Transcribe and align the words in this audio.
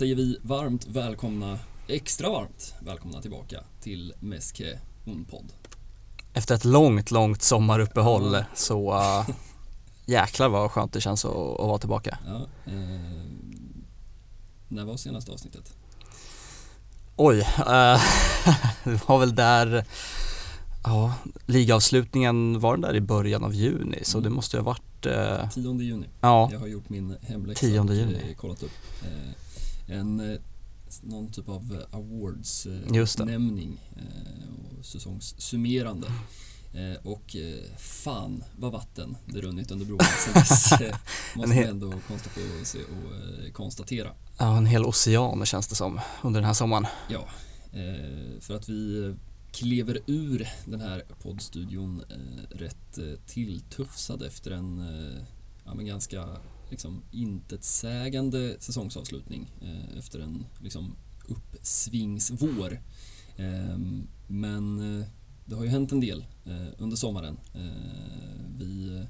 säger 0.00 0.14
vi 0.14 0.38
varmt 0.42 0.86
välkomna, 0.86 1.58
extra 1.88 2.30
varmt 2.30 2.74
välkomna 2.80 3.20
tillbaka 3.22 3.64
till 3.80 4.12
Meske 4.20 4.78
Unpodd. 5.06 5.52
Efter 6.32 6.54
ett 6.54 6.64
långt, 6.64 7.10
långt 7.10 7.42
sommaruppehåll 7.42 8.36
så 8.54 8.94
uh, 8.94 9.28
jäklar 10.06 10.48
vad 10.48 10.70
skönt 10.70 10.92
det 10.92 11.00
känns 11.00 11.24
att, 11.24 11.30
att 11.30 11.66
vara 11.66 11.78
tillbaka. 11.78 12.18
Ja, 12.26 12.46
eh, 12.66 12.72
när 14.68 14.84
var 14.84 14.96
senaste 14.96 15.32
avsnittet? 15.32 15.72
Oj, 17.16 17.38
uh, 17.38 17.44
det 18.84 19.08
var 19.08 19.18
väl 19.18 19.34
där, 19.34 19.84
ja, 20.84 21.14
ligavslutningen 21.46 22.60
var 22.60 22.72
den 22.72 22.80
där 22.80 22.96
i 22.96 23.00
början 23.00 23.44
av 23.44 23.54
juni 23.54 23.98
så 24.02 24.18
Mm. 24.18 24.30
det 24.30 24.34
måste 24.36 24.56
ju 24.56 24.62
ha 24.62 24.66
varit 24.66 25.06
uh, 25.06 25.50
10 25.50 25.80
juni. 25.82 26.06
Ja, 26.20 26.48
Jag 26.52 26.58
har 26.58 26.66
gjort 26.66 26.88
min 26.88 27.16
hemläxa 27.22 27.60
10 27.60 27.80
och 27.80 27.94
juni. 27.94 28.18
eh, 28.30 28.36
kollat 28.36 28.62
upp 28.62 28.72
eh, 29.02 29.30
en, 29.90 30.32
eh, 30.32 30.38
någon 31.02 31.32
typ 31.32 31.48
av 31.48 31.72
eh, 31.72 31.98
awards 31.98 32.66
eh, 32.66 33.06
och 34.78 34.84
säsongssummerande. 34.84 36.06
Och 37.02 37.36
fan 37.78 38.44
vad 38.56 38.72
vatten 38.72 39.16
det 39.26 39.40
runnit 39.40 39.70
under 39.70 39.86
broarna 39.86 40.04
sen 40.04 40.34
dess. 40.34 40.70
Måste 41.36 41.56
man 41.56 41.64
ändå 41.64 41.92
konstatera. 43.52 44.08
ja, 44.38 44.56
en 44.56 44.66
hel 44.66 44.84
ocean 44.84 45.46
känns 45.46 45.68
det 45.68 45.74
som 45.74 46.00
under 46.22 46.40
den 46.40 46.46
här 46.46 46.54
sommaren. 46.54 46.86
Ja, 47.08 47.28
för 48.40 48.54
att 48.54 48.68
vi 48.68 49.14
klever 49.52 49.98
ur 50.06 50.48
den 50.64 50.80
här 50.80 51.04
poddstudion 51.22 52.04
rätt 52.50 52.98
tilltufsad 53.26 54.22
efter 54.22 54.50
en 54.50 54.84
ja, 55.64 55.74
men 55.74 55.86
ganska 55.86 56.28
liksom, 56.70 57.02
intetsägande 57.10 58.56
säsongsavslutning 58.60 59.52
eh, 59.62 59.98
efter 59.98 60.20
en 60.20 60.46
liksom, 60.60 60.96
uppsvingsvår. 61.28 62.80
Eh, 63.36 63.78
men 64.26 64.98
eh, 65.00 65.06
det 65.44 65.54
har 65.54 65.64
ju 65.64 65.70
hänt 65.70 65.92
en 65.92 66.00
del 66.00 66.24
eh, 66.44 66.68
under 66.78 66.96
sommaren. 66.96 67.40
Eh, 67.54 68.50
vi 68.58 69.02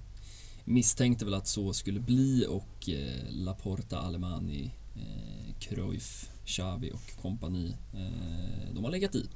misstänkte 0.65 1.25
väl 1.25 1.35
att 1.35 1.47
så 1.47 1.73
skulle 1.73 2.01
bli 2.01 2.47
och 2.49 2.89
eh, 2.89 3.25
Laporta, 3.31 3.99
Alemani, 3.99 4.75
eh, 4.97 5.55
Cruyff, 5.59 6.31
Xavi 6.45 6.91
och 6.93 7.23
kompani, 7.23 7.77
eh, 7.93 8.75
de 8.75 8.85
har 8.85 8.91
legat 8.91 9.15
i. 9.15 9.29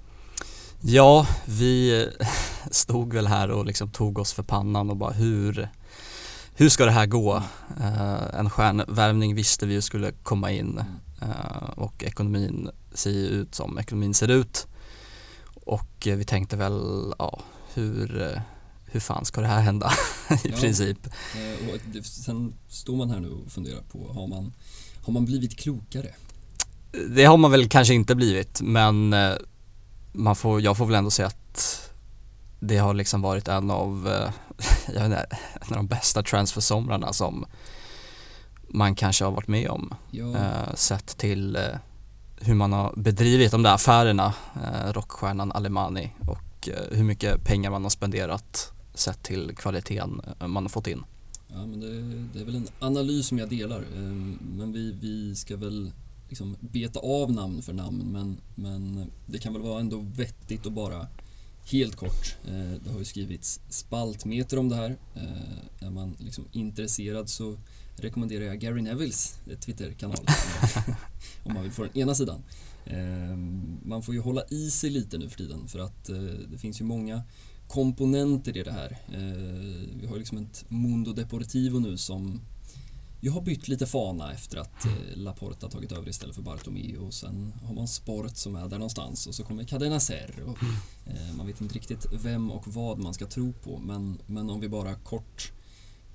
Ja, 0.81 1.27
vi 1.47 2.03
eh, 2.03 2.27
stod 2.71 3.15
väl 3.15 3.27
här 3.27 3.51
och 3.51 3.67
liksom 3.67 3.91
tog 3.91 4.19
oss 4.19 4.33
för 4.33 4.43
pannan 4.43 4.91
och 4.91 4.97
bara 4.97 5.13
hur, 5.13 5.69
hur 6.57 6.69
ska 6.69 6.85
det 6.85 6.91
här 6.91 7.07
gå? 7.07 7.37
Eh, 7.81 8.39
en 8.39 8.51
stjärnvärvning 8.51 9.35
visste 9.35 9.67
vi 9.67 9.83
skulle 9.83 10.13
komma 10.13 10.51
in 10.51 10.81
eh, 11.23 11.69
och 11.77 12.05
ekonomin 12.05 12.71
ser 12.95 13.11
ut 13.11 13.55
som 13.55 13.79
ekonomin 13.79 14.15
ser 14.15 14.29
ut. 14.31 14.67
Och 15.65 16.07
eh, 16.07 16.17
vi 16.17 16.25
tänkte 16.25 16.57
väl, 16.57 17.13
ja, 17.19 17.41
hur, 17.75 18.41
hur 18.85 19.01
fan 19.01 19.25
ska 19.25 19.41
det 19.41 19.47
här 19.47 19.61
hända 19.61 19.93
i 20.45 20.49
Ja. 20.49 20.57
princip? 20.57 20.99
Och 21.97 22.05
sen 22.07 22.55
står 22.69 22.97
man 22.97 23.11
här 23.11 23.21
nu 23.21 23.29
och 23.31 23.53
funderar 23.53 23.83
på, 23.93 24.13
har 24.13 24.27
man, 24.27 24.53
har 25.05 25.13
man 25.13 25.25
blivit 25.25 25.57
klokare? 25.59 26.09
Det 27.09 27.25
har 27.25 27.37
man 27.37 27.51
väl 27.51 27.69
kanske 27.69 27.95
inte 27.95 28.15
blivit 28.15 28.61
men 28.63 29.15
man 30.13 30.37
får, 30.37 30.61
jag 30.61 30.77
får 30.77 30.87
väl 30.87 30.95
ändå 30.95 31.11
säga 31.11 31.29
att 31.29 31.91
det 32.61 32.77
har 32.77 32.95
liksom 32.95 33.23
varit 33.23 33.49
en 33.49 33.71
av, 33.71 34.19
jag 34.87 34.95
vet 34.95 35.05
inte, 35.05 35.27
en 35.61 35.69
av 35.69 35.77
de 35.77 35.87
bästa 35.87 36.23
transfersomrarna 36.23 37.13
som 37.13 37.47
man 38.69 38.95
kanske 38.95 39.25
har 39.25 39.33
varit 39.33 39.49
med 39.49 39.69
om. 39.71 39.95
Ja, 40.11 40.37
Eh, 40.37 40.75
sett 40.75 41.07
till 41.07 41.57
eh, 41.57 41.63
hur 42.41 42.55
man 42.55 42.73
har 42.73 42.93
bedrivit 42.97 43.51
de 43.51 43.63
där 43.63 43.75
affärerna, 43.75 44.35
eh, 44.65 44.93
rockstjärnan 44.93 45.53
Alemani 45.53 46.13
och 46.29 46.69
hur 46.91 47.05
mycket 47.05 47.45
pengar 47.45 47.71
man 47.71 47.83
har 47.83 47.91
spenderat 47.91 48.73
sett 48.95 49.23
till 49.23 49.57
kvaliteten 49.57 50.21
man 50.47 50.65
har 50.65 50.69
fått 50.69 50.87
in. 50.87 51.05
ja 51.49 51.67
men 51.67 51.81
det, 51.81 51.89
det 52.33 52.41
är 52.41 52.45
väl 52.45 52.57
en 52.57 52.69
analys 52.79 53.27
som 53.27 53.39
jag 53.39 53.49
delar. 53.49 53.85
Men 54.57 54.73
vi, 54.73 54.93
vi 55.01 55.35
ska 55.35 55.57
väl 55.57 55.93
liksom 56.29 56.57
beta 56.61 57.01
av 57.01 57.33
namn 57.33 57.63
för 57.63 57.73
namn 57.73 58.03
men, 58.13 58.41
men 58.55 59.11
det 59.27 59.39
kan 59.39 59.53
väl 59.53 59.63
vara 59.63 59.81
ändå 59.81 59.99
vettigt 60.17 60.67
att 60.67 60.73
bara 60.73 61.07
helt 61.65 61.97
kort, 61.97 62.37
eh, 62.45 62.81
det 62.85 62.91
har 62.91 62.99
ju 62.99 63.05
skrivits 63.05 63.61
spaltmeter 63.69 64.59
om 64.59 64.69
det 64.69 64.77
här. 64.77 64.97
Eh, 65.15 65.87
är 65.87 65.91
man 65.91 66.17
liksom 66.19 66.49
intresserad 66.53 67.29
så 67.29 67.57
rekommenderar 67.97 68.45
jag 68.45 68.61
Gary 68.61 68.83
Nevilles 68.83 69.39
eh, 69.51 69.59
Twitterkanal 69.59 70.27
om 71.45 71.55
man 71.55 71.63
vill 71.63 71.73
få 71.73 71.83
den 71.83 71.99
ena 71.99 72.15
sidan. 72.15 72.43
Man 73.83 74.03
får 74.03 74.15
ju 74.15 74.21
hålla 74.21 74.43
i 74.51 74.71
sig 74.71 74.91
lite 74.91 75.19
nu 75.19 75.29
för 75.29 75.39
tiden 75.39 75.69
för 75.69 75.79
att 75.79 76.05
det 76.51 76.59
finns 76.59 76.81
ju 76.81 76.85
många 76.85 77.23
komponenter 77.69 78.57
i 78.57 78.63
det 78.63 78.73
här. 78.73 78.99
Vi 80.01 80.07
har 80.07 80.19
liksom 80.19 80.39
ett 80.39 80.65
Mundo 80.69 81.13
Deportivo 81.13 81.79
nu 81.79 81.97
som 81.97 82.41
ju 83.25 83.31
har 83.31 83.41
bytt 83.41 83.69
lite 83.69 83.87
fana 83.87 84.33
efter 84.33 84.59
att 84.59 84.85
eh, 84.85 84.93
Laporta 85.15 85.69
tagit 85.69 85.93
över 85.93 86.09
istället 86.09 86.35
för 86.35 86.43
Bartomeu 86.43 86.99
och 86.99 87.15
sen 87.15 87.53
har 87.63 87.75
man 87.75 87.89
Sport 87.89 88.37
som 88.37 88.57
är 88.57 88.69
där 88.69 88.79
någonstans 88.79 89.27
och 89.27 89.35
så 89.35 89.45
kommer 89.45 89.65
Cadena 89.65 90.01
Ser 90.01 90.43
och 90.47 90.59
eh, 91.07 91.35
man 91.37 91.47
vet 91.47 91.61
inte 91.61 91.75
riktigt 91.75 92.07
vem 92.13 92.51
och 92.51 92.69
vad 92.69 92.99
man 92.99 93.15
ska 93.15 93.27
tro 93.27 93.53
på 93.53 93.79
men, 93.79 94.19
men 94.27 94.51
om 94.51 94.61
vi 94.61 94.69
bara 94.69 94.95
kort, 94.95 95.53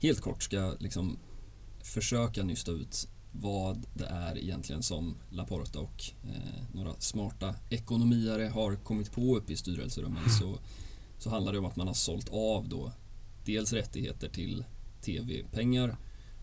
helt 0.02 0.22
kort 0.22 0.44
ska 0.44 0.76
liksom 0.80 1.18
försöka 1.84 2.44
nysta 2.44 2.72
ut 2.72 3.08
vad 3.32 3.86
det 3.94 4.06
är 4.06 4.38
egentligen 4.38 4.84
som 4.84 5.16
Laporta 5.30 5.80
och 5.80 6.04
eh, 6.24 6.64
några 6.74 6.94
smarta 7.00 7.56
ekonomiare 7.70 8.44
har 8.44 8.76
kommit 8.76 9.12
på 9.12 9.38
uppe 9.38 9.54
i 9.54 9.58
styrelserummen 9.58 10.30
så, 10.40 10.60
så 11.18 11.30
handlar 11.30 11.54
det 11.54 11.60
om 11.60 11.66
att 11.66 11.76
man 11.76 11.88
har 11.88 11.94
sålt 11.94 12.30
av 12.30 12.70
då 12.70 12.92
dels 13.46 13.74
rättigheter 13.74 14.30
till 14.30 14.66
tv-pengar 15.02 15.98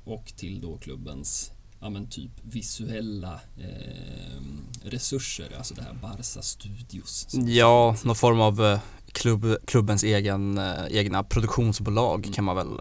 och 0.07 0.27
till 0.37 0.61
då 0.61 0.79
klubbens 0.79 1.53
ja 1.81 1.91
men 1.91 2.07
typ 2.07 2.31
visuella 2.43 3.41
eh, 3.59 4.43
resurser, 4.83 5.55
alltså 5.57 5.75
det 5.75 5.83
här 5.83 5.95
Barca 6.03 6.43
Studios. 6.43 7.27
Ja, 7.47 7.97
någon 8.05 8.17
form 8.17 8.41
av 8.41 8.65
eh, 8.65 8.81
klubb, 9.13 9.57
klubbens 9.67 10.05
egen, 10.05 10.59
eh, 10.59 10.87
egna 10.91 11.23
produktionsbolag 11.25 12.19
Mm. 12.25 12.33
kan 12.33 12.45
man 12.45 12.57
väl 12.57 12.81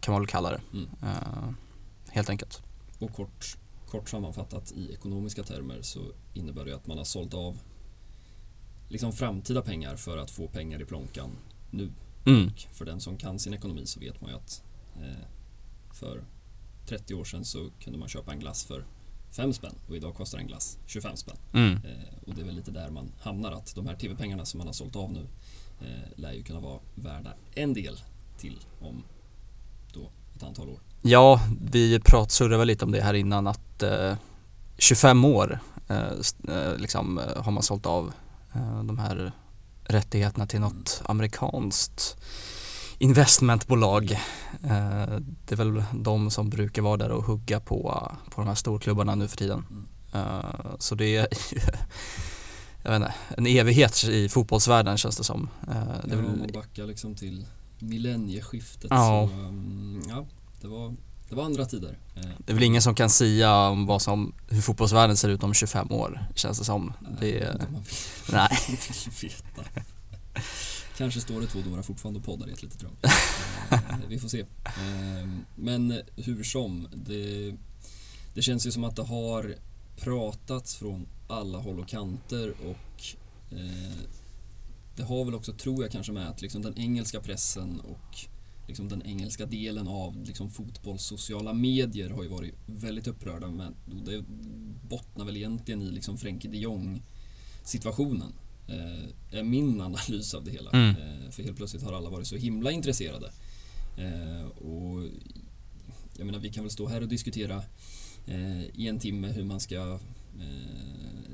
kan 0.00 0.12
man 0.12 0.20
väl 0.22 0.28
kalla 0.28 0.50
det. 0.50 0.60
Mm. 0.72 0.88
Eh, 1.02 1.48
helt 2.08 2.30
enkelt. 2.30 2.62
Och 2.98 3.12
kort, 3.12 3.56
kort 3.90 4.08
sammanfattat 4.08 4.72
i 4.72 4.92
ekonomiska 4.92 5.42
termer 5.42 5.78
så 5.82 6.00
innebär 6.34 6.64
det 6.64 6.74
att 6.74 6.86
man 6.86 6.98
har 6.98 7.04
sålt 7.04 7.34
av 7.34 7.58
liksom 8.88 9.12
framtida 9.12 9.62
pengar 9.62 9.96
för 9.96 10.16
att 10.18 10.30
få 10.30 10.48
pengar 10.48 10.82
i 10.82 10.84
plånkan 10.84 11.30
nu. 11.70 11.92
Mm. 12.26 12.46
Och 12.46 12.76
för 12.76 12.84
den 12.84 13.00
som 13.00 13.16
kan 13.16 13.38
sin 13.38 13.54
ekonomi 13.54 13.86
så 13.86 14.00
vet 14.00 14.20
man 14.20 14.30
ju 14.30 14.36
att 14.36 14.62
eh, 14.96 15.26
för 15.92 16.24
30 16.86 17.14
år 17.14 17.24
sedan 17.24 17.44
så 17.44 17.70
kunde 17.80 17.98
man 17.98 18.08
köpa 18.08 18.32
en 18.32 18.38
glass 18.38 18.64
för 18.64 18.84
5 19.30 19.52
spänn 19.52 19.74
och 19.88 19.96
idag 19.96 20.14
kostar 20.14 20.38
en 20.38 20.46
glass 20.46 20.78
25 20.86 21.16
spänn. 21.16 21.36
Mm. 21.52 21.72
Eh, 21.72 22.28
och 22.28 22.34
det 22.34 22.40
är 22.40 22.44
väl 22.44 22.54
lite 22.54 22.70
där 22.70 22.90
man 22.90 23.12
hamnar 23.20 23.52
att 23.52 23.74
de 23.74 23.86
här 23.86 23.96
tv-pengarna 23.96 24.44
som 24.44 24.58
man 24.58 24.66
har 24.66 24.74
sålt 24.74 24.96
av 24.96 25.12
nu 25.12 25.26
eh, 25.80 26.08
lär 26.16 26.32
ju 26.32 26.42
kunna 26.42 26.60
vara 26.60 26.78
värda 26.94 27.34
en 27.54 27.74
del 27.74 28.00
till 28.38 28.58
om 28.80 29.02
då 29.92 30.10
ett 30.36 30.42
antal 30.42 30.68
år. 30.68 30.78
Ja, 31.02 31.40
vi 31.70 32.00
prat, 32.00 32.30
surrade 32.30 32.56
väl 32.56 32.66
lite 32.66 32.84
om 32.84 32.92
det 32.92 33.00
här 33.00 33.14
innan 33.14 33.46
att 33.46 33.82
eh, 33.82 34.16
25 34.78 35.24
år 35.24 35.58
eh, 35.88 36.12
eh, 36.48 36.76
liksom, 36.76 37.18
eh, 37.18 37.42
har 37.42 37.52
man 37.52 37.62
sålt 37.62 37.86
av 37.86 38.12
eh, 38.54 38.82
de 38.82 38.98
här 38.98 39.32
rättigheterna 39.84 40.46
till 40.46 40.60
något 40.60 41.02
amerikanskt 41.04 42.16
investmentbolag. 42.98 44.12
Eh, 44.64 45.18
det 45.44 45.52
är 45.52 45.56
väl 45.56 45.84
de 45.92 46.30
som 46.30 46.50
brukar 46.50 46.82
vara 46.82 46.96
där 46.96 47.10
och 47.10 47.24
hugga 47.24 47.60
på, 47.60 48.10
på 48.30 48.40
de 48.40 48.48
här 48.48 48.54
storklubbarna 48.54 49.14
nu 49.14 49.28
för 49.28 49.36
tiden. 49.36 49.66
Mm. 49.70 49.86
Eh, 50.12 50.76
så 50.78 50.94
det 50.94 51.16
är 51.16 51.26
jag 52.82 52.90
vet 52.90 52.96
inte, 52.96 53.14
en 53.36 53.46
evighet 53.46 54.04
i 54.04 54.28
fotbollsvärlden 54.28 54.96
känns 54.96 55.16
det 55.16 55.24
som. 55.24 55.48
Eh, 55.68 55.74
det 56.04 56.14
Ja, 56.14 56.18
om 56.18 56.38
man 56.38 56.50
backar 56.52 56.86
liksom 56.86 57.14
till 57.14 57.46
millennieskiftet 57.78 58.90
Ja. 58.90 59.28
så 59.32 59.36
um, 59.36 60.02
ja, 60.08 60.26
det 60.60 60.68
var, 60.68 60.94
det 61.28 61.34
var 61.34 61.44
andra 61.44 61.64
tider. 61.64 61.98
Det 62.38 62.52
är 62.52 62.54
väl 62.54 62.62
ingen 62.62 62.82
som 62.82 62.94
kan 62.94 63.10
säga 63.10 63.56
om 63.56 63.86
vad 63.86 64.02
som, 64.02 64.34
hur 64.48 64.60
fotbollsvärlden 64.60 65.16
ser 65.16 65.28
ut 65.28 65.42
om 65.42 65.54
25 65.54 65.92
år 65.92 66.26
känns 66.34 66.58
det 66.58 66.64
som. 66.64 66.92
Det, 67.20 67.40
eh, 67.40 67.50
om 67.50 67.72
man 67.72 67.82
vill, 67.82 67.94
nej. 68.32 68.58
vill 69.20 69.30
veta. 69.30 69.80
Kanske 70.96 71.20
står 71.20 71.40
det 71.40 71.46
två 71.46 71.60
domare 71.60 71.82
fortfarande 71.82 72.18
och 72.18 72.24
poddar 72.24 72.48
i 72.48 72.52
ett 72.52 72.62
litet 72.62 72.82
rum. 72.82 72.96
Eh, 73.70 74.08
vi 74.08 74.18
får 74.18 74.28
se. 74.28 74.40
Eh, 74.40 75.28
men 75.54 76.00
hur 76.16 76.42
som, 76.42 76.88
det, 76.94 77.54
det 78.34 78.42
känns 78.42 78.66
ju 78.66 78.70
som 78.70 78.84
att 78.84 78.96
det 78.96 79.02
har 79.02 79.54
pratats 79.96 80.74
från 80.74 81.06
alla 81.28 81.58
håll 81.58 81.80
och 81.80 81.88
kanter 81.88 82.50
och 82.50 83.02
eh, 83.50 83.98
det 84.96 85.02
har 85.02 85.24
väl 85.24 85.34
också, 85.34 85.52
tror 85.52 85.82
jag 85.82 85.92
kanske 85.92 86.12
med 86.12 86.28
att 86.28 86.42
liksom 86.42 86.62
den 86.62 86.78
engelska 86.78 87.20
pressen 87.20 87.80
och 87.80 88.18
liksom 88.68 88.88
den 88.88 89.02
engelska 89.02 89.46
delen 89.46 89.88
av 89.88 90.24
liksom 90.24 90.50
fotbollssociala 90.50 91.52
medier 91.52 92.10
har 92.10 92.22
ju 92.22 92.28
varit 92.28 92.54
väldigt 92.66 93.06
upprörda 93.06 93.48
med. 93.48 93.74
Det 94.06 94.24
bottnar 94.88 95.24
väl 95.24 95.36
egentligen 95.36 95.82
i 95.82 95.90
liksom 95.90 96.18
Frenkie 96.18 96.50
de 96.50 96.58
Jong 96.58 97.02
situationen. 97.64 98.32
Eh, 98.68 99.38
är 99.38 99.42
min 99.42 99.80
analys 99.80 100.34
av 100.34 100.44
det 100.44 100.50
hela. 100.50 100.70
Mm. 100.70 100.90
Eh, 100.90 101.30
för 101.30 101.42
helt 101.42 101.56
plötsligt 101.56 101.82
har 101.82 101.92
alla 101.92 102.10
varit 102.10 102.26
så 102.26 102.36
himla 102.36 102.70
intresserade. 102.70 103.32
Eh, 103.96 104.46
och 104.46 105.04
jag 106.16 106.26
menar, 106.26 106.38
vi 106.38 106.50
kan 106.50 106.64
väl 106.64 106.70
stå 106.70 106.88
här 106.88 107.00
och 107.00 107.08
diskutera 107.08 107.62
i 108.72 108.88
en 108.88 108.98
timme 108.98 109.28
hur 109.28 109.44
man 109.44 109.60
ska 109.60 109.98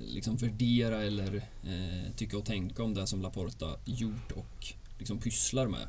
liksom 0.07 0.37
värdera 0.37 1.03
eller 1.03 1.43
tycka 2.17 2.39
och 2.39 2.45
tänka 2.45 2.83
om 2.83 2.95
det 2.95 3.07
som 3.07 3.23
Laporta 3.23 3.77
gjort 3.85 4.33
och 4.33 4.67
liksom 4.99 5.19
pysslar 5.19 5.69
med. 5.69 5.89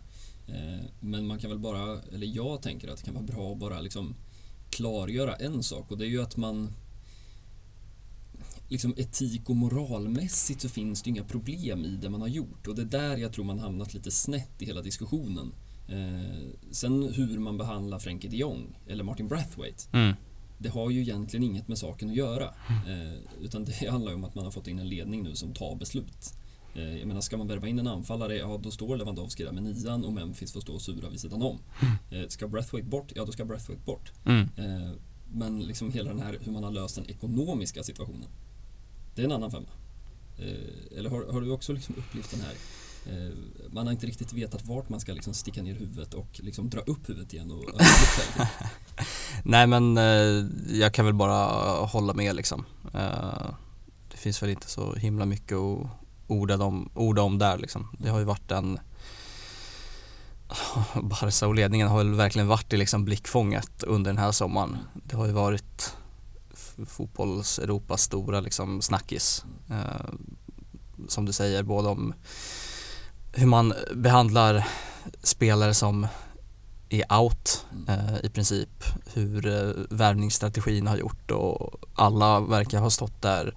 Men 1.00 1.28
man 1.28 1.40
kan 1.40 1.50
väl 1.50 1.60
bara, 1.60 2.02
eller 2.14 2.28
jag 2.28 2.62
tänker 2.62 2.88
att 2.88 2.98
det 2.98 3.04
kan 3.04 3.14
vara 3.14 3.24
bra 3.24 3.52
att 3.52 3.58
bara 3.58 3.82
liksom 3.82 4.16
klargöra 4.70 5.36
en 5.36 5.64
sak 5.64 5.92
och 5.92 5.98
det 5.98 6.06
är 6.06 6.10
ju 6.10 6.22
att 6.22 6.38
man 6.38 6.74
liksom 8.72 8.94
etik 8.98 9.50
och 9.50 9.56
moralmässigt 9.56 10.62
så 10.62 10.70
finns 10.70 11.02
det 11.02 11.10
inga 11.10 11.24
problem 11.24 11.86
i 11.86 11.96
det 11.96 12.10
man 12.10 12.22
har 12.22 12.28
gjort 12.28 12.68
och 12.68 12.76
det 12.76 12.82
är 12.82 12.86
där 12.86 13.18
jag 13.18 13.34
tror 13.34 13.46
man 13.46 13.60
hamnat 13.60 13.94
lite 13.94 14.12
snett 14.12 14.62
i 14.62 14.66
hela 14.66 14.82
diskussionen. 14.82 15.54
Eh, 15.88 16.50
sen 16.72 17.14
hur 17.14 17.40
man 17.40 17.58
behandlar 17.58 18.00
Frenkie 18.00 18.30
de 18.30 18.38
Jong 18.38 18.80
eller 18.88 19.04
Martin 19.04 19.28
Brathwaite 19.28 19.84
Mm. 19.92 20.16
det 20.58 20.70
har 20.70 20.90
ju 20.90 21.02
egentligen 21.02 21.44
inget 21.44 21.68
med 21.68 21.78
saken 21.78 22.10
att 22.10 22.16
göra. 22.16 22.46
Eh, 22.88 23.18
utan 23.42 23.66
det 23.66 23.90
handlar 23.90 24.12
ju 24.12 24.16
om 24.16 24.24
att 24.24 24.36
man 24.36 24.44
har 24.44 24.52
fått 24.52 24.68
in 24.68 24.80
en 24.80 24.90
ledning 24.90 25.24
nu 25.24 25.36
som 25.36 25.54
tar 25.54 25.76
beslut. 25.76 26.34
Eh, 26.76 26.98
jag 26.98 27.08
menar, 27.08 27.22
ska 27.22 27.38
man 27.38 27.48
värva 27.48 27.68
in 27.68 27.80
en 27.80 27.88
anfallare, 27.88 28.38
ja 28.38 28.60
då 28.64 28.72
står 28.72 28.98
Lewandowski 28.98 29.44
där 29.44 29.52
med 29.52 29.64
nian 29.64 30.06
och 30.06 30.14
Memphis 30.14 30.54
får 30.54 30.62
stå 30.62 30.74
och 30.74 30.82
sura 30.82 31.10
vid 31.10 31.20
sidan 31.20 31.42
om. 31.42 31.60
Eh, 32.12 32.28
ska 32.28 32.48
Brathwaite 32.48 32.88
bort, 32.90 33.12
ja 33.16 33.26
då 33.26 33.32
ska 33.32 33.46
Brathwaite 33.46 33.84
bort. 33.86 34.12
Mm. 34.26 34.50
Eh, 34.58 34.92
men 35.34 35.60
liksom 35.60 35.92
hela 35.92 36.10
den 36.10 36.20
här 36.22 36.38
hur 36.42 36.52
man 36.52 36.64
har 36.64 36.72
löst 36.72 36.96
den 36.96 37.10
ekonomiska 37.10 37.84
situationen. 37.84 38.28
Det 39.16 39.22
är 39.22 39.26
en 39.26 39.32
annan 39.32 39.52
femma. 39.52 39.68
Eh, 40.38 40.98
eller 40.98 41.10
har, 41.10 41.32
har 41.32 41.42
du 41.42 41.52
också 41.52 41.74
liksom 41.74 41.96
upplevt 41.98 42.32
den 42.32 42.42
här 42.42 42.54
eh, 43.06 43.32
man 43.72 43.86
har 43.86 43.94
inte 43.94 44.08
riktigt 44.08 44.34
vetat 44.34 44.66
vart 44.66 44.90
man 44.90 45.00
ska 45.00 45.14
liksom 45.14 45.34
sticka 45.34 45.64
ner 45.64 45.74
huvudet 45.74 46.14
och 46.14 46.40
liksom 46.44 46.70
dra 46.70 46.80
upp 46.80 47.10
huvudet 47.10 47.34
igen 47.34 47.52
och 47.52 47.64
Nej 49.44 49.68
men 49.68 49.98
eh, 49.98 50.46
jag 50.80 50.94
kan 50.94 51.06
väl 51.06 51.14
bara 51.14 51.46
hålla 51.86 52.14
med 52.14 52.36
liksom. 52.36 52.66
Eh, 52.94 53.50
det 54.12 54.18
finns 54.18 54.44
väl 54.44 54.50
inte 54.50 54.70
så 54.70 54.94
himla 54.94 55.26
mycket 55.26 55.58
att 55.58 55.88
orda 56.28 56.64
om, 56.64 56.90
orda 56.94 57.22
om 57.22 57.38
där 57.38 57.58
liksom. 57.58 57.88
Det 58.00 58.10
har 58.10 58.20
ju 58.20 58.26
varit 58.26 58.52
en 58.52 58.80
Barca 61.02 61.48
och 61.48 61.56
ledningen 61.56 61.88
har 61.88 61.98
väl 61.98 62.14
verkligen 62.14 62.48
varit 62.48 62.74
i 62.74 62.78
liksom 62.78 63.06
blickfånget 63.06 63.84
under 63.84 64.12
den 64.12 64.18
här 64.18 64.32
sommaren. 64.32 64.78
Det 64.94 65.16
har 65.16 65.26
ju 65.26 65.32
varit 65.32 65.96
fotbolls-Europas 66.88 68.02
stora 68.02 68.40
liksom 68.40 68.82
snackis. 68.82 69.46
Eh, 69.70 70.14
som 71.08 71.26
du 71.26 71.34
säger, 71.34 71.64
både 71.64 71.90
om 71.90 72.14
hur 73.34 73.48
man 73.48 73.74
behandlar 73.96 74.68
spelare 75.24 75.74
som 75.74 76.08
är 76.90 77.20
out 77.20 77.66
eh, 77.88 78.26
i 78.26 78.30
princip. 78.30 78.84
Hur 79.14 79.48
eh, 79.48 79.84
värvningsstrategin 79.90 80.88
har 80.88 80.98
gjort 80.98 81.32
och 81.32 81.86
alla 81.96 82.40
verkar 82.40 82.80
ha 82.80 82.90
stått 82.90 83.22
där. 83.22 83.56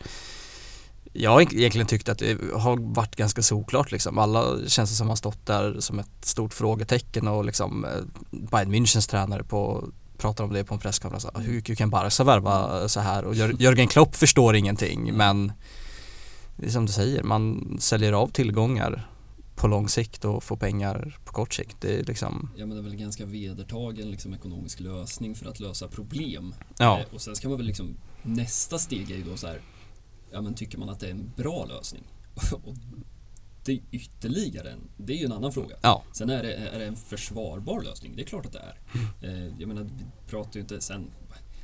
Jag 1.13 1.31
har 1.31 1.41
egentligen 1.41 1.87
tyckt 1.87 2.09
att 2.09 2.19
det 2.19 2.39
har 2.55 2.95
varit 2.95 3.17
ganska 3.17 3.43
solklart 3.43 3.93
liksom. 3.93 4.19
Alla 4.19 4.69
känns 4.69 4.91
det 4.91 4.97
som 4.97 5.09
har 5.09 5.17
stått 5.17 5.47
där 5.47 5.81
som 5.81 5.99
ett 5.99 6.25
stort 6.25 6.55
frågetecken 6.55 7.29
och 7.29 7.45
liksom 7.45 7.85
eh, 7.85 7.91
Bayern 8.31 8.75
Münchens 8.75 9.11
tränare 9.11 9.45
på 9.45 9.89
pratar 10.19 10.45
om 10.45 10.53
det 10.53 10.65
på 10.65 10.75
en 10.75 10.81
presskonferens. 10.81 11.27
Hur, 11.47 11.63
hur 11.67 11.75
kan 11.75 11.91
Barca 11.91 12.25
värva 12.25 12.89
så 12.89 13.01
här? 13.01 13.25
Och 13.25 13.35
Jör- 13.35 13.57
Jörgen 13.63 13.89
Klopp 13.89 14.17
förstår 14.17 14.57
ingenting 14.57 15.17
men 15.17 15.53
det 16.57 16.67
är 16.67 16.71
som 16.71 16.87
du 16.87 16.93
säger, 16.93 17.23
man 17.23 17.77
säljer 17.81 18.13
av 18.13 18.29
tillgångar 18.29 19.09
på 19.57 19.69
lång 19.69 19.89
sikt 19.89 20.25
och 20.25 20.45
får 20.45 20.57
pengar 20.57 21.19
på 21.25 21.33
kort 21.33 21.55
sikt. 21.55 21.77
Det 21.81 21.95
är 22.01 22.05
liksom, 22.05 22.51
Ja 22.57 22.67
men 22.67 22.77
det 22.77 22.81
är 22.81 22.83
väl 22.83 22.93
en 22.93 22.99
ganska 22.99 23.25
vedertagen 23.25 24.11
liksom, 24.11 24.35
ekonomisk 24.35 24.81
lösning 24.81 25.35
för 25.35 25.47
att 25.49 25.61
lösa 25.61 25.89
problem. 25.89 26.55
ja, 26.79 26.99
Eh, 27.01 27.15
och 27.15 27.21
sen 27.21 27.37
ska 27.37 27.49
man 27.49 27.57
väl 27.57 27.67
liksom, 27.67 27.97
nästa 28.23 28.79
steg 28.79 29.11
är 29.11 29.17
ju 29.17 29.23
då 29.23 29.37
så 29.37 29.47
här, 29.47 29.61
ja 30.33 30.41
men 30.41 30.55
tycker 30.55 30.79
man 30.79 30.89
att 30.89 31.01
det 31.01 31.07
är 31.07 31.11
en 31.11 31.33
bra 31.37 31.65
lösning? 31.65 32.03
och 32.65 32.75
det 33.65 33.73
är 33.73 33.81
ytterligare 33.91 34.71
en, 34.71 34.89
det 34.97 35.13
är 35.13 35.17
ju 35.17 35.25
en 35.25 35.33
annan 35.33 35.53
fråga. 35.53 35.77
ja, 35.83 36.03
Sen 36.13 36.31
är 36.31 36.43
det, 36.43 36.55
är 36.55 36.79
det 36.79 36.87
en 36.87 36.97
försvarbar 36.97 37.83
lösning, 37.83 38.17
det 38.17 38.23
är 38.23 38.27
klart 38.27 38.47
att 38.47 38.53
det 38.53 38.59
är. 38.59 38.79
Eh, 39.21 39.53
jag 39.59 39.69
menar, 39.69 39.83
vi 39.83 40.05
pratar 40.31 40.55
ju 40.55 40.61
inte 40.61 40.81
sen 40.81 41.11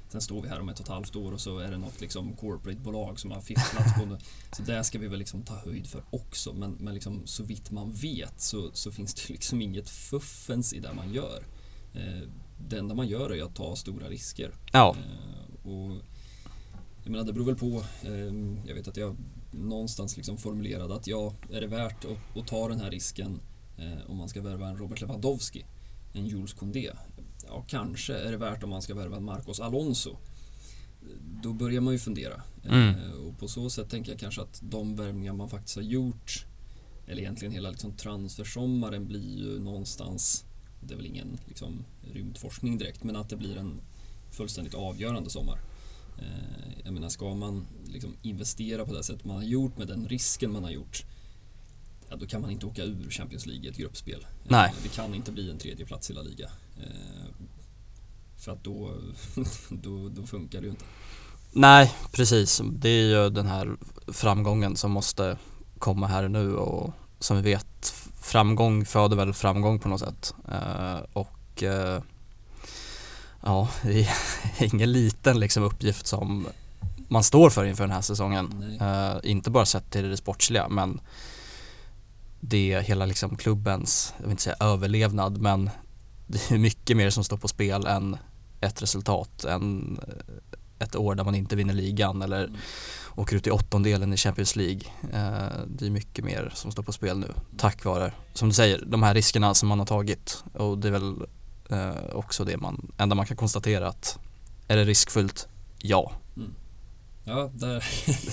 Sen 0.09 0.21
står 0.21 0.43
vi 0.43 0.49
här 0.49 0.61
om 0.61 0.69
ett 0.69 0.79
och 0.81 0.85
ett 0.85 0.89
halvt 0.93 1.17
år 1.17 1.33
och 1.33 1.41
så 1.41 1.59
är 1.59 1.71
det 1.71 1.79
något 1.79 2.01
liksom 2.01 2.37
corporate-bolag 2.37 3.21
som 3.21 3.31
har 3.31 3.41
fifflat 3.41 3.95
på 3.99 4.07
något. 4.07 4.25
Så 4.53 4.63
det 4.63 4.85
ska 4.85 4.99
vi 4.99 5.09
väl 5.09 5.19
liksom 5.19 5.43
ta 5.43 5.55
höjd 5.55 5.87
för 5.87 6.03
också. 6.11 6.53
Men, 6.53 6.73
men 6.73 6.95
liksom, 6.95 7.27
så 7.27 7.45
vitt 7.45 7.71
man 7.71 7.93
vet 7.93 8.41
så, 8.41 8.71
så 8.73 8.93
finns 8.93 9.15
det 9.15 9.29
liksom 9.29 9.63
inget 9.63 9.91
fuffens 9.91 10.73
i 10.73 10.81
det 10.81 10.93
man 10.93 11.13
gör. 11.13 11.43
Eh, 11.95 12.29
det 12.69 12.79
enda 12.79 12.95
man 12.95 13.09
gör 13.09 13.33
är 13.37 13.43
att 13.43 13.55
ta 13.55 13.77
stora 13.77 14.09
risker. 14.09 14.51
ja, 14.73 14.97
Eh, 14.99 15.67
och 15.71 15.97
jag 17.03 17.11
menar, 17.11 17.25
det 17.25 17.33
beror 17.33 17.47
väl 17.47 17.57
på. 17.57 17.85
Eh, 18.03 18.11
jag 18.67 18.75
vet 18.75 18.89
att 18.89 18.97
jag 18.97 19.17
någonstans 19.51 20.17
liksom 20.17 20.37
formulerade 20.37 20.95
att 20.95 21.07
ja, 21.07 21.35
är 21.51 21.61
det 21.61 21.67
värt 21.67 22.05
att, 22.05 22.37
att 22.37 22.47
ta 22.47 22.69
den 22.69 22.81
här 22.81 22.91
risken 22.91 23.41
eh, 23.79 24.11
om 24.11 24.17
man 24.17 24.29
ska 24.29 24.43
värva 24.43 24.69
en 24.69 24.77
Robert 24.77 25.01
Lewandowski, 25.01 25.65
en 26.13 26.27
Jules 26.27 26.53
Koundé? 26.53 26.91
Ja, 27.47 27.65
kanske 27.69 28.15
är 28.15 28.31
det 28.31 28.37
värt 28.37 28.63
om 28.63 28.71
man 28.71 28.83
ska 28.83 28.95
värva 28.95 29.17
en 29.17 29.25
Marcos 29.25 29.61
Alonso. 29.61 30.17
Då 31.43 31.53
börjar 31.53 31.81
man 31.81 31.93
ju 31.93 31.99
fundera. 31.99 32.43
Mm. 32.65 32.89
Eh, 32.89 33.11
och 33.11 33.39
på 33.39 33.49
så 33.49 33.71
sätt 33.71 33.91
tänker 33.91 34.13
jag 34.13 34.21
kanske 34.21 34.43
att 34.43 34.61
de 34.63 34.97
värvningar 34.97 35.33
man 35.33 35.49
faktiskt 35.49 35.77
har 35.77 35.83
gjort, 35.83 36.47
eller 37.07 37.23
egentligen 37.23 37.55
hela 37.55 37.71
liksom 37.71 37.93
transfersommaren 37.93 39.07
blir 39.07 39.39
ju 39.39 39.61
någonstans, 39.61 40.45
det 40.81 40.95
är 40.95 40.97
väl 40.97 41.07
ingen 41.07 41.39
liksom, 41.47 41.85
rymdforskning 42.13 42.79
direkt, 42.79 43.05
men 43.05 43.17
att 43.17 43.29
det 43.29 43.37
blir 43.37 43.57
en 43.57 43.81
fullständigt 44.31 44.75
avgörande 44.75 45.31
sommar. 45.31 45.59
Eh, 46.21 46.81
jag 46.85 46.93
menar, 46.95 47.09
ska 47.09 47.35
man 47.35 47.67
liksom 47.87 48.17
investera 48.23 48.85
på 48.87 48.95
det 48.95 49.03
sätt 49.05 49.25
man 49.25 49.37
har 49.37 49.43
gjort 49.43 49.79
med 49.79 49.87
den 49.89 50.09
risken 50.09 50.53
man 50.53 50.65
har 50.65 50.71
gjort, 50.71 51.05
ja, 52.09 52.17
då 52.17 52.27
kan 52.27 52.41
man 52.41 52.51
inte 52.51 52.67
åka 52.67 52.85
ur 52.85 53.11
Champions 53.11 53.47
League 53.47 53.65
i 53.65 53.69
ett 53.69 53.77
gruppspel. 53.77 54.21
Eh, 54.21 54.27
Nej. 54.49 54.75
Det 54.83 54.89
kan 54.89 55.15
inte 55.15 55.33
bli 55.33 55.51
en 55.51 55.59
tredje 55.59 55.87
plats 55.87 56.11
i 56.11 56.13
La 56.13 56.23
Liga. 56.23 56.51
Eh, 56.77 57.47
för 58.37 58.53
att 58.53 58.65
då, 58.65 58.95
då, 59.71 60.09
då 60.09 60.27
funkar 60.27 60.61
det 60.61 60.65
ju 60.65 60.71
inte. 60.71 60.85
nej 61.53 61.95
precis. 62.13 62.63
Det 62.73 62.89
är 62.89 63.09
ju 63.09 63.31
den 63.31 63.47
här 63.47 63.77
framgången 64.07 64.77
som 64.77 64.91
måste 64.91 65.39
komma 65.79 66.07
här 66.07 66.29
nu 66.29 66.57
och 66.57 66.93
som 67.19 67.37
vi 67.37 67.43
vet 67.43 67.95
framgång 68.21 68.85
föder 68.85 69.17
väl 69.17 69.33
framgång 69.33 69.79
på 69.79 69.89
något 69.89 70.01
sätt. 70.01 70.35
Eh, 70.49 70.99
och 71.13 71.63
eh, 71.63 72.03
ja, 73.43 73.69
det 73.83 74.01
är 74.01 74.09
ingen 74.75 74.93
liten 74.93 75.41
liksom 75.41 75.63
uppgift 75.63 76.07
som 76.07 76.47
man 77.09 77.23
står 77.25 77.51
för 77.51 77.65
inför 77.65 77.85
den 77.85 77.95
här 77.95 78.01
säsongen. 78.01 78.79
Eh, 78.81 79.31
inte 79.31 79.51
bara 79.51 79.67
sett 79.67 79.91
till 79.91 80.11
det 80.11 80.17
sportsliga 80.17 80.69
men 80.69 81.01
det 82.41 82.73
är 82.73 82.81
hela 82.81 83.07
liksom 83.07 83.37
klubbens, 83.37 84.15
jag 84.17 84.23
vill 84.25 84.31
inte 84.31 84.43
säga 84.43 84.57
överlevnad 84.61 85.39
men 85.39 85.71
det 86.27 86.51
är 86.51 86.59
mycket 86.59 86.97
mer 86.97 87.11
som 87.11 87.25
står 87.25 87.37
på 87.37 87.49
spel 87.49 87.87
än 87.87 88.17
ett 88.61 88.83
resultat, 88.83 89.45
än 89.45 89.99
eh, 90.09 90.85
ett 90.87 90.97
år 90.97 91.15
där 91.15 91.25
man 91.25 91.35
inte 91.35 91.57
vinner 91.57 91.75
ligan 91.75 92.23
eller 92.23 92.45
Mm. 92.45 92.57
åker 93.15 93.37
ut 93.37 93.47
i 93.47 93.51
åttondelen 93.51 94.13
i 94.13 94.17
Champions 94.17 94.57
League. 94.57 94.81
Eh, 95.13 95.61
det 95.67 95.87
är 95.87 95.91
mycket 95.91 96.25
mer 96.25 96.53
som 96.55 96.73
står 96.73 96.83
på 96.83 96.93
spel 96.93 97.19
nu 97.19 97.33
tack 97.57 97.85
vare, 97.85 98.13
som 98.35 98.49
du 98.49 98.55
säger, 98.55 98.85
de 98.87 99.03
här 99.03 99.15
riskerna 99.15 99.55
som 99.55 99.69
man 99.69 99.79
har 99.79 99.87
tagit 99.87 100.45
och 100.55 100.79
det 100.79 100.89
är 100.89 100.93
väl 100.93 101.17
eh, 101.73 101.95
också 102.13 102.45
det 102.45 102.57
man, 102.57 102.93
enda 102.99 103.15
man 103.15 103.27
kan 103.27 103.37
konstatera 103.37 103.89
att 103.89 104.19
är 104.69 104.77
det 104.77 104.85
riskfullt? 104.85 105.49
Ja. 105.79 106.13
Ja, 107.25 107.51
där, 107.55 107.85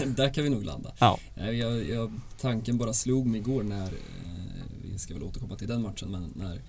där 0.16 0.34
kan 0.34 0.44
vi 0.44 0.50
nog 0.50 0.64
landa. 0.64 0.94
Ja. 1.00 1.20
Jag, 1.36 1.90
jag, 1.90 2.12
tanken 2.42 2.78
bara 2.78 2.94
slog 2.94 3.26
mig 3.26 3.40
igår 3.40 3.64
när, 3.64 3.86
eh, 3.86 4.64
vi 4.92 5.00
ska 5.00 5.14
väl 5.14 5.24
återkomma 5.24 5.56
till 5.56 5.68
den 5.68 5.82
matchen, 5.82 6.12
men 6.12 6.34
när 6.36 6.62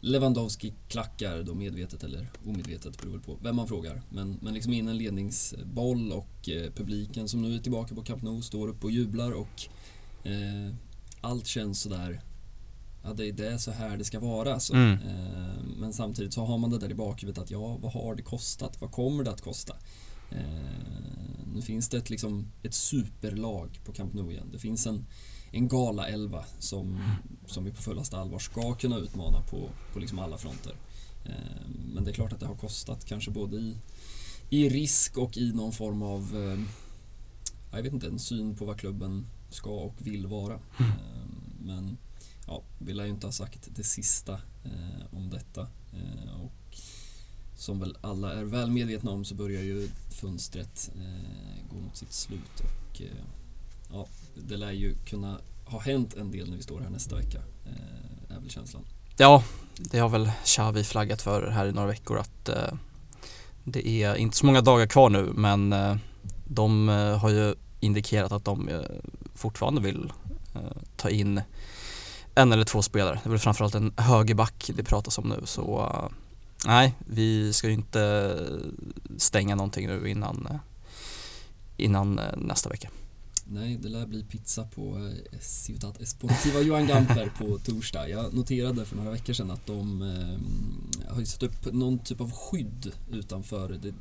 Lewandowski 0.00 0.72
klackar 0.88 1.42
då 1.42 1.54
medvetet 1.54 2.04
eller 2.04 2.30
omedvetet 2.46 3.02
beror 3.02 3.18
på 3.18 3.38
vem 3.42 3.56
man 3.56 3.68
frågar. 3.68 4.02
Men, 4.08 4.38
men 4.42 4.54
liksom 4.54 4.72
in 4.72 4.88
en 4.88 4.98
ledningsboll 4.98 6.12
och 6.12 6.48
eh, 6.48 6.70
publiken 6.70 7.28
som 7.28 7.42
nu 7.42 7.54
är 7.54 7.58
tillbaka 7.58 7.94
på 7.94 8.02
Camp 8.02 8.22
Nou 8.22 8.42
står 8.42 8.68
upp 8.68 8.84
och 8.84 8.90
jublar 8.90 9.32
och 9.32 9.68
eh, 10.24 10.74
allt 11.20 11.46
känns 11.46 11.80
sådär 11.80 12.20
Ja, 13.02 13.12
det 13.12 13.28
är 13.28 13.32
det 13.32 13.58
så 13.58 13.70
här 13.70 13.96
det 13.96 14.04
ska 14.04 14.20
vara 14.20 14.54
alltså. 14.54 14.72
Mm. 14.72 14.92
Eh, 14.92 15.62
men 15.76 15.92
samtidigt 15.92 16.34
så 16.34 16.44
har 16.44 16.58
man 16.58 16.70
det 16.70 16.78
där 16.78 16.90
i 16.90 16.94
bakhuvudet 16.94 17.42
att 17.42 17.50
ja, 17.50 17.76
vad 17.76 17.92
har 17.92 18.14
det 18.14 18.22
kostat? 18.22 18.80
Vad 18.80 18.90
kommer 18.90 19.24
det 19.24 19.30
att 19.30 19.40
kosta? 19.40 19.76
Eh, 20.30 20.40
nu 21.54 21.62
finns 21.62 21.88
det 21.88 21.98
ett, 21.98 22.10
liksom, 22.10 22.46
ett 22.62 22.74
superlag 22.74 23.80
på 23.84 23.92
Camp 23.92 24.14
Nou 24.14 24.30
igen. 24.30 24.48
Det 24.52 24.58
finns 24.58 24.86
en, 24.86 25.06
en 25.50 25.68
gala-elva 25.68 26.44
som, 26.58 27.00
som 27.46 27.64
vi 27.64 27.70
på 27.70 27.82
fullaste 27.82 28.18
allvar 28.18 28.38
ska 28.38 28.74
kunna 28.74 28.96
utmana 28.96 29.40
på, 29.40 29.70
på 29.92 29.98
liksom 29.98 30.18
alla 30.18 30.38
fronter. 30.38 30.74
Eh, 31.24 31.70
men 31.94 32.04
det 32.04 32.10
är 32.10 32.14
klart 32.14 32.32
att 32.32 32.40
det 32.40 32.46
har 32.46 32.56
kostat 32.56 33.04
kanske 33.04 33.30
både 33.30 33.56
i, 33.56 33.76
i 34.50 34.68
risk 34.68 35.18
och 35.18 35.36
i 35.36 35.52
någon 35.52 35.72
form 35.72 36.02
av 36.02 36.20
eh, 36.20 36.60
jag 37.72 37.82
vet 37.82 37.92
inte, 37.92 38.06
en 38.06 38.18
syn 38.18 38.54
på 38.54 38.64
vad 38.64 38.80
klubben 38.80 39.26
ska 39.50 39.70
och 39.70 39.94
vill 39.98 40.26
vara. 40.26 40.60
Mm. 40.78 40.92
Men 41.60 41.96
ja, 42.50 42.62
vi 42.78 42.92
lär 42.92 43.04
ju 43.04 43.10
inte 43.10 43.26
ha 43.26 43.32
sagt 43.32 43.68
det 43.76 43.84
sista 43.84 44.32
eh, 44.64 45.16
om 45.16 45.30
detta. 45.30 45.60
Eh, 45.92 46.40
och 46.40 46.78
som 47.56 47.80
väl 47.80 47.96
alla 48.00 48.32
är 48.32 48.44
väl 48.44 48.70
medvetna 48.70 49.10
om 49.10 49.24
så 49.24 49.34
börjar 49.34 49.62
ju 49.62 49.88
fönstret 50.10 50.90
eh, 50.96 51.74
gå 51.74 51.80
mot 51.80 51.96
sitt 51.96 52.12
slut 52.12 52.60
och 52.60 53.02
eh, 53.02 53.24
ja, 53.92 54.06
det 54.34 54.56
lär 54.56 54.70
ju 54.70 54.94
kunna 54.94 55.40
ha 55.64 55.80
hänt 55.80 56.14
en 56.16 56.30
del 56.30 56.50
när 56.50 56.56
vi 56.56 56.62
står 56.62 56.80
här 56.80 56.90
nästa 56.90 57.16
vecka, 57.16 57.38
eh, 57.66 58.36
är 58.36 58.40
väl 58.40 58.50
känslan. 58.50 58.82
Ja, 59.16 59.44
det 59.76 59.98
har 59.98 60.08
väl 60.08 60.30
Xavi 60.44 60.84
flaggat 60.84 61.22
för 61.22 61.50
här 61.50 61.66
i 61.66 61.72
några 61.72 61.88
veckor 61.88 62.18
att 62.18 62.48
eh, 62.48 62.72
det 63.64 63.88
är 63.88 64.14
inte 64.14 64.36
så 64.36 64.46
många 64.46 64.60
dagar 64.60 64.86
kvar 64.86 65.10
nu 65.10 65.32
men 65.34 65.72
eh, 65.72 65.96
de 66.44 66.88
eh, 66.88 67.18
har 67.18 67.30
ju 67.30 67.54
indikerat 67.80 68.32
att 68.32 68.44
de 68.44 68.68
eh, 68.68 68.80
fortfarande 69.34 69.80
vill 69.80 70.12
eh, 70.54 70.82
ta 70.96 71.10
in 71.10 71.40
en 72.34 72.52
eller 72.52 72.64
två 72.64 72.82
spelare. 72.82 73.20
Det 73.22 73.28
är 73.28 73.30
väl 73.30 73.38
framförallt 73.38 73.74
en 73.74 73.92
högerback 73.96 74.70
det 74.74 74.84
pratas 74.84 75.18
om 75.18 75.28
nu 75.28 75.40
så 75.44 75.80
uh, 75.80 76.16
nej, 76.66 76.94
vi 77.06 77.52
ska 77.52 77.66
ju 77.66 77.72
inte 77.72 78.36
stänga 79.16 79.54
någonting 79.54 79.86
nu 79.86 80.10
innan, 80.10 80.48
uh, 80.50 80.56
innan 81.76 82.18
uh, 82.18 82.24
nästa 82.36 82.68
vecka. 82.68 82.88
Nej, 83.52 83.78
det 83.82 83.88
lär 83.88 84.06
bli 84.06 84.22
pizza 84.22 84.64
på 84.64 85.12
Ciudad 85.40 86.00
Esportiva 86.00 86.60
Johan 86.60 86.86
Gamper 86.86 87.32
på 87.38 87.58
torsdag. 87.64 88.08
Jag 88.08 88.34
noterade 88.34 88.84
för 88.84 88.96
några 88.96 89.10
veckor 89.10 89.32
sedan 89.32 89.50
att 89.50 89.66
de 89.66 90.02
eh, 90.02 91.14
har 91.14 91.24
satt 91.24 91.42
upp 91.42 91.72
någon 91.72 91.98
typ 91.98 92.20
av 92.20 92.32
skydd 92.32 92.92
utanför. 93.12 93.78
Det, 93.82 93.94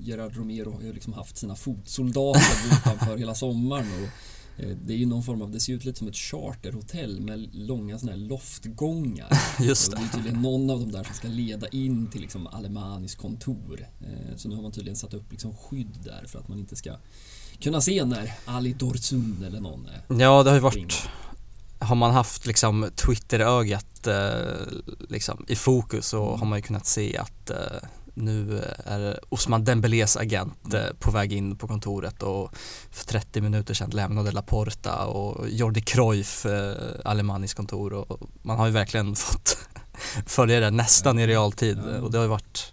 Gerard 0.00 0.36
Romero 0.36 0.72
har 0.72 0.82
ju 0.82 0.92
liksom 0.92 1.12
haft 1.12 1.36
sina 1.36 1.56
fotsoldater 1.56 2.66
utanför 2.80 3.16
hela 3.16 3.34
sommaren. 3.34 3.86
Och 4.02 4.08
Eh, 4.08 4.45
det 4.56 4.92
är 4.92 4.96
ju 4.96 5.06
någon 5.06 5.22
form 5.22 5.42
av, 5.42 5.50
det 5.50 5.60
ser 5.60 5.72
ut 5.72 5.84
lite 5.84 5.98
som 5.98 6.08
ett 6.08 6.16
charterhotell 6.16 7.20
med 7.20 7.54
långa 7.54 7.98
sådana 7.98 8.18
här 8.18 8.28
loftgångar. 8.28 9.28
Just 9.60 9.90
det. 9.90 9.96
Och 9.96 10.02
det 10.02 10.08
är 10.08 10.12
tydligen 10.12 10.42
någon 10.42 10.70
av 10.70 10.80
dem 10.80 10.92
där 10.92 11.04
som 11.04 11.14
ska 11.14 11.28
leda 11.28 11.68
in 11.68 12.10
till 12.10 12.20
liksom 12.20 12.46
Alemanis 12.46 13.14
kontor. 13.14 13.86
Eh, 14.00 14.36
så 14.36 14.48
nu 14.48 14.54
har 14.54 14.62
man 14.62 14.72
tydligen 14.72 14.96
satt 14.96 15.14
upp 15.14 15.30
liksom 15.32 15.56
skydd 15.56 15.98
där 16.04 16.24
för 16.26 16.38
att 16.38 16.48
man 16.48 16.58
inte 16.58 16.76
ska 16.76 16.96
kunna 17.60 17.80
se 17.80 18.04
när 18.04 18.32
Ali 18.44 18.72
Dorsun 18.72 19.44
eller 19.46 19.60
någon 19.60 19.86
är 19.86 20.20
Ja, 20.20 20.42
det 20.42 20.50
har 20.50 20.56
ju 20.56 20.62
varit 20.62 21.08
har 21.78 21.96
man 21.96 22.10
haft 22.10 22.46
liksom 22.46 22.90
Twitter-ögat 22.96 24.06
eh, 24.06 24.66
liksom, 25.08 25.44
i 25.48 25.56
fokus 25.56 26.06
så 26.06 26.28
mm. 26.28 26.40
har 26.40 26.46
man 26.46 26.58
ju 26.58 26.62
kunnat 26.62 26.86
se 26.86 27.16
att 27.16 27.50
eh, 27.50 27.56
nu 28.16 28.62
är 28.84 29.20
Osman 29.28 29.64
Dembélés 29.64 30.16
agent 30.16 30.74
eh, 30.74 30.96
på 31.00 31.10
väg 31.10 31.32
in 31.32 31.56
på 31.56 31.68
kontoret 31.68 32.22
och 32.22 32.56
för 32.90 33.06
30 33.06 33.40
minuter 33.40 33.74
sedan 33.74 33.90
lämnade 33.90 34.32
Laporta 34.32 35.06
och 35.06 35.48
Jordi 35.48 35.80
Cruyff 35.80 36.46
eh, 36.46 36.76
Alemanis 37.04 37.54
kontor 37.54 37.92
och 37.92 38.20
man 38.42 38.58
har 38.58 38.66
ju 38.66 38.72
verkligen 38.72 39.16
fått 39.16 39.58
följa 40.26 40.60
det 40.60 40.70
nästan 40.70 41.18
i 41.18 41.26
realtid 41.26 41.78
och 41.78 42.10
det 42.10 42.18
har 42.18 42.24
ju 42.24 42.30
varit 42.30 42.72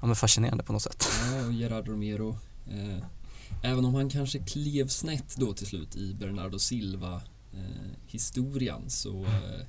ja, 0.00 0.06
men 0.06 0.16
fascinerande 0.16 0.64
på 0.64 0.72
något 0.72 0.82
sätt. 0.82 1.08
Ja, 1.32 1.46
och 1.46 1.52
Gerard 1.52 1.88
Romero 1.88 2.38
eh, 2.66 3.04
Även 3.62 3.84
om 3.84 3.94
han 3.94 4.10
kanske 4.10 4.38
klev 4.38 4.88
snett 4.88 5.36
då 5.36 5.52
till 5.52 5.66
slut 5.66 5.96
i 5.96 6.14
Bernardo 6.14 6.58
Silva 6.58 7.14
eh, 7.52 7.90
historien 8.06 8.90
så 8.90 9.24
eh, 9.24 9.66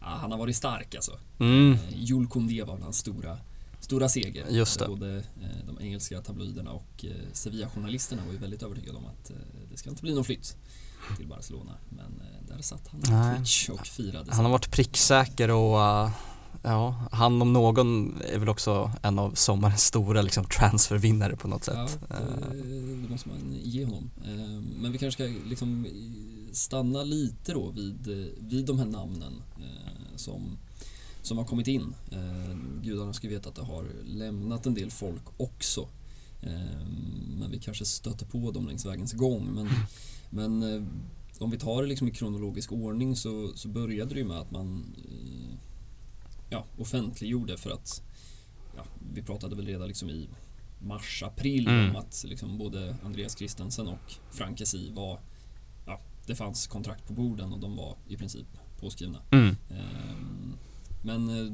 han 0.00 0.32
har 0.32 0.38
varit 0.38 0.56
stark 0.56 0.94
alltså. 0.94 1.18
Mm. 1.38 1.72
Eh, 1.72 1.78
Jules 1.94 2.30
Koundé 2.30 2.62
var 2.62 2.78
hans 2.78 2.98
stora 2.98 3.38
stora 3.86 4.08
seger. 4.08 4.46
Just 4.50 4.78
det. 4.78 4.88
Både 4.88 5.16
eh, 5.16 5.66
de 5.66 5.80
engelska 5.80 6.20
tabloiderna 6.20 6.72
och 6.72 7.04
eh, 7.04 7.10
Sevilla-journalisterna 7.32 8.22
var 8.26 8.32
ju 8.32 8.38
väldigt 8.38 8.62
övertygade 8.62 8.98
om 8.98 9.06
att 9.06 9.30
eh, 9.30 9.36
det 9.70 9.76
ska 9.76 9.90
inte 9.90 10.02
bli 10.02 10.14
någon 10.14 10.24
flytt 10.24 10.56
till 11.16 11.28
Barcelona. 11.28 11.72
Men 11.88 12.22
där 12.48 12.62
satt 12.62 12.88
han 12.88 13.00
på 13.00 13.36
Twitch 13.36 13.68
och 13.68 13.86
firade. 13.86 14.34
Han 14.34 14.44
har 14.44 14.52
varit 14.52 14.70
pricksäker 14.70 15.50
och 15.50 16.10
Ja, 16.62 17.08
han 17.12 17.42
om 17.42 17.52
någon 17.52 18.20
är 18.22 18.38
väl 18.38 18.48
också 18.48 18.92
en 19.02 19.18
av 19.18 19.34
sommarens 19.34 19.84
stora 19.84 20.22
liksom, 20.22 20.44
transfervinnare 20.44 21.36
på 21.36 21.48
något 21.48 21.64
sätt. 21.64 21.98
Ja, 22.08 22.16
det, 22.52 23.02
det 23.02 23.08
måste 23.08 23.28
man 23.28 23.56
ge 23.62 23.84
honom. 23.84 24.10
Men 24.80 24.92
vi 24.92 24.98
kanske 24.98 25.24
ska 25.24 25.48
liksom 25.48 25.86
stanna 26.52 27.02
lite 27.02 27.52
då 27.52 27.70
vid, 27.70 28.06
vid 28.40 28.66
de 28.66 28.78
här 28.78 28.86
namnen 28.86 29.42
som 30.16 30.58
som 31.26 31.38
har 31.38 31.44
kommit 31.44 31.66
in. 31.66 31.94
Eh, 32.12 32.56
gudarna 32.82 33.12
ska 33.12 33.28
veta 33.28 33.48
att 33.48 33.54
det 33.54 33.62
har 33.62 33.86
lämnat 34.04 34.66
en 34.66 34.74
del 34.74 34.90
folk 34.90 35.22
också. 35.36 35.88
Eh, 36.40 36.86
men 37.38 37.50
vi 37.50 37.58
kanske 37.58 37.84
stöter 37.84 38.26
på 38.26 38.50
dem 38.50 38.66
längs 38.66 38.86
vägens 38.86 39.12
gång. 39.12 39.54
Men, 39.54 39.68
men 40.30 40.62
eh, 40.62 40.82
om 41.38 41.50
vi 41.50 41.58
tar 41.58 41.82
det 41.82 41.88
liksom 41.88 42.08
i 42.08 42.10
kronologisk 42.10 42.72
ordning 42.72 43.16
så, 43.16 43.52
så 43.54 43.68
började 43.68 44.14
det 44.14 44.20
ju 44.20 44.26
med 44.26 44.36
att 44.36 44.50
man 44.50 44.94
eh, 44.98 45.56
ja, 46.50 46.64
offentliggjorde 46.78 47.56
för 47.56 47.70
att 47.70 48.02
ja, 48.76 48.84
vi 49.14 49.22
pratade 49.22 49.56
väl 49.56 49.66
redan 49.66 49.88
liksom 49.88 50.10
i 50.10 50.28
mars, 50.78 51.22
april 51.26 51.68
mm. 51.68 51.90
om 51.90 51.96
att 51.96 52.24
liksom 52.28 52.58
både 52.58 52.96
Andreas 53.04 53.38
Christensen 53.38 53.88
och 53.88 54.14
Frank 54.30 54.60
Esi 54.60 54.90
var 54.90 55.20
ja, 55.86 56.00
det 56.26 56.34
fanns 56.34 56.66
kontrakt 56.66 57.06
på 57.06 57.12
borden 57.12 57.52
och 57.52 57.60
de 57.60 57.76
var 57.76 57.96
i 58.08 58.16
princip 58.16 58.46
påskrivna. 58.80 59.18
Mm. 59.30 59.56
Ehm, 59.70 60.56
men 61.06 61.28
eh, 61.28 61.52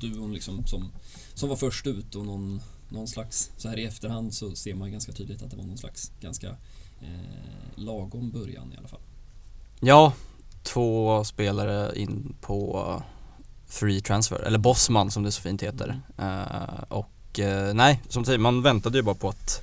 duon 0.00 0.34
liksom 0.34 0.66
som, 0.66 0.92
som 1.34 1.48
var 1.48 1.56
först 1.56 1.86
ut 1.86 2.14
och 2.14 2.26
någon, 2.26 2.60
någon 2.88 3.08
slags, 3.08 3.50
så 3.56 3.68
här 3.68 3.78
i 3.78 3.84
efterhand 3.84 4.34
så 4.34 4.54
ser 4.54 4.74
man 4.74 4.92
ganska 4.92 5.12
tydligt 5.12 5.42
att 5.42 5.50
det 5.50 5.56
var 5.56 5.64
någon 5.64 5.78
slags 5.78 6.12
ganska 6.20 6.48
eh, 7.00 7.74
lagom 7.74 8.30
början 8.30 8.72
i 8.72 8.76
alla 8.76 8.88
fall. 8.88 9.00
Ja, 9.80 10.12
två 10.62 11.24
spelare 11.24 11.98
in 11.98 12.36
på 12.40 13.02
free 13.66 14.00
transfer, 14.00 14.40
eller 14.40 14.58
Bossman 14.58 15.10
som 15.10 15.22
det 15.22 15.32
så 15.32 15.42
fint 15.42 15.62
heter. 15.62 16.00
Mm. 16.18 16.30
Uh, 16.30 16.82
och 16.88 17.38
uh, 17.38 17.74
nej, 17.74 18.02
som 18.08 18.24
säger, 18.24 18.38
man 18.38 18.62
väntade 18.62 18.98
ju 18.98 19.02
bara 19.02 19.14
på 19.14 19.28
att 19.28 19.62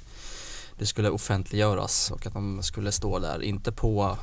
det 0.77 0.85
skulle 0.85 1.09
offentliggöras 1.09 2.11
och 2.11 2.25
att 2.25 2.33
de 2.33 2.63
skulle 2.63 2.91
stå 2.91 3.19
där, 3.19 3.43
inte 3.43 3.71
på 3.71 4.17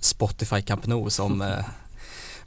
Spotify 0.00 0.62
Camp 0.62 0.86
Nou 0.86 1.10
som 1.10 1.62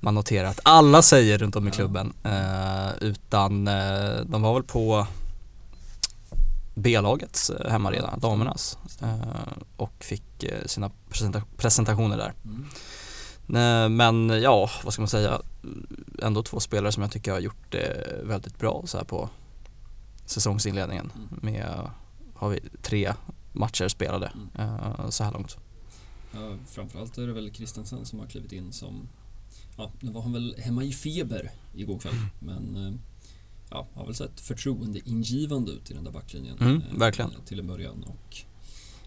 man 0.03 0.15
noterar 0.15 0.48
att 0.48 0.60
alla 0.63 1.01
säger 1.01 1.38
runt 1.38 1.55
om 1.55 1.67
i 1.67 1.72
klubben. 1.72 2.13
Eh, 2.24 2.89
utan 3.01 3.67
eh, 3.67 4.15
de 4.25 4.41
var 4.41 4.53
väl 4.53 4.63
på 4.63 5.08
B-lagets 6.75 7.50
eh, 7.50 7.72
hemmaarena, 7.72 8.17
damernas. 8.17 8.77
Och 9.77 9.93
fick 10.03 10.46
sina 10.65 10.91
presenta 11.10 11.41
presentationer 11.58 12.17
där. 12.17 12.34
Mm. 12.43 13.96
Men 13.96 14.41
ja, 14.41 14.70
vad 14.84 14.93
ska 14.93 15.01
man 15.01 15.10
säga, 15.10 15.41
ändå 16.22 16.43
två 16.43 16.60
spelare 16.60 16.91
som 16.91 17.03
jag 17.03 17.12
tycker 17.12 17.31
har 17.31 17.39
gjort 17.39 17.72
det 17.72 18.22
väldigt 18.24 18.58
bra 18.58 18.84
så 18.86 18.98
här 18.98 19.05
på 19.05 19.29
säsongsinledningen. 20.25 21.12
Mm. 21.15 21.27
Med, 21.41 21.89
har 22.36 22.50
vi 22.50 22.60
tre 22.81 23.13
matcher 23.51 23.88
spelade 23.88 24.31
mm. 24.58 25.12
så 25.12 25.24
här 25.24 25.31
långt. 25.31 25.58
Ja, 26.31 26.55
framförallt 26.67 27.17
är 27.17 27.27
det 27.27 27.34
väl 27.34 27.51
Kristensen 27.51 28.05
som 28.05 28.20
har 28.20 28.27
klivit 28.27 28.51
in 28.51 28.72
som 28.72 29.08
ja, 29.81 29.91
nu 30.00 30.11
var 30.11 30.21
han 30.21 30.33
väl 30.33 30.55
hemma 30.57 30.83
i 30.83 30.91
feber 30.91 31.51
igår 31.75 32.00
kväll. 32.00 32.13
Mm. 32.13 32.29
Men 32.39 32.88
eh, 32.88 32.93
ja, 33.69 33.88
har 33.93 34.05
väl 34.05 34.15
sett 34.15 34.39
förtroendeingivande 34.39 35.71
ut 35.71 35.91
i 35.91 35.93
den 35.93 36.03
där 36.03 36.11
backlinjen. 36.11 36.57
Mm, 36.57 36.75
eh, 36.75 36.97
verkligen. 36.97 37.31
Till 37.45 37.59
en 37.59 37.67
början. 37.67 38.03
Och 38.03 38.38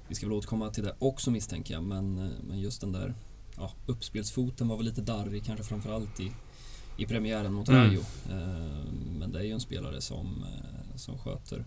vi 0.09 0.15
ska 0.15 0.27
väl 0.27 0.33
återkomma 0.33 0.71
till 0.71 0.85
det 0.85 0.95
också 0.99 1.31
misstänker 1.31 1.75
jag. 1.75 1.83
Men, 1.83 2.19
eh, 2.19 2.31
men 2.49 2.61
just 2.61 2.81
den 2.81 2.93
där 2.93 3.15
ja, 3.57 3.73
uppspelsfoten 3.87 4.69
var 4.69 4.77
väl 4.77 4.87
lite 4.87 5.03
darrig 5.03 5.45
kanske 5.45 5.65
framförallt 5.65 6.21
i, 6.21 6.33
i 6.99 7.07
premiären 7.07 7.53
mot 7.53 7.69
mm. 7.69 7.81
Rayo. 7.81 8.03
Men 9.19 9.33
det 9.33 9.39
är 9.39 9.43
ju 9.43 9.51
en 9.51 9.61
spelare 9.61 10.01
som, 10.01 10.45
som 10.97 11.19
sköter 11.19 11.65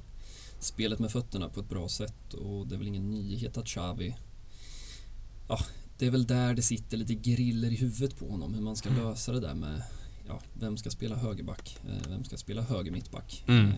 spelet 0.59 0.99
med 0.99 1.11
fötterna 1.11 1.49
på 1.49 1.59
ett 1.59 1.69
bra 1.69 1.89
sätt 1.89 2.33
och 2.33 2.67
det 2.67 2.75
är 2.75 2.77
väl 2.77 2.87
ingen 2.87 3.11
nyhet 3.11 3.57
att 3.57 3.65
Xavi 3.65 4.15
ja, 5.47 5.59
det 5.97 6.05
är 6.05 6.11
väl 6.11 6.27
där 6.27 6.53
det 6.53 6.61
sitter 6.61 6.97
lite 6.97 7.13
griller 7.13 7.71
i 7.71 7.75
huvudet 7.75 8.17
på 8.17 8.29
honom 8.29 8.53
hur 8.53 8.61
man 8.61 8.75
ska 8.75 8.89
mm. 8.89 9.03
lösa 9.03 9.31
det 9.31 9.39
där 9.39 9.53
med 9.53 9.81
ja, 10.27 10.41
vem 10.53 10.77
ska 10.77 10.89
spela 10.89 11.15
högerback, 11.15 11.77
eh, 11.89 12.09
vem 12.09 12.23
ska 12.23 12.37
spela 12.37 12.61
höger 12.61 12.91
mittback. 12.91 13.43
Mm. 13.47 13.65
Eh, 13.65 13.73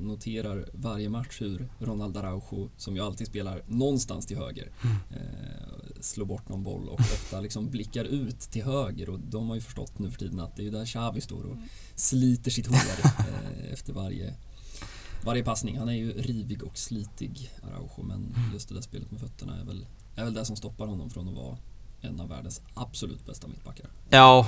noterar 0.00 0.68
varje 0.72 1.08
match 1.08 1.40
hur 1.40 1.68
Ronald 1.78 2.16
Araujo, 2.16 2.70
som 2.76 2.96
ju 2.96 3.02
alltid 3.02 3.26
spelar 3.26 3.62
någonstans 3.66 4.26
till 4.26 4.36
höger, 4.36 4.72
mm. 4.84 4.96
eh, 5.10 6.00
slår 6.00 6.26
bort 6.26 6.48
någon 6.48 6.62
boll 6.62 6.88
och 6.88 7.00
ofta 7.00 7.40
liksom 7.40 7.70
blickar 7.70 8.04
ut 8.04 8.40
till 8.40 8.64
höger 8.64 9.10
och 9.10 9.20
de 9.20 9.48
har 9.48 9.54
ju 9.54 9.60
förstått 9.60 9.98
nu 9.98 10.10
för 10.10 10.18
tiden 10.18 10.40
att 10.40 10.56
det 10.56 10.62
är 10.62 10.64
ju 10.64 10.70
där 10.70 10.86
Xavi 10.86 11.20
står 11.20 11.44
och 11.44 11.56
sliter 11.94 12.50
sitt 12.50 12.66
hår 12.66 13.12
efter 13.72 13.92
varje 13.92 14.34
varje 15.24 15.44
passning. 15.44 15.78
Han 15.78 15.88
är 15.88 15.92
ju 15.92 16.12
rivig 16.12 16.64
och 16.64 16.78
slitig, 16.78 17.50
Araujo, 17.62 18.02
men 18.02 18.34
just 18.52 18.68
det 18.68 18.74
där 18.74 18.82
spelet 18.82 19.10
med 19.10 19.20
fötterna 19.20 19.60
är 19.60 19.64
väl, 19.64 19.86
är 20.16 20.24
väl 20.24 20.34
det 20.34 20.44
som 20.44 20.56
stoppar 20.56 20.86
honom 20.86 21.10
från 21.10 21.28
att 21.28 21.34
vara 21.34 21.56
en 22.00 22.20
av 22.20 22.28
världens 22.28 22.60
absolut 22.74 23.26
bästa 23.26 23.48
mittbackar. 23.48 23.86
Ja, 24.10 24.46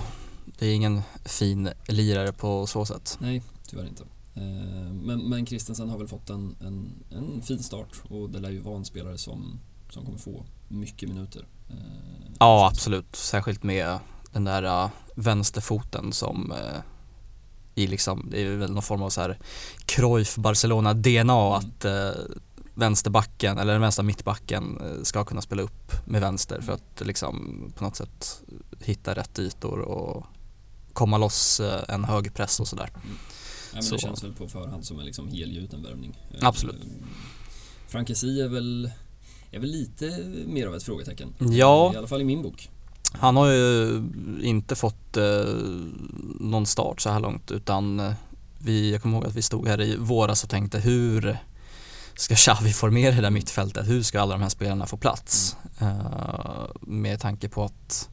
det 0.59 0.67
är 0.67 0.75
ingen 0.75 1.03
fin 1.25 1.69
lirare 1.89 2.33
på 2.33 2.67
så 2.67 2.85
sätt. 2.85 3.17
Nej, 3.21 3.43
tyvärr 3.69 3.87
inte. 3.87 4.03
Eh, 4.35 4.93
men, 4.93 5.29
men 5.29 5.47
Christensen 5.47 5.89
har 5.89 5.99
väl 5.99 6.09
fått 6.09 6.31
en, 6.31 6.57
en, 6.61 6.93
en 7.11 7.43
fin 7.43 7.63
start 7.63 7.89
och 8.09 8.31
det 8.31 8.39
lär 8.39 8.51
ju 8.51 8.59
vara 8.61 8.77
en 8.77 8.85
spelare 8.85 9.19
som, 9.19 9.61
som 9.91 10.05
kommer 10.05 10.19
få 10.19 10.45
mycket 10.69 11.09
minuter. 11.09 11.47
Eh, 11.71 11.77
Ja, 12.41 12.69
absolut. 12.73 13.17
Särskilt 13.17 13.63
med 13.63 13.99
den 14.33 14.45
där 14.45 14.85
uh, 14.85 14.91
vänsterfoten 15.15 16.13
som 16.13 16.53
i 17.75 17.87
liksom, 17.87 18.29
det 18.31 18.43
är 18.43 18.57
väl 18.57 18.73
någon 18.73 18.83
form 18.83 19.03
av 19.03 19.11
så 19.11 19.21
här 19.21 19.39
Cruyff 19.87 20.37
Barcelona 20.37 20.95
DNA 20.95 21.19
Mm. 21.19 21.53
att 21.53 21.85
uh, 21.85 22.25
vänsterbacken 22.79 23.59
eller 23.59 23.73
den 23.73 23.83
vänstra 23.83 24.03
mittbacken 24.03 24.81
uh, 24.83 25.03
ska 25.03 25.25
kunna 25.25 25.43
spela 25.43 25.63
upp 25.63 25.93
med 26.07 26.21
vänster 26.21 26.61
för 26.61 26.73
att 26.73 27.03
liksom 27.07 27.65
på 27.77 27.85
något 27.85 27.97
sätt 27.97 28.43
hitta 28.81 29.15
rätt 29.15 29.39
ytor 29.39 29.79
och 29.79 30.27
komma 30.93 31.19
loss 31.19 31.61
uh, 31.61 31.75
en 31.89 32.05
hög 32.05 32.35
press 32.35 32.61
och 32.61 32.69
sådär. 32.69 32.91
Nej, 32.95 33.03
men 33.73 33.83
Så- 33.83 33.95
det 33.95 34.01
känns 34.01 34.25
väl 34.25 34.33
på 34.33 34.49
förhand 34.49 34.85
som 34.87 34.99
en 34.99 35.07
liksom 35.07 35.29
helgjuten 35.29 35.83
värvning. 35.83 36.19
Eh, 36.35 36.49
Absolut. 36.49 36.83
Frankesi 37.89 38.41
är 38.41 38.49
väl, 38.49 38.91
är 39.51 39.59
väl 39.59 39.71
lite 39.71 40.25
mer 40.47 40.67
av 40.67 40.75
ett 40.75 40.83
frågetecken. 40.83 41.35
Ja. 41.39 41.93
I 41.95 41.97
alla 41.97 42.07
fall 42.07 42.21
i 42.21 42.25
min 42.25 42.43
bok. 42.43 42.71
Han 43.13 43.37
har 43.37 43.47
ju 43.47 44.03
inte 44.43 44.77
fått 44.77 45.17
eh, 45.17 45.45
någon 46.41 46.67
start 46.67 47.01
så 47.01 47.11
här 47.11 47.21
långt 47.21 47.51
utan 47.51 48.01
eh, 48.01 48.13
vi, 48.59 48.93
jag 48.93 49.03
kommer 49.03 49.17
ihåg 49.17 49.27
att 49.27 49.35
vi 49.35 49.43
stod 49.43 49.69
här 49.69 49.81
i 49.81 49.97
våras 49.97 50.45
och 50.45 50.51
tänkte 50.51 50.79
hur 50.79 51.39
ska 52.19 52.35
Xavi 52.37 52.73
formera 52.73 53.15
det 53.15 53.21
där 53.21 53.31
mittfältet? 53.31 53.89
Hur 53.89 54.03
ska 54.03 54.21
alla 54.21 54.33
de 54.35 54.43
här 54.43 54.49
spelarna 54.49 54.87
få 54.87 54.97
plats? 54.97 55.57
Eh, 55.81 56.67
med 56.81 57.21
tanke 57.21 57.49
på 57.49 57.65
att 57.65 58.09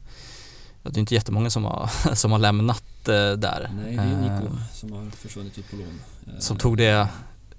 ja, 0.82 0.90
det 0.90 0.98
är 0.98 1.00
inte 1.00 1.14
jättemånga 1.14 1.50
som 1.50 1.64
har, 1.64 1.90
som 2.14 2.32
har 2.32 2.38
lämnat 2.38 3.08
eh, 3.08 3.32
där. 3.32 3.70
Nej, 3.84 3.96
det 3.96 4.02
är 4.02 4.20
Nico 4.20 4.56
som 4.72 4.92
har 4.92 5.10
försvunnit 5.10 5.58
ut 5.58 5.70
på 5.70 5.76
lån. 5.76 6.00
Som 6.40 6.56
tog 6.56 6.76
det 6.76 7.08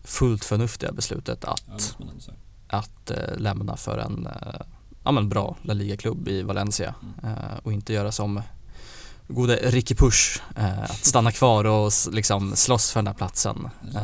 fullt 0.03 0.45
förnuftiga 0.45 0.91
beslutet 0.91 1.39
Ja, 1.47 1.55
att, 1.75 1.81
säga. 1.81 2.37
att 2.67 3.11
eh, 3.11 3.37
lämna 3.37 3.77
för 3.77 3.97
en 3.97 4.27
eh, 4.27 4.61
ja, 5.03 5.11
men 5.11 5.29
bra 5.29 5.55
La 5.61 5.73
Liga-klubb 5.73 6.27
i 6.27 6.41
Valencia 6.41 6.95
Mm. 7.23 7.35
och 7.63 7.73
inte 7.73 7.93
göra 7.93 8.11
som 8.11 8.41
gode 9.27 9.55
Ricky 9.55 9.95
Push, 9.95 10.41
eh, 10.55 10.83
att 10.83 11.05
stanna 11.05 11.31
kvar 11.31 11.63
och 11.65 11.91
liksom 12.11 12.55
slåss 12.55 12.91
för 12.91 12.99
den 12.99 13.07
här 13.07 13.13
platsen. 13.13 13.69
Eh, 13.95 14.01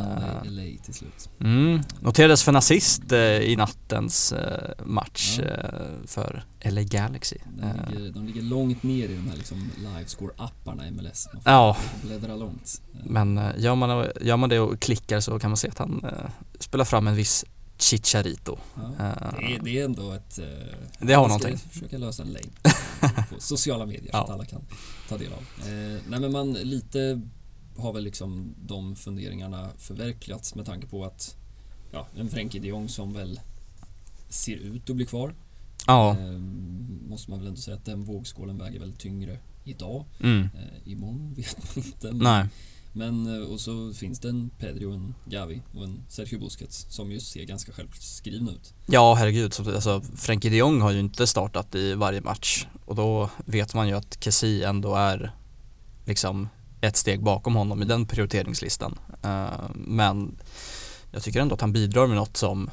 LA 0.51 0.61
till 0.85 0.93
slut. 0.93 1.29
mm. 1.39 1.81
Noterades 1.99 2.43
för 2.43 2.51
en 2.51 2.55
assist 2.55 3.11
eh, 3.11 3.19
i 3.19 3.55
nattens 3.55 4.31
eh, 4.31 4.85
match 4.85 5.39
Ja. 5.39 5.45
eh, 5.45 6.07
för 6.07 6.43
LA 6.63 6.81
Galaxy. 6.83 7.35
De 7.57 7.63
Eh, 7.67 7.89
ligger, 7.99 8.11
de 8.13 8.25
ligger 8.25 8.41
långt 8.41 8.83
ner 8.83 9.09
i 9.09 9.15
de 9.15 9.29
här 9.29 9.37
liksom 9.37 9.69
livescore-apparna 9.77 10.87
i 10.87 10.91
MLS. 10.91 11.27
Man 11.33 11.41
får 11.43 11.51
Ja. 11.51 11.77
bläddra 12.03 12.35
långt. 12.35 12.81
Eh, 12.93 12.99
Men 13.05 13.37
eh, 13.37 13.49
gör 13.57 13.75
man, 13.75 14.07
gör 14.21 14.37
man 14.37 14.49
det 14.49 14.59
och 14.59 14.79
klickar 14.79 15.19
så 15.19 15.39
kan 15.39 15.49
man 15.49 15.57
se 15.57 15.67
att 15.69 15.77
han 15.77 16.03
eh, 16.03 16.29
spelar 16.59 16.85
fram 16.85 17.07
en 17.07 17.15
viss 17.15 17.45
Chicharito. 17.77 18.57
Ja. 18.75 18.81
Eh, 18.81 19.13
Det, 19.39 19.55
är, 19.55 19.59
det 19.63 19.79
är 19.79 19.85
ändå 19.85 20.11
ett... 20.11 20.39
eh, 20.39 20.45
Det 20.99 21.13
har 21.13 21.27
någonting. 21.27 21.57
försöka 21.57 21.97
lösa 21.97 22.23
en 22.23 22.29
lane 22.29 22.73
på 23.29 23.35
sociala 23.39 23.85
medier 23.85 24.11
så 24.11 24.17
Ja. 24.17 24.23
att 24.23 24.29
alla 24.29 24.45
kan 24.45 24.61
ta 25.13 25.23
del 25.23 25.33
av. 25.33 25.39
Eh, 25.39 26.01
nej 26.09 26.19
men 26.19 26.31
man 26.31 26.53
lite 26.53 27.21
har 27.77 27.93
väl 27.93 28.03
liksom 28.03 28.55
de 28.65 28.95
funderingarna 28.95 29.69
förverkligats 29.77 30.55
med 30.55 30.65
tanke 30.65 30.87
på 30.87 31.05
att 31.05 31.37
ja, 31.91 32.07
en 32.15 32.29
Frenkie 32.29 32.61
de 32.61 32.67
Jong 32.67 32.89
som 32.89 33.13
väl 33.13 33.39
ser 34.29 34.55
ut 34.55 34.89
att 34.89 34.95
bli 34.95 35.05
kvar. 35.05 35.33
Ja, 35.87 36.17
Eh, 36.19 36.39
måste 37.09 37.31
man 37.31 37.39
väl 37.39 37.47
ändå 37.47 37.61
säga 37.61 37.77
att 37.77 37.85
den 37.85 38.03
vågskålen 38.03 38.57
väger 38.57 38.79
väl 38.79 38.93
tyngre 38.93 39.37
idag. 39.63 40.05
mm. 40.19 40.41
Eh, 40.43 40.91
imorgon 40.91 41.33
vet 41.33 41.75
man 41.75 41.85
inte. 41.85 42.11
Nej 42.11 42.47
men 42.93 43.41
eh, 43.41 43.49
och 43.49 43.59
så 43.59 43.93
finns 43.93 44.19
det 44.19 44.29
en 44.29 44.49
Pedri 44.59 44.85
och 44.85 44.93
en 44.93 45.15
Gavi 45.25 45.61
och 45.75 45.83
en 45.83 46.03
Sergio 46.09 46.39
Busquets 46.39 46.85
som 46.89 47.11
ju 47.11 47.19
ser 47.19 47.43
ganska 47.43 47.71
självskrivna 47.71 48.51
ut. 48.51 48.73
Ja, 48.85 49.13
herregud. 49.13 49.53
Alltså, 49.59 50.01
Frenkie 50.15 50.51
de 50.51 50.57
Jong 50.57 50.81
har 50.81 50.91
ju 50.91 50.99
inte 50.99 51.27
startat 51.27 51.75
i 51.75 51.93
varje 51.93 52.21
match 52.21 52.65
och 52.85 52.95
då 52.95 53.29
vet 53.45 53.73
man 53.73 53.87
ju 53.87 53.93
att 53.93 54.23
Kessie 54.23 54.69
ändå 54.69 54.95
är 54.95 55.35
liksom 56.05 56.49
ett 56.81 56.97
steg 56.97 57.23
bakom 57.23 57.55
honom 57.55 57.81
i 57.81 57.85
den 57.85 58.05
prioriteringslistan. 58.05 58.99
Eh, 59.23 59.69
men 59.75 60.37
jag 61.11 61.23
tycker 61.23 61.41
ändå 61.41 61.55
att 61.55 61.61
han 61.61 61.73
bidrar 61.73 62.07
med 62.07 62.15
något 62.15 62.37
som 62.37 62.69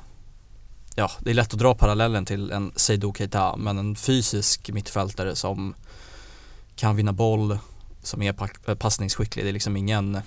Ja, 0.95 1.11
det 1.21 1.31
är 1.31 1.35
lätt 1.35 1.55
att 1.55 1.61
dra 1.61 1.75
parallellen 1.75 2.25
till 2.25 2.51
en 2.51 2.73
Seydou 2.77 3.13
Keita 3.15 3.57
men 3.57 3.79
en 3.79 3.97
fysisk 3.97 4.71
mittfältare 4.71 5.37
som 5.37 5.75
kan 6.77 6.97
vinna 6.97 7.13
boll, 7.13 7.59
som 8.03 8.23
är 8.23 8.33
pa- 8.33 8.77
passningsskicklig. 8.77 9.45
Det 9.45 9.49
är 9.49 9.53
liksom 9.53 9.77
ingen 9.77 10.19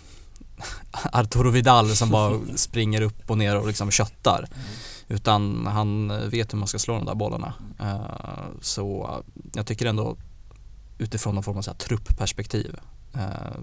Arturo 0.91 1.49
Vidal 1.49 1.95
som 1.95 2.09
bara 2.09 2.39
springer 2.55 3.01
upp 3.01 3.29
och 3.29 3.37
ner 3.37 3.57
och 3.57 3.67
liksom 3.67 3.91
köttar. 3.91 4.47
Utan 5.07 5.67
han 5.67 6.07
vet 6.29 6.53
hur 6.53 6.57
man 6.57 6.67
ska 6.67 6.79
slå 6.79 6.93
de 6.93 7.05
där 7.05 7.15
bollarna. 7.15 7.53
Eh, 7.79 8.45
så 8.61 9.17
jag 9.53 9.67
tycker 9.67 9.85
ändå 9.85 10.17
utifrån 10.97 11.35
någon 11.35 11.43
form 11.43 11.57
av 11.57 11.61
så 11.61 11.71
här 11.71 11.77
truppperspektiv 11.77 12.75
eh, 13.13 13.61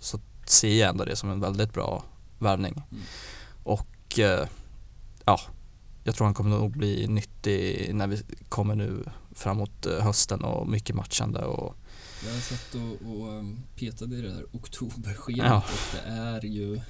så 0.00 0.20
ser 0.46 0.80
jag 0.80 0.88
ändå 0.88 1.04
det 1.04 1.16
som 1.16 1.30
en 1.30 1.40
väldigt 1.40 1.72
bra 1.72 2.04
värvning. 2.38 2.72
Mm. 2.72 3.02
Och 3.62 4.18
eh, 4.18 4.48
ja, 5.24 5.40
jag 6.04 6.14
tror 6.14 6.24
han 6.24 6.34
kommer 6.34 6.50
nog 6.50 6.70
bli 6.76 7.06
nyttig 7.08 7.90
när 7.94 8.06
vi 8.06 8.22
kommer 8.48 8.74
nu 8.74 9.04
framåt 9.34 9.86
eh, 9.86 10.04
hösten 10.04 10.44
och 10.44 10.68
mycket 10.68 10.96
matchande 10.96 11.44
och 11.44 11.74
Jag 12.24 12.32
har 12.32 12.40
sett 12.40 12.74
och, 12.74 13.10
och 13.10 13.28
um, 13.28 13.60
petade 13.76 14.16
i 14.16 14.20
det 14.20 14.28
där 14.28 14.46
oktoberschemat 14.52 15.46
Ja. 15.46 15.56
och 15.56 15.92
det 15.92 16.10
är 16.10 16.44
ju 16.44 16.80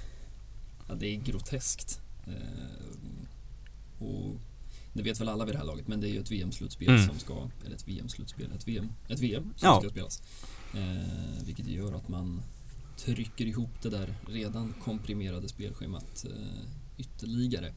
ja, 0.89 0.95
det 0.95 1.07
är 1.07 1.17
groteskt. 1.17 2.01
Eh, 2.27 4.05
och 4.07 4.37
det 4.93 5.03
vet 5.03 5.21
väl 5.21 5.29
alla 5.29 5.45
vid 5.45 5.55
det 5.55 5.59
här 5.59 5.65
laget 5.65 5.89
men 5.89 6.01
det 6.01 6.09
är 6.09 6.13
ju 6.13 6.21
ett 6.21 6.31
VM-slutspel 6.31 6.89
Mm. 6.89 7.07
som 7.07 7.19
ska, 7.19 7.49
eller 7.67 7.77
ett 7.77 7.89
VM-slutspel, 7.89 8.53
ett 8.53 8.69
VM, 8.69 8.89
ett 9.09 9.21
VM 9.21 9.43
som 9.57 9.69
Ja. 9.69 9.81
ska 9.81 9.91
spelas. 9.91 10.23
Eh, 10.75 11.45
vilket 11.45 11.67
gör 11.67 11.93
att 11.93 12.09
man 12.09 12.43
trycker 12.97 13.47
ihop 13.47 13.83
det 13.83 13.91
där 13.91 14.15
redan 14.29 14.75
komprimerade 14.85 15.49
spelschemat 15.49 16.25
eh, 16.25 16.69
ytterligare. 16.99 17.75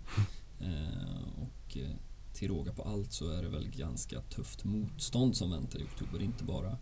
Eh, 0.60 1.42
och 1.42 1.78
eh, 1.78 1.92
till 2.34 2.48
råga 2.48 2.74
på 2.74 2.84
allt 2.84 3.13
så 3.13 3.30
är 3.30 3.42
det 3.44 3.50
väl 3.50 3.68
ganska 3.70 4.22
tufft 4.22 4.63
motstånd 4.63 5.38
som 5.38 5.52
väntar 5.52 5.80
i 5.80 5.84
oktober, 5.84 6.22
inte 6.22 6.44
bara 6.44 6.78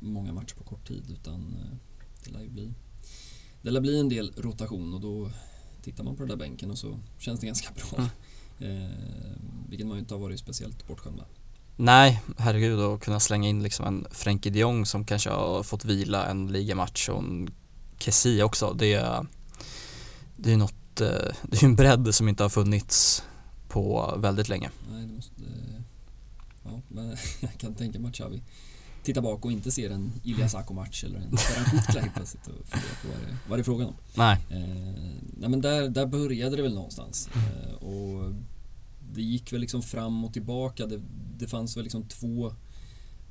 många 0.00 0.32
matcher 0.32 0.54
på 0.54 0.64
kort 0.64 0.88
tid 0.88 1.10
utan 1.10 1.34
eh, 1.34 1.76
det 2.24 2.30
lär 2.30 2.40
ju 2.40 2.48
bli 2.48 2.74
det 3.62 3.70
lär 3.70 3.80
bli 3.80 4.00
en 4.00 4.08
del 4.08 4.32
rotation 4.36 4.94
och 4.94 5.00
då 5.00 5.30
tittar 5.82 6.04
man 6.04 6.16
på 6.16 6.22
den 6.22 6.28
där 6.28 6.36
bänken 6.36 6.70
och 6.70 6.78
så 6.78 6.98
känns 7.18 7.40
det 7.40 7.46
ganska 7.46 7.68
bra. 7.74 8.04
Eh, 8.58 8.90
vilket 9.68 9.86
man 9.86 9.96
ju 9.96 10.00
inte 10.00 10.14
har 10.14 10.20
varit 10.20 10.38
speciellt 10.38 10.86
bortskämd 10.86 11.16
med. 11.16 11.24
Nej, 11.76 12.22
herregud 12.38 12.80
att 12.80 13.00
kunna 13.00 13.20
slänga 13.20 13.48
in 13.48 13.62
liksom 13.62 13.86
en 13.86 14.06
Frenkie 14.10 14.52
de 14.52 14.58
Jong 14.58 14.86
som 14.86 15.04
kanske 15.04 15.30
har 15.30 15.62
fått 15.62 15.84
vila 15.84 16.26
en 16.26 16.52
ligamatch 16.52 17.08
och 17.08 17.18
en 17.18 17.50
Kessie 17.98 18.42
också. 18.42 18.72
Det 18.72 18.92
är, 18.92 19.26
det 20.36 20.52
är 20.52 20.56
något, 20.56 21.00
eh, 21.00 21.08
det 21.42 21.62
är 21.62 21.64
en 21.64 21.76
bredd 21.76 22.14
som 22.14 22.28
inte 22.28 22.42
har 22.42 22.50
funnits 22.50 23.22
på 23.68 24.14
väldigt 24.18 24.48
länge. 24.48 24.70
Nej, 24.90 25.06
det 25.06 25.12
måste... 25.12 25.42
Ja, 26.64 26.80
men 26.88 27.16
jag 27.40 27.58
kan 27.58 27.74
tänka 27.74 27.98
mig 27.98 28.08
att 28.08 28.14
Xavi 28.14 28.42
tittar 29.06 29.22
bak 29.22 29.44
och 29.44 29.52
inte 29.52 29.70
ser 29.70 29.90
en 29.90 30.12
Ilya 30.24 30.48
Sako-match 30.48 31.04
eller 31.04 31.16
en 31.18 31.36
Ferran 31.36 31.64
Kutka 31.64 32.00
helt 32.00 32.14
plötsligt 32.14 32.46
och 32.46 32.66
funderar 32.66 32.94
på 33.02 33.08
vad 33.08 33.16
det, 33.28 33.36
vad 33.48 33.58
det 33.58 33.62
är 33.62 33.64
frågan 33.64 33.86
om. 33.88 33.94
Nej, 34.14 34.38
Eh, 34.50 34.58
nej 35.36 35.48
men 35.50 35.60
där, 35.60 35.88
där 35.88 36.06
började 36.06 36.56
det 36.56 36.62
väl 36.62 36.74
någonstans. 36.74 37.28
Eh, 37.34 37.74
och 37.74 38.32
det 39.12 39.22
gick 39.22 39.52
väl 39.52 39.60
liksom 39.60 39.82
fram 39.82 40.24
och 40.24 40.32
tillbaka. 40.32 40.86
Det, 40.86 41.00
det 41.38 41.46
fanns 41.46 41.76
väl 41.76 41.82
liksom 41.84 42.02
två 42.08 42.52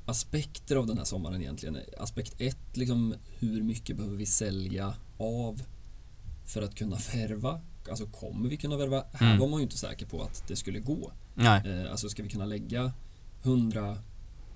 aspekter 0.06 0.76
av 0.76 0.86
den 0.86 0.98
här 0.98 1.04
sommaren 1.04 1.40
egentligen. 1.42 1.78
Aspekt 1.98 2.34
ett, 2.38 2.76
liksom 2.76 3.14
hur 3.38 3.62
mycket 3.62 3.96
behöver 3.96 4.16
vi 4.16 4.26
sälja 4.26 4.94
av 5.18 5.62
för 6.44 6.62
att 6.62 6.74
kunna 6.74 6.96
värva? 7.14 7.60
Alltså 7.90 8.06
kommer 8.06 8.48
vi 8.48 8.56
kunna 8.56 8.76
värva? 8.76 9.04
Här 9.12 9.26
Mm. 9.26 9.38
var 9.40 9.48
man 9.48 9.58
ju 9.60 9.62
inte 9.64 9.78
säker 9.78 10.06
på 10.06 10.22
att 10.22 10.44
det 10.48 10.56
skulle 10.56 10.80
gå. 10.80 11.12
nej, 11.34 11.62
Eh, 11.70 11.90
alltså 11.90 12.08
ska 12.08 12.22
vi 12.22 12.28
kunna 12.28 12.44
lägga 12.46 12.92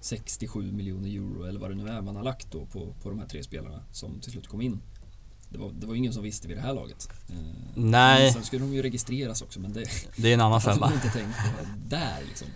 167 0.01 0.73
miljoner 0.73 1.09
euro 1.09 1.45
eller 1.45 1.61
vad 1.61 1.71
det 1.71 1.75
nu 1.75 1.89
är 1.89 2.01
man 2.01 2.17
har 2.17 2.23
lagt 2.23 2.51
då 2.51 2.67
på, 2.67 2.95
på 3.03 3.09
de 3.11 3.19
här 3.19 3.27
tre 3.27 3.43
spelarna 3.43 3.83
som 3.93 4.21
till 4.21 4.33
slut 4.33 4.49
kom 4.49 4.61
in. 4.61 4.81
Det 5.49 5.59
var, 5.59 5.71
det 5.73 5.87
var 5.87 5.95
ingen 5.95 6.13
som 6.13 6.23
visste 6.23 6.49
vid 6.49 6.57
det 6.57 6.61
här 6.61 6.75
laget. 6.75 7.09
Eh, 7.29 7.35
Nej. 7.75 8.33
Sen 8.33 8.45
skulle 8.45 8.65
de 8.65 8.75
ju 8.75 8.83
registreras 8.83 9.43
också 9.43 9.61
men 9.61 9.73
det 9.73 9.85
det 10.17 10.29
är 10.31 10.35
en 10.35 10.41
annan 10.41 10.61
femma. 10.71 10.93
inte 10.95 11.09
tänkt 11.09 11.37
på 11.37 11.67
där 11.89 12.19
liksom. 12.29 12.49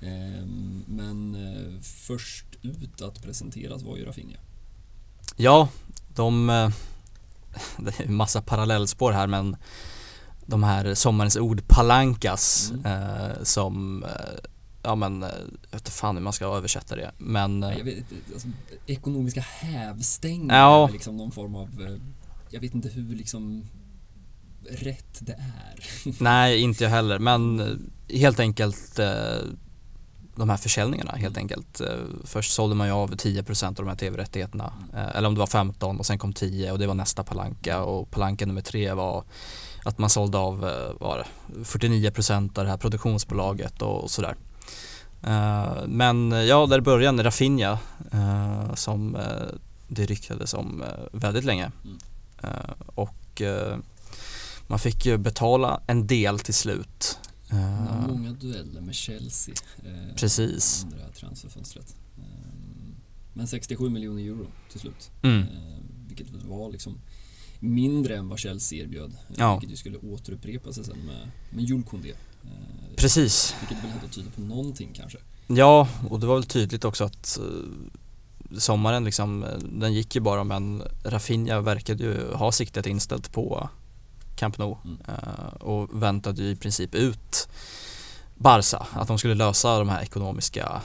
Eh, 0.00 0.46
men 0.86 1.34
eh, 1.34 1.80
först 1.82 2.46
ut 2.62 3.02
att 3.02 3.22
presenteras 3.22 3.82
var 3.82 3.96
ju 3.96 4.04
Rafinha. 4.04 4.38
Ja, 5.36 5.68
de, 6.14 6.50
eh, 6.50 6.70
det 7.78 8.00
är 8.00 8.06
en 8.06 8.14
massa 8.14 8.42
parallellspår 8.42 9.12
här 9.12 9.26
men 9.26 9.56
de 10.46 10.62
här 10.62 10.94
sommarens 10.94 11.36
ord 11.36 11.62
palankas 11.68 12.72
Mm. 12.84 13.44
som, 13.44 14.04
ja 14.82 14.94
men, 14.94 15.22
eh, 15.22 15.28
jag 15.70 15.78
vet 15.78 15.88
fan 15.88 16.16
hur 16.16 16.22
man 16.22 16.32
ska 16.32 16.44
översätta 16.56 16.96
det 16.96 17.10
men 17.18 17.62
eh, 17.62 17.78
Jag 17.78 17.84
vet, 17.84 18.04
alltså, 18.32 18.48
ekonomiska 18.86 19.40
hävstänger 19.40 20.54
Ja. 20.54 20.88
är 20.88 20.92
liksom 20.92 21.16
någon 21.16 21.30
form 21.30 21.54
av, 21.54 21.68
eh, 21.86 21.96
jag 22.50 22.60
vet 22.60 22.74
inte 22.74 22.88
hur 22.88 23.16
liksom 23.16 23.64
rätt 24.70 25.18
det 25.20 25.32
är. 25.32 25.84
nej 26.22 26.60
inte 26.60 26.84
jag 26.84 26.90
heller 26.90 27.18
men 27.18 27.62
helt 28.08 28.40
enkelt 28.40 29.00
de 30.36 30.50
här 30.50 30.56
försäljningarna 30.56 31.12
helt 31.12 31.36
enkelt. 31.36 31.80
Eh, 31.80 31.88
Först 32.24 32.52
sålde 32.52 32.74
man 32.76 32.86
ju 32.86 32.92
av 32.92 33.10
10% 33.14 33.66
av 33.68 33.74
de 33.74 33.88
här 33.88 33.96
tv-rättigheterna 33.96 34.72
eh, 34.94 35.16
eller 35.16 35.28
om 35.28 35.34
det 35.34 35.38
var 35.40 35.46
15 35.46 35.98
och 35.98 36.06
sen 36.06 36.18
kom 36.18 36.32
10 36.32 36.72
och 36.72 36.78
det 36.78 36.86
var 36.86 36.94
nästa 36.94 37.24
palanka 37.24 37.82
och 37.82 38.10
palanka 38.10 38.46
nummer 38.46 38.60
tre 38.60 38.92
var 38.92 39.24
att 39.84 39.98
man 39.98 40.10
sålde 40.10 40.38
av 40.38 40.60
var 41.00 41.18
det, 41.18 41.26
49% 41.64 42.58
av 42.58 42.64
det 42.64 42.70
här 42.70 42.76
produktionsbolaget 42.76 43.82
och 43.82 44.10
sådär. 44.10 44.36
Eh, 45.22 45.86
Men 45.86 46.32
eh, 46.32 46.38
ja, 46.38 46.66
där 46.66 46.80
började 46.80 47.24
Rafinha 47.24 47.78
eh, 48.12 48.74
som 48.74 49.16
det 49.88 50.06
ryktades 50.06 50.54
om 50.54 50.84
väldigt 51.12 51.44
länge. 51.44 51.70
Mm. 51.84 51.98
Och 52.86 53.42
man 54.66 54.78
fick 54.78 55.06
ju 55.06 55.18
betala 55.18 55.80
en 55.86 56.06
del 56.06 56.38
till 56.38 56.54
slut. 56.54 57.18
Många 58.08 58.30
dueller 58.30 58.80
med 58.80 58.94
Chelsea. 58.94 59.54
Precis. 60.16 60.86
Här 61.00 61.12
transferfönstret. 61.12 61.94
Men 63.32 63.46
67 63.46 63.90
miljoner 63.90 64.22
euro 64.22 64.46
till 64.70 64.80
slut. 64.80 65.10
Mm. 65.22 65.44
Vilket 66.08 66.26
var 66.30 66.70
liksom 66.70 67.00
mindre 67.60 68.16
än 68.16 68.28
vad 68.28 68.38
Chelsea 68.38 68.84
erbjöd. 68.84 69.16
Ja. 69.36 69.54
Vilket 69.54 69.70
ju 69.70 69.76
skulle 69.76 69.98
återupprepa 69.98 70.72
sig 70.72 70.84
sen 70.84 70.98
med, 70.98 71.30
med 71.50 71.64
Jules 71.64 71.86
Koundé. 71.88 72.14
Precis. 72.96 73.54
Vilket 73.60 73.84
väl 73.84 73.90
ändå 73.90 74.08
tyder 74.08 74.30
på 74.30 74.40
någonting 74.40 74.90
kanske. 74.94 75.18
Ja, 75.46 75.88
och 76.10 76.20
det 76.20 76.26
var 76.26 76.34
väl 76.34 76.44
tydligt 76.44 76.84
också 76.84 77.04
att 77.04 77.38
eh, 77.38 78.58
sommaren 78.58 79.04
liksom, 79.04 79.44
eh, 79.44 79.58
den 79.58 79.92
gick 79.94 80.14
ju 80.14 80.20
bara 80.20 80.44
men 80.44 80.82
Rafinha 81.04 81.60
verkade 81.60 82.04
ju 82.04 82.32
ha 82.34 82.52
siktet 82.52 82.86
inställt 82.86 83.32
på 83.32 83.68
Camp 84.36 84.58
Nou 84.58 84.76
Mm. 84.84 84.98
eh, 85.08 85.54
och 85.60 86.02
väntade 86.02 86.42
ju 86.42 86.48
i 86.48 86.56
princip 86.56 86.94
ut 86.94 87.48
Barca, 88.34 88.86
att 88.92 89.08
de 89.08 89.18
skulle 89.18 89.34
lösa 89.34 89.78
de 89.78 89.88
här 89.88 90.02
ekonomiska 90.02 90.80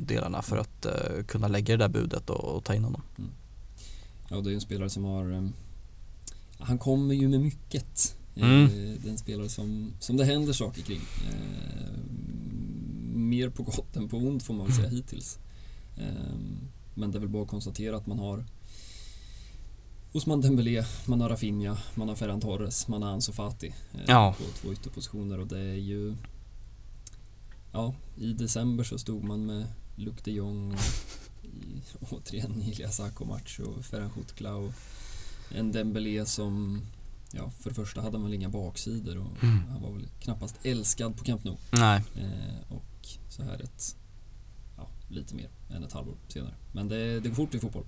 delarna 0.00 0.42
för 0.42 0.56
att 0.56 0.86
eh, 0.86 1.24
kunna 1.28 1.48
lägga 1.48 1.76
det 1.76 1.84
där 1.84 1.88
budet 1.88 2.30
och, 2.30 2.64
ta 2.64 2.74
in 2.74 2.84
honom. 2.84 3.02
Ja, 4.28 4.40
det 4.40 4.50
är 4.50 4.54
en 4.54 4.60
spelare 4.60 4.90
som 4.90 5.04
har... 5.04 5.50
Han 6.58 6.78
kommer 6.78 7.14
ju 7.14 7.28
med 7.28 7.40
mycket. 7.40 8.14
Eh, 8.34 8.42
Mm. 8.50 8.68
Det 9.02 9.08
är 9.08 9.12
en 9.12 9.18
spelare 9.18 9.48
som, 9.48 9.92
som 10.00 10.16
det 10.16 10.24
händer 10.24 10.52
saker 10.52 10.82
kring. 10.82 11.00
Eh, 11.28 11.98
Mer 13.14 13.48
på 13.48 13.62
gott 13.62 13.96
än 13.96 14.08
på 14.08 14.16
ont 14.16 14.42
får 14.42 14.54
man 14.54 14.66
väl 14.66 14.76
säga 14.76 14.88
hittills. 14.88 15.38
Eh, 15.96 16.34
Men 16.94 17.10
det 17.10 17.18
är 17.18 17.20
väl 17.20 17.28
bara 17.28 17.42
att 17.42 17.48
konstatera 17.48 17.96
att 17.96 18.06
man 18.06 18.18
har 18.18 18.44
Osman 20.12 20.40
Dembélé, 20.40 20.84
man 21.06 21.20
har 21.20 21.28
Rafinha, 21.28 21.78
man 21.94 22.08
har 22.08 22.16
Ferran 22.16 22.40
Torres, 22.40 22.88
man 22.88 23.02
har 23.02 23.10
Ansu 23.10 23.32
Fati 23.32 23.66
eh, 23.94 24.00
Ja. 24.06 24.34
på 24.38 24.44
två 24.60 24.72
ytterpositioner 24.72 25.38
och 25.40 25.46
det 25.46 25.58
är 25.60 25.74
ju 25.74 26.14
Ja, 27.72 27.94
i 28.16 28.32
december 28.32 28.84
så 28.84 28.98
stod 28.98 29.24
man 29.24 29.46
med 29.46 29.66
Luc 29.96 30.14
de 30.24 30.30
Jong 30.32 30.72
och 30.72 30.78
i, 31.44 31.82
återigen 32.10 32.62
Ilias 32.62 33.00
Akomac 33.00 33.58
och 33.58 33.84
Ferhan 33.84 34.10
Kutkla 34.10 34.54
och 34.54 34.72
en 35.54 35.72
Dembélé 35.72 36.26
som 36.26 36.80
Ja, 37.32 37.50
för 37.50 37.70
det 37.70 37.74
första 37.74 38.00
hade 38.00 38.16
han 38.16 38.24
väl 38.24 38.34
inga 38.34 38.48
baksidor 38.48 39.16
och 39.18 39.42
Mm. 39.42 39.58
han 39.70 39.82
var 39.82 39.90
väl 39.92 40.08
knappast 40.20 40.54
älskad 40.62 41.16
på 41.16 41.24
Camp 41.24 41.44
Nou. 41.44 41.56
Nej, 41.70 42.02
Eh, 42.16 42.72
och 42.72 43.08
så 43.28 43.42
här 43.42 43.62
ett, 43.62 43.96
ja, 44.76 44.88
lite 45.08 45.34
mer 45.34 45.48
än 45.70 45.84
ett 45.84 45.92
halvår 45.92 46.14
senare. 46.28 46.54
Men 46.72 46.88
det, 46.88 47.20
det 47.20 47.28
går 47.28 47.34
fort 47.36 47.54
i 47.54 47.58
fotboll. 47.60 47.84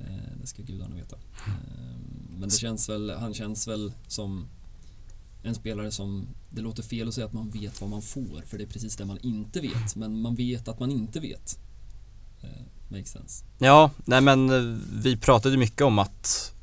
Eh, 0.00 0.06
det 0.40 0.46
ska 0.46 0.62
gudarna 0.62 0.94
veta. 0.96 1.16
Eh, 1.16 1.52
men 2.38 2.48
det 2.48 2.54
känns 2.54 2.88
väl, 2.88 3.10
han 3.10 3.34
känns 3.34 3.68
väl 3.68 3.92
som 4.06 4.46
en 5.42 5.54
spelare 5.54 5.90
som, 5.90 6.26
det 6.50 6.60
låter 6.60 6.82
fel 6.82 7.08
att 7.08 7.14
säga 7.14 7.26
att 7.26 7.32
man 7.32 7.50
vet 7.50 7.80
vad 7.80 7.90
man 7.90 8.02
får, 8.02 8.42
för 8.46 8.58
det 8.58 8.64
är 8.64 8.68
precis 8.68 8.96
det 8.96 9.04
man 9.04 9.18
inte 9.22 9.60
vet. 9.60 9.96
Men 9.96 10.20
man 10.20 10.34
vet 10.34 10.68
att 10.68 10.80
man 10.80 10.90
inte 10.90 11.20
vet. 11.20 11.58
Eh, 12.40 12.48
makes 12.88 13.10
sense. 13.10 13.44
Ja, 13.58 13.90
nej 14.04 14.20
men 14.20 14.50
eh, 14.50 14.78
vi 14.92 15.16
pratade 15.16 15.56
mycket 15.56 15.82
om 15.82 15.98
att 15.98 16.54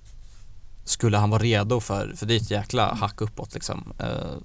skulle 0.86 1.18
han 1.18 1.30
vara 1.30 1.44
redo 1.44 1.80
för, 1.80 2.14
för 2.16 2.26
det 2.26 2.34
är 2.34 2.38
ett 2.38 2.52
jäkla 2.52 2.94
hack 2.94 3.22
uppåt 3.22 3.54
liksom. 3.54 3.94
Eh, 4.00 4.38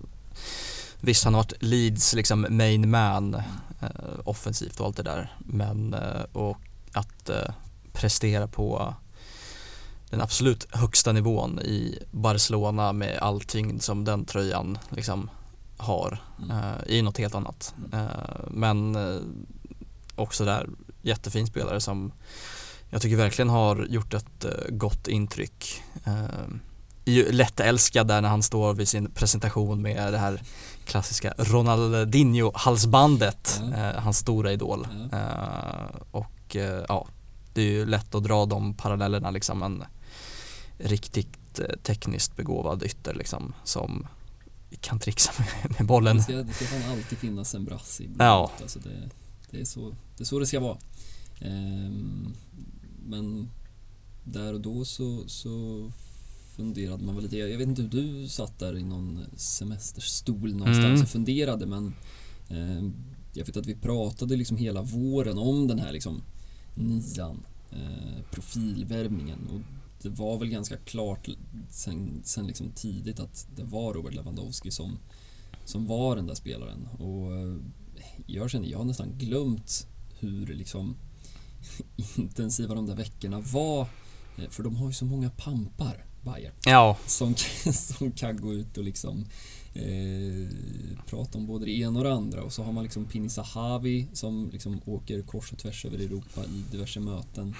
visst, 1.00 1.24
han 1.24 1.35
har 1.35 1.42
varit 1.42 1.62
Leeds 1.62 2.14
liksom 2.14 2.46
main 2.50 2.90
man 2.90 3.35
eh, 3.81 3.88
offensivt 4.24 4.81
och 4.81 4.87
allt 4.87 4.96
det 4.96 5.03
där. 5.03 5.33
Men 5.38 5.94
eh, 5.94 6.22
och 6.33 6.59
att 6.92 7.29
eh, 7.29 7.50
prestera 7.92 8.46
på 8.46 8.94
den 10.11 10.20
absolut 10.20 10.66
högsta 10.70 11.12
nivån 11.12 11.59
i 11.61 11.98
Barcelona 12.11 12.92
med 12.92 13.18
all 13.18 13.40
tyngd 13.40 13.83
som 13.83 14.05
den 14.05 14.24
tröjan 14.24 14.79
liksom 14.90 15.31
har 15.76 16.18
Mm. 16.42 16.50
eh, 16.50 16.74
i 16.87 17.03
något 17.03 17.18
helt 17.18 17.35
annat. 17.35 17.74
Eh, 17.92 18.48
men 18.50 18.96
eh, 18.96 19.20
också 20.16 20.44
där 20.44 20.68
jättefin 21.03 21.46
spelare 21.46 21.81
som 21.81 22.12
jag 22.90 23.03
tycker 23.03 23.16
verkligen 23.16 23.48
har 23.48 23.87
gjort 23.90 24.14
ett 24.14 24.44
eh, 24.44 24.50
gott 24.70 25.09
intryck. 25.09 25.83
Eh, 26.04 26.48
är 27.04 27.12
ju 27.12 27.32
lättälskad 27.32 28.06
där 28.06 28.20
när 28.20 28.28
han 28.28 28.42
står 28.42 28.74
vid 28.74 28.88
sin 28.88 29.10
presentation 29.10 29.82
med 29.82 30.12
det 30.12 30.18
här 30.18 30.42
klassiska 30.84 31.34
Ronaldinho-halsbandet, 31.38 33.62
eh, 33.74 34.00
hans 34.00 34.18
stora 34.18 34.52
idol. 34.52 34.86
Eh, 35.12 35.84
och 36.10 36.56
eh, 36.56 36.84
ja, 36.88 37.06
det 37.54 37.60
är 37.60 37.66
ju 37.66 37.86
lätt 37.86 38.14
att 38.14 38.24
dra 38.24 38.46
de 38.46 38.74
parallellerna 38.74 39.30
liksom 39.30 39.62
en 39.62 39.84
riktigt 40.78 41.60
tekniskt 41.82 42.36
begåvad 42.36 42.82
ytter 42.82 43.14
liksom 43.14 43.52
som 43.64 44.06
kan 44.80 44.98
trixa 44.98 45.32
med, 45.38 45.48
med 45.78 45.86
bollen. 45.86 46.16
Det 46.16 46.22
ska, 46.22 46.32
det 46.32 46.52
ska 46.52 46.64
fan 46.64 46.90
alltid 46.90 47.18
finnas 47.18 47.54
en 47.54 47.64
brasse 47.64 48.02
i 48.02 48.06
blodet. 48.06 48.26
Ja. 48.26 48.50
Alltså 48.62 48.78
det, 48.78 49.10
det, 49.50 49.60
är 49.60 49.64
så, 49.64 49.94
det 50.16 50.22
är 50.22 50.24
så 50.24 50.38
det 50.38 50.46
ska 50.46 50.60
vara. 50.60 50.78
Ehm, 51.40 52.34
men 53.06 53.50
där 54.24 54.54
och 54.54 54.61
då 54.61 54.85
så, 54.85 55.28
så 55.28 55.87
funderade 56.56 57.04
man 57.04 57.14
väl 57.14 57.24
lite. 57.24 57.37
Jag 57.37 57.59
vet 57.59 57.68
inte 57.68 57.83
hur 57.83 57.88
du 57.88 58.28
satt 58.28 58.59
där 58.59 58.76
i 58.78 58.85
någon 58.85 59.20
semesterstol 59.37 60.54
någonstans 60.54 60.87
Mm. 60.87 61.02
och 61.02 61.09
funderade 61.09 61.66
men 61.66 61.94
ehm, 62.48 62.92
jag 63.35 63.46
vet 63.46 63.56
att 63.56 63.66
vi 63.66 63.74
pratade 63.74 64.37
liksom 64.37 64.56
hela 64.56 64.83
våren 64.83 65.38
om 65.38 65.66
den 65.68 65.78
här 65.78 65.92
liksom 65.92 66.22
nian, 66.74 67.42
eh, 67.70 68.22
profilvärvningen 68.30 69.38
och 69.52 69.61
det 70.02 70.09
var 70.09 70.38
väl 70.38 70.48
ganska 70.48 70.76
klart 70.76 71.28
sen, 71.70 72.20
sen 72.24 72.46
liksom 72.46 72.70
tidigt 72.74 73.20
att 73.20 73.46
det 73.56 73.64
var 73.64 73.94
Robert 73.94 74.14
Lewandowski 74.14 74.70
som, 74.70 74.98
som 75.64 75.87
var 75.87 76.16
den 76.16 76.26
där 76.26 76.35
spelaren 76.35 76.88
och 76.98 77.37
eh, 77.37 77.56
jag 78.26 78.50
känner, 78.50 78.68
jag 78.68 78.78
har 78.78 78.85
nästan 78.85 79.18
glömt 79.18 79.87
hur 80.18 80.46
liksom 80.46 80.96
intensiva 82.16 82.74
de 82.74 82.87
där 82.87 82.94
veckorna 82.96 83.40
var 83.40 83.80
eh, 83.80 83.88
för 84.50 84.62
de 84.62 84.76
har 84.76 84.87
ju 84.87 84.92
så 84.92 85.05
många 85.05 85.31
pampar, 85.31 86.05
Bayern 86.22 86.53
Ja, 86.64 86.96
som, 87.07 87.35
som 87.72 88.12
kan 88.12 88.40
gå 88.40 88.55
ut 88.55 88.79
och 88.79 88.85
liksom 88.85 89.24
eh, 89.74 90.48
prata 91.07 91.38
om 91.38 91.46
både 91.46 91.64
det 91.64 91.70
ena 91.79 91.98
och 91.98 92.05
det 92.05 92.12
andra. 92.12 92.42
Och 92.42 92.53
så 92.53 92.62
har 92.62 92.72
man 92.72 92.85
liksom 92.85 93.05
Pini 93.05 93.29
Zahavi 93.29 94.07
som 94.12 94.50
liksom 94.53 94.81
åker 94.87 95.22
kors 95.22 95.53
och 95.53 95.59
tvärs 95.59 95.85
över 95.85 95.98
Europa 95.98 96.44
i 96.44 96.64
diverse 96.72 97.00
möten. 97.00 97.55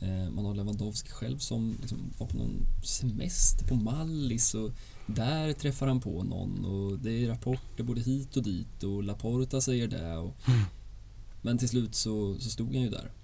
Eh, 0.00 0.30
man 0.30 0.44
har 0.44 0.54
Lewandowski 0.54 1.10
själv 1.10 1.38
som 1.38 1.76
liksom 1.80 1.98
var 2.18 2.26
på 2.26 2.36
någon 2.36 2.66
semester 2.84 3.66
på 3.66 3.74
Mallis 3.74 4.54
och 4.54 4.70
där 5.06 5.52
träffar 5.52 5.86
han 5.86 6.00
på 6.00 6.22
någon. 6.22 6.64
Och 6.64 6.98
det 6.98 7.24
är 7.24 7.28
rapporter 7.28 7.84
både 7.84 8.00
hit 8.00 8.36
och 8.36 8.42
dit 8.42 8.82
och 8.82 9.02
Laporta 9.02 9.60
säger 9.60 9.88
det 9.88 10.16
och 10.16 10.36
men 11.42 11.58
till 11.58 11.68
slut 11.68 11.94
så, 11.94 12.36
så 12.40 12.50
stod 12.50 12.74
han 12.74 12.82
ju 12.82 12.90
där. 12.90 13.04
eh, 13.04 13.23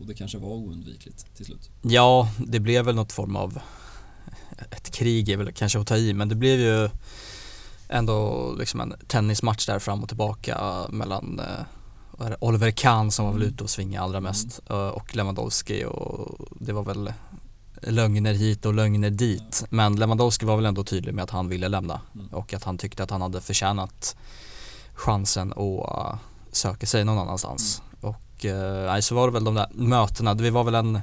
och 0.00 0.06
det 0.06 0.14
kanske 0.14 0.38
var 0.38 0.48
oundvikligt 0.48 1.34
till 1.36 1.46
slut. 1.46 1.70
Ja, 1.82 2.30
det 2.46 2.60
blev 2.60 2.84
väl 2.84 2.94
något 2.94 3.12
form 3.12 3.36
av 3.36 3.58
ett 4.70 4.90
krig 4.90 5.28
är 5.28 5.36
väl 5.36 5.52
kanske 5.52 5.78
att 5.80 5.86
ta 5.86 5.96
i 5.96 6.14
men 6.14 6.28
det 6.28 6.34
blev 6.34 6.60
ju 6.60 6.88
ändå 7.88 8.52
liksom 8.58 8.80
en 8.80 8.94
tennismatch 9.06 9.66
där 9.66 9.78
fram 9.78 10.02
och 10.02 10.08
tillbaka 10.08 10.86
mellan 10.90 11.40
eh, 11.40 12.32
Oliver 12.40 12.70
Kahn 12.70 13.10
som 13.12 13.24
var 13.24 13.32
väl 13.32 13.42
Mm. 13.42 13.54
ute 13.54 13.64
och 13.64 13.70
svinga 13.70 14.02
allra 14.02 14.20
mest 14.20 14.60
eh, 14.70 14.88
och 14.88 15.16
Lewandowski 15.16 15.84
och 15.84 16.46
det 16.60 16.72
var 16.72 16.82
väl 16.84 17.12
lögner 17.82 18.34
hit 18.34 18.66
och 18.66 18.74
lögner 18.74 19.10
dit 19.10 19.64
men 19.70 19.96
Lewandowski 19.96 20.46
var 20.46 20.56
väl 20.56 20.66
ändå 20.66 20.84
tydlig 20.84 21.14
med 21.14 21.22
att 21.24 21.30
han 21.30 21.48
ville 21.48 21.68
lämna 21.68 22.00
Mm. 22.14 22.26
och 22.26 22.54
att 22.54 22.64
han 22.64 22.78
tyckte 22.78 23.02
att 23.02 23.10
han 23.10 23.22
hade 23.22 23.40
förtjänat 23.40 24.16
chansen 24.94 25.52
att 25.52 26.18
söka 26.52 26.86
sig 26.86 27.04
någon 27.04 27.18
annanstans 27.18 27.82
och 28.00 28.14
eh, 28.48 29.00
så 29.00 29.14
var 29.14 29.26
det 29.26 29.32
väl 29.32 29.44
de 29.44 29.54
där 29.54 29.68
mötena, 29.74 30.34
det 30.34 30.50
var 30.50 30.64
väl 30.64 30.74
en 30.74 31.00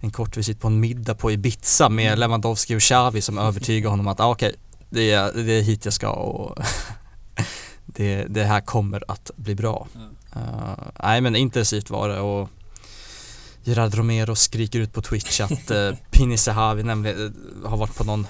en 0.00 0.10
kort 0.10 0.36
visit 0.36 0.60
på 0.60 0.68
en 0.68 0.80
middag 0.80 1.14
på 1.14 1.32
Ibiza 1.32 1.88
med 1.88 2.06
Mm. 2.06 2.18
Lewandowski 2.20 2.76
och 2.76 2.80
Xavi 2.80 3.22
som 3.22 3.38
övertygade 3.38 3.90
honom 3.90 4.08
att 4.08 4.20
ah, 4.20 4.30
okej, 4.30 4.54
det 4.90 5.10
är, 5.10 5.32
det 5.32 5.52
är 5.52 5.62
hit 5.62 5.84
jag 5.84 5.94
ska 5.94 6.10
och 6.10 6.58
det, 7.86 8.24
det 8.24 8.44
här 8.44 8.60
kommer 8.60 9.04
att 9.08 9.30
bli 9.36 9.54
bra. 9.54 9.86
Uh, 10.36 10.72
nej 11.02 11.20
men 11.20 11.36
intensivt 11.36 11.90
var 11.90 12.08
det 12.08 12.20
och 12.20 12.48
Gerard 13.64 13.94
Romero 13.94 14.34
skriker 14.34 14.80
ut 14.80 14.92
på 14.92 15.02
Twitch 15.02 15.40
att 15.40 15.70
uh, 15.70 15.94
Pini 16.10 16.38
Sahavi 16.38 16.82
nämligen 16.82 17.18
uh, 17.18 17.68
har 17.68 17.76
varit 17.76 17.96
på 17.96 18.04
någon 18.04 18.26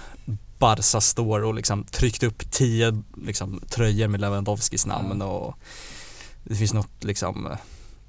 Barca 0.59 1.01
store 1.01 1.45
och 1.45 1.55
liksom 1.55 1.85
tryckt 1.85 2.23
upp 2.23 2.51
tio 2.51 3.03
liksom, 3.27 3.61
tröjor 3.69 4.09
med 4.09 4.21
Lewandowskis 4.21 4.87
namn 4.87 5.23
och 5.23 5.55
det 6.45 6.55
finns 6.55 6.75
något 6.75 7.05
liksom 7.05 7.49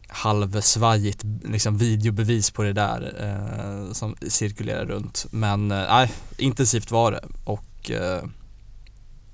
halvsvajigt 0.09 1.23
liksom, 1.43 1.77
videobevis 1.77 2.51
på 2.51 2.63
det 2.63 2.73
där 2.73 3.15
uh, 3.23 3.93
som 3.93 4.15
cirkulerar 4.27 4.85
runt. 4.85 5.25
Men 5.31 5.67
nej, 5.67 6.11
intensivt 6.37 6.91
var 6.91 7.11
det 7.11 7.21
och 7.43 7.91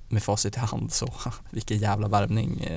med 0.10 0.24
facit 0.24 0.58
i 0.58 0.60
hand 0.60 0.92
så 0.92 1.14
vilken 1.50 1.78
jävla 1.78 2.08
värvning 2.08 2.68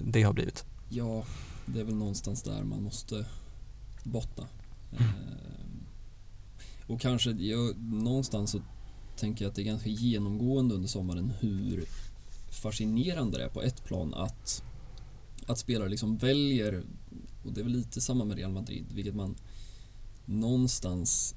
det 0.00 0.22
har 0.22 0.32
blivit. 0.32 0.64
Ja, 0.88 1.24
det 1.66 1.80
är 1.80 1.84
väl 1.84 1.94
någonstans 1.94 2.42
där 2.42 2.62
man 2.62 2.82
måste 2.82 3.24
bottna. 4.04 4.46
Mm. 4.92 5.02
Ehm, 5.04 5.86
och 6.86 7.00
kanske, 7.00 7.30
jag, 7.30 7.78
någonstans 7.78 8.50
så 8.50 8.60
tänker 9.16 9.44
jag 9.44 9.50
att 9.50 9.56
det 9.56 9.62
är 9.62 9.64
ganska 9.64 9.88
genomgående 9.88 10.74
under 10.74 10.88
sommaren 10.88 11.32
hur 11.40 11.84
fascinerande 12.50 13.38
det 13.38 13.44
är 13.44 13.48
på 13.48 13.62
ett 13.62 13.84
plan 13.84 14.14
att, 14.14 14.62
att 15.46 15.58
spelare 15.58 15.88
liksom 15.88 16.16
väljer, 16.16 16.82
och 17.44 17.52
det 17.52 17.60
är 17.60 17.64
väl 17.64 17.72
lite 17.72 18.00
samma 18.00 18.24
med 18.24 18.36
Real 18.36 18.52
Madrid, 18.52 18.86
vilket 18.92 19.14
man 19.14 19.36
någonstans 20.24 21.34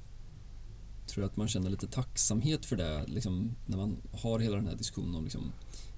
tror 1.06 1.24
att 1.24 1.36
man 1.36 1.48
känner 1.48 1.70
lite 1.70 1.86
tacksamhet 1.86 2.66
för 2.66 2.76
det, 2.76 3.04
liksom, 3.06 3.54
när 3.66 3.76
man 3.76 3.96
har 4.12 4.38
hela 4.38 4.56
den 4.56 4.66
här 4.66 4.76
diskussionen 4.76 5.14
om 5.14 5.24
liksom, 5.24 5.52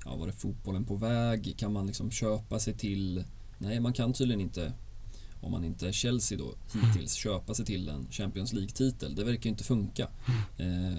ja, 0.05 0.16
var 0.16 0.29
är 0.29 0.33
fotbollen 0.33 0.85
på 0.85 0.97
väg? 0.97 1.55
Kan 1.59 1.73
man 1.73 1.87
liksom 1.87 2.11
köpa 2.11 2.59
sig 2.59 2.75
till 2.75 3.25
Nej, 3.59 3.81
man 3.81 3.92
kan 3.92 4.12
tydligen 4.12 4.40
inte 4.40 4.73
om 5.40 5.53
man 5.53 5.64
inte 5.64 5.88
är 5.88 5.92
Chelsea 5.92 6.38
då 6.38 6.55
hittills 6.75 7.14
köpa 7.14 7.55
sig 7.55 7.64
till 7.64 7.88
en 7.88 8.07
Champions 8.11 8.53
League-titel. 8.53 9.14
Det 9.14 9.25
verkar 9.25 9.45
ju 9.45 9.51
inte 9.51 9.64
funka. 9.64 10.09
Eh, 10.59 10.99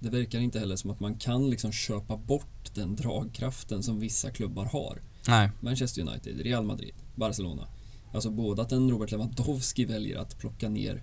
det 0.00 0.10
verkar 0.10 0.38
inte 0.38 0.58
heller 0.58 0.76
som 0.76 0.90
att 0.90 1.00
man 1.00 1.14
kan 1.14 1.50
liksom 1.50 1.72
köpa 1.72 2.16
bort 2.16 2.74
den 2.74 2.96
dragkraften 2.96 3.82
som 3.82 4.00
vissa 4.00 4.30
klubbar 4.30 4.64
har. 4.64 5.02
Nej. 5.28 5.50
Manchester 5.60 6.02
United, 6.02 6.40
Real 6.40 6.64
Madrid, 6.64 6.94
Barcelona. 7.14 7.68
Alltså 8.12 8.30
både 8.30 8.62
att 8.62 8.72
en 8.72 8.90
Robert 8.90 9.10
Lewandowski 9.10 9.84
väljer 9.84 10.18
att 10.18 10.38
plocka 10.38 10.68
ner 10.68 11.02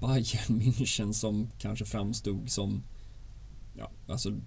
Bayern 0.00 0.60
München 0.60 1.12
som 1.12 1.48
kanske 1.58 1.84
framstod 1.84 2.50
som 2.50 2.82
ja, 3.76 3.90
alltså 4.08 4.40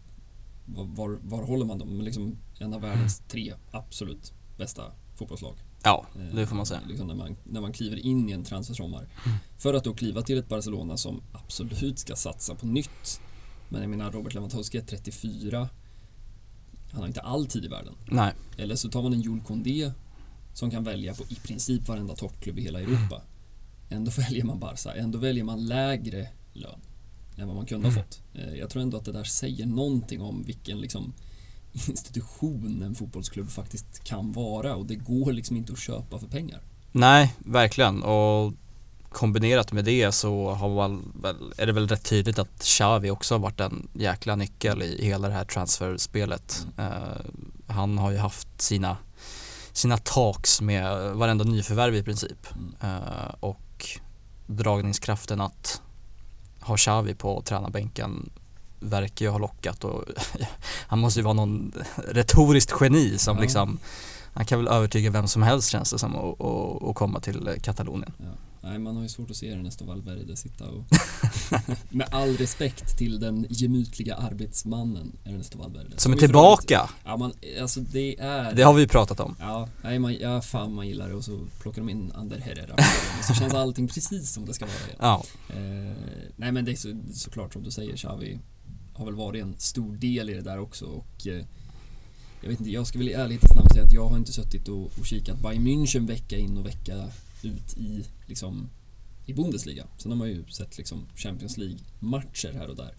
var, 0.66 1.20
var 1.24 1.44
håller 1.44 1.66
man 1.66 1.80
dem? 1.80 2.02
Liksom 2.02 2.38
en 2.60 2.74
av 2.74 2.82
världens 2.82 3.22
tre 3.28 3.54
absolut 3.72 4.34
bästa 4.58 4.92
fotbollslag. 5.16 5.56
Ja, 5.84 6.06
det 6.34 6.48
får 6.48 6.56
man 6.56 6.66
säga. 6.66 6.82
Eh, 6.82 6.88
liksom 6.88 7.08
när, 7.08 7.16
man, 7.16 7.36
när 7.44 7.62
man 7.62 7.74
kliver 7.74 7.98
in 7.98 8.30
i 8.30 8.32
en 8.32 8.44
transfersommar. 8.44 9.08
Mm. 9.26 9.38
För 9.58 9.74
att 9.74 9.84
då 9.84 9.94
kliva 9.94 10.22
till 10.22 10.38
ett 10.38 10.50
Barcelona 10.50 10.98
som 10.98 11.22
absolut 11.32 12.00
ska 12.00 12.16
satsa 12.16 12.56
på 12.56 12.66
nytt. 12.66 13.22
Men 13.70 13.82
jag 13.82 13.90
menar, 13.90 14.12
Robert 14.12 14.34
Lewandowski 14.34 14.78
är 14.78 14.82
34. 14.82 15.70
Han 16.92 17.02
har 17.02 17.08
inte 17.08 17.22
all 17.22 17.46
tid 17.46 17.66
i 17.66 17.68
världen. 17.68 17.94
Nej. 18.06 18.34
Eller 18.58 18.76
så 18.76 18.90
tar 18.90 19.02
man 19.02 19.14
en 19.14 19.22
Jules 19.22 19.46
Condé 19.48 19.92
som 20.56 20.72
kan 20.72 20.84
välja 20.84 21.14
på 21.14 21.24
i 21.30 21.36
princip 21.36 21.88
varenda 21.88 22.16
toppklubb 22.16 22.60
i 22.60 22.62
hela 22.62 22.82
Europa. 22.82 23.22
Ändå 23.90 24.12
väljer 24.12 24.44
man 24.44 24.60
Barca. 24.60 24.94
Ändå 24.94 25.18
väljer 25.18 25.44
man 25.44 25.66
lägre 25.66 26.28
lön 26.54 26.80
än 27.38 27.48
vad 27.48 27.56
man 27.56 27.66
kunde 27.66 27.88
ha 27.88 27.96
fått. 27.96 28.22
Eh, 28.34 28.54
jag 28.54 28.70
tror 28.70 28.82
ändå 28.82 28.98
att 28.98 29.06
det 29.06 29.12
där 29.12 29.24
säger 29.24 29.66
någonting 29.66 30.22
om 30.22 30.44
vilken 30.44 30.82
liksom 30.82 31.14
institution 31.74 32.82
en 32.84 32.96
fotbollsklubb 32.96 33.50
faktiskt 33.50 34.04
kan 34.04 34.32
vara 34.32 34.76
och 34.76 34.86
det 34.86 34.96
går 34.96 35.34
liksom 35.34 35.58
inte 35.58 35.74
att 35.74 35.80
köpa 35.80 36.20
för 36.20 36.28
pengar. 36.28 36.62
Nej, 36.92 37.36
verkligen 37.38 38.04
och 38.04 38.54
kombinerat 39.10 39.72
med 39.72 39.86
det 39.86 40.12
så 40.12 40.50
har 40.50 40.70
man 40.70 41.12
väl, 41.22 41.36
är 41.58 41.66
det 41.66 41.72
väl 41.72 41.88
rätt 41.88 42.04
tydligt 42.04 42.40
att 42.40 42.60
Xavi 42.60 43.10
också 43.10 43.34
har 43.34 43.40
varit 43.40 43.60
en 43.60 43.88
jäkla 43.94 44.36
nyckel 44.36 44.82
i 44.82 45.06
hela 45.06 45.28
det 45.28 45.34
här 45.34 45.46
transferspelet. 45.46 46.68
Mm. 46.78 46.92
Uh, 46.92 46.98
han 47.68 47.98
har 47.98 48.12
ju 48.12 48.18
haft 48.18 48.62
sina, 48.62 48.98
sina 49.78 49.98
talks 49.98 50.62
med 50.62 51.16
varenda 51.16 51.44
nyförvärv 51.44 51.96
i 51.96 52.04
princip 52.04 52.48
mm. 52.56 52.74
uh, 52.84 53.34
och 53.40 53.88
dragningskraften 54.48 55.42
att 55.42 55.82
ha 56.62 56.78
Xavi 56.78 57.16
på 57.16 57.42
tränarbänken 57.42 58.30
verkar 58.80 59.26
ju 59.26 59.32
ha 59.32 59.38
lockat 59.38 59.84
och 59.84 60.04
han 60.88 61.00
måste 61.00 61.20
ju 61.20 61.24
vara 61.24 61.34
någon 61.34 61.74
retoriskt 61.98 62.74
geni 62.82 63.18
som 63.18 63.38
ja. 63.38 63.42
liksom 63.42 63.80
han 64.36 64.46
kan 64.46 64.60
väl 64.60 64.68
övertyga 64.68 65.12
vem 65.12 65.28
som 65.28 65.42
helst 65.42 65.70
känns 65.70 65.92
det 65.92 66.00
som 66.00 66.16
att 66.90 66.96
komma 66.96 67.20
till 67.20 67.50
Katalonien. 67.62 68.14
Ja. 68.18 68.26
Nej, 68.62 68.80
man 68.80 68.96
har 68.96 69.04
ju 69.04 69.10
svårt 69.10 69.30
att 69.32 69.38
se 69.38 69.50
Ernesto 69.50 69.86
Valverde 69.86 70.36
sitta 70.36 70.66
och 70.66 70.86
med 71.90 72.08
all 72.12 72.38
respekt 72.38 72.98
till 72.98 73.20
den 73.20 73.46
gemytliga 73.50 74.16
arbetsmannen 74.16 75.18
Ernesto 75.26 75.58
Valverde. 75.58 75.98
Som 75.98 76.14
är 76.14 76.18
tillbaka! 76.18 76.90
Ja, 77.06 77.18
man, 77.18 77.34
alltså 77.62 77.80
det 77.80 78.20
är... 78.20 78.54
Det 78.54 78.64
har 78.64 78.74
vi 78.74 78.82
ju 78.82 78.88
pratat 78.88 79.20
om. 79.20 79.36
Ja, 79.40 79.70
nej, 79.82 80.00
man, 80.00 80.16
ja 80.16 80.42
fan 80.42 80.74
man 80.74 80.88
gillar 80.88 81.10
det 81.10 81.16
och 81.16 81.24
så 81.24 81.40
plockar 81.62 81.82
de 81.82 81.90
in 81.90 82.12
Ander 82.16 82.40
Herrera 82.40 82.76
så 83.28 83.34
känns 83.34 83.54
allting 83.64 83.88
precis 83.88 84.34
som 84.34 84.46
det 84.46 84.54
ska 84.54 84.66
vara 84.66 84.76
igen. 84.76 84.98
Ja. 85.00 85.24
Eh, 85.50 85.96
nej 86.36 86.52
men 86.52 86.66
det 86.66 86.72
är 86.72 86.76
så, 86.76 86.96
såklart 87.14 87.54
som 87.54 87.64
du 87.64 87.72
säger 87.72 87.98
Xavi 87.98 88.40
har 88.94 89.06
väl 89.06 89.16
varit 89.16 89.44
en 89.44 89.56
stor 89.58 89.96
del 89.96 90.30
i 90.30 90.34
det 90.34 90.42
där 90.42 90.60
också 90.60 90.86
och 90.86 91.28
eh, 91.28 91.46
jag 92.42 92.50
vet 92.50 92.60
inte, 92.60 92.72
jag 92.72 92.88
ska 92.88 92.98
väl 92.98 93.10
i 93.10 93.14
ärlighetens 93.14 93.56
namn 93.56 93.70
säga 93.70 93.84
att 93.84 93.92
jag 93.92 94.10
har 94.10 94.18
inte 94.18 94.34
suttit 94.34 94.68
och, 94.68 94.84
och 95.00 95.06
kikat 95.06 95.40
Bayern 95.40 95.68
München 95.68 96.08
vecka 96.08 96.38
in 96.38 96.58
och 96.58 96.66
vecka 96.66 97.10
ut 97.44 97.78
i 97.78 98.06
liksom 98.26 98.70
i 99.26 99.34
Bundesliga. 99.34 99.88
Sen 99.98 100.12
har 100.12 100.18
man 100.18 100.28
ju 100.28 100.46
sett 100.46 100.78
liksom 100.78 101.06
Champions 101.16 101.58
League-matcher 101.58 102.54
här 102.54 102.68
och 102.68 102.76
där. 102.76 102.94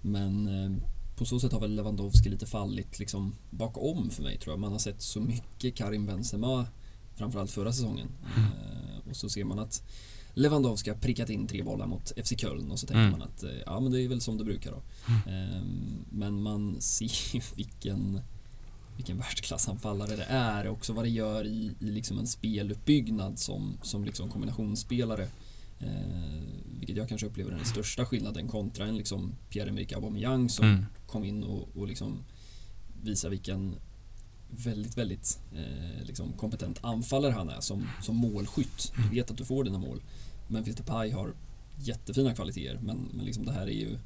Men 0.00 0.48
eh, 0.48 0.88
på 1.16 1.24
så 1.24 1.40
sätt 1.40 1.52
har 1.52 1.60
väl 1.60 1.74
Lewandowski 1.76 2.28
lite 2.28 2.46
fallit 2.46 2.98
liksom 2.98 3.34
bakom 3.50 4.10
för 4.10 4.22
mig 4.22 4.38
tror 4.38 4.52
jag. 4.52 4.60
Man 4.60 4.72
har 4.72 4.78
sett 4.78 5.02
så 5.02 5.20
mycket 5.20 5.74
Karim 5.74 6.06
Benzema 6.06 6.66
framförallt 7.14 7.50
förra 7.50 7.72
säsongen. 7.72 8.08
Eh, 8.36 9.10
och 9.10 9.16
så 9.16 9.28
ser 9.28 9.44
man 9.44 9.58
att 9.58 9.82
Lewandowski 10.34 10.90
har 10.90 10.96
prickat 10.96 11.30
in 11.30 11.46
tre 11.46 11.62
bollar 11.62 11.86
mot 11.86 12.12
FC 12.24 12.32
Köln 12.36 12.70
och 12.70 12.78
så 12.78 12.86
tänker 12.86 13.00
mm. 13.00 13.10
man 13.18 13.22
att 13.22 13.42
eh, 13.42 13.50
ja 13.66 13.80
men 13.80 13.92
det 13.92 14.00
är 14.00 14.08
väl 14.08 14.20
som 14.20 14.38
det 14.38 14.44
brukar 14.44 14.70
då. 14.70 14.82
Mm. 15.08 15.20
Ehm, 15.28 16.04
men 16.10 16.42
man 16.42 16.80
ser 16.80 17.56
vilken 17.56 18.20
vilken 18.96 19.18
världsklassanfallare 19.18 20.16
det 20.16 20.26
är 20.28 20.66
och 20.66 20.72
också 20.72 20.92
vad 20.92 21.04
det 21.04 21.08
gör 21.08 21.46
i, 21.46 21.74
i 21.80 21.84
liksom 21.90 22.18
en 22.18 22.26
speluppbyggnad 22.26 23.38
som, 23.38 23.78
som 23.82 24.04
liksom 24.04 24.30
kombinationsspelare. 24.30 25.28
Eh, 25.80 26.42
vilket 26.78 26.96
jag 26.96 27.08
kanske 27.08 27.26
upplever 27.26 27.52
är 27.52 27.56
den 27.56 27.64
största 27.64 28.06
skillnaden 28.06 28.48
kontra 28.48 28.84
en 28.84 28.96
liksom 28.96 29.34
Pierre-Emerick 29.50 29.92
Aubameyang 29.92 30.48
som 30.48 30.64
mm. 30.64 30.84
kom 31.06 31.24
in 31.24 31.44
och, 31.44 31.68
och 31.76 31.88
liksom 31.88 32.24
visar 33.02 33.30
vilken 33.30 33.74
väldigt, 34.50 34.98
väldigt 34.98 35.38
eh, 35.54 36.04
liksom 36.04 36.32
kompetent 36.32 36.84
anfallare 36.84 37.32
han 37.32 37.48
är 37.48 37.60
som, 37.60 37.88
som 38.02 38.16
målskytt. 38.16 38.92
Du 38.96 39.16
vet 39.16 39.30
att 39.30 39.36
du 39.36 39.44
får 39.44 39.64
dina 39.64 39.78
mål. 39.78 40.02
Memphis 40.48 40.76
Depay 40.76 41.10
har 41.10 41.32
jättefina 41.78 42.34
kvaliteter 42.34 42.78
men, 42.82 43.08
men 43.12 43.24
liksom 43.26 43.44
det 43.44 43.52
här 43.52 43.66
är 43.66 43.72
ju 43.72 43.98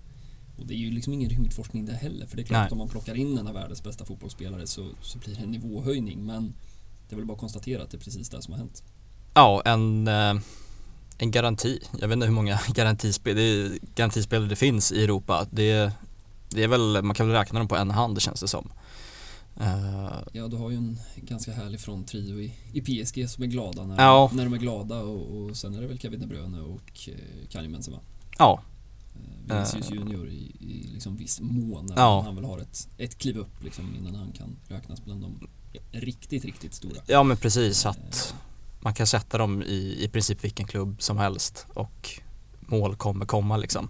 och 0.56 0.66
det 0.66 0.74
är 0.74 0.78
ju 0.78 0.90
liksom 0.90 1.12
ingen 1.12 1.30
rymdforskning 1.30 1.86
det 1.86 1.92
heller 1.92 2.26
för 2.26 2.36
det 2.36 2.42
är 2.42 2.46
klart 2.46 2.58
Nej. 2.58 2.66
att 2.66 2.72
om 2.72 2.78
man 2.78 2.88
plockar 2.88 3.14
in 3.14 3.38
en 3.38 3.46
av 3.46 3.54
världens 3.54 3.82
bästa 3.82 4.04
fotbollsspelare 4.04 4.66
så, 4.66 4.88
så 5.00 5.18
blir 5.18 5.34
det 5.34 5.42
en 5.42 5.50
nivåhöjning 5.50 6.26
men 6.26 6.54
det 7.08 7.14
är 7.14 7.16
väl 7.16 7.26
bara 7.26 7.32
att 7.32 7.40
konstatera 7.40 7.82
att 7.82 7.90
det 7.90 7.96
är 7.96 8.00
precis 8.00 8.28
det 8.28 8.42
som 8.42 8.52
har 8.52 8.58
hänt. 8.58 8.82
Ja, 9.34 9.62
en, 9.64 10.08
eh, 10.08 10.34
en 11.18 11.30
garanti. 11.30 11.80
Jag 12.00 12.08
vet 12.08 12.16
inte 12.16 12.26
hur 12.26 12.34
många 12.34 12.60
garantispel, 12.74 13.36
det 13.36 13.78
garantispelare 13.94 14.48
det 14.48 14.56
finns 14.56 14.92
i 14.92 15.04
Europa. 15.04 15.46
Det, 15.50 15.92
det 16.48 16.62
är 16.62 16.68
väl, 16.68 17.02
man 17.02 17.14
kan 17.14 17.28
väl 17.28 17.36
räkna 17.36 17.58
dem 17.58 17.68
på 17.68 17.76
en 17.76 17.90
hand 17.90 18.22
känns 18.22 18.40
det 18.40 18.48
som. 18.48 18.72
Uh, 19.60 20.22
ja, 20.32 20.48
du 20.48 20.56
har 20.56 20.70
ju 20.70 20.76
en 20.76 20.98
ganska 21.16 21.52
härlig 21.52 21.80
fronttrio 21.80 22.40
i, 22.40 22.54
i 22.72 22.80
PSG 22.80 23.30
som 23.30 23.44
är 23.44 23.48
glada 23.48 23.84
när, 23.84 24.02
ja. 24.02 24.30
när 24.32 24.44
de 24.44 24.52
är 24.52 24.58
glada 24.58 24.98
och, 25.00 25.36
och 25.36 25.56
sen 25.56 25.74
är 25.74 25.80
det 25.80 25.86
väl 25.86 25.98
Kevin 25.98 26.20
De 26.20 26.26
Bruyne 26.26 26.60
och 26.60 27.08
eh, 27.08 27.48
Karim 27.50 27.72
Benzema. 27.72 27.98
Ja. 28.38 28.62
Uh, 29.50 29.54
Vinicius 29.54 29.90
uh. 29.90 29.96
Junior 29.96 30.28
i, 30.28 30.56
i 30.60 30.88
liksom 30.92 31.16
viss 31.16 31.40
mån 31.40 31.92
ja. 31.96 32.22
han 32.24 32.34
väl 32.34 32.44
har 32.44 32.58
ett, 32.58 32.88
ett 32.98 33.18
kliv 33.18 33.38
upp 33.38 33.62
liksom 33.62 33.96
innan 33.98 34.14
han 34.14 34.32
kan 34.32 34.56
räknas 34.68 35.04
bland 35.04 35.20
de 35.20 35.48
riktigt, 35.92 36.44
riktigt 36.44 36.74
stora. 36.74 37.00
Ja 37.06 37.22
men 37.22 37.36
precis 37.36 37.86
att 37.86 38.34
man 38.80 38.94
kan 38.94 39.06
sätta 39.06 39.38
dem 39.38 39.62
i, 39.62 40.04
i 40.04 40.08
princip 40.08 40.44
vilken 40.44 40.66
klubb 40.66 41.02
som 41.02 41.18
helst 41.18 41.66
och 41.74 42.10
mål 42.60 42.96
kommer 42.96 43.26
komma 43.26 43.56
liksom. 43.56 43.88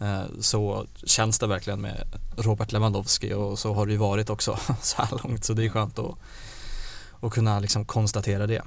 Eh, 0.00 0.24
så 0.40 0.86
känns 1.04 1.38
det 1.38 1.46
verkligen 1.46 1.80
med 1.80 2.04
Robert 2.36 2.72
Lewandowski 2.72 3.32
och 3.32 3.58
så 3.58 3.74
har 3.74 3.86
det 3.86 3.92
ju 3.92 3.98
varit 3.98 4.30
också 4.30 4.58
så 4.82 5.02
här 5.02 5.20
långt 5.24 5.44
så 5.44 5.52
det 5.52 5.64
är 5.64 5.68
skönt 5.68 5.98
att, 5.98 6.14
att 7.20 7.32
kunna 7.32 7.60
liksom 7.60 7.84
konstatera 7.84 8.46
det. 8.46 8.62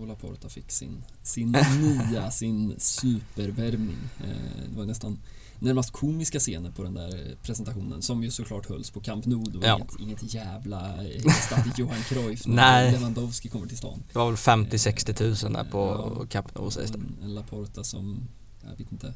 Och 0.00 0.06
Laporta 0.06 0.48
fick 0.48 0.70
sin, 0.70 1.04
sin 1.22 1.56
nya, 1.80 2.30
sin 2.30 2.74
supervärvning. 2.78 3.96
Eh, 4.20 4.68
det 4.70 4.76
var 4.76 4.84
nästan 4.84 5.18
närmast 5.58 5.90
komiska 5.90 6.38
scener 6.38 6.70
på 6.70 6.82
den 6.82 6.94
där 6.94 7.36
presentationen 7.42 8.02
som 8.02 8.22
ju 8.24 8.30
såklart 8.30 8.68
hölls 8.68 8.90
på 8.90 9.00
Camp 9.00 9.26
Nou. 9.26 9.44
Det 9.44 9.58
var 9.58 9.66
Ja. 9.66 9.76
inget, 9.78 10.00
inget 10.00 10.34
jävla 10.34 11.04
eh, 11.06 11.32
stadigt 11.46 11.78
Johan 11.78 12.02
Cruyff 12.08 12.46
när 12.46 12.54
Nej. 12.54 12.92
Lewandowski 12.92 13.48
kommer 13.48 13.66
till 13.66 13.78
stan. 13.78 14.02
Det 14.12 14.18
var 14.18 14.26
väl 14.26 14.36
50-60 14.66 15.12
tusen 15.12 15.52
där 15.52 15.64
på 15.64 15.78
Ja. 16.20 16.26
Camp 16.26 16.54
Nou 16.54 16.70
sägs 16.70 16.90
det. 16.90 16.98
En, 16.98 17.16
en 17.22 17.34
Laporta 17.34 17.84
som, 17.84 18.28
jag 18.62 18.76
vet 18.76 18.92
inte, 18.92 19.14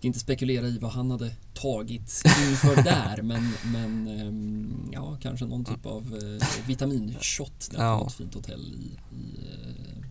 ska 0.00 0.06
inte 0.06 0.18
spekulera 0.20 0.66
i 0.66 0.78
vad 0.78 0.92
han 0.92 1.10
hade 1.10 1.30
tagit 1.54 2.22
inför 2.50 2.76
där 2.84 3.22
men, 3.22 3.52
men 3.72 4.08
ehm, 4.08 4.90
ja, 4.92 5.18
kanske 5.22 5.46
någon 5.46 5.64
typ 5.64 5.86
av 5.86 6.18
eh, 6.40 6.66
vitaminshot 6.66 7.68
där 7.70 7.84
Ja. 7.84 7.98
på 7.98 8.04
något 8.04 8.14
fint 8.14 8.34
hotell 8.34 8.74
i, 8.74 9.16
i 9.16 9.38
eh, 9.52 10.04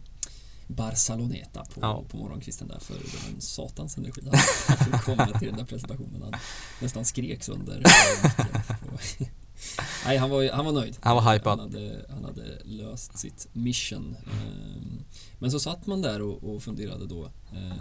Barceloneta 0.67 1.65
på, 1.65 1.81
Ja. 1.81 2.03
på 2.09 2.17
morgonkvisten 2.17 2.67
där 2.67 2.79
för 2.79 2.93
det 2.93 2.99
var 2.99 3.35
en 3.35 3.41
satans 3.41 3.97
energi 3.97 4.21
han 4.67 4.77
hade 4.77 4.97
komma 5.03 5.39
till 5.39 5.47
den 5.47 5.57
där 5.57 5.65
presentationen. 5.65 6.21
Han 6.23 6.33
nästan 6.81 7.05
skrek 7.05 7.43
sönder. 7.43 7.83
Nej, 10.05 10.17
han 10.17 10.29
var, 10.29 10.51
han 10.51 10.65
var 10.65 10.71
nöjd. 10.71 10.97
Han 11.01 11.15
var 11.15 11.33
hypad. 11.33 11.59
Han 11.59 11.73
hade, 11.73 12.05
han 12.09 12.23
hade 12.25 12.57
löst 12.63 13.17
sitt 13.17 13.47
mission. 13.53 14.15
Ehm, 14.25 15.03
Men 15.39 15.51
så 15.51 15.59
satt 15.59 15.87
man 15.87 16.01
där 16.01 16.21
och, 16.21 16.43
och 16.55 16.63
funderade 16.63 17.05
då. 17.07 17.25
eh, 17.25 17.73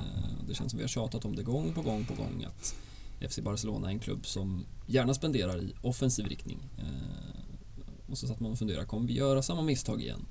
Det 0.48 0.54
känns 0.54 0.70
som 0.70 0.78
vi 0.78 0.82
har 0.84 0.88
tjatat 0.88 1.24
om 1.24 1.36
det 1.36 1.42
gång 1.42 1.72
på 1.72 1.82
gång 1.82 2.04
på 2.04 2.14
gång 2.14 2.44
att 2.48 2.74
FC 3.32 3.38
Barcelona 3.38 3.86
är 3.88 3.92
en 3.92 3.98
klubb 3.98 4.26
som 4.26 4.64
gärna 4.86 5.14
spenderar 5.14 5.58
i 5.62 5.74
offensiv 5.82 6.26
riktning. 6.26 6.58
Eh, 6.78 6.84
Och 8.10 8.18
så 8.18 8.26
satt 8.26 8.40
man 8.40 8.52
och 8.52 8.58
funderade, 8.58 8.86
kommer 8.86 9.06
vi 9.06 9.14
göra 9.14 9.42
samma 9.42 9.62
misstag 9.62 10.02
igen? 10.02 10.26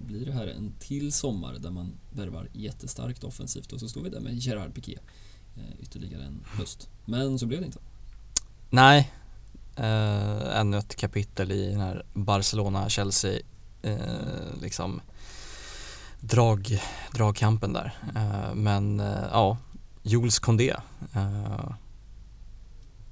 Blir 0.00 0.26
det 0.26 0.32
här 0.32 0.46
en 0.46 0.72
till 0.78 1.12
sommar 1.12 1.54
där 1.58 1.70
man 1.70 1.92
värvar 2.12 2.48
jättestarkt 2.52 3.24
offensivt 3.24 3.72
och 3.72 3.80
så 3.80 3.88
står 3.88 4.02
vi 4.02 4.10
där 4.10 4.20
med 4.20 4.34
Gerard 4.38 4.74
Piqué 4.74 4.98
ytterligare 5.80 6.22
en 6.24 6.44
höst. 6.46 6.88
Men 7.04 7.38
så 7.38 7.46
blev 7.46 7.60
det 7.60 7.66
inte. 7.66 7.78
Nej, 8.70 9.12
eh, 9.76 10.58
ännu 10.60 10.78
ett 10.78 10.96
kapitel 10.96 11.52
i 11.52 11.70
den 11.70 11.80
här 11.80 12.04
Barcelona-Chelsea 12.14 13.40
eh, 13.82 14.60
liksom 14.62 15.00
drag, 16.20 16.82
dragkampen 17.12 17.72
där. 17.72 17.94
Eh, 18.16 18.54
men 18.54 19.00
eh, 19.00 19.24
ja, 19.32 19.58
Jules 20.02 20.38
Condé, 20.38 20.74
eh, 21.14 21.72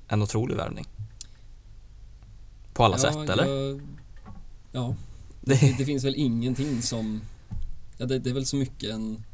en 0.08 0.22
otrolig 0.22 0.56
värvning. 0.56 0.86
På 2.72 2.84
alla 2.84 2.98
sätt 2.98 3.30
eller? 3.30 3.46
Jag, 3.46 3.80
ja, 4.72 4.94
Det, 5.44 5.78
det, 5.78 5.84
finns 5.84 6.04
väl 6.04 6.14
ingenting 6.16 6.82
som... 6.82 7.20
Ja, 7.96 8.06
det, 8.06 8.18
det 8.18 8.30
är 8.30 8.34
väl 8.34 8.46
så 8.46 8.56
mycket 8.56 8.90
en... 8.90 9.24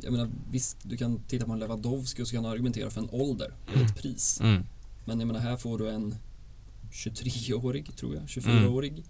Jag 0.00 0.12
menar, 0.12 0.30
visst, 0.50 0.76
du 0.82 0.96
kan 0.96 1.20
titta 1.28 1.46
på 1.46 1.52
en 1.52 1.58
Lewandowski 1.58 2.22
och 2.22 2.28
så 2.28 2.34
kan 2.34 2.42
du 2.42 2.48
argumentera 2.48 2.90
för 2.90 3.00
en 3.00 3.10
ålder 3.10 3.52
eller 3.72 3.84
ett 3.84 3.96
pris. 3.96 4.40
mm, 4.40 4.64
Men 5.04 5.20
jag 5.20 5.26
menar, 5.26 5.40
här 5.40 5.56
får 5.56 5.78
du 5.78 5.90
en 5.90 6.14
23-årig, 6.90 7.96
tror 7.96 8.14
jag, 8.14 8.24
24-årig 8.24 9.04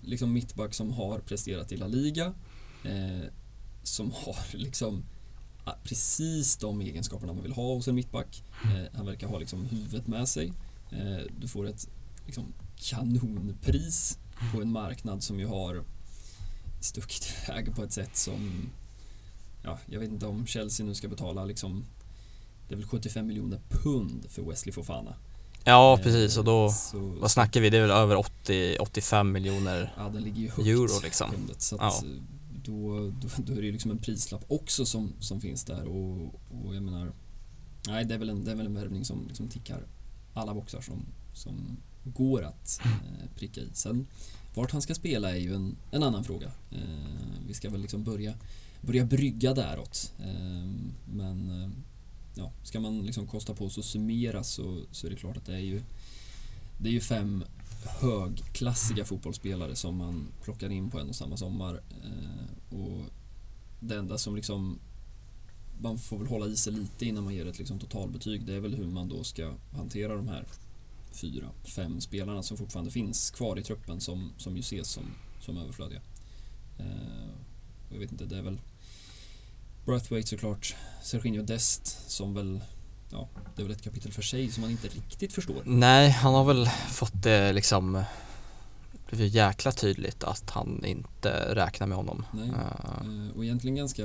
liksom 0.00 0.32
mittback 0.32 0.74
som 0.74 0.92
har 0.92 1.18
presterat 1.18 1.72
i 1.72 1.76
La 1.76 1.86
Liga. 1.86 2.34
Eh, 2.84 3.28
som 3.82 4.10
har 4.10 4.38
liksom 4.56 5.04
ah, 5.64 5.74
precis 5.84 6.56
de 6.56 6.80
egenskaperna 6.80 7.32
man 7.32 7.42
vill 7.42 7.52
ha 7.52 7.74
hos 7.74 7.88
en 7.88 7.94
mittback. 7.94 8.42
Eh, 8.64 8.96
han 8.96 9.06
verkar 9.06 9.26
ha 9.26 9.38
liksom 9.38 9.64
huvudet 9.66 10.06
med 10.06 10.28
sig. 10.28 10.52
Eh, 10.90 11.26
du 11.40 11.48
får 11.48 11.66
ett 11.66 11.88
liksom, 12.26 12.52
kanonpris 12.76 14.18
på 14.52 14.62
en 14.62 14.72
marknad 14.72 15.22
som 15.22 15.40
ju 15.40 15.46
har 15.46 15.84
stuckit 16.80 17.34
iväg 17.48 17.74
på 17.74 17.84
ett 17.84 17.92
sätt 17.92 18.16
som 18.16 18.70
ja, 19.62 19.78
jag 19.86 20.00
vet 20.00 20.10
inte 20.10 20.26
om 20.26 20.46
Chelsea 20.46 20.86
nu 20.86 20.94
ska 20.94 21.08
betala 21.08 21.44
liksom 21.44 21.84
det 22.68 22.74
är 22.74 22.76
väl 22.76 22.86
75 22.86 23.26
miljoner 23.26 23.60
pund 23.68 24.26
för 24.30 24.42
Wesley 24.42 24.72
Fofana. 24.72 25.14
Ja 25.64 25.98
precis 26.02 26.36
och 26.36 26.44
då, 26.44 26.64
Eh, 26.66 26.70
Så, 26.72 26.98
vad 26.98 27.30
snackar 27.30 27.60
vi? 27.60 27.70
Det 27.70 27.76
är 27.76 27.80
väl 27.80 27.90
över 27.90 28.16
80-85 28.16 29.24
miljoner 29.24 29.92
ja, 29.96 30.08
den 30.08 30.22
ligger 30.22 30.40
ju 30.40 30.48
högt. 30.50 30.68
euro 30.68 31.00
liksom. 31.02 31.30
pundet, 31.30 31.62
så 31.62 31.76
Ja. 31.80 31.88
att 31.88 32.04
då, 32.64 33.10
då, 33.20 33.28
då 33.36 33.52
är 33.52 33.56
det 33.56 33.66
ju 33.66 33.72
liksom 33.72 33.90
en 33.90 33.98
prislapp 33.98 34.44
också 34.48 34.86
som, 34.86 35.12
som 35.20 35.40
finns 35.40 35.64
där 35.64 35.84
och, 35.84 36.34
och 36.64 36.74
jag 36.74 36.82
menar 36.82 37.12
Nej, 37.88 38.04
det 38.04 38.14
är 38.14 38.18
väl 38.18 38.28
en, 38.28 38.44
det 38.44 38.50
är 38.50 38.54
väl 38.54 38.66
en 38.66 38.74
värvning 38.74 39.04
som 39.04 39.24
liksom 39.28 39.48
tickar 39.48 39.80
alla 40.34 40.54
boxar 40.54 40.80
som, 40.80 41.06
som 41.34 41.76
går 42.04 42.42
att 42.42 42.80
eh, 42.84 43.28
pricka 43.38 43.60
i. 43.60 43.68
Sen 43.72 44.06
vart 44.54 44.70
han 44.72 44.82
ska 44.82 44.94
spela 44.94 45.30
är 45.30 45.36
ju 45.40 45.54
en, 45.54 45.76
en 45.90 46.02
annan 46.02 46.24
fråga. 46.24 46.46
Eh, 46.72 46.78
vi 47.46 47.54
ska 47.54 47.70
väl 47.70 47.80
liksom 47.80 48.04
börja, 48.04 48.34
börja 48.80 49.04
brygga 49.04 49.54
däråt. 49.54 50.12
Eh, 50.18 50.70
men 51.12 51.62
eh, 51.62 51.70
ja, 52.38 52.52
ska 52.62 52.80
man 52.80 53.06
liksom 53.06 53.26
kosta 53.26 53.54
på 53.54 53.70
sig 53.70 53.80
att 53.80 53.86
summera 53.86 54.44
så, 54.44 54.80
så 54.90 55.06
är 55.06 55.10
det 55.10 55.16
klart 55.16 55.36
att 55.36 55.46
det 55.46 55.54
är 55.54 55.58
ju 55.58 55.82
det 56.78 56.88
är 56.88 56.92
ju 56.92 57.00
fem 57.00 57.44
högklassiga 58.00 59.04
fotbollsspelare 59.04 59.76
som 59.76 59.96
man 59.96 60.28
plockar 60.42 60.70
in 60.70 60.90
på 60.90 60.98
en 60.98 61.08
och 61.08 61.16
samma 61.16 61.36
sommar. 61.36 61.74
Eh, 61.74 62.76
och 62.78 63.00
det 63.80 63.96
enda 63.96 64.18
som 64.18 64.36
liksom 64.36 64.78
man 65.80 65.98
får 65.98 66.18
väl 66.18 66.26
hålla 66.26 66.46
i 66.46 66.56
sig 66.56 66.72
lite 66.72 67.06
innan 67.06 67.24
man 67.24 67.34
ger 67.34 67.46
ett 67.46 67.58
liksom 67.58 67.78
totalbetyg. 67.78 68.46
Det 68.46 68.54
är 68.54 68.60
väl 68.60 68.74
hur 68.74 68.86
man 68.86 69.08
då 69.08 69.24
ska 69.24 69.54
hantera 69.72 70.16
de 70.16 70.28
här 70.28 70.44
fyra, 71.12 71.50
fem 71.64 72.00
spelarna 72.00 72.42
som 72.42 72.56
fortfarande 72.56 72.90
finns 72.90 73.30
kvar 73.30 73.58
i 73.58 73.62
truppen 73.62 74.00
som, 74.00 74.32
som 74.36 74.56
ju 74.56 74.60
ses 74.60 74.88
som, 74.88 75.04
som 75.40 75.56
överflödiga. 75.56 76.00
Eh, 76.78 77.28
jag 77.92 77.98
vet 77.98 78.12
inte, 78.12 78.24
det 78.24 78.38
är 78.38 78.42
väl 78.42 78.58
Brathwaite 79.88 80.28
såklart, 80.28 80.76
Serginho 81.02 81.42
Dest 81.42 82.10
som 82.10 82.34
väl, 82.34 82.60
ja, 83.10 83.28
det 83.56 83.62
är 83.62 83.66
väl 83.66 83.72
ett 83.76 83.82
kapitel 83.82 84.12
för 84.12 84.22
sig 84.22 84.50
som 84.50 84.60
man 84.60 84.70
inte 84.70 84.88
riktigt 84.88 85.32
förstår. 85.32 85.62
Nej, 85.64 86.10
han 86.10 86.34
har 86.34 86.44
väl 86.44 86.66
fått 86.90 87.22
det 87.22 87.52
liksom 87.52 87.92
Det 89.10 89.16
blivit 89.16 89.34
jäkla 89.34 89.72
tydligt 89.72 90.24
att 90.24 90.50
han 90.50 90.84
inte 90.84 91.54
räknar 91.54 91.86
med 91.86 91.96
honom. 91.96 92.24
Nej. 92.32 92.48
Eh, 92.48 93.36
Och 93.36 93.44
egentligen 93.44 93.76
ganska 93.76 94.02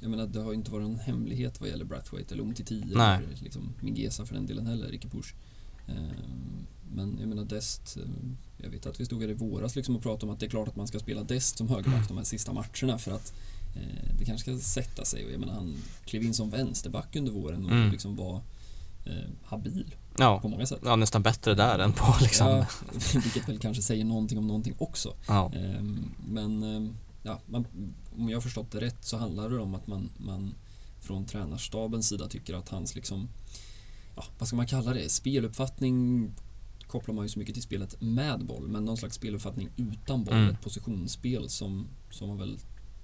Jag 0.00 0.10
menar 0.10 0.26
det 0.26 0.40
har 0.40 0.50
ju 0.52 0.56
inte 0.58 0.70
varit 0.70 0.82
någon 0.86 0.98
hemlighet 0.98 1.60
vad 1.60 1.68
gäller 1.70 1.84
Brathwaite 1.84 2.34
eller 2.34 2.42
Umtiti 2.44 2.82
Nej. 2.94 3.16
eller 3.16 3.36
liksom 3.42 3.74
Mingesa 3.80 4.26
för 4.26 4.34
den 4.34 4.46
delen 4.46 4.66
heller, 4.66 4.86
Ricky 4.88 5.08
Push. 5.08 5.34
Eh, 5.88 5.94
Men 6.94 7.16
jag 7.20 7.28
menar 7.28 7.44
Dest 7.44 7.96
Jag 8.56 8.70
vet 8.70 8.86
att 8.86 9.00
vi 9.00 9.04
stod 9.04 9.22
här 9.22 9.28
i 9.28 9.34
våras 9.34 9.76
liksom 9.76 9.96
och 9.96 10.02
pratade 10.02 10.26
om 10.26 10.32
att 10.34 10.40
det 10.40 10.46
är 10.46 10.50
klart 10.50 10.68
att 10.68 10.76
man 10.76 10.86
ska 10.88 10.98
spela 10.98 11.22
Dest 11.22 11.58
som 11.58 11.68
högerback 11.68 12.08
de 12.08 12.16
här 12.16 12.24
sista 12.24 12.52
matcherna 12.52 12.98
för 12.98 13.10
att 13.12 13.32
det 14.18 14.24
kanske 14.24 14.56
ska 14.56 14.64
sätta 14.64 15.04
sig 15.04 15.24
och 15.26 15.32
jag 15.32 15.40
menar 15.40 15.52
han 15.54 15.74
klev 16.04 16.22
in 16.22 16.34
som 16.34 16.50
vänsterback 16.50 17.16
under 17.16 17.32
våren 17.32 17.64
och 17.66 17.72
Mm. 17.72 17.90
liksom 17.90 18.16
var 18.16 18.40
eh, 19.04 19.12
habil 19.44 19.94
ja, 20.18 20.40
på 20.40 20.48
många 20.48 20.66
sätt. 20.66 20.80
ja, 20.84 20.96
nästan 20.96 21.22
bättre 21.22 21.54
där 21.54 21.78
än 21.78 21.92
på 21.92 22.14
liksom 22.20 22.46
Ja, 22.46 22.66
vilket 23.22 23.48
väl 23.48 23.58
kanske 23.58 23.82
säger 23.82 24.04
någonting 24.04 24.38
om 24.38 24.46
någonting 24.46 24.74
också. 24.78 25.14
ja. 25.28 25.52
Ehm, 25.54 26.10
Men 26.28 26.62
ehm, 26.62 26.96
ja, 27.22 27.40
man, 27.46 27.66
om 28.16 28.28
jag 28.28 28.36
har 28.36 28.42
förstått 28.42 28.70
det 28.70 28.80
rätt 28.80 29.04
så 29.04 29.16
handlar 29.16 29.50
det 29.50 29.58
om 29.58 29.74
att 29.74 29.86
man, 29.86 30.10
man 30.16 30.54
från 31.00 31.24
tränarstabens 31.24 32.08
sida 32.08 32.28
tycker 32.28 32.54
att 32.54 32.68
hans 32.68 32.94
liksom, 32.94 33.28
ja, 34.16 34.24
vad 34.38 34.46
ska 34.48 34.56
man 34.56 34.66
kalla 34.66 34.92
det, 34.92 35.08
speluppfattning 35.08 36.30
kopplar 36.86 37.14
man 37.14 37.24
ju 37.24 37.28
så 37.28 37.38
mycket 37.38 37.54
till 37.54 37.62
spelet 37.62 38.00
med 38.00 38.44
boll, 38.46 38.68
men 38.68 38.84
någon 38.84 38.96
slags 38.96 39.16
speluppfattning 39.16 39.68
utan 39.76 40.24
boll, 40.24 40.34
Mm. 40.34 40.48
ett 40.54 40.60
positionsspel 40.62 41.48
som, 41.48 41.86
som 42.10 42.28
man 42.28 42.38
väl 42.38 42.58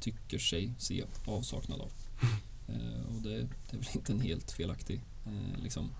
tycker 0.04 0.38
sig 0.38 0.72
se 0.78 1.04
avsaknad 1.26 1.80
av. 1.80 1.90
Eh, 2.68 3.16
och 3.16 3.22
det, 3.22 3.28
det 3.30 3.72
är 3.72 3.76
väl 3.76 3.88
inte 3.94 4.12
en 4.12 4.20
helt 4.20 4.50
felaktig 4.52 5.00
eh, 5.26 5.62
liksom, 5.62 5.90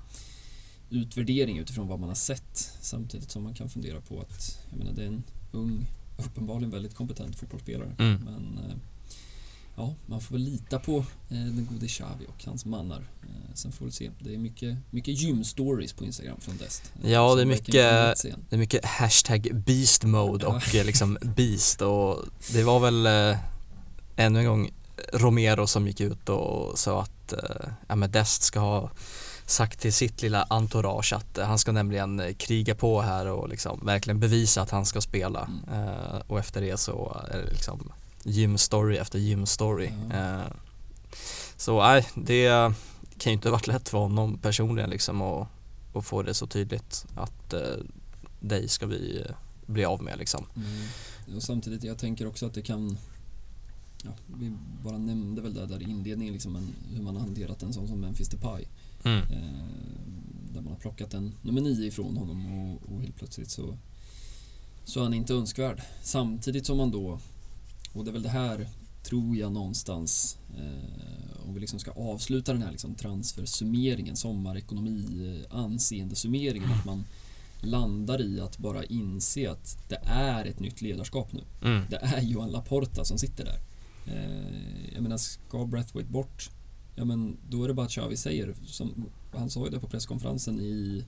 utvärdering 0.91 1.59
utifrån 1.59 1.89
vad 1.89 2.01
man 2.01 2.09
har 2.09 2.17
sett 2.17 2.73
samtidigt 2.81 3.31
som 3.31 3.43
man 3.43 3.55
kan 3.55 3.69
fundera 3.69 4.01
på 4.01 4.21
att 4.21 4.59
jag 4.71 4.79
menar, 4.79 4.93
det 4.93 5.03
är 5.03 5.07
en 5.07 5.23
ung, 5.53 5.87
uppenbarligen 6.19 6.71
väldigt 6.71 6.95
kompetent 6.95 7.37
fotbollsspelare. 7.37 7.95
Mm. 7.99 8.21
Men 8.25 8.59
eh, 8.65 8.77
ja, 9.77 9.95
man 10.07 10.21
får 10.21 10.35
väl 10.35 10.45
lita 10.45 10.79
på 10.79 10.97
eh, 10.99 11.05
den 11.29 11.69
gode 11.73 11.89
Xavi 11.89 12.27
och 12.29 12.45
hans 12.45 12.65
mannar. 12.65 13.01
Eh, 13.23 13.55
sen 13.55 13.73
får 13.73 13.85
vi 13.87 13.93
se. 13.93 14.11
Det 14.19 14.35
är 14.35 14.39
mycket, 14.39 14.77
mycket 14.91 15.15
gym-stories 15.15 15.97
på 15.97 16.05
Instagram 16.05 16.41
från 16.41 16.57
Dest. 16.57 16.93
eh, 17.03 17.11
Ja, 17.11 17.35
det 17.35 17.43
är 17.43 17.47
mycket-. 17.47 17.73
Det 17.73 18.57
är 18.57 18.59
mycket 18.59 18.85
hashtag 18.85 19.49
beast 19.67 20.05
mode 20.05 20.47
och 20.47 20.75
liksom 20.75 21.19
beast 21.37 21.83
och 21.83 22.25
det 22.53 22.63
var 22.63 22.81
väl 22.81 23.07
ännu 24.17 24.39
en 24.39 24.47
gång 24.47 24.71
Romero 25.13 25.67
som 25.67 25.87
gick 25.87 26.01
ut 26.01 26.29
och 26.29 26.79
sa 26.79 27.03
att 27.03 27.33
eh, 27.33 27.69
ja, 27.89 27.95
men 27.97 28.11
Dest 28.11 28.43
ska 28.43 28.61
ha 28.61 28.91
sagt 29.47 29.81
till 29.81 29.93
sitt 29.93 30.23
lilla 30.23 30.47
entourage 30.51 31.13
att 31.13 31.39
eh, 31.39 31.47
han 31.47 31.59
ska 31.59 31.73
nämligen 31.73 32.21
eh, 32.21 32.35
kriga 32.35 32.75
på 32.75 33.01
här 33.01 33.27
och 33.27 33.49
liksom 33.49 33.81
verkligen 33.87 34.21
bevisa 34.21 34.63
att 34.63 34.71
han 34.71 34.87
ska 34.87 35.01
spela 35.01 35.49
Mm. 35.69 35.89
eh, 35.89 36.21
och 36.27 36.39
efter 36.39 36.61
det 36.61 36.77
så 36.77 37.23
är 37.31 37.39
det 37.39 37.51
liksom 37.51 37.93
gymstory 38.23 38.97
efter 38.97 39.19
gymstory. 39.19 39.93
Ja. 40.11 40.17
Eh, 40.17 40.47
så 41.57 41.83
nej, 41.83 42.07
det 42.15 42.73
kan 43.19 43.31
ju 43.31 43.33
inte 43.33 43.49
ha 43.49 43.53
varit 43.53 43.67
lätt 43.67 43.89
för 43.89 43.99
honom 43.99 44.39
personligen 44.39 44.91
liksom 44.91 45.23
att, 45.23 45.49
att 45.95 46.05
få 46.07 46.23
det 46.23 46.35
så 46.35 46.47
tydligt 46.47 47.07
att 47.15 47.53
eh, 47.53 47.61
dig 48.41 48.69
ska 48.69 48.87
vi 48.87 49.25
eh, 49.29 49.35
bli 49.67 49.85
av 49.85 50.03
med 50.03 50.19
liksom. 50.19 50.47
Mm. 50.57 51.37
och 51.37 51.43
samtidigt, 51.43 51.85
jag 51.85 51.99
tänker 51.99 52.27
också 52.27 52.47
att 52.47 52.55
det 52.55 52.63
kan 52.63 52.99
ja, 54.05 54.11
vi 54.39 54.53
bara 54.85 54.99
nämnde 54.99 55.43
väl 55.43 55.55
det 55.55 55.67
där 55.67 55.83
i 55.83 55.91
inledningen 55.91 56.33
liksom 56.33 56.57
en, 56.57 56.75
hur 56.95 57.03
man 57.03 57.17
har 57.17 57.23
hanterat 57.23 57.63
en 57.63 57.73
sån 57.73 57.89
som 57.89 58.01
Memphis 58.01 58.29
Depay. 58.29 58.65
Mm. 59.05 59.19
Eh, 59.19 59.65
där 60.55 60.61
man 60.61 60.73
har 60.73 60.81
plockat 60.81 61.15
en 61.15 61.33
nummer 61.43 61.61
nio 61.61 61.87
ifrån 61.87 62.17
honom 62.17 62.47
och, 62.47 62.93
och 62.93 63.03
helt 63.03 63.17
plötsligt 63.17 63.51
så, 63.51 63.77
så 64.85 65.01
är 65.01 65.05
han 65.05 65.15
inte 65.15 65.35
önskvärd. 65.35 65.83
Samtidigt 66.03 66.67
som 66.67 66.77
man 66.77 66.91
då, 66.91 67.19
och 67.93 68.05
det 68.05 68.11
är 68.11 68.13
väl 68.13 68.23
det 68.23 68.29
här 68.29 68.69
tror 69.03 69.37
jag 69.37 69.53
någonstans, 69.53 70.39
eh, 70.57 71.47
om 71.47 71.55
vi 71.55 71.61
liksom 71.61 71.79
ska 71.79 71.91
avsluta 71.91 72.53
den 72.53 72.63
här 72.63 72.71
liksom 72.71 72.95
transfersummeringen, 72.95 74.17
sommarekonomi, 74.17 75.07
eh, 75.51 75.59
anseendesummeringen, 75.59 76.71
att 76.71 76.85
man 76.85 77.05
landar 77.61 78.21
i 78.23 78.41
att 78.41 78.59
bara 78.59 78.85
inse 78.85 79.51
att 79.51 79.89
det 79.89 79.99
är 80.05 80.45
ett 80.45 80.61
nytt 80.61 80.83
ledarskap 80.83 81.33
nu. 81.33 81.43
Mm. 81.63 81.83
Det 81.91 81.97
är 81.97 82.21
Johan 82.21 82.51
Laporta 82.51 83.05
som 83.05 83.19
sitter 83.19 83.45
där. 83.45 83.59
Eh, 84.07 84.95
jag 84.95 85.03
menar, 85.03 85.17
ska 85.17 85.65
Breathwaite 85.65 86.11
bort, 86.11 86.51
ja 86.95 87.05
men 87.05 87.37
då 87.49 87.65
är 87.65 87.69
det 87.69 87.75
bara 87.75 87.87
att 87.87 87.93
Xavi 87.93 88.17
säger, 88.17 88.55
som, 88.67 89.11
han 89.33 89.51
sa 89.51 89.65
ju 89.65 89.71
det 89.71 89.81
på 89.81 89.87
presskonferensen 89.87 90.61
i, 90.61 91.05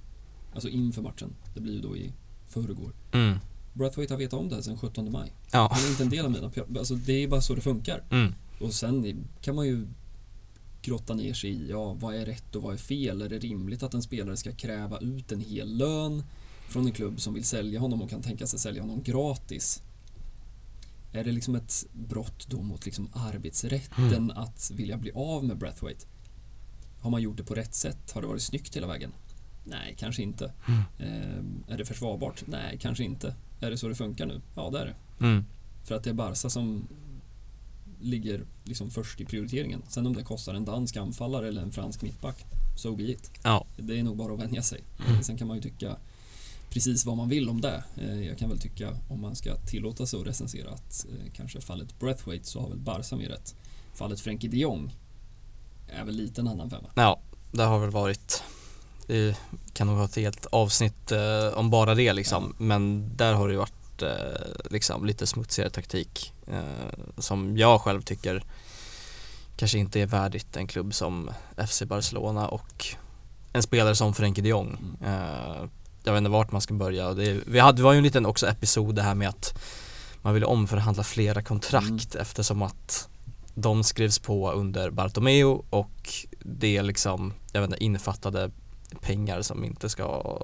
alltså 0.54 0.68
inför 0.68 1.02
matchen, 1.02 1.34
det 1.54 1.60
blir 1.60 1.72
ju 1.72 1.80
då 1.80 1.96
i 1.96 2.12
förrgår. 2.46 2.92
Mm. 3.12 3.38
Breathwaite 3.72 4.14
har 4.14 4.18
vetat 4.18 4.40
om 4.40 4.48
det 4.48 4.54
här 4.54 4.62
sedan 4.62 4.78
17 4.78 5.12
maj. 5.12 5.32
Ja. 5.52 5.68
Han 5.72 5.84
är 5.84 5.90
inte 5.90 6.02
en 6.02 6.10
del 6.10 6.24
av 6.24 6.30
mina 6.30 6.50
alltså 6.78 6.94
det 6.94 7.22
är 7.22 7.28
bara 7.28 7.40
så 7.40 7.54
det 7.54 7.60
funkar. 7.60 8.04
Mm. 8.10 8.34
Och 8.60 8.74
sen 8.74 9.24
kan 9.40 9.54
man 9.54 9.66
ju 9.66 9.86
grotta 10.82 11.14
ner 11.14 11.34
sig 11.34 11.50
i, 11.50 11.70
ja 11.70 11.92
vad 11.92 12.14
är 12.14 12.26
rätt 12.26 12.56
och 12.56 12.62
vad 12.62 12.74
är 12.74 12.78
fel? 12.78 13.22
Är 13.22 13.28
det 13.28 13.38
rimligt 13.38 13.82
att 13.82 13.94
en 13.94 14.02
spelare 14.02 14.36
ska 14.36 14.52
kräva 14.52 14.98
ut 14.98 15.32
en 15.32 15.40
hel 15.40 15.76
lön 15.76 16.22
från 16.68 16.86
en 16.86 16.92
klubb 16.92 17.20
som 17.20 17.34
vill 17.34 17.44
sälja 17.44 17.80
honom 17.80 18.02
och 18.02 18.10
kan 18.10 18.22
tänka 18.22 18.46
sig 18.46 18.58
sälja 18.58 18.82
honom 18.82 19.02
gratis? 19.02 19.82
Är 21.12 21.24
det 21.24 21.32
liksom 21.32 21.54
ett 21.54 21.84
brott 21.92 22.46
då 22.48 22.62
mot 22.62 22.84
liksom 22.84 23.08
arbetsrätten 23.12 24.14
Mm. 24.14 24.30
att 24.30 24.70
vilja 24.74 24.96
bli 24.96 25.12
av 25.14 25.44
med 25.44 25.58
Breathwaite? 25.58 26.06
Har 27.00 27.10
man 27.10 27.22
gjort 27.22 27.36
det 27.36 27.44
på 27.44 27.54
rätt 27.54 27.74
sätt? 27.74 28.12
Har 28.12 28.20
det 28.20 28.26
varit 28.28 28.42
snyggt 28.42 28.76
hela 28.76 28.86
vägen? 28.86 29.12
Nej, 29.64 29.94
kanske 29.98 30.22
inte. 30.22 30.52
Mm. 30.68 30.80
Eh, 30.98 31.72
är 31.74 31.78
det 31.78 31.84
försvarbart? 31.84 32.42
Nej, 32.46 32.78
kanske 32.80 33.04
inte. 33.04 33.34
Är 33.60 33.70
det 33.70 33.78
så 33.78 33.88
det 33.88 33.94
funkar 33.94 34.26
nu? 34.26 34.40
Ja, 34.54 34.70
det 34.70 34.78
är 34.78 34.86
det. 34.86 35.24
Mm. 35.26 35.44
För 35.84 35.94
att 35.94 36.04
det 36.04 36.10
är 36.10 36.14
Barca 36.14 36.50
som 36.50 36.88
ligger 38.00 38.44
liksom 38.64 38.90
först 38.90 39.20
i 39.20 39.24
prioriteringen. 39.24 39.82
Sen 39.88 40.06
om 40.06 40.14
det 40.14 40.22
kostar 40.22 40.54
en 40.54 40.64
dansk 40.64 40.96
anfallare 40.96 41.48
eller 41.48 41.62
en 41.62 41.72
fransk 41.72 42.02
mittback, 42.02 42.44
so 42.76 42.96
be 42.96 43.02
it. 43.02 43.30
Ja. 43.42 43.66
Det 43.78 43.98
är 43.98 44.02
nog 44.02 44.16
bara 44.16 44.34
att 44.34 44.40
vänja 44.40 44.62
sig. 44.62 44.80
Mm. 45.08 45.22
Sen 45.22 45.36
kan 45.38 45.48
man 45.48 45.56
ju 45.56 45.62
tycka 45.62 45.96
precis 46.70 47.04
vad 47.06 47.16
man 47.16 47.28
vill 47.28 47.48
om 47.48 47.60
det. 47.60 47.84
Eh, 47.96 48.22
Jag 48.26 48.38
kan 48.38 48.48
väl 48.48 48.58
tycka, 48.60 48.96
om 49.08 49.20
man 49.20 49.36
ska 49.36 49.56
tillåta 49.56 50.06
sig 50.06 50.20
att 50.20 50.26
recensera, 50.26 50.70
att 50.70 51.06
eh, 51.08 51.32
kanske 51.32 51.60
fallet 51.60 51.98
Breathwaite 51.98 52.44
så 52.44 52.60
har 52.60 52.68
väl 52.68 52.78
Barca 52.78 53.16
mer 53.16 53.28
rätt. 53.28 53.54
Fallet 53.94 54.20
Frenkie 54.20 54.50
de 54.50 54.56
Jong 54.58 54.94
är 55.88 56.04
väl 56.04 56.14
lite 56.14 56.40
en 56.40 56.48
annan 56.48 56.70
femma. 56.70 56.88
Ja, 56.94 57.20
det 57.52 57.62
har 57.62 57.78
väl 57.78 57.90
varit 57.90 58.42
Det 59.06 59.36
kan 59.72 59.86
nog 59.86 59.96
ha 59.96 60.04
ett 60.04 60.16
helt 60.16 60.46
avsnitt 60.46 61.12
eh, 61.12 61.48
om 61.58 61.70
bara 61.70 61.94
det 61.94 62.12
liksom 62.12 62.54
Men 62.58 63.10
där 63.16 63.32
har 63.34 63.48
det 63.48 63.52
ju 63.52 63.58
varit 63.58 64.02
eh, 64.02 64.70
liksom 64.70 65.04
lite 65.06 65.26
smutsigare 65.26 65.70
taktik 65.70 66.32
eh, 66.46 66.62
Som 67.18 67.56
jag 67.56 67.80
själv 67.80 68.02
tycker 68.02 68.44
Kanske 69.56 69.78
inte 69.78 70.00
är 70.00 70.06
värdigt 70.06 70.56
en 70.56 70.66
klubb 70.66 70.94
som 70.94 71.30
FC 71.68 71.82
Barcelona 71.82 72.48
och 72.48 72.86
En 73.52 73.62
spelare 73.62 73.94
som 73.94 74.14
Frenkie 74.14 74.42
de 74.42 74.48
Jong 74.48 74.76
Mm. 75.00 75.70
Jag 76.06 76.12
vet 76.12 76.18
inte 76.18 76.30
vart 76.30 76.52
man 76.52 76.60
ska 76.60 76.74
börja 76.74 77.14
det, 77.14 77.40
vi 77.46 77.58
hade, 77.58 77.78
det 77.78 77.82
var 77.82 77.92
ju 77.92 77.96
en 77.98 78.04
liten 78.04 78.26
också 78.26 78.46
episod 78.46 78.94
det 78.94 79.02
här 79.02 79.14
med 79.14 79.28
att 79.28 79.58
Man 80.22 80.34
ville 80.34 80.46
omförhandla 80.46 81.02
flera 81.02 81.42
kontrakt 81.42 82.14
eftersom 82.14 82.62
att 82.62 83.08
de 83.54 83.84
skrevs 83.84 84.18
på 84.18 84.52
under 84.52 84.90
Bartomeu 84.90 85.44
och 85.70 86.12
det 86.40 86.82
liksom, 86.82 87.32
jag 87.52 87.60
vet 87.60 87.70
inte, 87.70 87.84
innefattade 87.84 88.50
pengar 89.00 89.42
som 89.42 89.64
inte 89.64 89.88
ska 89.88 90.36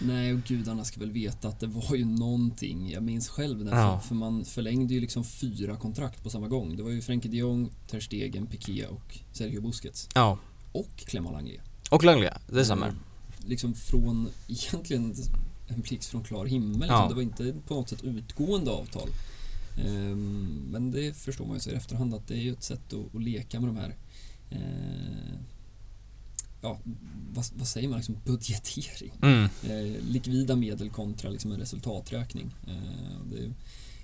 Nej, 0.00 0.32
och 0.34 0.38
gudarna 0.40 0.84
ska 0.84 1.00
väl 1.00 1.10
veta 1.12 1.48
att 1.48 1.60
det 1.60 1.66
var 1.66 1.94
ju 1.96 2.04
någonting. 2.04 2.90
Jag 2.90 3.02
minns 3.02 3.28
själv 3.28 3.64
när, 3.64 3.80
Ja. 3.80 4.00
för, 4.00 4.08
för 4.08 4.14
man 4.14 4.44
förlängde 4.44 4.94
ju 4.94 5.00
liksom 5.00 5.24
fyra 5.24 5.76
kontrakt 5.76 6.22
på 6.22 6.30
samma 6.30 6.48
gång. 6.48 6.76
Det 6.76 6.82
var 6.82 6.90
ju 6.90 7.02
Frenkie 7.02 7.30
de 7.30 7.36
Jong, 7.36 7.70
Ter 7.90 8.00
Stegen, 8.00 8.46
Piqué 8.46 8.86
och 8.86 9.18
Sergio 9.32 9.60
Busquets. 9.60 10.08
Ja, 10.14 10.38
Och 10.72 10.96
Clément 10.96 11.32
Langlais. 11.34 11.60
och 11.90 12.04
Langley, 12.04 12.30
det 12.46 12.64
stämmer. 12.64 12.86
Eh, 12.88 12.92
Liksom 13.48 13.74
från, 13.74 14.28
egentligen 14.48 15.14
en 15.68 15.80
blixt 15.80 16.10
från 16.10 16.24
klar 16.24 16.46
himmel. 16.46 16.80
Liksom. 16.80 16.96
Ja. 16.96 17.08
Det 17.08 17.14
var 17.14 17.22
inte 17.22 17.54
på 17.66 17.74
något 17.74 17.88
sätt 17.88 18.04
utgående 18.04 18.70
avtal. 18.70 19.08
Ehm, 19.86 20.68
Men 20.70 20.90
det 20.90 21.16
förstår 21.16 21.46
man 21.46 21.54
ju 21.54 21.60
så 21.60 21.70
i 21.70 21.74
efterhand 21.74 22.14
att 22.14 22.26
det 22.28 22.34
är 22.34 22.38
ju 22.38 22.52
ett 22.52 22.62
sätt 22.62 22.92
att, 22.92 23.14
att 23.14 23.22
leka 23.22 23.60
med 23.60 23.68
de 23.68 23.76
här 23.76 23.94
eh, 24.50 25.38
Ja, 26.60 26.78
vad, 27.34 27.44
vad 27.54 27.68
säger 27.68 27.88
man? 27.88 27.96
Liksom 27.98 28.16
budgetering. 28.24 29.12
Mm, 29.22 29.48
Eh, 29.62 30.02
likvida 30.10 30.56
medel 30.56 30.90
kontra 30.90 31.30
liksom 31.30 31.52
en 31.52 31.58
resultaträkning. 31.58 32.54
Eh, 32.66 33.20
det 33.30 33.52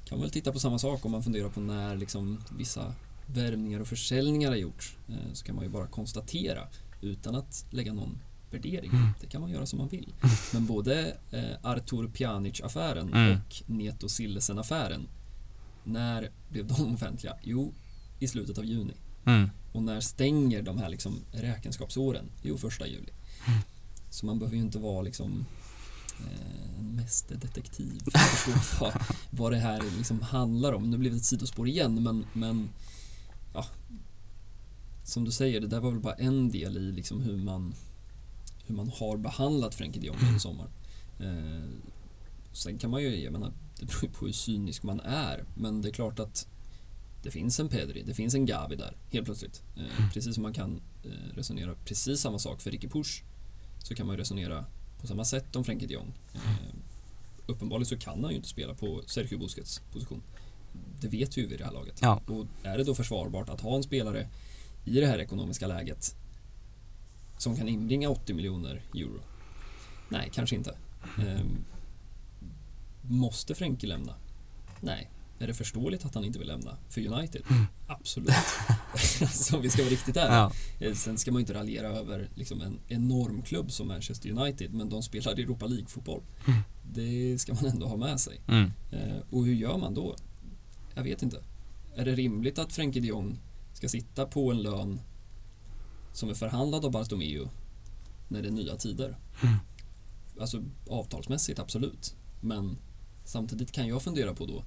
kan 0.04 0.18
man 0.18 0.20
väl 0.20 0.30
titta 0.30 0.52
på 0.52 0.58
samma 0.58 0.78
sak 0.78 1.04
om 1.04 1.10
man 1.12 1.22
funderar 1.22 1.48
på 1.48 1.60
när 1.60 1.96
liksom 1.96 2.38
vissa 2.58 2.94
värvningar 3.26 3.80
och 3.80 3.86
försäljningar 3.88 4.48
har 4.48 4.56
gjorts. 4.56 4.96
Eh, 5.08 5.32
så 5.32 5.44
kan 5.44 5.54
man 5.54 5.64
ju 5.64 5.70
bara 5.70 5.86
konstatera 5.86 6.68
utan 7.00 7.34
att 7.34 7.66
lägga 7.70 7.92
någon 7.92 8.18
värdering. 8.54 8.90
Det 9.20 9.26
kan 9.26 9.40
man 9.40 9.50
göra 9.50 9.66
som 9.66 9.78
man 9.78 9.88
vill. 9.88 10.12
Men 10.52 10.66
både 10.66 11.16
eh, 11.30 11.44
Artur 11.62 12.08
Pjanic-affären 12.08 13.12
Mm. 13.14 13.32
och 13.38 13.62
Neto 13.66 14.08
Sillesen-affären 14.08 15.06
när 15.84 16.30
blev 16.48 16.66
de 16.66 16.94
offentliga? 16.94 17.36
Jo, 17.42 17.72
i 18.18 18.28
slutet 18.28 18.58
av 18.58 18.64
juni. 18.64 18.94
mm, 19.24 19.50
Och 19.72 19.82
när 19.82 20.00
stänger 20.00 20.62
de 20.62 20.78
här 20.78 20.88
liksom 20.88 21.14
räkenskapsåren? 21.32 22.24
Jo, 22.42 22.58
första 22.58 22.86
juli. 22.86 23.12
Så 24.10 24.26
man 24.26 24.38
behöver 24.38 24.56
ju 24.56 24.62
inte 24.62 24.78
vara 24.78 25.02
liksom 25.02 25.46
eh, 26.20 26.78
en 26.78 26.96
mästerdetektiv 26.96 28.00
för 28.04 28.10
att 28.18 28.26
förstå 28.26 28.80
vad, 28.84 28.92
vad 29.30 29.52
det 29.52 29.58
här 29.58 29.82
liksom 29.98 30.22
handlar 30.22 30.72
om. 30.72 30.90
Nu 30.90 30.98
blev 30.98 31.12
det 31.12 31.18
ett 31.18 31.24
sidospår 31.24 31.68
igen, 31.68 32.02
men, 32.02 32.26
men 32.32 32.68
ja, 33.54 33.66
som 35.04 35.24
du 35.24 35.30
säger, 35.32 35.60
det 35.60 35.66
där 35.66 35.80
var 35.80 35.90
väl 35.90 36.00
bara 36.00 36.14
en 36.14 36.50
del 36.50 36.76
i 36.76 36.92
liksom 36.92 37.20
hur 37.20 37.36
man 37.36 37.74
hur 38.66 38.74
man 38.74 38.88
har 38.88 39.16
behandlat 39.16 39.74
Frenkie 39.74 40.00
de 40.00 40.06
Jong 40.06 40.16
under 40.28 40.40
sommaren. 40.40 40.70
Eh, 41.20 41.70
sen 42.52 42.78
kan 42.78 42.90
man 42.90 43.02
ju, 43.02 43.22
jag 43.22 43.32
menar, 43.32 43.52
det 43.80 43.86
beror 43.86 44.02
ju 44.02 44.10
på 44.10 44.26
hur 44.26 44.32
cynisk 44.32 44.82
man 44.82 45.00
är, 45.00 45.44
men 45.54 45.82
det 45.82 45.88
är 45.88 45.92
klart 45.92 46.18
att 46.18 46.48
det 47.22 47.30
finns 47.30 47.60
en 47.60 47.68
Pedri, 47.68 48.02
det 48.02 48.14
finns 48.14 48.34
en 48.34 48.46
Gavi 48.46 48.76
där, 48.76 48.96
helt 49.10 49.24
plötsligt. 49.24 49.62
Eh, 49.76 50.12
precis 50.12 50.34
som 50.34 50.42
man 50.42 50.52
kan 50.52 50.80
eh, 51.04 51.36
resonera 51.36 51.74
precis 51.84 52.20
samma 52.20 52.38
sak 52.38 52.60
för 52.60 52.70
Ricky 52.70 52.88
Push, 52.88 53.22
så 53.78 53.94
kan 53.94 54.06
man 54.06 54.16
ju 54.16 54.20
resonera 54.20 54.64
på 55.00 55.06
samma 55.06 55.24
sätt 55.24 55.56
om 55.56 55.64
Frenkie 55.64 55.88
de 55.88 55.94
Jong. 55.94 56.12
Eh, 56.34 56.40
uppenbarligen 57.46 57.86
så 57.86 57.98
kan 57.98 58.24
han 58.24 58.30
ju 58.30 58.36
inte 58.36 58.48
spela 58.48 58.74
på 58.74 59.02
Sergio 59.06 59.38
Busquets 59.38 59.82
position. 59.92 60.22
Det 61.00 61.08
vet 61.08 61.36
vi 61.36 61.40
ju 61.40 61.46
vid 61.48 61.58
det 61.58 61.64
här 61.64 61.72
laget. 61.72 61.98
Ja. 62.02 62.22
Och 62.26 62.46
är 62.62 62.78
det 62.78 62.84
då 62.84 62.94
försvarbart 62.94 63.48
att 63.48 63.60
ha 63.60 63.76
en 63.76 63.82
spelare 63.82 64.28
i 64.84 65.00
det 65.00 65.06
här 65.06 65.18
ekonomiska 65.18 65.66
läget 65.66 66.16
som 67.44 67.56
kan 67.56 67.68
inbringa 67.68 68.08
80 68.08 68.34
miljoner 68.34 68.82
euro? 68.94 69.20
Nej, 70.08 70.30
kanske 70.34 70.56
inte. 70.56 70.76
Ehm, 71.18 71.64
måste 73.02 73.54
Frenkie 73.54 73.88
lämna? 73.88 74.14
Nej. 74.80 75.10
Är 75.38 75.46
det 75.46 75.54
förståeligt 75.54 76.04
att 76.04 76.14
han 76.14 76.24
inte 76.24 76.38
vill 76.38 76.48
lämna 76.48 76.76
för 76.88 77.06
United? 77.06 77.42
Absolut. 77.86 78.28
alltså, 79.20 79.56
om 79.56 79.62
vi 79.62 79.70
ska 79.70 79.82
vara 79.82 79.90
riktigt 79.92 80.16
ärliga. 80.16 80.34
ja, 80.80 80.86
Eh, 80.86 80.94
Sen 80.94 81.18
ska 81.18 81.32
man 81.32 81.40
inte 81.40 81.54
raljera 81.54 81.88
över 81.88 82.28
liksom 82.34 82.60
en 82.60 82.78
enorm 82.88 83.42
klubb 83.42 83.70
som 83.72 83.88
Manchester 83.88 84.30
United, 84.30 84.74
men 84.74 84.88
de 84.88 85.02
spelar 85.02 85.32
Europa 85.32 85.66
League-fotboll. 85.66 86.22
Det 86.92 87.38
ska 87.40 87.54
man 87.54 87.64
ändå 87.66 87.86
ha 87.86 87.96
med 87.96 88.20
sig. 88.20 88.40
mm, 88.48 88.70
Eh, 88.92 89.16
och 89.30 89.44
hur 89.46 89.54
gör 89.54 89.78
man 89.78 89.94
då? 89.94 90.16
Jag 90.94 91.02
vet 91.02 91.22
inte. 91.22 91.42
Är 91.96 92.04
det 92.04 92.14
rimligt 92.14 92.58
att 92.58 92.72
Frenkie 92.72 93.02
de 93.02 93.08
Jong 93.08 93.38
ska 93.72 93.88
sitta 93.88 94.26
på 94.26 94.50
en 94.50 94.62
lön 94.62 95.00
som 96.14 96.30
är 96.30 96.34
förhandlad 96.34 96.84
av 96.84 96.90
Bartomeu 96.90 97.48
när 98.28 98.42
det 98.42 98.48
är 98.48 98.52
nya 98.52 98.76
tider? 98.76 99.16
Mm. 99.42 99.54
Alltså 100.40 100.62
avtalsmässigt, 100.88 101.58
absolut. 101.58 102.14
Men 102.40 102.76
samtidigt 103.24 103.72
kan 103.72 103.86
jag 103.88 104.02
fundera 104.02 104.34
på 104.34 104.46
då 104.46 104.64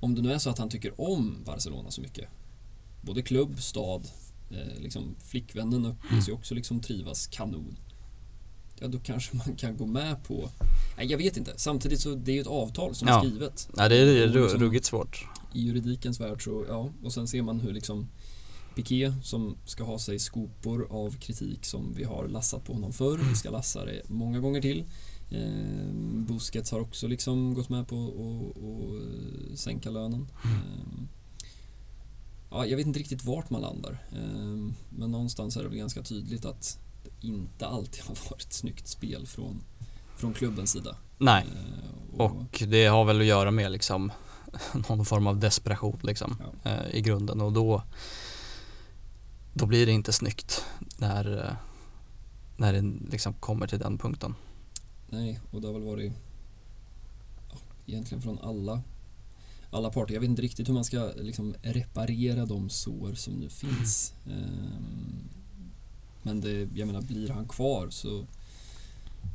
om 0.00 0.14
det 0.14 0.22
nu 0.22 0.32
är 0.32 0.38
så 0.38 0.50
att 0.50 0.58
han 0.58 0.68
tycker 0.68 1.00
om 1.00 1.42
Barcelona 1.44 1.90
så 1.90 2.00
mycket 2.00 2.28
både 3.02 3.22
klubb, 3.22 3.62
stad, 3.62 4.08
eh, 4.50 4.80
liksom 4.82 5.14
flickvännen 5.18 5.84
uppges 5.86 6.28
ju 6.28 6.32
också 6.32 6.54
liksom 6.54 6.80
trivas 6.80 7.26
kanon. 7.26 7.76
Ja, 8.78 8.88
då 8.88 8.98
kanske 8.98 9.36
man 9.36 9.56
kan 9.56 9.76
gå 9.76 9.86
med 9.86 10.24
på... 10.24 10.50
Nej, 10.96 11.06
jag 11.06 11.18
vet 11.18 11.36
inte. 11.36 11.52
Samtidigt 11.56 12.00
så 12.00 12.14
det 12.14 12.30
är 12.32 12.34
ju 12.34 12.40
ett 12.40 12.46
avtal 12.46 12.94
som 12.94 13.08
är 13.08 13.12
Ja. 13.12 13.20
skrivet. 13.20 13.68
ja 13.76 13.88
det 13.88 13.96
är 13.96 14.28
Och 14.28 14.34
ru- 14.34 14.42
liksom- 14.42 14.60
ruggigt 14.60 14.84
svårt. 14.86 15.26
I 15.54 15.60
juridikens 15.62 16.20
värld 16.20 16.44
så, 16.44 16.64
ja. 16.68 16.90
Och 17.02 17.12
sen 17.12 17.28
ser 17.28 17.42
man 17.42 17.60
hur 17.60 17.72
liksom 17.72 18.08
Piqué 18.74 19.12
som 19.22 19.56
ska 19.64 19.84
ha 19.84 19.98
sig 19.98 20.18
skopor 20.18 20.86
av 20.90 21.16
kritik 21.16 21.64
som 21.64 21.92
vi 21.96 22.04
har 22.04 22.28
lassat 22.28 22.64
på 22.64 22.72
honom 22.72 22.92
förr. 22.92 23.20
Vi 23.30 23.36
ska 23.36 23.50
lassa 23.50 23.84
det 23.84 24.02
många 24.08 24.38
gånger 24.40 24.60
till. 24.60 24.84
Eh, 25.30 25.92
Busquets 26.28 26.70
har 26.70 26.80
också 26.80 27.06
liksom 27.08 27.54
gått 27.54 27.68
med 27.68 27.88
på 27.88 27.96
att 29.52 29.58
sänka 29.58 29.90
lönen. 29.90 30.28
Mm. 30.44 30.56
Eh, 30.56 31.04
ja, 32.50 32.66
jag 32.66 32.76
vet 32.76 32.86
inte 32.86 32.98
riktigt 33.00 33.24
vart 33.24 33.50
man 33.50 33.60
landar. 33.60 33.98
Eh, 34.12 34.72
men 34.90 35.10
någonstans 35.10 35.56
är 35.56 35.62
det 35.62 35.68
väl 35.68 35.78
ganska 35.78 36.02
tydligt 36.02 36.44
att 36.44 36.78
det 37.02 37.26
inte 37.26 37.66
alltid 37.66 38.02
har 38.04 38.16
varit 38.30 38.52
snyggt 38.52 38.88
spel 38.88 39.26
från, 39.26 39.60
från 40.16 40.32
klubbens 40.34 40.70
sida. 40.72 40.96
Nej, 41.18 41.46
Eh, 41.54 42.20
och, 42.20 42.36
och 42.36 42.62
det 42.68 42.86
har 42.86 43.04
väl 43.04 43.20
att 43.20 43.26
göra 43.26 43.50
med 43.50 43.72
liksom 43.72 44.12
någon 44.88 45.04
form 45.04 45.26
av 45.26 45.38
desperation 45.38 46.00
liksom 46.02 46.36
Ja. 46.64 46.70
eh, 46.70 46.94
i 46.96 47.00
grunden 47.00 47.40
och 47.40 47.52
då 47.52 47.82
då 49.60 49.66
blir 49.66 49.86
det 49.86 49.92
inte 49.92 50.12
snyggt 50.12 50.64
när, 50.96 51.38
eh, 51.38 51.52
när 52.56 52.72
det 52.72 53.10
liksom 53.10 53.34
kommer 53.34 53.66
till 53.66 53.78
den 53.78 53.98
punkten. 53.98 54.34
Nej, 55.08 55.40
och 55.50 55.60
det 55.60 55.66
har 55.66 55.74
väl 55.74 55.82
varit 55.82 56.12
ja, 57.50 57.58
egentligen 57.86 58.22
från 58.22 58.38
alla 58.38 58.82
alla 59.70 59.90
parter. 59.90 60.14
Jag 60.14 60.20
vet 60.20 60.30
inte 60.30 60.42
riktigt 60.42 60.68
hur 60.68 60.74
man 60.74 60.84
ska 60.84 61.12
liksom 61.16 61.54
reparera 61.62 62.46
de 62.46 62.70
sår 62.70 63.14
som 63.14 63.34
nu 63.34 63.48
finns. 63.48 64.14
Ehm, 64.26 65.28
Men 66.22 66.40
det, 66.40 66.68
jag 66.74 66.86
menar, 66.86 67.02
blir 67.02 67.28
han 67.28 67.48
kvar 67.48 67.90
så, 67.90 68.26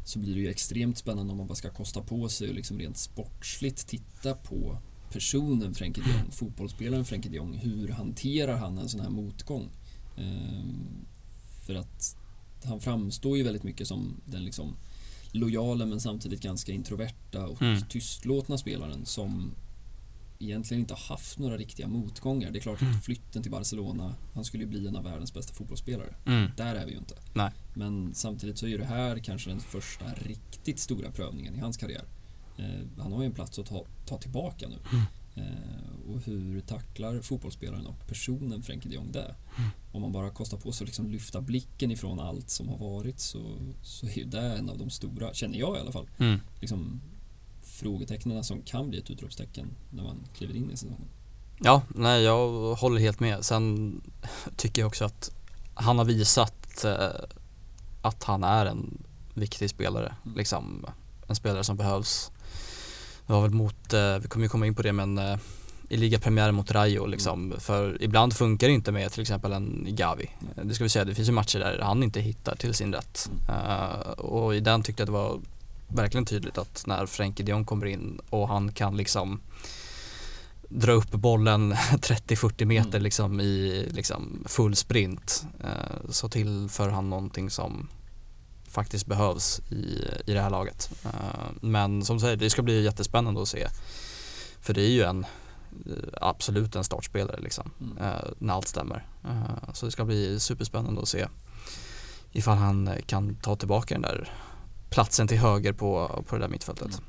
så 0.05 0.19
blir 0.19 0.35
det 0.35 0.39
ju 0.39 0.49
extremt 0.49 0.97
spännande 0.97 1.31
om 1.31 1.37
man 1.37 1.47
bara 1.47 1.55
ska 1.55 1.69
kosta 1.69 2.01
på 2.01 2.29
sig 2.29 2.49
och 2.49 2.55
liksom 2.55 2.79
rent 2.79 2.97
sportsligt 2.97 3.87
titta 3.87 4.33
på 4.33 4.77
personen 5.11 5.73
Frenkie 5.73 6.03
de 6.03 6.11
Jong, 6.11 6.31
fotbollsspelaren 6.31 7.05
Frenkie 7.05 7.31
de 7.31 7.37
Jong. 7.37 7.53
Hur 7.53 7.87
hanterar 7.87 8.57
han 8.57 8.77
en 8.77 8.89
sån 8.89 8.99
här 8.99 9.09
motgång? 9.09 9.69
Ehm, 10.17 11.05
För 11.65 11.75
att 11.75 12.17
han 12.63 12.79
framstår 12.79 13.37
ju 13.37 13.43
väldigt 13.43 13.63
mycket 13.63 13.87
som 13.87 14.21
den 14.25 14.45
liksom 14.45 14.75
lojala 15.31 15.85
men 15.85 15.99
samtidigt 16.01 16.41
ganska 16.41 16.71
introverta 16.71 17.47
och 17.47 17.61
Mm. 17.61 17.81
tystlåtna 17.89 18.57
spelaren 18.57 19.05
som 19.05 19.51
egentligen 20.39 20.81
inte 20.81 20.93
har 20.93 21.01
haft 21.15 21.39
några 21.39 21.57
riktiga 21.57 21.87
motgångar. 21.87 22.51
Det 22.51 22.59
är 22.59 22.61
klart 22.61 22.81
att 22.81 23.03
flytten 23.05 23.41
till 23.41 23.51
Barcelona, 23.51 24.15
han 24.33 24.45
skulle 24.45 24.63
ju 24.63 24.69
bli 24.69 24.87
en 24.87 24.95
av 24.95 25.03
världens 25.03 25.33
bästa 25.33 25.53
fotbollsspelare. 25.53 26.15
Mm. 26.25 26.51
Där 26.57 26.75
är 26.75 26.85
vi 26.85 26.91
ju 26.91 26.97
inte. 26.97 27.15
Nej. 27.33 27.51
Men 27.73 28.13
samtidigt 28.15 28.57
så 28.57 28.67
är 28.67 28.77
det 28.77 28.85
här 28.85 29.17
kanske 29.17 29.49
den 29.49 29.59
första 29.59 30.05
riktigt 30.13 30.79
stora 30.79 31.11
prövningen 31.11 31.55
i 31.55 31.59
hans 31.59 31.77
karriär. 31.77 32.05
Eh, 32.57 32.63
han 33.03 33.11
har 33.13 33.19
ju 33.21 33.25
en 33.25 33.31
plats 33.33 33.59
att 33.59 33.65
ta, 33.65 33.85
ta 34.05 34.17
tillbaka 34.17 34.67
nu. 34.67 34.75
Eh, 35.35 36.09
och 36.13 36.21
hur 36.21 36.61
tacklar 36.61 37.21
fotbollsspelaren 37.21 37.85
och 37.85 38.07
personen 38.07 38.63
Frenkie 38.63 38.89
de 38.89 38.95
Jong 38.95 39.11
det? 39.11 39.35
Mm. 39.57 39.69
Om 39.91 40.01
man 40.01 40.11
bara 40.11 40.29
kostar 40.29 40.57
på 40.57 40.71
sig 40.71 40.83
att 40.85 40.87
liksom 40.89 41.09
lyfta 41.09 41.41
blicken 41.41 41.91
ifrån 41.91 42.19
allt 42.19 42.49
som 42.49 42.69
har 42.69 42.77
varit 42.77 43.19
så, 43.19 43.57
så 43.81 44.07
är 44.07 44.25
det 44.25 44.41
en 44.41 44.69
av 44.69 44.77
de 44.77 44.89
stora, 44.89 45.33
känner 45.33 45.59
jag 45.59 45.77
i 45.77 45.79
alla 45.79 45.91
fall, 45.91 46.09
Mm. 46.17 46.39
liksom, 46.61 47.01
frågetecknen 47.63 48.43
som 48.43 48.61
kan 48.61 48.89
bli 48.89 48.99
ett 48.99 49.09
utropstecken 49.09 49.67
när 49.89 50.03
man 50.03 50.17
kliver 50.37 50.55
in 50.55 50.71
i 50.71 50.77
säsongen. 50.77 51.07
Ja, 51.59 51.81
nej 51.87 52.23
jag 52.23 52.75
håller 52.75 52.99
helt 53.01 53.19
med. 53.19 53.45
Sen 53.45 54.01
tycker 54.57 54.81
jag 54.81 54.87
också 54.87 55.05
att 55.05 55.31
han 55.73 55.97
har 55.97 56.05
visat 56.05 56.83
eh, 56.83 57.09
att 58.01 58.23
han 58.23 58.43
är 58.43 58.65
en 58.65 59.03
viktig 59.33 59.69
spelare. 59.69 60.15
Mm. 60.25 60.37
Liksom 60.37 60.85
en 61.27 61.35
spelare 61.35 61.63
som 61.63 61.77
behövs. 61.77 62.31
Det 63.27 63.33
var 63.33 63.41
väl 63.41 63.51
mot, 63.51 63.93
eh, 63.93 64.17
vi 64.17 64.27
kommer 64.27 64.45
ju 64.45 64.49
komma 64.49 64.67
in 64.67 64.75
på 64.75 64.81
det 64.81 64.93
men 64.93 65.17
eh, 65.17 65.37
i 65.89 65.97
ligapremiären 65.97 66.55
mot 66.55 66.71
Rayo 66.71 67.05
liksom. 67.05 67.53
För 67.59 68.01
ibland 68.01 68.33
funkar 68.33 68.67
det 68.67 68.73
inte 68.73 68.91
med 68.91 69.11
till 69.11 69.21
exempel 69.21 69.51
en 69.51 69.87
Gavi. 69.89 70.29
Mm. 70.55 70.67
Det 70.67 70.75
ska 70.75 70.83
vi 70.83 70.89
säga, 70.89 71.05
det 71.05 71.15
finns 71.15 71.27
ju 71.27 71.31
matcher 71.33 71.59
där 71.59 71.79
han 71.79 72.03
inte 72.03 72.21
hittar 72.21 72.55
till 72.55 72.73
sin 72.73 72.93
rätt. 72.93 73.29
Eh, 73.49 74.09
och 74.11 74.55
i 74.55 74.59
den 74.59 74.83
tyckte 74.83 75.01
jag 75.01 75.07
det 75.07 75.11
var 75.13 75.39
verkligen 75.87 76.25
tydligt 76.25 76.57
att 76.57 76.83
när 76.87 77.05
Frenkie 77.05 77.45
de 77.45 77.51
Jong 77.51 77.65
kommer 77.65 77.85
in 77.85 78.19
och 78.29 78.47
han 78.47 78.71
kan 78.71 78.97
liksom 78.97 79.39
dra 80.69 80.91
upp 80.91 81.11
bollen 81.11 81.73
30-40 81.91 82.65
meter 82.65 82.89
Mm. 82.89 83.03
liksom 83.03 83.41
i 83.41 83.85
liksom 83.91 84.43
full 84.45 84.75
sprint 84.75 85.45
så 86.09 86.29
tillför 86.29 86.89
han 86.89 87.09
någonting 87.09 87.49
som 87.49 87.87
faktiskt 88.75 89.05
behövs 89.05 89.59
i, 89.69 90.03
i 90.25 90.33
det 90.33 90.41
här 90.41 90.49
laget. 90.49 90.89
Eh, 91.05 91.49
men 91.61 92.05
som 92.05 92.19
sagt, 92.19 92.39
det 92.39 92.49
ska 92.49 92.61
bli 92.61 92.83
jättespännande 92.83 93.41
att 93.41 93.47
se. 93.47 93.67
För 94.61 94.73
det 94.73 94.81
är 94.81 94.89
ju 94.89 95.03
en 95.03 95.23
eh, 95.85 95.91
absolut 96.21 96.75
en 96.75 96.83
startspelare 96.83 97.39
liksom, 97.41 97.71
Mm. 97.81 97.97
eh, 97.97 98.21
när 98.39 98.53
allt 98.53 98.67
stämmer. 98.67 99.07
Så 99.73 99.85
det 99.85 99.91
ska 99.91 100.05
bli 100.05 100.39
superspännande 100.39 101.01
att 101.01 101.07
se 101.07 101.27
ifall 102.31 102.57
han 102.57 102.89
kan 103.05 103.35
ta 103.35 103.55
tillbaka 103.55 103.95
den 103.95 104.01
där 104.01 104.33
platsen 104.89 105.27
till 105.27 105.37
höger 105.37 105.73
på, 105.73 106.23
på 106.27 106.35
det 106.35 106.41
där 106.41 106.49
mittfältet. 106.49 106.87
Mm. 106.87 107.03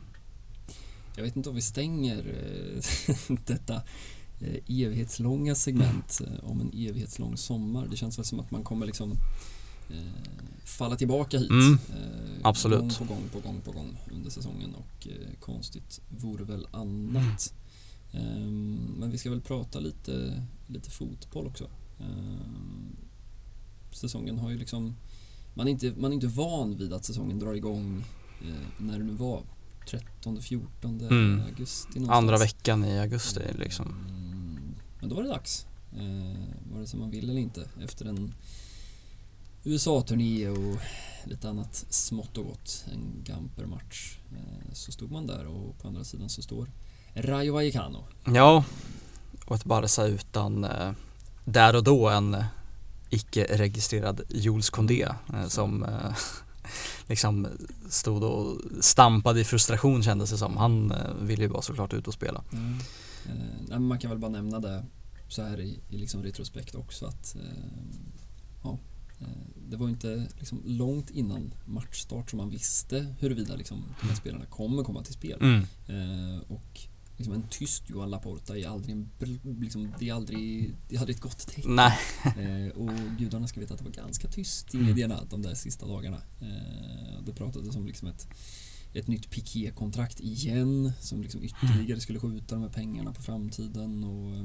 Jag 1.16 1.22
vet 1.24 1.36
inte 1.36 1.48
om 1.48 1.54
vi 1.54 1.62
stänger 1.62 2.24
detta 3.46 3.82
evighetslånga 4.68 5.54
segment 5.54 6.20
eh, 6.26 6.50
om 6.50 6.60
en 6.60 6.68
evighetslång 6.88 7.36
sommar. 7.36 7.86
Det 7.90 7.96
känns 7.96 8.18
väl 8.18 8.24
som 8.24 8.40
att 8.40 8.50
man 8.50 8.64
kommer 8.64 8.86
liksom 8.86 9.12
falla 10.64 10.96
tillbaka 10.96 11.38
hit. 11.38 11.50
Mm, 11.50 11.72
eh, 11.72 12.40
absolut. 12.42 12.80
Gång 12.80 12.90
på 12.90 13.04
gång 13.04 13.28
på 13.32 13.40
gång 13.40 13.60
på 13.60 13.72
gång 13.72 13.98
under 14.12 14.30
säsongen 14.30 14.74
och 14.74 15.06
eh, 15.08 15.38
konstigt 15.40 16.00
vore 16.08 16.44
väl 16.44 16.66
annat. 16.70 17.54
Ehm, 18.12 18.94
men 18.98 19.10
vi 19.10 19.18
ska 19.18 19.30
väl 19.30 19.40
prata 19.40 19.80
lite, 19.80 20.42
lite 20.66 20.90
fotboll 20.90 21.46
också. 21.46 21.70
Ehm, 22.00 22.96
säsongen 23.92 24.38
har 24.38 24.50
ju 24.50 24.58
liksom 24.58 24.96
man 25.54 25.66
är, 25.66 25.70
inte, 25.70 25.92
man 25.96 26.10
är 26.10 26.14
inte 26.14 26.26
van 26.26 26.76
vid 26.76 26.92
att 26.92 27.04
säsongen 27.04 27.38
drar 27.38 27.54
igång 27.54 28.04
eh, 28.42 28.66
när 28.84 28.98
det 28.98 29.04
nu 29.04 29.12
var 29.12 29.42
13, 29.90 30.42
14 30.42 31.00
Mm. 31.00 31.40
augusti 31.46 31.88
någonstans. 31.94 32.16
Andra 32.18 32.38
veckan 32.38 32.84
i 32.84 32.98
augusti 32.98 33.40
liksom. 33.58 33.86
Mm, 34.08 34.74
Men 35.00 35.08
då 35.08 35.14
var 35.14 35.22
det 35.22 35.28
dags. 35.28 35.66
Eh, 35.92 36.72
vare 36.72 36.86
sig 36.86 37.00
man 37.00 37.10
vill 37.10 37.30
eller 37.30 37.40
inte. 37.40 37.68
Efter 37.84 38.04
en 38.04 38.34
USA-turné 39.66 40.48
och 40.48 40.76
lite 41.24 41.48
annat 41.48 41.86
smått 41.90 42.38
och 42.38 42.44
gott. 42.44 42.84
En 42.92 43.24
Gamper-match. 43.24 44.18
Eh, 44.32 44.72
så 44.72 44.92
stod 44.92 45.10
man 45.10 45.26
där 45.26 45.46
och 45.46 45.78
på 45.78 45.88
andra 45.88 46.04
sidan 46.04 46.28
så 46.28 46.42
står 46.42 46.70
Rayo 47.14 47.52
Vallecano. 47.52 48.04
Ja, 48.24 48.64
och 49.44 49.56
ett 49.56 49.64
Barca 49.64 50.04
utan 50.04 50.64
eh, 50.64 50.92
där 51.44 51.76
och 51.76 51.84
då 51.84 52.08
en 52.08 52.34
eh, 52.34 52.44
icke-registrerad 53.10 54.20
Jules 54.28 54.70
Condé 54.70 55.08
som 55.48 55.86
liksom 57.06 57.48
stod 57.90 58.22
och 58.22 58.60
stampade 58.80 59.40
i 59.40 59.44
frustration 59.44 60.02
kändes 60.02 60.30
det 60.30 60.38
som. 60.38 60.56
Han 60.56 60.92
ville 61.20 61.42
ju 61.42 61.48
bara 61.48 61.62
såklart 61.62 61.92
ut 61.92 62.08
och 62.08 62.14
spela. 62.14 62.44
Mm. 62.52 62.78
Eh, 63.70 63.78
man 63.78 63.98
kan 63.98 64.10
väl 64.10 64.18
bara 64.18 64.30
nämna 64.30 64.60
det 64.60 64.84
så 65.28 65.42
här 65.42 65.60
i, 65.60 65.80
i 65.88 65.98
liksom 65.98 66.22
retrospekt 66.22 66.74
också 66.74 67.06
att 67.06 67.36
eh, 67.36 68.15
det 69.68 69.76
var 69.76 69.88
inte 69.88 70.28
liksom 70.38 70.62
långt 70.64 71.10
innan 71.10 71.54
matchstart 71.64 72.30
som 72.30 72.36
man 72.36 72.50
visste 72.50 73.14
huruvida 73.18 73.56
liksom, 73.56 73.84
de 74.00 74.08
här 74.08 74.16
spelarna 74.16 74.46
kommer 74.46 74.82
komma 74.82 75.02
till 75.02 75.14
spel. 75.14 75.38
Mm. 75.40 75.60
Eh, 75.88 76.38
och 76.48 76.80
liksom 77.16 77.34
en 77.34 77.42
tyst 77.50 77.82
Johan 77.86 78.10
Laporta 78.10 78.58
är 78.58 78.68
aldrig 78.68 78.92
en, 78.96 79.10
liksom, 79.60 79.92
det 79.98 80.08
är 80.08 80.14
aldrig, 80.14 80.74
det 80.88 80.96
är 80.96 81.00
aldrig 81.00 81.16
ett 81.16 81.22
gott 81.22 81.38
tecken. 81.48 81.78
Eh, 82.38 82.68
och 82.76 82.90
gudarna 83.18 83.46
ska 83.48 83.60
veta 83.60 83.74
att 83.74 83.78
det 83.78 83.84
var 83.84 83.92
ganska 83.92 84.28
tyst 84.28 84.74
i 84.74 84.76
Mm. 84.76 84.88
medierna 84.88 85.24
de 85.30 85.42
där 85.42 85.54
sista 85.54 85.86
dagarna. 85.86 86.16
Eh, 86.40 87.22
det 87.26 87.32
pratades 87.32 87.76
om 87.76 87.86
liksom 87.86 88.08
ett, 88.08 88.28
ett 88.94 89.08
nytt 89.08 89.30
Piqué-kontrakt 89.30 90.20
igen 90.20 90.92
som 91.00 91.22
liksom 91.22 91.42
ytterligare 91.42 92.00
skulle 92.00 92.20
skjuta 92.20 92.54
de 92.54 92.62
här 92.62 92.70
pengarna 92.70 93.12
på 93.12 93.22
framtiden. 93.22 94.04
Och, 94.04 94.36
eh, 94.36 94.44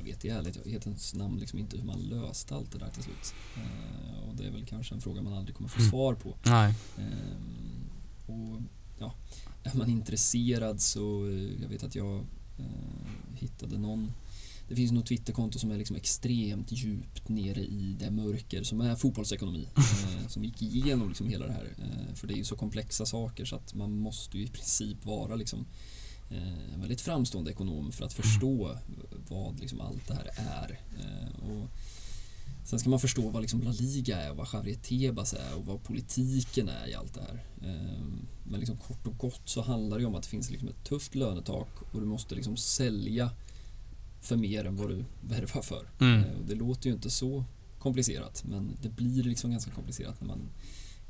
jag 0.00 0.04
vet 0.12 0.24
i 0.24 0.28
ärlighetens 0.28 1.14
namn 1.14 1.38
liksom 1.40 1.58
inte 1.58 1.76
hur 1.76 1.84
man 1.84 2.00
löste 2.00 2.54
allt 2.54 2.72
det 2.72 2.78
där 2.78 2.90
till 2.90 3.02
slut. 3.02 3.34
Eh, 3.56 4.28
och 4.28 4.36
det 4.36 4.44
är 4.46 4.50
väl 4.50 4.66
kanske 4.66 4.94
en 4.94 5.00
fråga 5.00 5.22
man 5.22 5.32
aldrig 5.32 5.56
kommer 5.56 5.68
få 5.70 5.78
Mm. 5.78 5.90
svar 5.90 6.14
på. 6.14 6.36
nej. 6.46 6.74
Ehm, 6.98 7.90
och 8.26 8.60
ja, 8.98 9.14
är 9.62 9.76
man 9.78 9.90
intresserad 9.90 10.80
så, 10.80 11.26
eh, 11.28 11.62
jag 11.62 11.68
vet 11.68 11.82
att 11.84 11.94
jag 11.94 12.16
eh, 12.58 13.34
hittade 13.34 13.78
någon 13.78 14.12
det 14.68 14.76
finns 14.76 14.92
något 14.92 15.06
Twitterkonto 15.06 15.58
som 15.58 15.70
är 15.70 15.78
liksom 15.78 15.96
extremt 15.96 16.72
djupt 16.72 17.28
nere 17.28 17.60
i 17.60 17.96
det 18.00 18.10
mörker 18.10 18.62
som 18.62 18.80
är 18.80 18.96
fotbollsekonomi. 18.96 19.68
Eh, 19.76 20.26
som 20.28 20.44
gick 20.44 20.62
igenom 20.62 21.08
liksom 21.08 21.28
hela 21.28 21.46
det 21.46 21.52
här. 21.52 21.68
Eh, 21.78 22.14
för 22.14 22.26
det 22.26 22.34
är 22.34 22.36
ju 22.36 22.44
så 22.44 22.56
komplexa 22.56 23.06
saker 23.06 23.44
så 23.44 23.56
att 23.56 23.74
man 23.74 23.96
måste 23.98 24.38
ju 24.38 24.44
i 24.44 24.48
princip 24.48 25.04
vara 25.04 25.36
liksom 25.36 25.58
eh, 25.58 25.64
en 26.30 26.80
väldigt 26.80 27.00
framstående 27.00 27.50
ekonom 27.50 27.92
för 27.92 28.04
att 28.04 28.12
förstå 28.12 28.78
vad 29.28 29.60
liksom 29.60 29.80
allt 29.80 30.06
det 30.08 30.14
här 30.14 30.30
är. 30.36 30.80
Eh, 30.98 31.50
och 31.50 31.68
Sen 32.64 32.78
ska 32.78 32.90
man 32.90 33.00
förstå 33.00 33.30
vad 33.30 33.42
liksom 33.42 33.62
La 33.62 33.70
Liga 33.70 34.22
är 34.22 34.30
och 34.30 34.36
vad 34.36 34.48
Javier 34.52 34.76
Tebas 34.76 35.34
är 35.34 35.54
och 35.56 35.66
vad 35.66 35.82
politiken 35.82 36.68
är 36.68 36.88
i 36.88 36.94
allt 36.94 37.14
det 37.14 37.20
här. 37.20 37.44
Ehm, 37.70 38.26
Men 38.44 38.60
liksom 38.60 38.76
kort 38.76 39.06
och 39.06 39.18
gott 39.18 39.42
så 39.44 39.62
handlar 39.62 39.98
det 39.98 40.04
om 40.04 40.14
att 40.14 40.22
det 40.22 40.28
finns 40.28 40.50
liksom 40.50 40.68
ett 40.68 40.84
tufft 40.84 41.14
lönetak 41.14 41.68
och 41.92 42.00
du 42.00 42.06
måste 42.06 42.34
liksom 42.34 42.56
sälja 42.56 43.30
för 44.20 44.36
mer 44.36 44.64
än 44.64 44.76
vad 44.76 44.88
du 44.88 45.04
värvar 45.20 45.62
för. 45.62 45.90
Mm. 46.00 46.24
Eh, 46.24 46.32
och 46.40 46.46
Det 46.46 46.54
låter 46.54 46.88
ju 46.88 46.94
inte 46.94 47.10
så 47.10 47.44
komplicerat 47.78 48.44
men 48.44 48.76
det 48.82 48.88
blir 48.88 49.22
liksom 49.22 49.50
ganska 49.50 49.70
komplicerat 49.70 50.20
när 50.20 50.28
man 50.28 50.40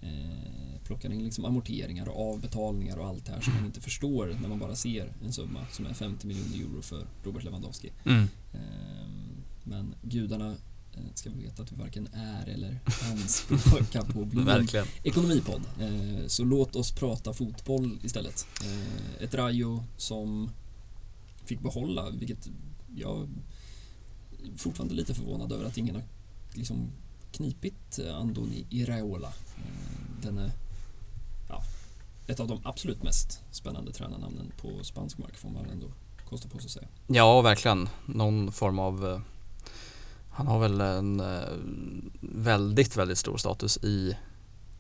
eh, 0.03 0.81
plockar 0.85 1.13
in 1.13 1.25
liksom 1.25 1.45
amorteringar 1.45 2.09
och 2.09 2.33
avbetalningar 2.35 2.97
och 2.97 3.07
allt 3.07 3.25
det 3.27 3.33
här 3.33 3.41
som 3.41 3.55
man 3.55 3.65
inte 3.65 3.81
förstår 3.81 4.37
när 4.43 4.49
man 4.49 4.59
bara 4.59 4.75
ser 4.77 5.13
en 5.25 5.33
summa 5.33 5.67
som 5.73 5.87
är 5.87 5.95
50 5.95 6.27
miljoner 6.27 6.57
euro 6.57 6.83
för 6.83 7.07
Robert 7.25 7.45
Lewandowski. 7.45 7.91
Mm. 8.05 8.29
Ehm, 8.53 9.43
Men 9.65 9.95
gudarna 10.03 10.51
eh, 10.95 11.01
ska 11.15 11.31
vi 11.31 11.43
veta 11.45 11.63
att 11.63 11.73
vi 11.73 11.77
varken 11.77 12.09
är 12.13 12.47
eller 12.47 12.79
anspråkar 13.13 14.03
på 14.13 14.23
att 14.23 14.29
bli 14.29 14.41
en 14.41 14.47
ekonomipodd. 15.05 15.63
Eh, 15.81 16.27
Så 16.27 16.45
låt 16.45 16.77
oss 16.77 16.93
prata 16.93 17.33
fotboll 17.33 17.99
istället. 18.03 18.47
Eh, 18.65 19.25
Ett 19.25 19.35
Rayo 19.35 19.85
som 19.97 20.51
fick 21.45 21.61
behålla, 21.61 22.11
vilket 22.11 22.49
jag 22.97 23.29
fortfarande 24.57 24.95
lite 24.95 25.15
förvånad 25.15 25.53
över 25.53 25.65
att 25.65 25.79
ingen 25.79 25.95
har 25.95 26.05
liksom 26.55 26.91
knipit 27.33 27.99
eh, 27.99 28.17
Andoni 28.17 28.67
Iraola. 28.71 29.29
Eh, 29.29 30.23
Den 30.23 30.39
är 30.39 30.53
ja, 31.49 31.63
ett 32.27 32.41
av 32.41 32.49
de 32.49 32.61
absolut 32.65 33.03
mest 33.03 33.41
spännande 33.51 33.93
tränarnamnen 33.93 34.53
på 34.57 34.85
spansk 34.85 35.19
mark 35.19 35.37
får 35.37 35.51
man 35.51 35.71
ändå 35.71 35.87
kosta 36.29 36.49
på 36.49 36.59
sig 36.59 36.67
att 36.67 36.73
säga. 36.73 36.89
Ja, 37.07 37.41
verkligen. 37.41 37.89
Någon 38.07 38.53
form 38.53 38.79
av 38.79 39.07
eh, 39.07 39.21
Han 40.31 40.47
har 40.47 40.59
väl 40.59 40.81
en 40.81 41.23
väldigt, 42.21 42.97
väldigt 42.97 43.19
stor 43.19 43.37
status 43.37 43.77
i 43.77 44.17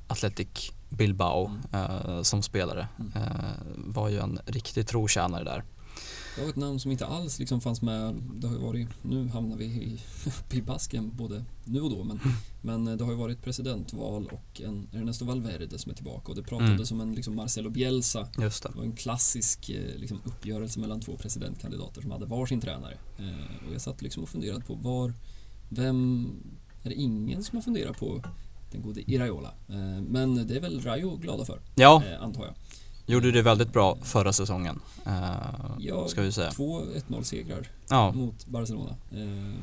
Athletic 0.06 0.72
Bilbao 0.88 1.58
eh, 1.72 2.22
som 2.22 2.42
spelare. 2.42 2.88
Mm. 2.98 3.12
Eh, 3.14 3.54
var 3.76 4.08
ju 4.08 4.18
en 4.18 4.40
riktig 4.46 4.86
trotjänare 4.86 5.44
där. 5.44 5.64
Det 6.36 6.42
var 6.42 6.48
ett 6.48 6.56
namn 6.56 6.80
som 6.80 6.90
inte 6.90 7.06
alls 7.06 7.38
liksom 7.38 7.60
fanns 7.60 7.82
med. 7.82 8.14
Det 8.34 8.46
har 8.46 8.54
ju 8.54 8.60
varit, 8.60 8.88
nu 9.02 9.28
hamnar 9.28 9.56
vi 9.56 9.64
i, 9.64 10.00
i 10.50 10.62
basken 10.62 11.10
både 11.16 11.44
nu 11.64 11.80
och 11.80 11.90
då. 11.90 12.04
Men, 12.04 12.20
men 12.62 12.98
det 12.98 13.04
har 13.04 13.12
ju 13.12 13.18
varit 13.18 13.42
presidentval 13.42 14.28
och 14.32 14.60
en 14.60 14.88
Ernesto 14.92 15.24
Valverde 15.24 15.78
som 15.78 15.90
är 15.90 15.96
tillbaka. 15.96 16.28
Och 16.28 16.36
det 16.36 16.42
pratades 16.42 16.90
om 16.92 17.00
en 17.00 17.14
liksom 17.14 17.36
Marcelo 17.36 17.70
Bielsa. 17.70 18.28
Just 18.38 18.62
det. 18.62 18.68
Det 18.68 18.78
var 18.78 18.84
en 18.84 18.96
klassisk 18.96 19.68
eh, 19.70 19.96
liksom, 19.96 20.20
uppgörelse 20.24 20.80
mellan 20.80 21.00
två 21.00 21.16
presidentkandidater 21.16 22.02
som 22.02 22.10
hade 22.10 22.26
varsin 22.26 22.60
tränare. 22.60 22.98
Eh, 23.18 23.66
och 23.68 23.74
jag 23.74 23.80
satt 23.80 24.02
liksom 24.02 24.22
och 24.22 24.28
funderade 24.28 24.64
på 24.64 24.74
var, 24.74 25.14
vem, 25.68 26.30
är 26.82 26.88
det 26.88 26.94
ingen 26.96 27.44
som 27.44 27.56
har 27.56 27.62
funderat 27.62 27.98
på 27.98 28.22
den 28.72 28.82
gode 28.82 29.10
Iraola? 29.10 29.54
Eh, 29.68 30.02
men 30.08 30.46
det 30.46 30.56
är 30.56 30.60
väl 30.60 30.80
Rayo 30.80 31.16
glada 31.16 31.44
för, 31.44 31.60
Ja, 31.74 32.02
eh, 32.06 32.22
antar 32.22 32.44
jag. 32.44 32.54
Gjorde 33.10 33.30
det 33.32 33.42
väldigt 33.42 33.72
bra 33.72 33.98
förra 34.02 34.32
säsongen. 34.32 34.80
Eh, 35.06 35.22
Ja, 35.78 36.08
ska 36.08 36.22
vi 36.22 36.32
säga. 36.32 36.50
Två 36.50 36.80
1-0 37.08 37.22
segrar 37.22 37.66
Ja, 37.88 38.12
mot 38.12 38.46
Barcelona. 38.46 38.96
Ehm, 39.12 39.54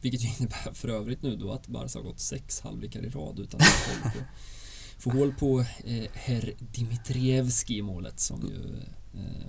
vilket 0.00 0.20
ju 0.24 0.28
innebär 0.38 0.72
för 0.74 0.88
övrigt 0.88 1.22
nu 1.22 1.36
då 1.36 1.52
att 1.52 1.66
Barca 1.66 1.98
har 1.98 2.04
gått 2.04 2.20
sex 2.20 2.60
halvlekar 2.60 3.00
i 3.02 3.08
rad 3.08 3.38
utan 3.38 3.60
att 3.60 3.66
få 3.66 3.90
hål 3.90 4.12
på, 4.12 4.18
få 4.98 5.10
hål 5.10 5.32
på 5.34 5.60
eh, 5.84 6.04
herr 6.12 6.52
Dimitrievski 6.58 7.76
i 7.78 7.82
målet 7.82 8.20
som 8.20 8.40
ju 8.42 8.76
eh, 9.20 9.46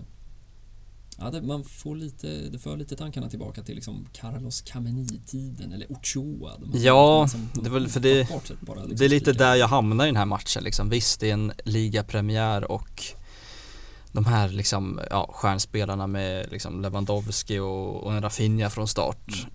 Ja, 1.23 1.31
det, 1.31 1.41
man 1.41 1.63
får 1.63 1.95
lite, 1.95 2.27
det 2.27 2.59
för 2.59 2.77
lite 2.77 2.95
tankarna 2.95 3.29
tillbaka 3.29 3.63
till 3.63 3.75
liksom 3.75 4.07
Carlos 4.13 4.61
Kameni-tiden 4.61 5.73
eller 5.73 5.91
Ochoa. 5.91 6.51
De 6.57 6.71
Ja, 6.79 7.27
som 7.27 7.49
på 7.53 7.61
det 7.61 7.67
är 7.69 7.71
väl 7.71 7.87
för 7.87 7.99
det- 7.99 8.27
bara 8.59 8.79
liksom 8.79 8.95
det 8.97 9.05
är 9.05 9.09
lite 9.09 9.33
där 9.33 9.55
jag 9.55 9.67
hamnar 9.67 10.05
i 10.05 10.07
den 10.07 10.15
här 10.15 10.25
matchen 10.25 10.63
liksom. 10.63 10.89
Visst, 10.89 11.19
det 11.19 11.29
är 11.29 11.33
en 11.33 11.51
ligapremiär 11.65 12.71
och 12.71 13.03
de 14.11 14.25
här 14.25 14.49
liksom, 14.49 14.99
ja, 15.09 15.29
stjärnspelarna 15.33 16.07
med 16.07 16.51
liksom 16.51 16.81
Lewandowski 16.81 17.59
och, 17.59 18.03
och 18.03 18.13
en 18.13 18.21
Rafinha 18.21 18.69
från 18.69 18.87
start 18.87 19.27
Mm. 19.27 19.49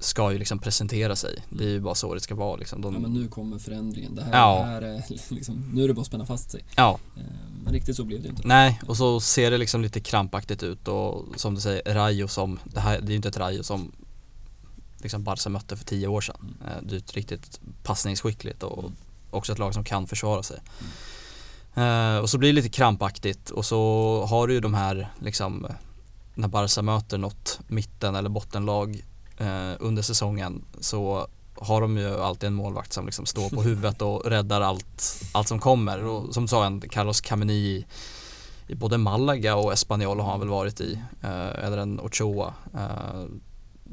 Ska 0.00 0.32
ju 0.32 0.38
liksom 0.38 0.58
presentera 0.58 1.16
sig. 1.16 1.44
Det 1.50 1.64
är 1.64 1.68
ju 1.68 1.80
bara 1.80 1.94
så 1.94 2.14
det 2.14 2.20
ska 2.20 2.34
vara 2.34 2.56
liksom. 2.56 2.80
De, 2.82 2.94
Ja, 2.94 3.00
men 3.00 3.12
nu 3.14 3.28
kommer 3.28 3.58
förändringen. 3.58 4.14
Det 4.14 4.22
här, 4.22 4.32
Ja. 4.38 4.58
det 4.58 4.64
här 4.66 4.82
är 4.82 5.02
liksom, 5.34 5.70
nu 5.74 5.84
är 5.84 5.88
det 5.88 5.94
bara 5.94 6.00
att 6.00 6.06
spänna 6.06 6.26
fast 6.26 6.50
sig. 6.50 6.64
ja, 6.76 6.98
Ehm, 7.16 7.22
Men 7.64 7.72
riktigt 7.72 7.96
så 7.96 8.04
blev 8.04 8.22
det 8.22 8.28
inte. 8.28 8.42
nej, 8.44 8.80
och 8.86 8.96
så 8.96 9.20
ser 9.20 9.50
det 9.50 9.58
liksom 9.58 9.82
lite 9.82 10.00
krampaktigt 10.00 10.62
ut 10.62 10.88
och 10.88 11.24
som 11.36 11.54
du 11.54 11.60
säger, 11.60 11.94
Rayo 11.94 12.28
som, 12.28 12.58
det 12.64 12.80
här 12.80 13.00
det 13.00 13.06
är 13.06 13.10
ju 13.10 13.16
inte 13.16 13.28
ett 13.28 13.36
Rayo 13.36 13.62
som 13.62 13.92
liksom 14.98 15.22
Barca 15.24 15.48
mötte 15.50 15.76
för 15.76 15.84
tio 15.84 16.06
år 16.06 16.20
sedan. 16.20 16.36
Mm. 16.60 16.72
Eh, 16.76 16.82
Det 16.82 16.94
är 16.94 16.98
ett 16.98 17.14
riktigt 17.14 17.60
passningsskickligt 17.82 18.62
och 18.62 18.78
Mm. 18.78 18.92
också 19.30 19.52
ett 19.52 19.58
lag 19.58 19.74
som 19.74 19.84
kan 19.84 20.06
försvara 20.06 20.42
sig. 20.42 20.58
Eh, 21.74 22.16
och 22.16 22.30
så 22.30 22.38
blir 22.38 22.48
det 22.48 22.52
lite 22.52 22.68
krampaktigt 22.68 23.50
och 23.50 23.64
så 23.64 23.80
har 24.30 24.46
du 24.46 24.54
ju 24.54 24.60
de 24.60 24.74
här 24.74 25.08
liksom 25.18 25.66
när 26.34 26.48
Barca 26.48 26.82
möter 26.82 27.18
något 27.18 27.60
mitten 27.66 28.14
eller 28.14 28.28
bottenlag 28.28 29.02
eh, 29.40 29.72
under 29.80 30.02
säsongen 30.02 30.64
så 30.80 31.26
har 31.54 31.80
de 31.80 31.96
ju 31.96 32.20
alltid 32.20 32.46
en 32.46 32.54
målvakt 32.54 32.92
som 32.92 33.06
liksom 33.06 33.26
står 33.26 33.50
på 33.50 33.62
huvudet 33.62 34.02
och 34.02 34.24
räddar 34.30 34.60
allt, 34.60 35.22
allt 35.32 35.48
som 35.48 35.58
kommer. 35.58 36.04
Och 36.04 36.34
som 36.34 36.42
du 36.44 36.48
sa, 36.48 36.64
en 36.66 36.80
Carlos 36.80 37.20
Camini 37.20 37.52
i, 37.52 37.86
i 38.66 38.74
både 38.74 38.98
Malaga 38.98 39.56
och 39.56 39.72
Espanyol 39.72 40.20
har 40.20 40.30
han 40.30 40.40
väl 40.40 40.48
varit 40.48 40.80
i. 40.80 41.00
Eh, 41.22 41.64
eller 41.64 41.78
en 41.78 42.00
Ochoa. 42.00 42.54
Eh, 42.74 43.24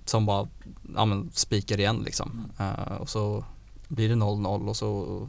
som 0.05 0.25
bara 0.25 0.47
ja, 0.95 1.05
men, 1.05 1.29
spikar 1.33 1.79
igen 1.79 2.01
liksom. 2.05 2.51
Eh, 2.59 2.95
och 2.95 3.09
så 3.09 3.45
blir 3.87 4.09
det 4.09 4.15
0-0 4.15 4.67
och 4.69 4.77
så 4.77 5.27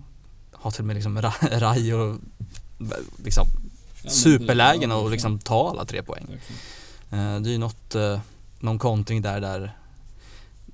har 0.52 0.70
till 0.70 0.80
och 0.80 0.86
med 0.86 0.94
liksom 0.96 1.18
Ra- 1.18 1.58
Rayo 1.60 2.18
liksom 3.24 3.44
Ja, 3.46 4.02
men- 4.02 4.12
superlägen 4.12 4.92
och 4.92 5.10
liksom 5.10 5.38
ta 5.38 5.70
alla 5.70 5.84
tre 5.84 6.02
poäng. 6.02 6.26
Eh, 7.10 7.40
det 7.40 7.48
är 7.48 7.52
ju 7.52 7.58
något, 7.58 7.94
eh, 7.94 8.18
någon 8.60 8.78
kontring 8.78 9.22
där 9.22 9.40
där 9.40 9.77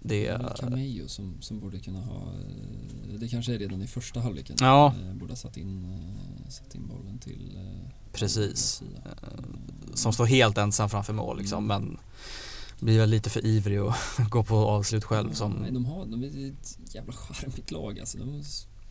det 0.07 0.27
är 0.27 0.39
väl 0.39 0.53
Camejo 0.57 1.09
som, 1.09 1.37
som 1.43 1.61
borde 1.61 1.79
kunna 1.79 2.01
ha, 2.01 2.33
eh, 2.33 3.15
det 3.21 3.29
kanske 3.29 3.55
är 3.55 3.59
redan 3.59 3.83
i 3.83 3.87
första 3.87 4.21
halvleken. 4.21 4.57
Ja. 4.61 4.95
Eh, 5.03 5.15
Borde 5.15 5.33
ha 5.33 5.37
satt 5.37 5.57
in, 5.57 5.85
eh, 5.85 6.51
satt 6.51 6.75
in 6.75 6.87
bollen 6.89 7.19
till 7.19 7.59
Precis. 8.13 8.83
Som 9.95 10.13
står 10.13 10.25
helt 10.27 10.59
ensam 10.59 10.91
framför 10.91 11.13
mål 11.13 11.39
liksom 11.39 11.71
Mm. 11.71 11.83
men 11.85 11.99
blir 12.81 12.99
väl 12.99 13.11
lite 13.11 13.31
för 13.31 13.47
ivrig 13.47 13.83
och 13.83 13.95
gå 14.31 14.43
på 14.45 14.57
avslut 14.57 15.05
själv 15.05 15.29
Ja, 15.29 15.35
som 15.35 15.53
Nej, 15.53 15.73
de, 15.73 15.85
har, 15.85 16.07
de 16.07 16.23
är 16.25 16.49
ett 16.51 16.79
jävla 16.95 17.13
charmigt 17.13 17.71
lag 17.71 18.01
alltså. 18.01 18.19
De 18.19 18.43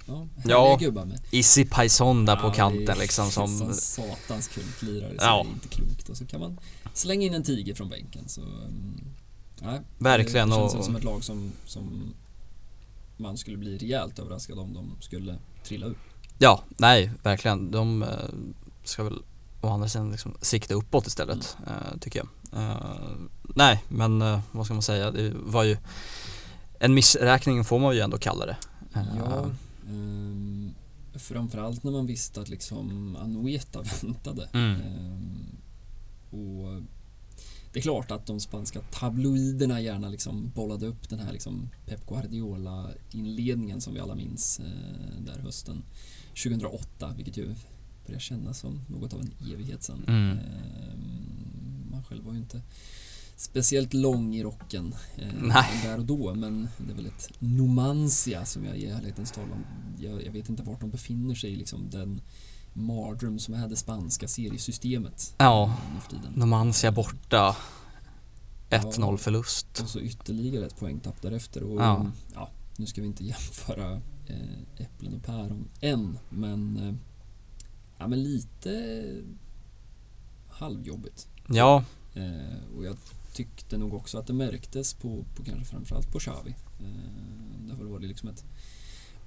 ja, 0.06 0.28
Ja. 0.46 0.78
gubbar 0.80 1.06
med. 1.06 1.22
Issy 1.32 1.66
Paison 1.66 2.26
där 2.26 2.36
på 2.36 2.42
Ja, 2.46 2.50
det 2.50 2.56
kanten 2.56 2.96
är 2.96 3.00
liksom 3.00 3.32
som 3.32 3.74
satans 3.74 4.48
kultlirare 4.48 5.10
så 5.20 5.26
Ja. 5.26 5.44
det 5.44 5.50
är 5.50 5.54
inte 5.54 5.68
klokt. 5.68 6.10
Och 6.10 6.18
så 6.18 6.26
kan 6.26 6.40
man 6.40 6.60
slänga 6.94 7.26
in 7.26 7.34
en 7.34 7.44
tiger 7.44 7.76
från 7.76 7.90
bänken 7.90 8.30
så 8.30 8.42
mm, 8.42 9.00
nej, 9.64 9.82
Verkligen, 9.98 10.50
Det 10.50 10.56
känns 10.56 10.76
och- 10.76 10.86
som 10.86 10.96
ett 10.96 11.04
lag 11.04 11.24
som, 11.24 11.52
som 11.66 12.14
man 13.18 13.38
skulle 13.38 13.58
bli 13.58 13.78
rejält 13.78 14.20
överraskad 14.20 14.60
om 14.60 14.74
de 14.74 14.96
skulle 15.00 15.36
trilla 15.64 15.86
ur. 15.86 15.98
Ja, 16.38 16.64
nej 16.78 17.12
verkligen. 17.24 17.72
De 17.72 18.04
eh, 18.04 18.10
ska 18.84 19.04
väl 19.04 19.22
å 19.62 19.68
andra 19.70 19.88
sidan 19.90 20.12
liksom 20.12 20.34
sikta 20.42 20.74
uppåt 20.74 21.08
istället 21.08 21.58
eh, 21.68 21.98
tycker 22.00 22.20
jag. 22.20 22.28
Eh, 22.62 22.78
nej, 23.56 23.84
men 23.90 24.20
vad 24.52 24.66
ska 24.66 24.74
man 24.74 24.84
säga? 24.84 25.12
Det 25.12 25.34
var 25.36 25.64
ju 25.64 25.78
en 26.80 26.94
missräkning 26.94 27.64
får 27.66 27.80
man 27.80 27.96
ju 27.96 28.02
ändå 28.02 28.18
kalla 28.18 28.46
det. 28.46 28.58
Ja, 28.94 29.46
ehm, 29.90 30.72
framförallt 31.16 31.84
när 31.84 31.92
man 31.92 32.06
visste 32.06 32.42
att 32.42 32.50
liksom 32.50 33.16
Anueta 33.16 33.82
väntade. 34.02 34.50
Mm. 34.54 34.82
Ehm, 34.82 35.46
och 36.32 36.82
det 37.74 37.80
är 37.80 37.82
klart 37.82 38.12
att 38.12 38.26
de 38.26 38.40
spanska 38.40 38.80
tabloiderna 38.80 39.82
gärna 39.82 40.10
liksom 40.10 40.52
bollade 40.56 40.88
upp 40.88 41.10
den 41.10 41.20
här 41.20 41.32
liksom 41.32 41.70
Pep 41.86 42.06
Guardiola-inledningen 42.08 43.82
som 43.82 43.94
vi 43.94 44.00
alla 44.00 44.16
minns 44.16 44.60
eh, 44.60 45.22
där 45.26 45.40
hösten 45.40 45.84
2008, 46.44 47.14
vilket 47.18 47.38
ju 47.38 47.56
börjar 48.06 48.20
kännas 48.20 48.60
som 48.60 48.82
något 48.88 49.14
av 49.14 49.22
en 49.22 49.32
evighet 49.54 49.84
sedan. 49.84 50.04
Mm. 50.08 50.38
Ehm, 50.38 51.92
man 51.92 52.04
själv 52.04 52.24
var 52.24 52.34
ju 52.34 52.40
inte 52.40 52.62
speciellt 53.36 53.94
lång 53.94 54.36
i 54.36 54.44
rocken 54.44 54.96
eh, 55.16 55.64
där 55.84 55.98
och 55.98 56.06
då, 56.06 56.36
men 56.36 56.68
det 56.78 56.92
är 56.92 56.96
väl 56.96 57.06
ett 57.06 57.30
Numancia 57.40 58.46
som 58.46 58.66
jag 58.66 58.78
i 58.78 58.86
ärlighetens 58.86 59.32
tal 59.32 59.52
om. 59.52 59.66
Jag, 60.00 60.26
jag 60.26 60.32
vet 60.32 60.50
inte 60.50 60.64
vart 60.64 60.80
de 60.80 60.90
befinner 60.90 61.36
sig 61.36 61.54
i 61.54 61.56
liksom 61.56 61.90
den 61.90 62.22
mardröm 62.74 63.40
som 63.40 63.54
är 63.54 63.68
det 63.68 63.76
spanska 63.76 64.28
seriesystemet. 64.28 65.36
Ja. 65.38 65.78
Numancia 66.36 66.92
borta. 66.92 67.56
1-0 68.70 68.94
Ja. 69.00 69.18
förlust. 69.18 69.80
Och 69.82 69.90
så 69.90 70.00
ytterligare 70.00 70.66
ett 70.66 70.80
poängtapp 70.80 71.22
därefter. 71.22 71.64
Och, 71.64 71.82
Ja. 71.82 72.06
ja. 72.34 72.50
nu 72.78 72.86
ska 72.86 73.02
vi 73.02 73.08
inte 73.08 73.24
jämföra 73.34 74.02
eh, 74.28 74.84
äpplen 74.86 75.14
och 75.14 75.24
päron 75.24 75.68
än, 75.82 76.18
men, 76.30 76.78
eh, 76.78 76.94
ja, 77.98 78.08
men 78.08 78.24
lite 78.24 79.04
halvjobbigt. 80.50 81.28
Ja, 81.50 81.84
Eh, 82.16 82.78
och 82.78 82.86
jag 82.86 82.98
tyckte 83.34 83.78
nog 83.78 83.94
också 83.94 84.18
att 84.18 84.28
det 84.28 84.34
märktes 84.34 84.94
på, 84.94 85.26
på 85.36 85.44
kanske 85.44 85.66
framförallt 85.66 86.12
på 86.12 86.20
Xavi. 86.20 86.56
Eh, 86.80 87.68
därför 87.68 87.84
var 87.86 88.00
det 88.00 88.08
liksom 88.08 88.30
ett 88.30 88.44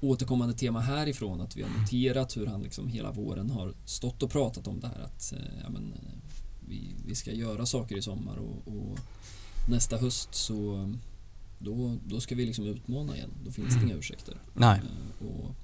återkommande 0.00 0.54
tema 0.54 0.80
härifrån 0.80 1.40
att 1.40 1.56
vi 1.56 1.62
har 1.62 1.70
noterat 1.80 2.36
hur 2.36 2.46
han 2.46 2.62
liksom 2.62 2.88
hela 2.88 3.12
våren 3.12 3.50
har 3.50 3.74
stått 3.84 4.22
och 4.22 4.30
pratat 4.30 4.66
om 4.66 4.80
det 4.80 4.86
här 4.86 5.00
att 5.00 5.32
eh, 5.32 5.38
ja, 5.62 5.70
men, 5.70 5.92
eh, 5.92 6.32
vi, 6.68 6.94
vi 7.06 7.14
ska 7.14 7.32
göra 7.32 7.66
saker 7.66 7.96
i 7.96 8.02
sommar 8.02 8.36
och, 8.36 8.74
och 8.74 8.98
nästa 9.68 9.96
höst 9.96 10.34
så 10.34 10.88
då, 11.58 11.96
då 12.04 12.20
ska 12.20 12.34
vi 12.34 12.46
liksom 12.46 12.64
utmana 12.64 13.16
igen. 13.16 13.30
Då 13.44 13.52
finns 13.52 13.74
det 13.74 13.82
inga 13.82 13.94
ursäkter. 13.94 14.36
nej. 14.54 14.80
Eh, 14.80 15.26
och 15.26 15.54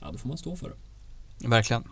ja, 0.00 0.12
då 0.12 0.18
får 0.18 0.28
man 0.28 0.38
stå 0.38 0.56
för 0.56 0.68
det. 0.70 1.48
Verkligen. 1.48 1.84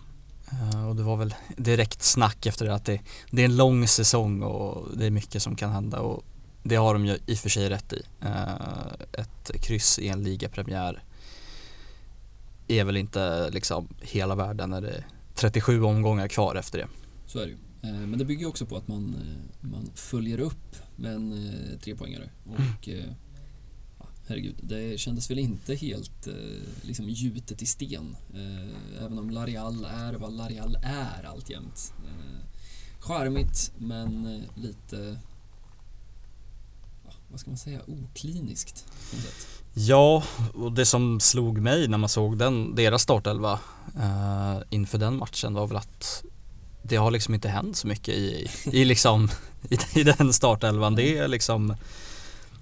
Och 0.88 0.96
det 0.96 1.02
var 1.02 1.16
väl 1.16 1.34
direkt 1.56 2.02
snack 2.02 2.46
efter 2.46 2.66
det 2.66 2.74
att 2.74 2.84
det, 2.84 3.00
det, 3.30 3.42
är 3.42 3.44
en 3.44 3.56
lång 3.56 3.86
säsong 3.86 4.42
och 4.42 4.96
det 4.96 5.06
är 5.06 5.10
mycket 5.10 5.42
som 5.42 5.56
kan 5.56 5.70
hända 5.70 6.00
och 6.00 6.24
det 6.62 6.76
har 6.76 6.94
de 6.94 7.06
ju 7.06 7.18
i 7.26 7.34
och 7.34 7.38
för 7.38 7.48
sig 7.48 7.68
rätt 7.68 7.92
i. 7.92 8.02
Ett 9.12 9.50
kryss 9.62 9.98
i 9.98 10.08
en 10.08 10.22
ligapremiär 10.22 11.02
är 12.70 12.84
väl 12.84 12.96
inte 12.96 13.50
liksom 13.50 13.88
hela 14.00 14.34
världen 14.34 14.70
när 14.70 14.80
det 14.80 14.90
är 14.90 15.06
37 15.34 15.82
omgångar 15.82 16.28
kvar 16.28 16.54
efter 16.54 16.78
det. 16.78 16.88
Så 17.26 17.38
är 17.38 17.42
det 17.42 17.50
ju. 17.50 17.56
Uh, 17.92 18.06
men 18.06 18.18
det 18.18 18.24
bygger 18.24 18.46
också 18.46 18.66
på 18.66 18.76
att 18.76 18.88
man, 18.88 19.16
man 19.60 19.90
följer 19.94 20.40
upp 20.40 20.76
med 20.96 21.14
en 21.14 21.50
trepoängare 21.80 22.30
och 22.44 22.88
mm 22.88 23.14
herregud, 24.30 24.56
det 24.62 25.00
kändes 25.00 25.30
väl 25.30 25.38
inte 25.38 25.74
helt 25.74 26.26
eh, 26.26 26.34
liksom 26.82 27.08
gjutet 27.08 27.62
i 27.62 27.66
sten. 27.66 28.16
Eh, 28.34 29.04
även 29.04 29.18
om 29.18 29.30
Larial 29.30 29.84
är 29.84 30.12
vad 30.12 30.32
Larial 30.32 30.78
är 30.82 31.24
alltjämt. 31.24 31.94
Eh, 32.06 32.46
charmigt, 32.98 33.72
men 33.78 34.26
eh, 34.26 34.62
lite, 34.62 35.18
vad 37.30 37.40
ska 37.40 37.50
man 37.50 37.58
säga, 37.58 37.80
okliniskt 37.86 38.86
på 39.10 39.16
något 39.16 39.24
sätt. 39.24 39.59
Ja, 39.74 40.22
och 40.54 40.72
det 40.72 40.86
som 40.86 41.20
slog 41.20 41.58
mig 41.58 41.88
när 41.88 41.98
man 41.98 42.08
såg 42.08 42.38
den, 42.38 42.74
deras 42.74 43.02
startelva 43.02 43.58
eh, 43.96 44.58
inför 44.70 44.98
den 44.98 45.16
matchen 45.16 45.54
var 45.54 45.66
väl 45.66 45.76
att 45.76 46.24
det 46.82 46.96
har 46.96 47.10
liksom 47.10 47.34
inte 47.34 47.48
hänt 47.48 47.76
så 47.76 47.86
mycket 47.86 48.14
i, 48.14 48.50
i, 48.64 48.84
liksom, 48.84 49.28
i, 49.68 50.00
i 50.00 50.04
den 50.04 50.32
startelvan. 50.32 50.94
Det 50.94 51.18
är 51.18 51.28
liksom 51.28 51.76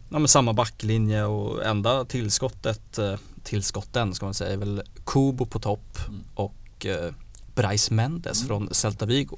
ja, 0.09 0.19
men 0.19 0.29
samma 0.29 0.53
backlinje 0.53 1.25
och 1.25 1.67
enda 1.67 2.05
tillskottet, 2.05 2.99
eh, 2.99 3.15
tillskotten 3.43 4.15
ska 4.15 4.27
man 4.27 4.35
säga, 4.35 4.53
är 4.53 4.57
väl 4.57 4.83
Kubo 5.05 5.47
på 5.47 5.59
topp 5.59 5.99
mm. 6.09 6.25
och 6.35 6.87
eh, 6.87 7.15
Brais 7.55 7.91
Mendes 7.91 8.41
mm. 8.41 8.49
från 8.49 8.75
Celta 8.75 9.07
Vigo. 9.07 9.37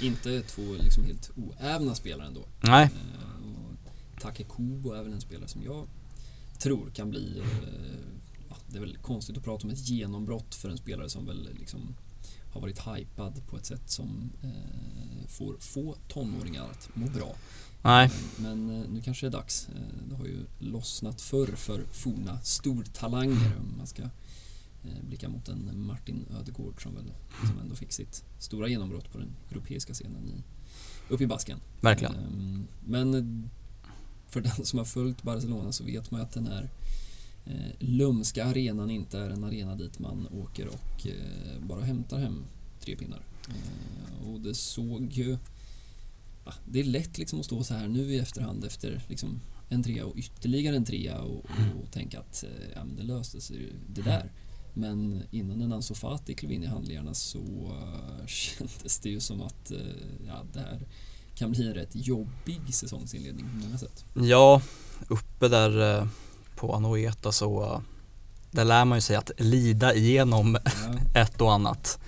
Inte 0.00 0.42
två 0.42 0.62
liksom 0.78 1.04
helt 1.04 1.30
oävna 1.36 1.94
spelare 1.94 2.26
ändå. 2.26 2.40
Nej. 2.60 2.84
Eh, 2.84 4.20
Take 4.22 4.44
Kubo 4.44 4.92
är 4.92 5.02
väl 5.02 5.12
en 5.12 5.20
spelare 5.20 5.48
som 5.48 5.62
jag 5.62 5.86
tror 6.62 6.90
kan 6.90 7.10
bli 7.10 7.38
eh, 7.38 7.98
ja, 8.48 8.56
det 8.68 8.76
är 8.76 8.80
väl 8.80 8.96
konstigt 8.96 9.36
att 9.36 9.44
prata 9.44 9.64
om 9.64 9.70
ett 9.70 9.88
genombrott 9.88 10.54
för 10.54 10.68
en 10.68 10.78
spelare 10.78 11.08
som 11.08 11.26
väl 11.26 11.48
liksom 11.58 11.94
har 12.52 12.60
varit 12.60 12.78
hypad 12.78 13.46
på 13.46 13.56
ett 13.56 13.66
sätt 13.66 13.90
som 13.90 14.32
eh, 14.42 15.28
får 15.28 15.56
få 15.58 15.96
tonåringar 16.08 16.62
att 16.70 16.88
må 16.94 17.06
bra. 17.06 17.34
Nej. 17.82 18.10
Men 18.36 18.70
eh, 18.70 18.90
nu 18.90 19.02
kanske 19.02 19.26
det 19.26 19.28
är 19.28 19.38
dags. 19.38 19.68
Eh, 19.68 20.08
det 20.08 20.14
har 20.14 20.24
ju 20.24 20.38
lossnat 20.58 21.20
förr 21.20 21.56
för 21.56 21.84
forna 21.92 22.40
stortalanger 22.40 23.52
om 23.60 23.74
man 23.76 23.86
ska 23.86 24.02
eh, 24.02 25.02
blicka 25.08 25.28
mot 25.28 25.48
en 25.48 25.86
Martin 25.86 26.26
Ödegård 26.40 26.82
som 26.82 26.94
väl 26.94 27.12
som 27.48 27.58
ändå 27.58 27.74
fick 27.74 27.92
sitt 27.92 28.24
stora 28.38 28.68
genombrott 28.68 29.12
på 29.12 29.18
den 29.18 29.36
europeiska 29.50 29.92
scenen 29.92 30.28
i, 30.28 30.42
uppe 31.08 31.24
i 31.24 31.26
basken. 31.26 31.60
Verkligen. 31.80 32.14
Ehm, 32.14 32.66
men 32.84 33.50
för 34.32 34.40
den 34.40 34.66
som 34.66 34.78
har 34.78 34.86
följt 34.86 35.22
Barcelona 35.22 35.72
så 35.72 35.84
vet 35.84 36.10
man 36.10 36.20
ju 36.20 36.26
att 36.26 36.32
den 36.32 36.46
här 36.46 36.70
eh, 37.46 37.72
lumska 37.78 38.44
arenan 38.44 38.90
inte 38.90 39.18
är 39.18 39.30
en 39.30 39.44
arena 39.44 39.76
dit 39.76 39.98
man 39.98 40.26
åker 40.26 40.66
och 40.66 41.06
eh, 41.06 41.60
bara 41.60 41.80
hämtar 41.80 42.18
hem 42.18 42.44
tre 42.80 42.96
pinnar. 42.96 43.22
Eh, 43.48 44.28
och 44.28 44.40
det 44.40 44.54
såg 44.54 45.12
ju 45.12 45.38
ah, 46.44 46.54
det 46.68 46.80
är 46.80 46.84
lätt 46.84 47.18
liksom 47.18 47.40
att 47.40 47.46
stå 47.46 47.64
så 47.64 47.74
här 47.74 47.88
nu 47.88 48.14
i 48.14 48.18
efterhand 48.18 48.64
efter 48.64 49.02
liksom 49.08 49.40
en 49.68 49.82
trea 49.82 50.06
och 50.06 50.16
ytterligare 50.16 50.76
en 50.76 50.84
trea 50.84 51.22
och, 51.22 51.44
och 51.82 51.92
tänka 51.92 52.20
att 52.20 52.44
eh, 52.44 52.70
ja, 52.74 52.84
men 52.84 52.96
det 52.96 53.02
löste 53.02 53.40
sig 53.40 53.72
det 53.88 54.02
där. 54.02 54.32
Men 54.74 55.22
innan 55.30 55.60
en 55.60 55.72
Ansu 55.72 55.94
Fati 55.94 56.34
klev 56.34 56.52
in 56.52 56.62
i 56.62 56.66
handlingarna 56.66 57.14
så 57.14 57.38
uh, 57.38 58.26
kändes 58.26 58.98
det 58.98 59.10
ju 59.10 59.20
som 59.20 59.42
att 59.42 59.72
uh, 59.72 60.26
ja, 60.26 60.44
det 60.52 60.60
här 60.60 60.86
kan 61.34 61.50
bli 61.50 61.68
en 61.68 61.74
rätt 61.74 61.90
jobbig 61.92 62.74
säsongsinledning 62.74 63.46
på 63.48 63.66
många 63.66 63.78
sätt. 63.78 64.04
Ja, 64.14 64.62
uppe 65.08 65.48
där 65.48 66.00
uh, 66.00 66.06
på 66.56 66.74
Anoeta 66.74 67.32
så 67.32 67.82
där 68.50 68.64
lär 68.64 68.84
man 68.84 68.98
ju 68.98 69.02
sig 69.02 69.16
att 69.16 69.30
lida 69.38 69.94
igenom 69.94 70.58
ja. 70.64 70.70
ett 71.20 71.40
och 71.40 71.52
annat. 71.52 71.98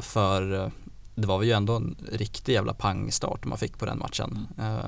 för 0.00 0.70
det 1.14 1.26
var 1.26 1.42
ju 1.42 1.52
ändå 1.52 1.76
en 1.76 1.96
riktig 2.12 2.52
jävla 2.52 2.74
pangstart 2.74 3.44
man 3.44 3.58
fick 3.58 3.78
på 3.78 3.86
den 3.86 3.98
matchen. 3.98 4.46
Mm. 4.58 4.70
Uh, 4.70 4.82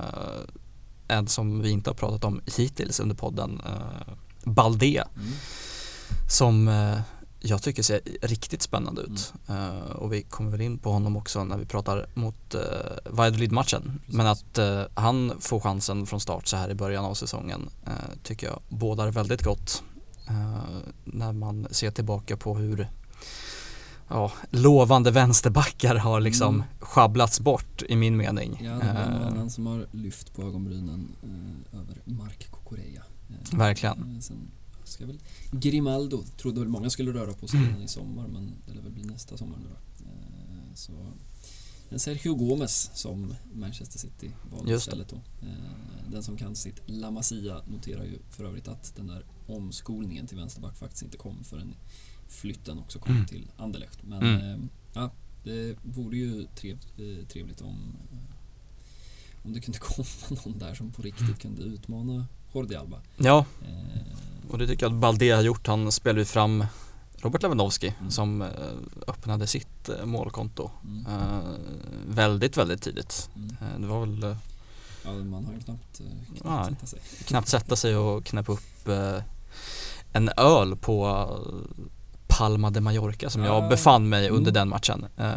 en 1.09 1.29
som 1.29 1.63
vi 1.63 1.71
inte 1.71 1.91
har 1.91 1.95
pratat 1.95 2.25
om 2.25 2.41
hittills 2.57 3.01
under 3.01 3.15
podden, 3.15 3.63
uh, 3.67 4.15
Balde. 4.45 5.05
Mm. 5.17 5.33
Som 6.29 6.69
jag 7.43 7.63
tycker 7.63 7.83
ser 7.83 8.01
riktigt 8.23 8.63
spännande 8.63 9.03
ut. 9.03 9.33
Mm. 9.49 9.63
Uh, 9.63 9.91
och 9.91 10.13
vi 10.13 10.23
kommer 10.23 10.51
väl 10.51 10.61
in 10.61 10.79
på 10.79 10.93
honom 10.93 11.17
också 11.17 11.45
när 11.45 11.59
vi 11.59 11.65
pratar 11.65 12.07
mot 12.15 12.55
uh, 12.55 12.61
Valladolid-matchen. 13.11 14.01
Men 14.07 14.27
att 14.27 14.59
uh, 14.59 14.83
han 14.95 15.33
får 15.41 15.61
chansen 15.61 16.07
från 16.07 16.21
start 16.21 16.47
så 16.47 16.57
här 16.57 16.71
i 16.71 16.75
början 16.75 17.05
av 17.05 17.15
säsongen 17.15 17.69
uh, 17.87 17.93
tycker 18.23 18.47
jag 18.47 18.61
bådar 18.69 19.11
väldigt 19.11 19.43
gott. 19.43 19.83
när 21.05 21.33
man 21.33 21.67
ser 21.71 21.91
tillbaka 21.91 22.37
på 22.37 22.55
hur 22.55 22.89
ja, 24.13 24.33
lovande 24.51 25.11
vänsterbackar 25.11 25.95
har 25.95 26.21
liksom 26.21 26.55
mm. 26.55 26.67
sjabblats 26.81 27.41
bort 27.41 27.83
i 27.89 27.97
min 27.97 28.17
mening. 28.17 28.61
Ja, 28.65 28.71
det 28.71 28.87
är 28.87 29.07
en 29.07 29.23
annan 29.23 29.51
som 29.51 29.67
har 29.67 29.87
lyft 29.91 30.35
på 30.35 30.43
ögonbrynen 30.43 31.09
eh, 31.23 31.81
över 31.81 31.97
Mark 32.05 32.51
Kokoreya. 32.51 33.03
Eh, 33.29 33.59
Verkligen. 33.59 34.15
Eh, 34.15 34.21
sen 34.21 34.51
ska 34.85 35.07
väl 35.07 35.19
Grimaldo, 35.51 36.25
trodde 36.37 36.61
väl 36.61 36.69
många 36.69 36.91
skulle 36.91 37.13
röra 37.13 37.33
på 37.33 37.49
sig 37.49 37.61
mm. 37.61 37.83
i 37.83 37.89
sommar 37.89 38.29
men 38.29 38.53
det 38.67 38.75
lär 38.75 38.83
väl 38.83 38.93
bli 38.93 39.05
nästa 39.05 39.37
sommar 39.37 39.59
nu 39.59 39.67
då. 39.69 40.05
Eh, 40.05 40.75
så 40.75 40.93
en 41.89 42.01
Sergio 42.01 42.35
Gomes 42.35 42.91
som 42.95 43.35
Manchester 43.55 43.99
City 43.99 44.31
valde 44.51 44.75
istället 44.75 45.09
då. 45.09 45.17
Eh, 45.17 46.11
den 46.11 46.23
som 46.23 46.37
kan 46.37 46.57
sitt 46.57 46.81
La 46.87 47.11
Masia 47.11 47.63
noterar 47.67 48.05
ju 48.05 48.19
för 48.31 48.45
övrigt 48.45 48.69
att 48.69 48.97
den 48.97 49.07
där 49.07 49.25
omskolningen 49.47 50.27
till 50.27 50.37
vänsterback 50.37 50.77
faktiskt 50.77 51.03
inte 51.03 51.17
kom 51.17 51.45
förrän 51.45 51.75
flytten 52.29 52.79
också 52.79 52.99
kom 52.99 53.15
mm. 53.15 53.27
till 53.27 53.51
Anderlecht. 53.57 54.03
Men 54.03 54.23
mm. 54.23 54.63
eh, 54.63 54.69
ja, 54.95 55.11
det 55.45 55.77
vore 55.83 56.17
ju 56.17 56.47
trev, 56.57 56.79
trevligt 57.29 57.61
om, 57.61 57.97
om 59.43 59.53
det 59.53 59.61
kunde 59.61 59.79
komma 59.83 60.09
någon 60.45 60.59
där 60.59 60.75
som 60.75 60.93
på 60.93 61.03
riktigt 61.03 61.39
kunde 61.39 61.63
utmana 61.63 62.27
Jordi 62.53 62.77
Alba. 62.77 62.97
Ja, 63.17 63.45
eh, 63.63 64.51
och 64.51 64.59
det 64.59 64.67
tycker 64.67 64.87
jag 64.87 64.93
att 64.93 65.01
Balde 65.01 65.35
har 65.35 65.43
gjort. 65.43 65.67
Han 65.67 65.93
spelade 65.93 66.21
ju 66.21 66.25
fram 66.25 66.67
Robert 67.17 67.43
Lewandowski 67.43 67.95
mm. 67.99 68.11
som 68.11 68.43
öppnade 69.07 69.47
sitt 69.47 69.91
målkonto 70.05 70.71
mm. 70.85 71.05
väldigt, 72.09 72.57
väldigt 72.57 72.83
tidigt. 72.83 73.31
Mm. 73.37 73.83
Det 73.83 73.87
var 73.87 74.01
väl 74.01 74.37
Ja, 75.05 75.13
man 75.13 75.45
har 75.45 75.53
knappt, 75.53 76.01
knappt 76.41 76.45
ja, 76.45 76.69
sätta 76.69 76.87
sig. 76.87 76.99
Knappt 77.25 77.49
sätta 77.49 77.77
sig 77.77 77.97
och 77.97 78.25
knäppa 78.25 78.53
upp 78.53 78.89
en 80.13 80.31
öl 80.37 80.77
på 80.77 81.29
Palma 82.39 82.71
de 82.71 82.81
Mallorca 82.81 83.31
som 83.31 83.45
jag 83.45 83.69
befann 83.69 84.09
mig 84.09 84.29
under 84.29 84.51
mm. 84.51 84.55
den 84.55 84.69
matchen 84.69 85.07
eh, 85.17 85.35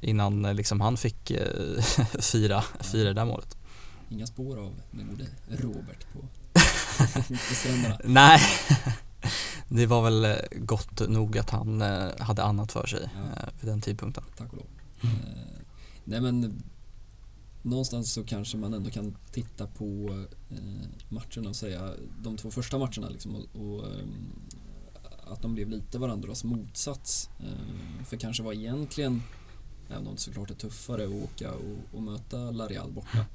innan 0.00 0.44
eh, 0.44 0.54
liksom 0.54 0.80
han 0.80 0.96
fick 0.96 1.30
eh, 1.30 1.82
fira, 2.20 2.62
fira 2.80 3.08
det 3.08 3.14
där 3.14 3.24
målet. 3.24 3.56
Inga 4.08 4.26
spår 4.26 4.56
av 4.58 4.74
den 4.90 5.08
gode 5.08 5.26
Robert 5.48 6.12
på 6.12 6.18
Nej, 8.04 8.40
det 9.68 9.86
var 9.86 10.02
väl 10.02 10.24
eh, 10.24 10.36
gott 10.58 11.08
nog 11.08 11.38
att 11.38 11.50
han 11.50 11.82
eh, 11.82 12.08
hade 12.18 12.42
annat 12.42 12.72
för 12.72 12.86
sig 12.86 13.10
ja. 13.14 13.42
Eh, 13.42 13.48
vid 13.60 13.70
den 13.70 13.80
tidpunkten. 13.80 14.24
Tack 14.36 14.52
och 14.52 14.56
lov. 14.56 14.66
Mm. 15.00 15.16
nej 16.04 16.20
men 16.20 16.62
någonstans 17.62 18.12
så 18.12 18.24
kanske 18.24 18.56
man 18.56 18.74
ändå 18.74 18.90
kan 18.90 19.16
titta 19.32 19.66
på 19.66 19.86
matcherna 21.08 21.48
och 21.48 21.56
säga 21.56 21.94
de 22.22 22.36
två 22.36 22.50
första 22.50 22.78
matcherna 22.78 23.08
liksom 23.08 23.34
och, 23.34 23.60
och 23.60 23.84
att 25.26 25.42
de 25.42 25.54
blev 25.54 25.68
lite 25.68 25.98
varandras 25.98 26.44
motsats. 26.44 27.30
För 28.06 28.16
kanske 28.16 28.42
var 28.42 28.52
egentligen, 28.52 29.22
även 29.90 30.06
om 30.06 30.14
det 30.14 30.20
såklart 30.20 30.50
är 30.50 30.54
tuffare 30.54 31.04
att 31.04 31.10
åka 31.10 31.52
och, 31.52 31.96
och 31.96 32.02
möta 32.02 32.50
Larial 32.50 32.92
borta, 32.92 33.26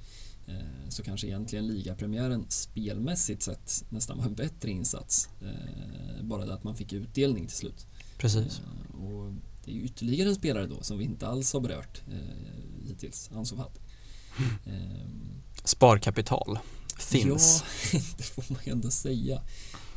så 0.90 1.04
kanske 1.04 1.28
egentligen 1.28 1.68
ligapremiären 1.68 2.46
spelmässigt 2.50 3.44
sett 3.44 3.86
nästan 3.90 4.18
var 4.18 4.26
en 4.26 4.36
bättre 4.36 4.72
insats. 4.72 5.30
Eh, 5.42 6.24
bara 6.24 6.46
det 6.46 6.54
att 6.54 6.64
man 6.64 6.76
fick 6.76 6.94
utdelning 6.94 7.48
till 7.48 7.58
slut. 7.58 7.88
Precis. 8.18 8.62
Och 8.94 9.34
det 9.66 9.72
är 9.72 9.76
ytterligare 9.76 10.30
en 10.30 10.36
spelare 10.36 10.68
då 10.68 10.84
som 10.84 10.98
vi 10.98 11.04
inte 11.04 11.28
alls 11.28 11.54
har 11.54 11.60
berört 11.60 12.02
hittills, 12.86 13.30
Ansu 13.34 13.56
Fati. 13.56 13.80
Sparkapital 15.64 16.60
finns. 17.00 17.64
Ja, 17.94 18.00
det 18.18 18.24
får 18.24 18.46
man 18.50 18.60
ändå 18.66 18.92
säga. 18.92 19.36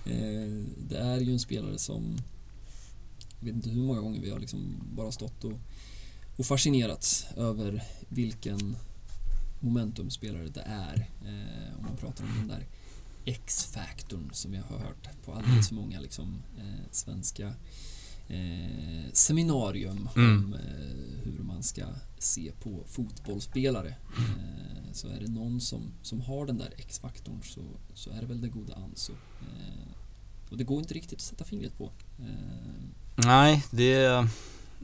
Eh, 0.06 0.64
det 0.78 0.98
är 0.98 1.20
ju 1.20 1.32
en 1.32 1.40
spelare 1.40 1.78
som 1.78 2.18
jag 3.38 3.46
vet 3.46 3.54
inte 3.54 3.70
hur 3.70 3.82
många 3.82 4.00
gånger 4.00 4.20
vi 4.20 4.30
har 4.30 4.38
liksom 4.38 4.82
bara 4.94 5.12
stått 5.12 5.44
och, 5.44 5.58
och 6.36 6.46
fascinerats 6.46 7.26
över 7.36 7.84
vilken 8.08 8.76
momentumspelare 9.60 10.48
det 10.48 10.60
är. 10.66 11.08
Eh, 11.24 11.78
om 11.78 11.84
man 11.84 11.96
pratar 11.96 12.24
om 12.24 12.30
den 12.38 12.48
där 12.48 12.66
X-faktorn 13.24 14.30
som 14.32 14.54
jag 14.54 14.62
har 14.62 14.78
hört 14.78 15.08
på 15.24 15.32
alldeles 15.32 15.68
för 15.68 15.74
många 15.74 16.00
liksom, 16.00 16.42
eh, 16.58 16.84
svenska 16.90 17.46
eh, 18.28 19.12
seminarium 19.12 20.08
Mm. 20.16 20.44
om 20.44 20.54
eh, 20.54 21.24
hur 21.24 21.42
man 21.42 21.62
ska 21.62 21.86
se 22.18 22.52
på 22.62 22.84
fotbollsspelare. 22.86 23.88
Eh, 24.18 24.92
så 24.92 25.08
är 25.08 25.20
det 25.20 25.28
någon 25.30 25.60
som, 25.60 25.92
som 26.02 26.20
har 26.20 26.46
den 26.46 26.58
där 26.58 26.72
X-faktorn 26.76 27.42
så, 27.42 27.62
så 27.94 28.10
är 28.10 28.20
det 28.20 28.26
väl 28.26 28.40
det 28.40 28.48
goda 28.48 28.74
Anso. 28.74 29.12
Eh, 29.12 29.92
och 30.50 30.56
det 30.58 30.64
går 30.64 30.78
inte 30.78 30.94
riktigt 30.94 31.18
att 31.18 31.20
sätta 31.24 31.44
fingret 31.44 31.78
på. 31.78 31.92
Nej, 33.16 33.64
det 33.70 34.28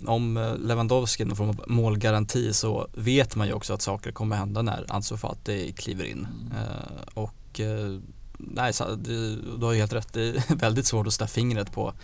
om 0.07 0.37
eh, 0.37 0.57
Lewandowski 0.57 1.27
får 1.27 1.47
någon 1.47 1.61
målgaranti 1.67 2.53
så 2.53 2.89
vet 2.95 3.37
man 3.37 3.47
ju 3.47 3.53
också 3.53 3.75
att 3.75 3.83
saker 3.83 4.13
kommer 4.13 4.37
hända 4.37 4.63
när 4.63 4.85
Ansu 4.89 5.17
Fati 5.17 5.73
kliver 5.73 6.05
in. 6.05 6.27
Mm. 6.53 6.67
Och 7.15 7.61
eh, 7.61 7.99
nej, 8.39 8.73
du 9.05 9.43
har 9.61 9.73
ju 9.73 9.79
helt 9.79 9.93
rätt, 9.93 10.13
det 10.13 10.23
är 10.23 10.55
väldigt 10.57 10.87
svårt 10.87 11.07
att 11.07 11.13
sätta 11.13 11.27
fingret 11.27 11.73
på 11.73 11.95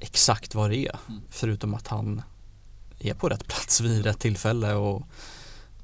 exakt 0.00 0.54
vad 0.54 0.70
det 0.70 0.76
är. 0.76 0.96
Mm. 1.08 1.20
Förutom 1.30 1.74
att 1.74 1.88
han 1.88 2.22
är 2.98 3.14
på 3.14 3.28
rätt 3.28 3.46
plats 3.46 3.80
vid 3.80 4.04
rätt 4.04 4.18
tillfälle 4.18 4.74
och 4.74 5.02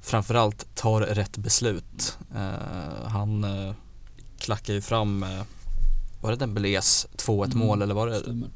framförallt 0.01 0.75
tar 0.75 1.01
rätt 1.01 1.37
beslut. 1.37 2.19
Eh, 2.35 3.09
han 3.09 3.45
eh, 3.45 3.75
klackar 4.39 4.75
ju 4.75 4.81
fram, 4.81 5.23
eh, 5.23 5.43
var 6.21 6.31
det 6.31 6.37
Dembélés 6.37 7.07
2-1 7.17 7.45
Mm, 7.45 7.59
mål 7.59 7.83
eller 7.83 7.95
var 7.95 8.07
det 8.07 8.19
stämmer. 8.19 8.49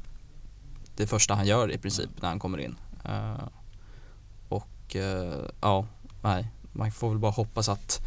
Det 0.95 1.07
första 1.07 1.33
han 1.35 1.47
gör 1.47 1.71
i 1.71 1.77
princip 1.77 2.09
när 2.21 2.29
han 2.29 2.39
kommer 2.39 2.57
in. 2.57 2.75
Eh, 3.05 3.47
och 4.49 4.95
eh, 4.95 5.45
ja, 5.61 5.85
nej, 6.23 6.47
man 6.73 6.91
får 6.91 7.09
väl 7.09 7.19
bara 7.19 7.31
hoppas 7.31 7.69
att 7.69 8.01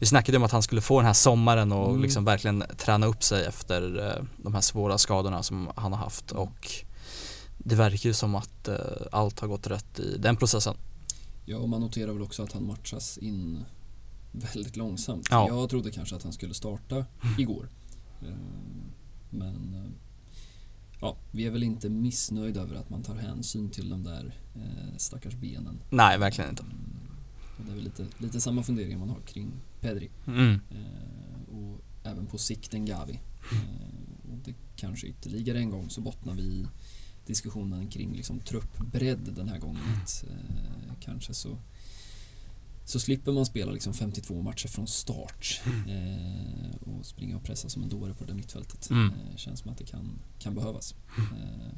vi 0.00 0.06
snackade 0.06 0.38
om 0.38 0.44
att 0.44 0.52
han 0.52 0.62
skulle 0.62 0.80
få 0.80 0.98
den 0.98 1.06
här 1.06 1.12
sommaren 1.12 1.72
och 1.72 1.88
Mm. 1.90 2.02
liksom 2.02 2.24
verkligen 2.24 2.64
träna 2.76 3.06
upp 3.06 3.22
sig 3.22 3.44
efter 3.46 4.06
eh, 4.16 4.24
de 4.36 4.54
här 4.54 4.60
svåra 4.60 4.98
skadorna 4.98 5.42
som 5.42 5.70
han 5.76 5.92
har 5.92 5.98
haft 6.00 6.30
Mm. 6.32 6.42
och 6.42 6.68
det 7.58 7.74
verkar 7.74 8.08
ju 8.08 8.14
som 8.14 8.34
att 8.34 8.68
allt 9.12 9.40
har 9.40 9.48
gått 9.48 9.66
rätt 9.66 9.98
i 9.98 10.16
den 10.18 10.36
processen. 10.36 10.74
Ja, 11.44 11.58
och 11.58 11.68
man 11.68 11.80
noterar 11.80 12.12
väl 12.12 12.22
också 12.22 12.42
att 12.42 12.52
han 12.52 12.66
matchas 12.66 13.18
in 13.18 13.64
väldigt 14.32 14.76
långsamt. 14.76 15.26
Ja. 15.30 15.48
Jag 15.48 15.70
trodde 15.70 15.90
kanske 15.90 16.16
att 16.16 16.22
han 16.22 16.32
skulle 16.32 16.54
starta 16.54 17.04
igår. 17.38 17.68
Eh, 18.22 18.28
Men 19.30 19.94
ja, 21.00 21.16
vi 21.30 21.46
är 21.46 21.50
väl 21.50 21.62
inte 21.62 21.88
missnöjda 21.88 22.60
över 22.60 22.74
att 22.76 22.90
man 22.90 23.02
tar 23.02 23.14
hänsyn 23.14 23.70
till 23.70 23.88
de 23.88 24.02
där 24.02 24.34
eh, 24.54 24.96
stackars 24.96 25.34
benen. 25.34 25.78
Nej, 25.90 26.18
verkligen 26.18 26.50
inte. 26.50 26.62
Mm, 26.62 26.76
Och 27.58 27.64
det 27.64 27.70
är 27.70 27.74
väl 27.74 27.84
lite, 27.84 28.06
lite 28.18 28.40
samma 28.40 28.62
funderingar 28.62 28.98
man 28.98 29.08
har 29.08 29.20
kring 29.20 29.52
Pedri. 29.80 30.10
Mm. 30.26 30.50
Eh, 30.70 31.54
Och 31.56 31.80
även 32.04 32.26
på 32.26 32.38
sikt 32.38 32.74
en 32.74 32.84
Gavi. 32.86 33.20
Eh, 33.52 34.30
Och 34.32 34.38
det 34.44 34.54
kanske 34.76 35.06
ytterligare 35.06 35.58
en 35.58 35.70
gång 35.70 35.90
så 35.90 36.00
bottnar 36.00 36.34
vi 36.34 36.42
i 36.42 36.66
diskussionen 37.26 37.88
kring 37.88 38.12
liksom 38.16 38.40
truppbredd 38.40 39.32
den 39.36 39.48
här 39.48 39.58
gången. 39.58 39.82
Att, 40.02 40.24
eh, 40.30 40.92
kanske 41.00 41.34
så, 41.34 41.58
så 42.86 43.00
slipper 43.00 43.32
man 43.32 43.46
spela 43.46 43.72
liksom 43.72 43.94
52 43.94 44.42
matcher 44.42 44.68
från 44.68 44.86
start 44.86 45.60
eh, 45.66 46.76
och 46.80 47.06
springa 47.06 47.36
och 47.36 47.42
pressa 47.42 47.68
som 47.68 47.82
en 47.82 47.88
dåre 47.88 48.14
på 48.14 48.24
det 48.24 48.34
mittfältet. 48.34 48.90
Mm. 48.90 49.06
Eh, 49.06 49.36
känns 49.36 49.60
som 49.60 49.70
att 49.70 49.78
det 49.78 49.84
kan, 49.84 50.18
kan 50.38 50.54
behövas. 50.54 50.94
Eh, 51.18 51.76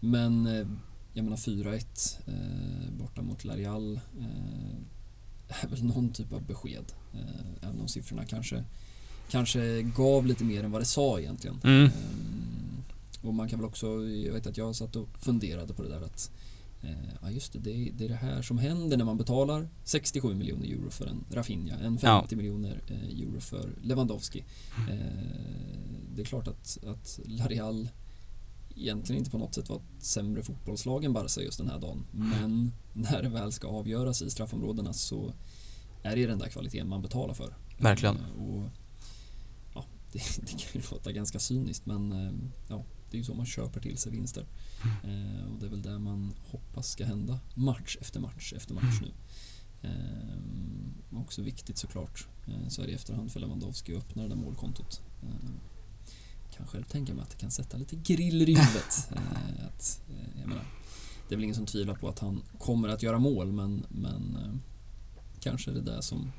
men 0.00 0.46
eh, 0.46 0.66
jag 1.12 1.24
menar 1.24 1.36
4-1 1.36 2.18
eh, 2.26 2.92
borta 2.98 3.22
mot 3.22 3.44
Larial 3.44 4.00
eh, 4.20 5.64
är 5.64 5.68
väl 5.68 5.84
någon 5.84 6.12
typ 6.12 6.32
av 6.32 6.46
besked. 6.46 6.92
Eh, 7.14 7.68
även 7.68 7.80
om 7.80 7.88
siffrorna 7.88 8.24
kanske, 8.24 8.64
kanske 9.30 9.82
gav 9.82 10.26
lite 10.26 10.44
mer 10.44 10.64
än 10.64 10.70
vad 10.70 10.80
det 10.80 10.86
sa 10.86 11.20
egentligen. 11.20 11.60
Mm. 11.64 11.90
Och 13.22 13.34
man 13.34 13.48
kan 13.48 13.58
väl 13.58 13.68
också, 13.68 13.86
jag 14.08 14.32
vet 14.32 14.46
att 14.46 14.56
jag 14.56 14.76
satt 14.76 14.96
och 14.96 15.08
funderade 15.20 15.74
på 15.74 15.82
det 15.82 15.88
där 15.88 16.00
att 16.02 16.30
Ja 17.22 17.30
just 17.30 17.52
det, 17.52 17.58
det 17.58 17.70
är, 17.70 17.92
det 17.92 18.04
är 18.04 18.08
det 18.08 18.14
här 18.14 18.42
som 18.42 18.58
händer 18.58 18.96
när 18.96 19.04
man 19.04 19.16
betalar 19.16 19.68
67 19.84 20.34
miljoner 20.34 20.66
euro 20.66 20.90
för 20.90 21.06
en 21.06 21.24
Rafinha, 21.30 21.76
en 21.78 21.98
50 21.98 22.36
miljoner 22.36 22.82
eh, 22.86 23.20
euro 23.20 23.40
för 23.40 23.70
Lewandowski. 23.82 24.44
Eh, 24.90 24.96
det 26.14 26.22
är 26.22 26.26
klart 26.26 26.48
att, 26.48 26.78
att 26.84 27.20
Larial 27.24 27.88
egentligen 28.76 29.18
inte 29.18 29.30
på 29.30 29.38
något 29.38 29.54
sätt 29.54 29.68
var 29.68 29.76
ett 29.76 30.04
sämre 30.04 30.42
fotbollslag 30.42 31.04
än 31.04 31.12
Barca 31.12 31.40
just 31.40 31.58
den 31.58 31.68
här 31.68 31.78
dagen. 31.78 32.06
Men 32.10 32.72
när 32.92 33.22
det 33.22 33.28
väl 33.28 33.52
ska 33.52 33.68
avgöras 33.68 34.22
i 34.22 34.30
straffområdena 34.30 34.92
så 34.92 35.32
är 36.02 36.16
det 36.16 36.26
den 36.26 36.38
där 36.38 36.48
kvaliteten 36.48 36.88
man 36.88 37.02
betalar 37.02 37.34
för. 37.34 37.54
Verkligen. 37.78 38.16
Eh, 38.16 38.42
Och, 38.42 38.64
ja, 39.74 39.84
det, 40.12 40.22
det 40.40 40.50
kan 40.52 40.68
ju 40.72 40.80
låta 40.90 41.12
ganska 41.12 41.38
cyniskt 41.38 41.86
men 41.86 42.12
eh, 42.12 42.32
ja, 42.68 42.84
det 43.10 43.16
är 43.16 43.18
ju 43.18 43.24
så 43.24 43.34
man 43.34 43.46
köper 43.46 43.80
till 43.80 43.98
sig 43.98 44.12
vinster. 44.12 44.46
Eh, 44.84 45.52
och 45.52 45.58
det 45.60 45.66
är 45.66 45.70
väl 45.70 45.82
det 45.82 45.98
man 45.98 46.34
hoppas 46.50 46.90
ska 46.90 47.04
hända 47.04 47.40
match 47.54 47.96
efter 48.00 48.20
match 48.20 48.52
efter 48.56 48.74
match 48.74 49.00
nu. 49.02 49.12
Eh, 49.82 51.18
också 51.18 51.42
viktigt 51.42 51.78
såklart 51.78 52.26
eh, 52.46 52.68
så 52.68 52.82
är 52.82 52.86
det 52.86 52.92
i 52.92 52.94
efterhand 52.94 53.32
för 53.32 53.40
Lewandowski 53.40 53.96
att 53.96 54.02
öppna 54.02 54.22
det 54.22 54.28
där 54.28 54.36
målkontot. 54.36 55.02
Eh, 55.22 55.50
kan 56.56 56.66
själv 56.66 56.84
tänka 56.84 57.14
mig 57.14 57.22
att 57.22 57.30
det 57.30 57.36
kan 57.36 57.50
sätta 57.50 57.76
lite 57.76 57.96
griller 57.96 58.48
i 58.48 58.54
huvudet. 58.54 59.10
Eh, 59.16 59.66
att, 59.66 60.02
eh, 60.10 60.46
menar, 60.46 60.64
det 61.28 61.34
är 61.34 61.36
väl 61.36 61.44
ingen 61.44 61.56
som 61.56 61.66
tvivlar 61.66 61.94
på 61.94 62.08
att 62.08 62.18
han 62.18 62.42
kommer 62.58 62.88
att 62.88 63.02
göra 63.02 63.18
mål 63.18 63.52
men, 63.52 63.86
men 63.88 64.36
eh, 64.36 64.54
kanske 65.40 65.70
är 65.70 65.74
det 65.74 65.80
där 65.80 66.00
som 66.00 66.32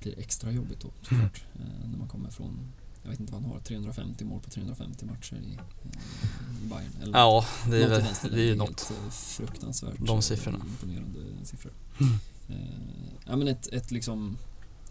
blir 0.00 0.18
extra 0.18 0.50
jobbigt 0.50 0.80
då 0.80 0.90
såklart. 1.02 1.44
Eh, 1.54 1.88
när 1.88 1.98
man 1.98 2.08
kommer 2.08 2.30
från, 2.30 2.72
jag 3.04 3.10
vet 3.10 3.20
inte 3.20 3.32
vad 3.32 3.42
han 3.42 3.50
har, 3.50 3.60
350 3.60 4.24
mål 4.24 4.40
på 4.40 4.50
350 4.50 5.04
matcher 5.06 5.34
i, 5.34 5.52
eh, 5.54 6.64
i 6.64 6.66
Bayern. 6.68 6.92
Eller 7.02 7.18
Ja, 7.18 7.44
det 7.70 7.82
är, 7.82 7.88
väl, 7.88 8.02
det 8.22 8.36
är 8.36 8.38
ju 8.42 8.46
helt, 8.46 8.58
något. 8.58 8.90
eh, 8.90 9.10
fruktansvärt 9.10 9.94
De 9.98 10.22
siffrorna. 10.22 10.58
imponerande 10.68 11.20
siffror. 11.44 11.72
Mm. 12.00 12.12
Eh, 12.48 13.14
ja, 13.26 13.36
men 13.36 13.48
ett, 13.48 13.66
ett, 13.72 13.90
liksom, 13.90 14.36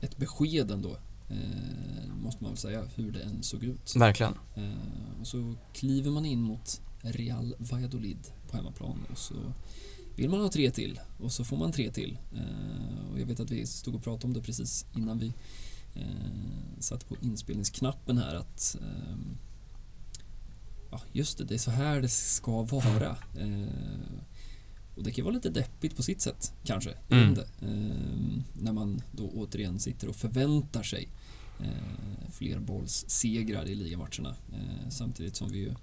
ett 0.01 0.17
besked 0.17 0.71
ändå 0.71 0.97
eh, 1.29 2.13
måste 2.23 2.43
man 2.43 2.51
väl 2.51 2.57
säga 2.57 2.83
hur 2.95 3.11
det 3.11 3.21
än 3.21 3.43
såg 3.43 3.63
ut. 3.63 3.95
Verkligen. 3.95 4.33
Eh, 4.55 5.21
och 5.21 5.27
så 5.27 5.55
kliver 5.73 6.11
man 6.11 6.25
in 6.25 6.41
mot 6.41 6.81
Real 7.01 7.55
Valladolid 7.57 8.31
på 8.49 8.57
hemmaplan 8.57 9.05
och 9.11 9.17
så 9.17 9.35
vill 10.15 10.29
man 10.29 10.39
ha 10.41 10.49
tre 10.49 10.71
till 10.71 10.99
och 11.19 11.31
så 11.31 11.43
får 11.45 11.57
man 11.57 11.71
tre 11.71 11.91
till. 11.91 12.17
Eh, 12.35 13.11
och 13.11 13.19
jag 13.19 13.25
vet 13.25 13.39
att 13.39 13.51
vi 13.51 13.67
stod 13.67 13.95
och 13.95 14.03
pratade 14.03 14.27
om 14.27 14.33
det 14.33 14.41
precis 14.41 14.85
innan 14.95 15.19
vi 15.19 15.33
eh, 15.95 16.79
satte 16.79 17.05
på 17.05 17.15
inspelningsknappen 17.21 18.17
här 18.17 18.35
att 18.35 18.77
eh, 18.81 19.17
ja, 20.91 21.01
just 21.11 21.37
det, 21.37 21.43
det 21.43 21.53
är 21.53 21.59
så 21.59 21.71
här 21.71 22.01
det 22.01 22.09
ska 22.09 22.61
vara. 22.61 23.17
Eh, 23.39 23.67
och 24.95 25.03
det 25.03 25.11
kan 25.11 25.25
vara 25.25 25.35
lite 25.35 25.49
deppigt 25.49 25.95
på 25.95 26.03
sitt 26.03 26.21
sätt, 26.21 26.53
kanske. 26.63 26.93
Mm. 27.09 27.29
inte. 27.29 27.41
Eh, 27.41 28.41
när 28.53 28.73
man 28.73 29.01
då 29.11 29.29
återigen 29.29 29.79
sitter 29.79 30.09
och 30.09 30.15
förväntar 30.15 30.83
sig 30.83 31.07
eh, 31.59 32.31
flerbollssegrar 32.31 33.65
i 33.65 33.75
ligamatcherna. 33.75 34.35
Eh, 34.53 34.89
samtidigt 34.89 35.35
som 35.35 35.51
vi 35.51 35.57
ju 35.57 35.73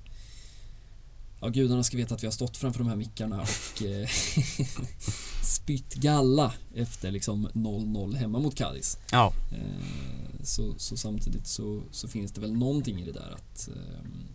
Ja, 1.43 1.49
gudarna 1.49 1.83
ska 1.83 1.97
veta 1.97 2.15
att 2.15 2.23
vi 2.23 2.27
har 2.27 2.33
stått 2.33 2.57
framför 2.57 2.79
de 2.79 2.89
här 2.89 2.97
mickarna 2.97 3.41
och 3.41 3.83
eh, 3.83 4.09
spytt 5.45 5.95
galla 5.95 6.53
efter 6.75 7.11
liksom 7.11 7.49
0-0 7.55 8.17
hemma 8.17 8.39
mot 8.39 8.55
Cadiz. 8.57 8.99
Ja, 9.13 9.33
Eh, 9.53 10.43
så, 10.43 10.75
så 10.77 10.97
samtidigt 10.97 11.47
så, 11.47 11.83
så 11.91 12.09
finns 12.09 12.33
det 12.33 12.41
väl 12.41 12.53
någonting 12.53 13.01
i 13.01 13.05
det 13.05 13.13
där 13.13 13.35
att 13.35 13.69
ehm, 13.69 14.27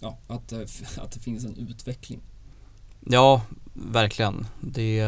Ja, 0.00 0.18
att, 0.28 0.48
det- 0.48 0.66
att 0.98 1.10
det 1.12 1.20
finns 1.20 1.44
en 1.44 1.56
utveckling. 1.56 2.20
ja 3.00 3.42
verkligen. 3.74 4.46
Det, 4.60 5.04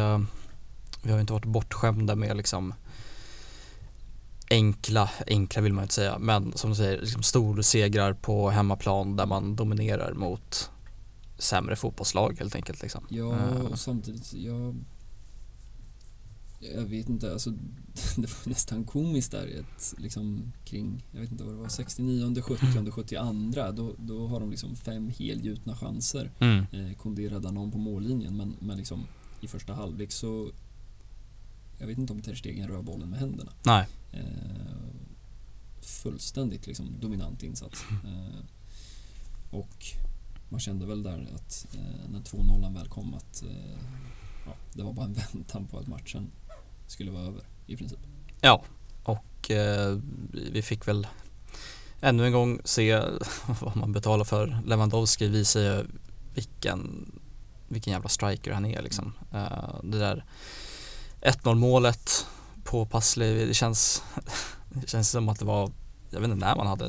vi 1.03 1.11
har 1.11 1.19
inte 1.19 1.33
varit 1.33 1.45
bortskämda 1.45 2.15
med 2.15 2.37
liksom 2.37 2.73
enkla, 4.49 5.09
enkla 5.27 5.61
vill 5.61 5.73
man 5.73 5.83
inte 5.83 5.93
säga, 5.93 6.19
men 6.19 6.53
som 6.57 6.69
du 6.69 6.75
säger, 6.75 7.01
liksom 7.01 7.23
storsegrar 7.23 8.13
på 8.13 8.49
hemmaplan 8.49 9.15
där 9.15 9.25
man 9.25 9.55
dominerar 9.55 10.13
mot 10.13 10.69
sämre 11.39 11.75
fotbollslag 11.75 12.35
helt 12.39 12.55
enkelt. 12.55 12.81
Liksom. 12.81 13.05
Ja, 13.09 13.35
Eh, 13.35 13.61
och 13.61 13.79
samtidigt, 13.79 14.33
jag 14.33 14.75
jag 16.75 16.85
vet 16.85 17.09
inte, 17.09 17.31
alltså 17.31 17.49
det 18.15 18.21
var 18.21 18.49
nästan 18.49 18.83
komiskt 18.83 19.31
där 19.31 19.47
ett, 19.47 19.93
liksom 19.97 20.51
kring, 20.65 21.05
jag 21.11 21.21
vet 21.21 21.31
inte 21.31 21.43
vad 21.43 21.53
det 21.53 21.57
var, 21.57 21.69
69, 21.69 22.41
70, 22.41 22.91
72 22.91 23.71
då, 23.71 23.95
då 23.97 24.27
har 24.27 24.39
de 24.39 24.51
liksom 24.51 24.75
fem 24.75 25.09
helgjutna 25.09 25.75
chanser. 25.75 26.31
Mm. 26.39 26.65
Eh, 26.71 26.97
Kondé 26.97 27.29
räddar 27.29 27.51
någon 27.51 27.71
på 27.71 27.77
mållinjen 27.77 28.37
men, 28.37 28.55
men 28.59 28.77
liksom 28.77 29.03
i 29.41 29.47
första 29.47 29.73
halvlek 29.73 30.11
så 30.11 30.51
jag 31.77 31.87
vet 31.87 31.97
inte 31.97 32.13
om 32.13 32.21
Ter 32.21 32.35
Stegen 32.35 32.67
rör 32.67 32.81
bollen 32.81 33.09
med 33.09 33.19
händerna. 33.19 33.51
Nej, 33.65 33.87
Eh, 34.11 34.19
fullständigt 35.81 36.67
liksom 36.67 36.95
dominant 36.99 37.43
insats. 37.43 37.85
Eh, 37.91 38.45
och 39.51 39.85
man 40.49 40.59
kände 40.59 40.85
väl 40.85 41.03
där 41.03 41.27
att 41.35 41.67
eh, 41.73 42.09
när 42.09 42.19
2-0 42.19 42.73
väl 42.73 42.87
kom 42.87 43.13
att 43.13 43.43
eh, 43.43 43.79
ja, 44.45 44.53
det 44.73 44.83
var 44.83 44.93
bara 44.93 45.05
en 45.05 45.13
väntan 45.33 45.67
på 45.67 45.79
att 45.79 45.87
matchen 45.87 46.31
skulle 46.87 47.11
vara 47.11 47.23
över 47.23 47.43
i 47.65 47.75
princip. 47.75 47.99
ja. 48.41 48.63
Och 49.03 49.51
eh, 49.51 49.97
vi 50.31 50.61
fick 50.61 50.87
väl 50.87 51.07
ännu 52.01 52.25
en 52.25 52.31
gång 52.31 52.59
se 52.63 52.95
vad 53.61 53.75
man 53.75 53.93
betalar 53.93 54.25
för. 54.25 54.61
Lewandowski 54.65 55.27
visar 55.27 55.59
ju 55.59 55.85
vilken, 56.33 57.11
vilken 57.67 57.93
jävla 57.93 58.09
striker 58.09 58.51
han 58.53 58.65
är 58.65 58.81
liksom. 58.81 59.13
Eh, 59.33 59.75
det 59.83 59.99
där 59.99 60.25
1-0 61.21 61.55
målet 61.55 62.25
på 62.63 62.85
Passli, 62.85 63.45
det 63.45 63.53
känns, 63.53 64.03
det 64.69 64.89
känns 64.89 65.09
som 65.09 65.29
att 65.29 65.39
det 65.39 65.45
var 65.45 65.71
jag 66.09 66.19
vet 66.19 66.29
inte 66.29 66.45
när 66.45 66.55
man 66.55 66.67
hade 66.67 66.85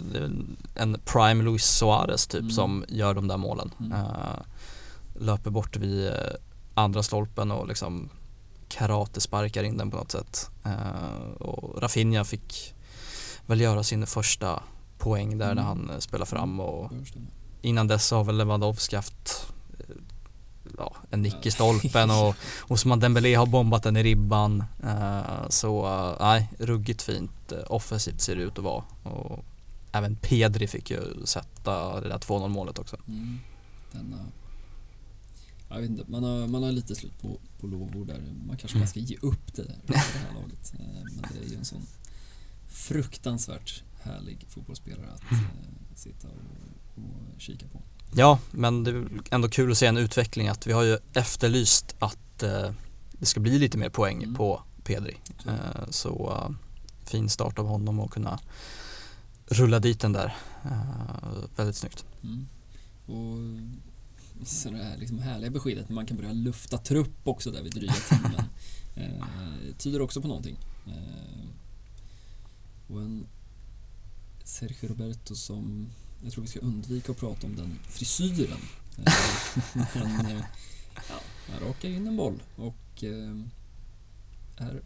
en 0.75 1.01
prime 1.05 1.43
Luis 1.45 1.64
Suarez 1.64 2.27
typ 2.27 2.41
mm. 2.41 2.51
som 2.51 2.85
gör 2.89 3.14
de 3.14 3.29
där 3.29 3.37
målen. 3.37 3.71
Mm. 3.81 3.93
Uh, 3.93 4.41
löper 5.18 5.51
bort 5.51 5.77
vid 5.77 6.07
uh, 6.07 6.14
andra 6.75 7.03
stolpen 7.03 7.51
och 7.51 7.68
liksom 7.68 8.09
karatesparkar 8.68 9.62
in 9.62 9.77
den 9.77 9.91
på 9.91 9.97
något 9.97 10.12
sätt. 10.12 10.51
Uh, 10.66 11.33
och 11.39 11.83
Rafinha 11.83 12.25
fick 12.25 12.75
väl 13.47 13.61
göra 13.61 13.83
sin 13.83 14.07
första 14.07 14.62
poäng 14.99 15.39
där 15.39 15.53
mm. 15.53 15.57
när 15.57 15.62
han 15.62 15.91
spelar 16.01 16.27
fram 16.27 16.61
och 16.61 16.93
innan 17.62 17.89
dess 17.89 18.11
har 18.11 18.25
väl 18.25 18.37
Lewandowski 18.37 18.97
haft 18.97 19.53
ja, 20.79 20.97
en 21.11 21.23
nick 21.23 21.47
i 21.47 21.51
stolpen 21.51 22.11
och 22.11 22.37
Osman 22.68 23.01
Dembélé 23.01 23.35
har 23.35 23.47
bombat 23.47 23.83
den 23.83 23.97
i 23.97 24.03
ribban. 24.03 24.64
Uh, 24.85 25.49
så 25.49 25.89
nej, 26.21 26.49
uh, 26.61 26.66
ruggigt 26.66 27.03
fint 27.03 27.53
uh, 27.53 27.59
offensivt 27.66 28.21
ser 28.21 28.37
det 28.37 28.43
ut 28.43 28.59
att 28.59 28.64
vara. 28.64 28.85
Och 29.03 29.45
även 29.93 30.16
Pedri 30.16 30.66
fick 30.66 30.91
ju 30.91 31.27
sätta 31.27 32.01
det 32.01 32.09
där 32.09 32.18
2-0 32.18 32.49
målet 32.49 32.79
också. 32.79 32.97
Mm. 33.09 33.39
Denna, 33.93 34.27
jag 35.68 35.81
vet 35.81 35.91
inte, 35.91 36.05
man 36.11 36.25
har, 36.25 36.47
man 36.47 36.62
har 36.62 36.73
lite 36.73 36.95
slut 36.95 37.21
på, 37.21 37.41
på 37.61 37.66
lovord 37.66 38.07
där. 38.07 38.21
Man 38.47 38.57
kanske 38.57 38.79
bara 38.79 38.87
ska 38.87 39.01
ge 39.01 39.16
upp 39.16 39.55
det 39.55 39.62
där, 39.62 39.79
det 39.87 39.97
här 39.97 40.35
laget. 40.35 40.73
Men 41.05 41.25
det 41.33 41.47
är 41.47 41.51
ju 41.51 41.57
en 41.57 41.64
sån 41.64 41.87
fruktansvärt 42.68 43.83
härlig 44.03 44.47
fotbollsspelare 44.49 45.11
att 45.14 45.33
mm. 45.33 45.45
sitta 45.95 46.29
och, 46.29 47.03
och 47.03 47.41
kika 47.41 47.66
på. 47.68 47.83
Ja, 48.15 48.39
men 48.51 48.85
det 48.85 48.91
är 48.91 49.07
ändå 49.31 49.49
kul 49.49 49.71
att 49.71 49.79
se 49.79 49.87
en 49.87 49.97
utveckling 49.97 50.49
att 50.49 50.67
vi 50.67 50.73
har 50.73 50.83
ju 50.83 50.99
efterlyst 51.13 51.95
att 51.99 52.43
eh, 52.43 52.71
det 53.13 53.27
ska 53.27 53.41
bli 53.41 53.59
lite 53.59 53.79
mer 53.79 53.89
poäng 53.89 54.23
mm. 54.23 54.35
på 54.35 54.63
Pedri. 54.85 55.17
Eh, 55.47 55.91
så 55.91 56.31
uh, 56.31 56.57
fin 57.05 57.29
start 57.29 57.59
av 57.59 57.67
honom 57.67 58.01
och 58.01 58.13
kunna 58.13 58.41
rulla 59.47 59.79
dit 59.79 60.01
den 60.01 60.13
där. 60.13 60.37
Uh, 60.65 61.45
väldigt 61.57 61.77
snyggt. 61.77 62.05
Mm. 62.23 62.49
Och 63.07 64.47
så 64.47 64.71
det 64.71 64.77
här 64.77 64.97
liksom 64.97 65.19
härliga 65.19 65.51
beskedet 65.51 65.89
när 65.89 65.95
man 65.95 66.07
kan 66.07 66.17
börja 66.17 66.33
lufta 66.33 66.79
trupp 66.79 67.19
också 67.25 67.51
där 67.51 67.63
vid 67.63 67.73
dryga 67.73 67.93
timmen. 67.93 68.45
eh, 68.95 69.75
tyder 69.79 70.01
också 70.01 70.23
på 70.23 70.29
någonting. 70.29 70.57
Eh, 70.87 71.49
och 72.89 73.01
en 73.01 73.27
Sergio 74.45 74.89
Roberto 74.89 75.35
som 75.35 75.91
jag 76.23 76.33
tror 76.33 76.43
vi 76.43 76.49
ska 76.49 76.61
undvika 76.61 77.12
att 77.12 77.18
prata 77.18 77.47
om 77.47 77.57
den 77.57 77.79
frisyren. 77.89 78.59
Men 79.95 80.27
eh, 80.27 80.43
ja, 80.95 81.21
han 81.51 81.68
rakar 81.68 81.89
in 81.89 82.07
en 82.07 82.16
boll 82.16 82.43
och 82.57 83.05
eh, 83.05 83.37
är 84.57 84.83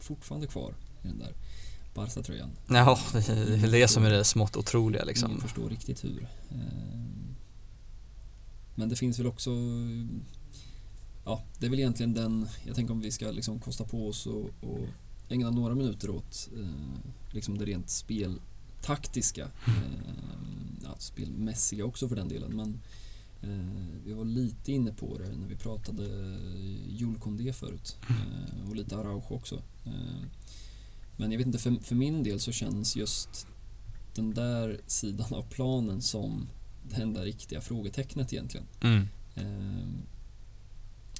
fortfarande 0.00 0.46
kvar 0.46 0.74
i 1.02 1.06
den 1.06 1.18
där 1.18 1.34
Barca-tröjan. 1.94 2.50
Ja, 2.68 2.98
det 3.12 3.28
är 3.28 3.70
det 3.70 3.88
som 3.88 4.04
är 4.04 4.10
det 4.10 4.24
smått 4.24 4.56
otroliga 4.56 5.04
liksom. 5.04 5.30
Ingen 5.30 5.42
förstår 5.42 5.70
riktigt 5.70 6.04
hur. 6.04 6.28
Eh, 6.50 6.58
men 8.74 8.88
det 8.88 8.96
finns 8.96 9.18
väl 9.18 9.26
också 9.26 9.50
Ja, 11.24 11.42
det 11.58 11.66
är 11.66 11.70
väl 11.70 11.78
egentligen 11.78 12.14
den, 12.14 12.48
jag 12.66 12.76
tänker 12.76 12.94
om 12.94 13.00
vi 13.00 13.10
ska 13.10 13.30
liksom 13.30 13.60
kosta 13.60 13.84
på 13.84 14.08
oss 14.08 14.26
och, 14.26 14.50
och 14.60 14.86
ägna 15.28 15.50
några 15.50 15.74
minuter 15.74 16.10
åt 16.10 16.48
liksom 17.30 17.58
det 17.58 17.64
rent 17.64 17.90
speltaktiska. 18.82 19.50
ja, 20.82 20.96
spelmässiga 20.98 21.84
också 21.84 22.08
för 22.08 22.16
den 22.16 22.28
delen. 22.28 22.56
Men 22.56 22.80
eh, 23.42 24.02
vi 24.04 24.12
var 24.12 24.24
lite 24.24 24.72
inne 24.72 24.92
på 24.92 25.18
det 25.18 25.36
när 25.36 25.48
vi 25.48 25.56
pratade 25.56 26.04
Jules 26.88 27.20
Condé 27.20 27.52
förut. 27.52 27.96
Eh, 28.08 28.68
och 28.68 28.76
lite 28.76 28.96
Araujo 28.96 29.34
också. 29.34 29.62
Eh, 29.84 30.26
men 31.16 31.32
jag 31.32 31.38
vet 31.38 31.46
inte, 31.46 31.58
för, 31.58 31.76
för 31.82 31.94
min 31.94 32.22
del 32.22 32.40
så 32.40 32.52
känns 32.52 32.96
just 32.96 33.46
den 34.14 34.34
där 34.34 34.80
sidan 34.86 35.34
av 35.34 35.42
planen 35.42 36.02
som 36.02 36.48
det 36.88 37.02
enda 37.02 37.24
riktiga 37.24 37.60
frågetecknet 37.60 38.32
egentligen. 38.32 38.66
Mm. 38.80 39.08
Eh, 39.34 39.88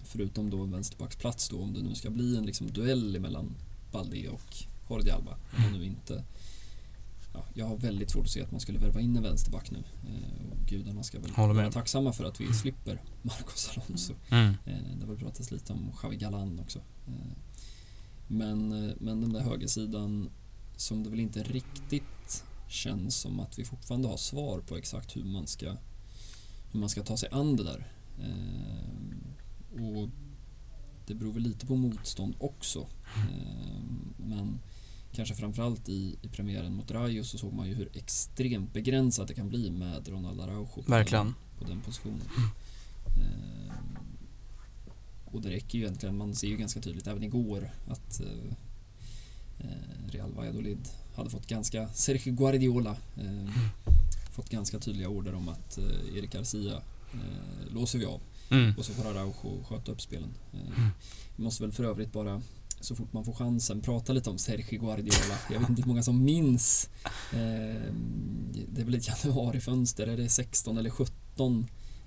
förutom 0.05 0.51
då 0.51 0.63
en 0.63 0.73
vänsterbacksplats 0.73 1.49
då, 1.49 1.63
om 1.63 1.73
det 1.73 1.83
nu 1.83 1.95
ska 1.95 2.11
bli 2.11 2.37
en 2.37 2.47
liksom 2.47 2.73
duell 2.73 3.21
mellan 3.21 3.55
Balde 3.93 4.29
och 4.29 4.65
Jordi 4.91 5.11
Alba. 5.11 5.37
Om 5.57 5.73
nu 5.73 5.85
inte 5.85 6.25
ja, 7.33 7.45
jag 7.55 7.67
har 7.67 7.77
väldigt 7.77 8.11
svårt 8.11 8.25
att 8.25 8.31
se 8.31 8.43
att 8.43 8.51
man 8.51 8.61
skulle 8.61 8.79
värva 8.79 9.01
in 9.01 9.17
en 9.17 9.23
vänsterback 9.23 9.71
nu. 9.71 9.83
Eh, 10.07 10.53
och 10.53 10.67
gudarna 10.67 11.03
ska 11.03 11.21
väl 11.21 11.33
vara 11.37 11.71
tacksamma 11.71 12.13
för 12.13 12.25
att 12.25 12.41
vi 12.41 12.53
slipper 12.53 13.03
Marcos 13.23 13.71
Alonso. 13.77 14.15
Mm. 14.31 14.55
Eh, 14.65 14.97
det 15.01 15.07
har 15.07 15.17
pratats 15.17 15.51
lite 15.51 15.73
om 15.73 15.93
Xavi 15.93 16.17
Galan 16.17 16.59
också. 16.59 16.79
Eh, 17.07 17.37
men, 18.27 18.73
eh, 18.73 18.95
men 19.01 19.21
den 19.21 19.33
där 19.33 19.41
högersidan 19.41 20.31
som 20.77 21.05
det 21.05 21.11
väl 21.11 21.21
inte 21.21 21.43
riktigt 21.43 22.45
känns 22.69 23.17
som 23.17 23.41
att 23.41 23.59
vi 23.59 23.65
fortfarande 23.65 24.09
har 24.09 24.17
svar 24.17 24.61
på 24.61 24.77
exakt 24.77 25.17
hur 25.17 25.25
man 25.25 25.47
ska, 25.47 25.77
hur 26.73 26.81
man 26.81 26.89
ska 26.89 27.03
ta 27.03 27.17
sig 27.17 27.29
an 27.33 27.57
det 27.57 27.65
där. 27.65 27.93
Eh, 28.21 29.83
och 29.83 30.09
det 31.07 31.15
beror 31.15 31.33
väl 31.33 31.43
lite 31.43 31.67
på 31.67 31.77
motstånd 31.77 32.35
också. 32.39 32.87
Eh, 33.17 33.83
men 34.17 34.61
kanske 35.13 35.35
framförallt 35.35 35.89
i, 35.89 36.17
i 36.23 36.29
premiären 36.29 36.75
mot 36.75 36.91
Rayo 36.91 37.25
så 37.25 37.39
såg 37.39 37.53
man 37.53 37.69
ju 37.69 37.75
hur 37.75 37.89
extremt 37.95 38.73
begränsat 38.73 39.29
det 39.29 39.35
kan 39.35 39.49
bli 39.49 39.71
med 39.71 40.09
Ronaldo 40.09 40.43
Araujo 40.43 40.67
på, 40.67 40.91
Den, 41.25 41.35
på 41.59 41.65
den 41.65 41.81
positionen. 41.81 42.27
Eh, 43.07 43.75
och 45.25 45.43
det 45.43 45.51
räcker 45.51 45.79
ju 45.79 45.85
egentligen, 45.85 46.17
man 46.17 46.35
ser 46.35 46.49
ju 46.49 46.57
ganska 46.57 46.81
tydligt 46.81 47.07
även 47.07 47.23
igår 47.23 47.71
att 47.89 48.21
eh, 48.21 48.27
eh 49.59 50.11
Real 50.13 50.33
Valladolid 50.33 50.89
hade 51.15 51.31
fått 51.31 51.47
ganska, 51.47 51.89
Sergio 51.89 52.33
Guardiola 52.33 52.97
eh, 53.17 53.51
fått 54.33 54.51
ganska 54.51 54.79
tydliga 54.79 55.09
order 55.09 55.35
om 55.35 55.49
att 55.49 55.79
eh, 55.79 56.17
Erik 56.17 56.33
Garcia 56.33 56.83
eh, 57.13 57.75
låser 57.75 57.99
vi 57.99 58.05
av 58.05 58.21
mm. 58.51 58.75
och 58.79 58.85
så 58.85 58.93
får 58.93 59.11
Araujo 59.11 59.65
sköta 59.65 59.93
upp 59.93 60.01
spelen. 60.01 60.35
Eh. 60.53 60.87
Vi 61.37 61.45
måste 61.45 61.63
väl 61.63 61.73
för 61.73 61.85
övrigt 61.85 62.13
bara 62.13 62.43
så 62.85 62.95
fort 62.95 63.13
man 63.13 63.25
får 63.25 63.33
chansen 63.33 63.81
prata 63.81 64.13
lite 64.13 64.31
om 64.31 64.39
Sergio 64.39 64.81
Guardiola. 64.81 65.39
Jag 65.53 65.61
vet 65.61 65.69
inte 65.69 65.83
hur 65.83 65.89
många 65.89 66.03
som 66.03 66.25
minns. 66.25 66.91
Eh, 67.33 67.93
det 68.69 68.81
är 68.81 68.85
väl 68.85 68.95
ett 68.95 69.09
januarifönster, 69.09 70.07
är 70.07 70.17
det 70.17 70.29
16 70.29 70.79
eller 70.79 70.91
17? 70.91 71.67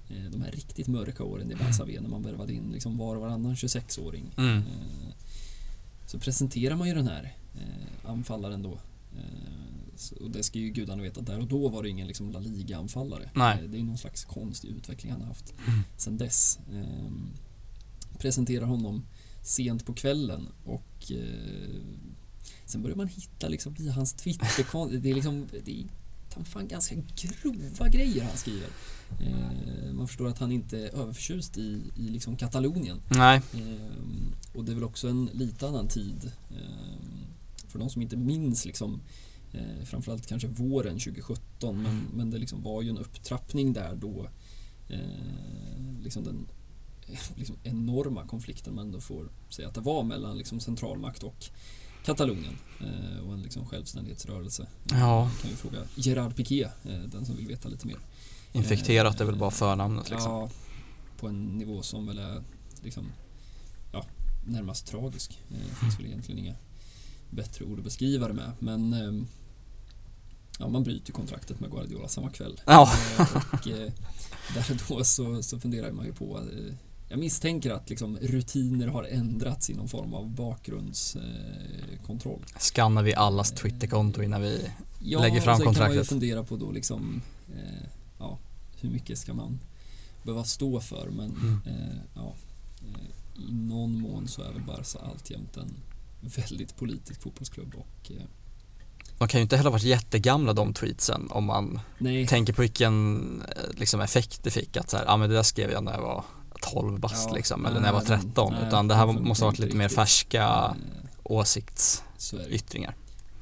Eh, 0.09 0.31
de 0.31 0.41
här 0.41 0.51
riktigt 0.51 0.87
mörka 0.87 1.23
åren 1.23 1.51
i 1.51 1.55
Barca 1.55 2.01
när 2.01 2.09
man 2.09 2.21
värvade 2.21 2.53
in 2.53 2.71
liksom 2.71 2.97
var 2.97 3.15
och 3.15 3.21
varannan 3.21 3.55
26-åring. 3.55 4.33
Mm. 4.37 4.57
Eh, 4.57 5.13
så 6.05 6.19
presenterar 6.19 6.75
man 6.75 6.87
ju 6.87 6.93
den 6.93 7.07
här 7.07 7.35
anfallaren 8.05 8.61
då. 8.61 8.79
och 10.21 10.31
det 10.31 10.43
ska 10.43 10.59
ju 10.59 10.69
gudarna 10.69 11.03
veta, 11.03 11.21
där 11.21 11.39
och 11.39 11.47
då 11.47 11.69
var 11.69 11.83
det 11.83 11.89
ingen 11.89 12.07
liksom 12.07 12.31
La 12.31 12.39
Liga-anfallare. 12.39 13.29
Det 13.67 13.77
är 13.77 13.83
någon 13.83 13.97
slags 13.97 14.25
konstig 14.25 14.69
utveckling 14.69 15.11
han 15.11 15.21
har 15.21 15.27
haft 15.27 15.53
mm. 15.67 15.79
sen 15.97 16.17
dess. 16.17 16.59
presenterar 18.19 18.65
honom 18.65 19.03
sent 19.45 19.85
på 19.85 19.93
kvällen 19.93 20.47
och 20.63 21.11
eh, 21.11 21.81
sen 22.65 22.81
börjar 22.81 22.95
man 22.95 23.07
hitta 23.07 23.47
liksom 23.47 23.75
i 23.79 23.89
hans 23.89 24.13
Twitter, 24.13 24.99
det 24.99 25.09
är 25.09 25.13
liksom 25.13 25.47
det 25.65 25.71
är 25.71 25.85
fan 26.43 26.67
ganska 26.67 26.95
grova 27.15 27.89
grejer 27.89 28.23
han 28.23 28.37
skriver. 28.37 28.67
Eh, 29.19 29.93
man 29.93 30.07
förstår 30.07 30.27
att 30.27 30.39
han 30.39 30.51
inte 30.51 30.79
är 30.79 30.95
överförtjust 30.95 31.57
i, 31.57 31.81
i 31.97 32.09
liksom 32.09 32.35
Katalonien. 32.35 32.97
Nej. 33.09 33.41
Eh, 33.53 34.57
och 34.57 34.65
det 34.65 34.71
är 34.71 34.73
väl 34.73 34.83
också 34.83 35.07
en 35.07 35.29
lite 35.33 35.67
annan 35.67 35.87
tid. 35.87 36.31
Eh, 36.51 36.95
för 37.67 37.79
de 37.79 37.89
som 37.89 38.01
inte 38.01 38.17
minns 38.17 38.65
liksom 38.65 39.01
eh, 39.53 39.85
framförallt 39.85 40.27
kanske 40.27 40.47
våren 40.47 40.99
2017 40.99 41.81
men, 41.83 42.07
men 42.13 42.31
det 42.31 42.37
liksom 42.37 42.63
var 42.63 42.81
ju 42.81 42.89
en 42.89 42.97
upptrappning 42.97 43.73
där 43.73 43.95
då 43.95 44.27
eh, 44.89 46.03
liksom 46.03 46.23
den 46.23 46.47
liksom 47.35 47.55
enorma 47.63 48.27
konflikten 48.27 48.75
man 48.75 48.85
ändå 48.85 49.01
får 49.01 49.29
säga 49.49 49.67
att 49.67 49.73
det 49.73 49.81
var 49.81 50.03
mellan 50.03 50.37
liksom 50.37 50.59
centralmakt 50.59 51.23
och 51.23 51.49
Katalonien 52.05 52.57
eh, 52.79 53.27
och 53.27 53.33
en 53.33 53.41
liksom 53.41 53.65
självständighetsrörelse. 53.65 54.67
Ja. 54.91 55.31
kan 55.41 55.49
ju 55.49 55.55
fråga 55.55 55.77
Gerard 55.95 56.35
Piqué, 56.35 56.63
eh, 56.63 56.99
den 56.99 57.25
som 57.25 57.35
vill 57.35 57.47
veta 57.47 57.69
lite 57.69 57.87
mer. 57.87 57.97
Infekterat 58.51 59.21
är 59.21 59.25
väl 59.25 59.35
bara 59.35 59.51
förnamnet 59.51 60.09
liksom. 60.09 60.31
Ja, 60.31 60.49
på 61.19 61.27
en 61.27 61.45
nivå 61.57 61.81
som 61.81 62.07
väl 62.07 62.19
är 62.19 62.43
liksom, 62.81 63.11
ja, 63.91 64.05
närmast 64.45 64.87
tragisk. 64.87 65.41
Eh, 65.51 65.57
det 65.69 65.75
finns 65.75 65.99
väl 65.99 66.05
egentligen 66.05 66.39
inga 66.39 66.55
bättre 67.29 67.65
ord 67.65 67.77
att 67.77 67.83
beskriva 67.83 68.27
det 68.27 68.33
med. 68.33 68.51
Men 68.59 68.93
ehm, 68.93 69.27
ja, 70.59 70.67
man 70.67 70.83
bryter 70.83 71.13
kontraktet 71.13 71.59
med 71.59 71.71
Guardiola 71.71 72.07
samma 72.07 72.29
kväll. 72.29 72.61
Ja. 72.65 72.91
Och 73.51 73.67
där 74.53 74.87
då 74.87 75.03
så, 75.03 75.43
så 75.43 75.59
funderar 75.59 75.91
man 75.91 76.05
ju 76.05 76.13
på 76.13 76.41
jag 77.15 77.19
misstänker 77.19 77.71
att 77.71 77.89
liksom 77.89 78.17
rutiner 78.21 78.87
har 78.87 79.03
ändrats 79.03 79.69
i 79.69 79.73
någon 79.73 79.87
form 79.87 80.13
av 80.13 80.29
bakgrundskontroll. 80.29 82.39
Eh, 82.53 82.59
Skannar 82.59 83.03
vi 83.03 83.15
allas 83.15 83.51
Twitterkonto 83.51 84.21
innan 84.23 84.41
vi 84.41 84.69
ja, 84.99 85.19
lägger 85.21 85.41
fram 85.41 85.51
och 85.53 85.57
sen 85.57 85.65
kontraktet? 85.65 85.87
kan 85.87 85.95
man 85.95 86.03
ju 86.03 86.03
fundera 86.03 86.43
på 86.43 86.55
då 86.55 86.71
liksom, 86.71 87.21
eh, 87.55 87.87
ja, 88.19 88.37
hur 88.79 88.89
mycket 88.89 89.17
ska 89.17 89.33
man 89.33 89.59
behöva 90.23 90.43
stå 90.43 90.79
för 90.79 91.09
men 91.09 91.31
Mm. 91.31 91.59
eh, 91.65 91.97
ja, 92.15 92.33
eh, 92.81 92.99
i 93.49 93.53
någon 93.53 94.01
mån 94.01 94.27
så 94.27 94.41
är 94.41 94.51
väl 94.51 94.61
Barca 94.61 94.99
alltjämt 95.11 95.57
en 95.57 95.73
väldigt 96.21 96.75
politisk 96.77 97.21
fotbollsklubb 97.21 97.75
och 97.75 98.11
eh, 98.11 98.17
De 99.17 99.27
kan 99.27 99.39
ju 99.39 99.43
inte 99.43 99.57
heller 99.57 99.69
ha 99.69 99.73
varit 99.73 99.83
jättegamla 99.83 100.53
de 100.53 100.73
tweetsen 100.73 101.27
om 101.31 101.45
man 101.45 101.79
nej, 101.97 102.27
tänker 102.27 102.53
på 102.53 102.61
vilken 102.61 103.15
eh, 103.41 103.47
liksom, 103.79 104.01
effekt 104.01 104.43
det 104.43 104.51
fick 104.51 104.77
att 104.77 104.89
så 104.89 104.97
här, 104.97 105.05
ah, 105.07 105.17
men 105.17 105.29
det 105.29 105.35
där 105.35 105.43
skrev 105.43 105.71
jag 105.71 105.83
när 105.83 105.91
jag 105.93 106.01
var 106.01 106.23
12 106.73 106.99
bast 106.99 107.27
Ja, 107.29 107.35
liksom, 107.35 107.65
eller 107.65 107.79
när 107.79 107.87
jag 107.87 107.93
var 107.93 108.05
men- 108.09 108.21
13 108.21 108.53
nej, 108.53 108.67
utan 108.67 108.87
det 108.87 108.95
här 108.95 109.05
måste 109.07 109.45
ha 109.45 109.49
varit 109.51 109.59
lite 109.59 109.75
mer 109.75 109.89
färska 109.89 110.43
eh, 110.43 110.73
åsiktsyttringar. 111.23 112.95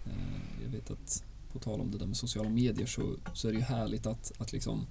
Eh, 0.05 0.63
Jag 0.63 0.69
vet 0.71 0.91
att 0.91 1.23
på 1.53 1.59
tal 1.59 1.81
om 1.81 1.91
det 1.91 1.97
där 1.97 2.05
med 2.05 2.17
sociala 2.17 2.49
medier 2.49 2.85
så, 2.85 3.01
så 3.33 3.47
är 3.47 3.51
det 3.51 3.57
ju 3.57 3.63
härligt 3.63 4.05
att, 4.05 4.31
att 4.37 4.51
liksom 4.53 4.85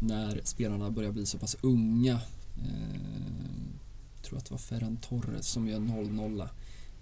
när 0.00 0.40
spelarna 0.44 0.90
börjar 0.90 1.12
bli 1.12 1.26
så 1.26 1.38
pass 1.38 1.56
unga 1.60 2.12
eh, 2.58 4.22
tror 4.22 4.38
att 4.38 4.44
det 4.44 4.50
var 4.50 4.58
Ferran 4.58 4.96
Torres 4.96 5.46
som 5.46 5.68
gör 5.68 5.78
0-0 5.78 6.48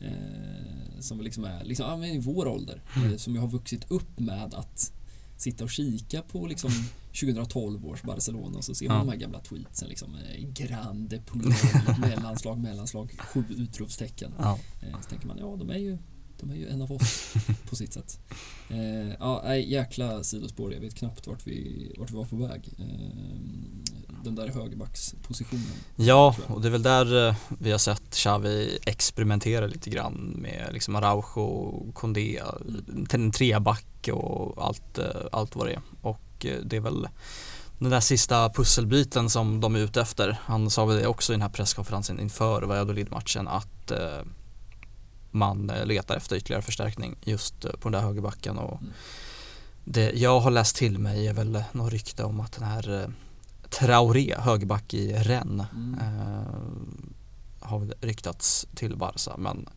eh, 0.01 1.01
som 1.01 1.21
liksom 1.21 1.45
är 1.45 1.65
liksom, 1.65 1.87
ja, 1.87 1.97
men 1.97 2.09
i 2.11 2.19
vår 2.19 2.47
ålder 2.49 2.83
Mm. 2.97 3.11
eh, 3.11 3.17
som 3.17 3.35
ju 3.35 3.41
har 3.41 3.49
vuxit 3.49 3.91
upp 3.91 4.19
med 4.21 4.55
att 4.55 4.93
sitta 5.41 5.65
och 5.65 5.71
kika 5.71 6.23
på 6.23 6.47
liksom 6.47 6.71
2012 7.21 7.87
års 7.87 8.03
Barcelona 8.03 8.59
och 8.59 8.65
så 8.65 8.75
ser 8.75 8.89
man 8.89 8.97
Ja. 8.97 9.03
de 9.05 9.09
här 9.11 9.17
gamla 9.17 9.41
tweetsen 9.41 9.89
liksom 9.89 10.15
eh, 10.15 10.49
Grande 10.53 11.21
Puyol, 11.27 11.53
mellanslag, 12.01 12.59
mellanslag, 12.59 13.13
sju 13.19 13.45
utropstecken 13.51 14.33
Ja. 14.39 14.59
Eh, 14.83 15.01
Så 15.03 15.09
tänker 15.11 15.27
man, 15.27 15.39
ja 15.39 15.57
de 15.57 15.71
är 15.71 15.79
ju, 15.79 15.99
de 16.41 16.51
är 16.51 16.55
ju 16.55 16.69
en 16.69 16.83
av 16.83 16.93
oss 16.93 17.35
på 17.71 17.77
sitt 17.77 17.93
sätt. 17.93 18.19
Eh, 18.69 19.09
ja, 19.19 19.43
nej, 19.45 19.73
jäkla 19.73 20.23
sidospår, 20.23 20.73
jag 20.73 20.81
vet 20.81 20.95
knappt 20.95 21.27
vart 21.27 21.47
vi, 21.47 21.93
vart 21.99 22.11
vi 22.11 22.15
var 22.17 22.25
på 22.25 22.37
väg. 22.37 22.69
Eh, 22.79 22.87
den 24.25 24.35
där 24.35 24.49
högerbackspositionen. 24.49 25.67
Ja, 25.97 26.37
och 26.47 26.61
det 26.61 26.69
är 26.69 26.73
väl 26.73 26.83
där 26.83 27.29
eh, 27.29 27.35
vi 27.59 27.71
har 27.71 27.79
sett 27.79 28.11
Xavi 28.11 28.79
experimentera 28.87 29.67
lite 29.67 29.91
grann 29.91 30.35
med 30.39 30.71
liksom 30.73 30.97
Araujo, 30.97 31.93
Condé, 31.93 32.41
Mm. 32.89 33.07
en 33.13 33.31
treback 33.33 34.09
och 34.13 34.67
allt, 34.67 34.99
eh, 34.99 35.05
allt 35.33 35.57
vad 35.57 35.67
det 35.67 35.73
är. 35.73 35.81
Och 36.03 36.47
eh, 36.47 36.59
det 36.65 36.77
är 36.77 36.81
väl 36.81 37.09
den 37.79 37.91
där 37.91 38.01
sista 38.01 38.51
pusselbiten 38.51 39.31
som 39.31 39.61
de 39.61 39.75
är 39.75 39.79
ute 39.79 40.01
efter. 40.01 40.39
Han 40.43 40.71
sa 40.71 40.85
väl 40.85 40.97
det 40.97 41.07
också 41.07 41.33
i 41.33 41.35
den 41.35 41.43
här 41.43 41.49
presskonferensen 41.49 42.21
inför 42.21 42.63
Valladolid-matchen 42.63 43.49
att 43.49 43.93
man 45.31 45.71
eh, 45.71 45.87
letar 45.87 46.17
efter 46.17 46.37
ytterligare 46.37 46.63
förstärkning 46.63 47.17
just 47.25 47.65
eh, 47.65 47.71
på 47.73 47.89
den 47.89 47.93
där 47.93 48.01
högerbacken. 48.09 48.59
Och 48.59 48.81
Mm. 48.81 48.93
det 49.85 50.13
jag 50.13 50.41
har 50.41 50.51
läst 50.51 50.77
till 50.77 50.99
mig 50.99 51.27
är 51.27 51.33
väl 51.35 51.65
något 51.73 51.93
rykte 51.93 52.25
om 52.25 52.41
att 52.41 52.53
den 52.53 52.65
här 52.65 53.03
eh, 53.03 53.09
Traoré, 53.71 54.35
högerback 54.39 54.95
i 54.95 55.13
Rennes, 55.13 55.67
Mm. 55.73 55.95
eh, 56.01 56.45
har 57.61 57.95
ryktats 58.01 58.67
till 58.75 58.97
Barca 58.97 59.37
men 59.37 59.69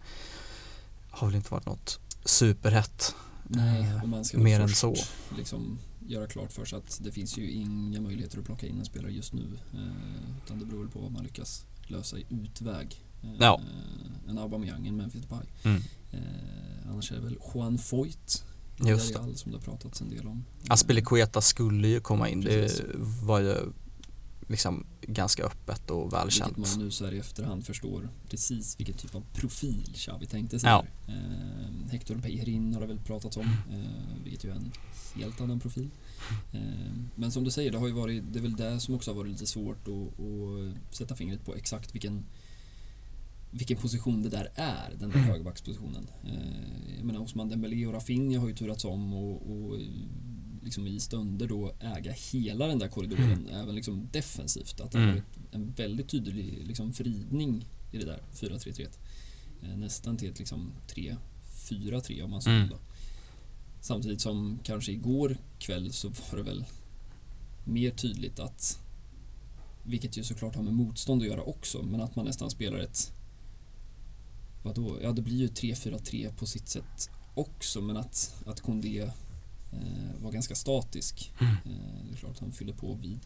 har 1.10 1.28
väl 1.28 1.36
inte 1.36 1.52
varit 1.54 1.66
något 1.66 2.00
superhett. 2.26 3.16
Nej, 3.48 3.82
Eh, 3.84 4.04
och 4.04 4.10
man 4.10 4.26
ska 4.26 4.38
mer 4.38 4.60
än 4.60 4.70
så. 4.70 4.96
Liksom 5.38 5.80
göra 6.08 6.28
klart 6.28 6.52
för 6.52 6.66
sig 6.66 6.78
att 6.78 7.00
det 7.04 7.12
finns 7.12 7.38
ju 7.38 7.52
inga 7.52 8.02
möjligheter 8.02 8.40
att 8.40 8.46
plocka 8.46 8.68
in 8.68 8.80
en 8.80 8.86
spelare 8.86 9.12
just 9.12 9.34
nu. 9.34 9.60
Eh, 9.74 9.80
utan 10.46 10.60
det 10.60 10.66
beror 10.66 10.80
väl 10.80 10.90
på 10.92 11.00
vad 11.00 11.12
man 11.12 11.24
lyckas 11.24 11.66
lösa 11.88 12.18
i 12.18 12.26
utväg. 12.30 13.02
Eh, 13.24 13.30
Ja. 13.40 13.62
En 14.30 14.38
Aubameyang, 14.38 14.88
en 14.88 14.96
Memphis 14.98 15.22
Depay. 15.22 15.46
Mm. 15.64 15.82
Eh, 16.12 16.90
annars 16.92 17.12
är 17.12 17.16
det 17.16 17.22
väl 17.22 17.38
Juan 17.54 17.78
Foyt 17.78 18.44
Just 18.86 19.14
det. 19.14 19.38
Som 19.38 19.52
det 19.52 19.58
har 19.58 19.64
pratats 19.64 20.02
en 20.02 20.10
del 20.10 20.28
om. 20.28 20.46
Aspilicueta 20.68 21.42
skulle 21.42 21.88
ju 21.88 22.00
komma 22.00 22.30
in, 22.30 22.42
Precis. 22.42 22.78
det 22.80 22.86
var 23.26 23.40
ju 23.40 23.56
liksom 24.48 24.86
ganska 25.02 25.44
öppet 25.44 25.90
och 25.92 26.02
Vilket 26.04 26.20
välkänt. 26.20 26.58
man 26.58 26.80
nu 26.80 26.92
så 26.92 27.06
här 27.06 27.14
i 27.14 27.20
efterhand 27.20 27.66
förstår 27.66 28.10
precis 28.30 28.80
vilken 28.80 28.96
typ 28.96 29.16
av 29.16 29.24
profil 29.34 29.92
Xavi 29.96 30.26
tänkte 30.26 30.60
sig. 30.60 30.70
Ja. 30.70 30.86
Eh, 31.08 31.92
Hector 31.92 32.16
Bellerin 32.16 32.74
har 32.74 32.82
det 32.82 32.88
väl 32.88 33.00
pratats 33.00 33.38
om, 33.38 33.46
eh, 33.72 34.24
vilket 34.24 34.44
ju 34.46 34.50
är 34.50 34.56
en 34.56 34.72
helt 35.16 35.42
annan 35.42 35.60
profil. 35.60 35.90
Eh, 36.52 36.62
men 37.16 37.32
som 37.32 37.44
du 37.44 37.52
säger, 37.52 37.72
det 37.72 37.78
har 37.78 37.88
ju 37.88 37.94
varit, 37.94 38.24
det 38.34 38.40
är 38.40 38.44
väl 38.44 38.56
det 38.56 38.80
som 38.80 38.96
också 38.96 39.12
har 39.12 39.16
varit 39.16 39.32
lite 39.32 39.46
svårt 39.46 39.88
att, 39.88 40.20
att 40.20 40.96
sätta 40.96 41.16
fingret 41.16 41.46
på 41.46 41.56
exakt 41.56 41.96
vilken 41.96 42.24
vilken 43.54 43.78
position 43.78 44.24
det 44.24 44.30
där 44.30 44.50
är, 44.56 44.90
den 45.00 45.10
där 45.10 45.18
Mm. 45.18 45.30
högerbackspositionen. 45.30 46.08
Eh, 46.26 46.96
jag 46.98 47.06
menar 47.06 47.20
Osman 47.20 47.50
Dembélé 47.50 47.86
och 47.88 47.94
Rafinha 47.94 48.40
har 48.40 48.48
ju 48.48 48.56
turats 48.56 48.86
om 48.86 49.14
och, 49.14 49.52
och 49.52 49.80
liksom 50.64 50.88
i 50.88 51.00
stunder 51.00 51.48
då 51.48 51.74
äga 51.80 52.12
hela 52.32 52.68
den 52.68 52.80
där 52.80 52.88
korridoren, 52.88 53.50
även 53.52 53.76
liksom 53.76 54.08
defensivt. 54.12 54.80
Att 54.82 54.92
det 54.92 54.98
har 54.98 55.04
Mm. 55.06 55.16
varit 55.16 55.54
en 55.54 55.72
väldigt 55.72 56.10
tydlig 56.10 56.64
liksom 56.68 56.92
vridning 56.92 57.66
i 57.92 57.98
det 57.98 58.06
där 58.06 58.22
4-3-3. 58.34 58.88
Eh, 59.64 59.78
nästan 59.78 60.18
till 60.18 60.30
ett 60.30 60.40
liksom 60.40 60.72
3-4-3 60.88 62.22
om 62.24 62.32
man 62.32 62.42
så 62.42 62.50
Mm. 62.50 62.62
vill. 62.62 62.70
Då. 62.72 62.78
Samtidigt 63.82 64.22
som 64.22 64.60
kanske 64.64 64.92
igår 64.92 65.38
kväll 65.60 65.94
så 65.94 66.08
var 66.08 66.38
det 66.38 66.44
väl 66.44 66.66
mer 67.66 67.92
tydligt 67.92 68.40
att 68.40 68.80
vilket 69.86 70.18
ju 70.18 70.24
såklart 70.24 70.56
har 70.56 70.64
med 70.64 70.74
motstånd 70.74 71.22
att 71.22 71.28
göra 71.28 71.42
också, 71.42 71.84
men 71.84 72.02
att 72.02 72.16
man 72.16 72.26
nästan 72.26 72.50
spelar 72.50 72.78
ett 72.80 73.12
Vadå? 74.64 74.98
Ja, 75.02 75.12
det 75.12 75.22
blir 75.22 75.38
ju 75.38 75.48
3-4-3 75.48 76.34
på 76.34 76.46
sitt 76.46 76.68
sätt 76.68 77.10
också, 77.36 77.82
men 77.82 77.98
att, 77.98 78.44
att 78.46 78.62
Kondé 78.62 79.00
eh, 79.72 80.22
var 80.22 80.32
ganska 80.32 80.56
statisk. 80.56 81.32
Mm. 81.40 81.54
Eh, 81.54 82.06
det 82.08 82.14
är 82.14 82.18
klart 82.18 82.32
att 82.32 82.40
han 82.40 82.52
fyller 82.52 82.74
på 82.74 82.94
vid 82.94 83.20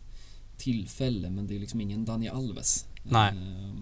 tillfälle, 0.57 1.29
men 1.29 1.47
det 1.47 1.55
är 1.55 1.59
liksom 1.59 1.81
ingen 1.81 2.05
Dani 2.05 2.27
Alves. 2.27 2.85
Nej. 3.03 3.33
Eh, 3.37 3.73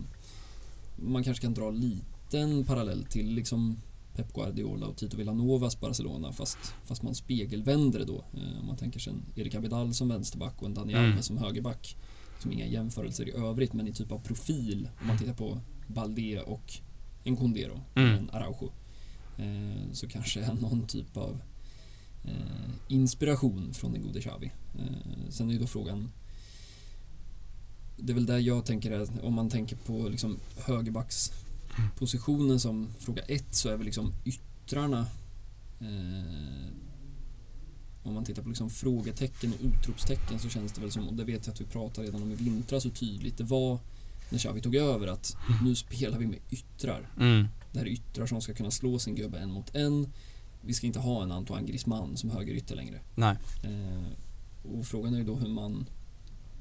man 0.96 1.24
kanske 1.24 1.42
kan 1.42 1.54
dra 1.54 1.68
en 1.68 1.80
liten 1.80 2.66
parallell 2.66 3.06
till 3.06 3.32
liksom 3.32 3.78
Pep 4.16 4.34
Guardiola 4.34 4.88
och 4.88 4.98
Tito 4.98 5.18
Villanovas 5.18 5.80
Barcelona 5.80 6.32
fast, 6.32 6.58
fast 6.86 7.04
man 7.04 7.16
spegelvänder 7.16 8.00
det 8.00 8.06
då. 8.06 8.26
Eh, 8.34 8.60
om 8.60 8.68
man 8.68 8.78
tänker 8.78 9.00
sig 9.00 9.14
en 9.14 9.22
Erik 9.36 9.56
Abidal 9.56 9.94
som 9.94 10.08
vänsterback 10.08 10.62
och 10.62 10.68
en 10.68 10.74
Dani 10.74 10.94
Mm. 10.94 11.12
Alves 11.12 11.26
som 11.26 11.38
högerback. 11.38 11.98
Som 12.40 12.52
inga 12.52 12.66
jämförelser 12.66 13.30
i 13.30 13.32
övrigt 13.32 13.74
men 13.74 13.88
i 13.88 13.94
typ 13.94 14.12
av 14.12 14.20
profil 14.20 14.90
om 15.02 15.08
man 15.08 15.18
tittar 15.18 15.34
på 15.34 15.62
Balde 15.88 16.42
och 16.42 16.74
en 17.26 17.36
då, 17.68 17.82
Mm. 18.02 18.18
en 18.18 18.30
Araujo. 18.30 18.72
Eh, 19.38 19.92
så 19.94 20.08
kanske 20.08 20.42
är 20.42 20.54
någon 20.62 20.88
typ 20.88 21.18
av 21.18 21.42
eh, 22.24 22.70
inspiration 22.88 23.74
från 23.74 23.92
den 23.94 24.02
gode 24.02 24.22
Xavi. 24.22 24.52
Eh, 24.80 25.30
sen 25.30 25.50
är 25.50 25.54
ju 25.54 25.60
då 25.60 25.68
frågan 25.68 26.12
det 27.98 28.12
är 28.12 28.14
väl 28.14 28.26
där 28.26 28.40
jag 28.40 28.66
tänker 28.66 28.92
är, 28.92 29.26
om 29.26 29.34
man 29.34 29.50
tänker 29.50 29.76
på 29.76 30.10
liksom 30.10 30.38
högerbackspositionen 30.58 32.60
som 32.60 32.88
fråga 33.00 33.22
ett 33.22 33.56
så 33.56 33.70
är 33.70 33.78
väl 33.78 33.86
liksom 33.86 34.14
yttrarna 34.26 35.08
om 38.04 38.14
man 38.14 38.26
tittar 38.26 38.44
på 38.44 38.50
liksom 38.50 38.70
frågetecken 38.70 39.54
och 39.54 39.60
utropstecken 39.66 40.40
så 40.40 40.50
känns 40.50 40.72
det 40.72 40.82
väl 40.82 40.92
som, 40.92 41.08
och 41.08 41.14
det 41.14 41.24
vet 41.24 41.46
jag 41.48 41.54
att 41.54 41.62
vi 41.62 41.66
pratade 41.66 42.08
redan 42.08 42.24
om 42.24 42.32
i 42.32 42.36
vintras 42.36 42.86
hur 42.86 42.90
tydligt 42.90 43.38
det 43.38 43.44
var 43.44 43.80
när 44.30 44.40
Xavi 44.40 44.62
tog 44.62 44.76
över 44.76 45.08
att 45.08 45.38
nu 45.64 45.76
spelar 45.76 46.18
vi 46.18 46.28
med 46.28 46.40
yttrar. 46.50 47.10
Mm. 47.20 47.48
Det 47.72 47.80
här 47.80 47.86
är 47.86 47.92
yttrar 47.92 48.26
som 48.26 48.42
ska 48.42 48.54
kunna 48.54 48.72
slå 48.72 49.00
sin 49.00 49.16
gubbe 49.16 49.40
en 49.40 49.52
mot 49.52 49.76
en. 49.76 50.08
Vi 50.62 50.74
ska 50.74 50.88
inte 50.88 51.00
ha 51.00 51.24
en 51.24 51.32
Antoine 51.32 51.66
Griezmann 51.66 52.18
som 52.18 52.30
högerytter 52.30 52.76
längre. 52.76 53.00
Nej. 53.16 53.38
Eh, 53.64 54.12
och 54.74 54.86
frågan 54.86 55.14
är 55.14 55.18
ju 55.18 55.24
då 55.24 55.36
hur 55.36 55.50
man 55.50 55.86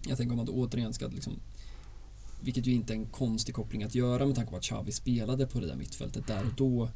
Jag 0.09 0.17
tänker 0.17 0.33
om 0.33 0.37
man 0.37 0.47
då 0.47 0.53
återigen 0.53 0.93
ska 0.93 1.07
liksom 1.07 1.33
Vilket 2.41 2.67
ju 2.67 2.73
inte 2.73 2.93
är 2.93 2.97
en 2.97 3.07
konstig 3.07 3.55
koppling 3.55 3.83
att 3.83 3.95
göra 3.95 4.27
med 4.27 4.37
tanke 4.37 4.51
på 4.51 4.57
att 4.57 4.63
Xavi 4.63 4.93
spelade 4.93 5.47
på 5.47 5.61
det 5.61 5.67
där 5.67 5.77
mittfältet 5.77 6.27
där 6.27 6.45
och 6.47 6.55
då 6.57 6.89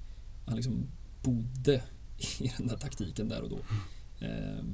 Han 0.46 0.56
liksom 0.56 0.86
bodde 1.22 1.82
i 2.18 2.52
den 2.58 2.66
där 2.66 2.76
taktiken 2.76 3.28
där 3.28 3.42
och 3.42 3.50
då 3.50 3.58
eh, 4.26 4.64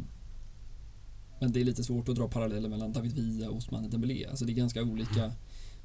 Men 1.41 1.53
det 1.53 1.61
är 1.61 1.65
lite 1.65 1.85
svårt 1.85 2.09
att 2.09 2.17
dra 2.17 2.29
paralleller 2.29 2.69
mellan 2.69 2.93
David 2.93 3.13
Villa 3.13 3.49
och 3.49 3.57
Ousmane 3.57 3.89
Dembélé 3.89 4.27
Alltså 4.27 4.45
det 4.45 4.53
är 4.53 4.55
ganska 4.55 4.83
olika 4.83 5.33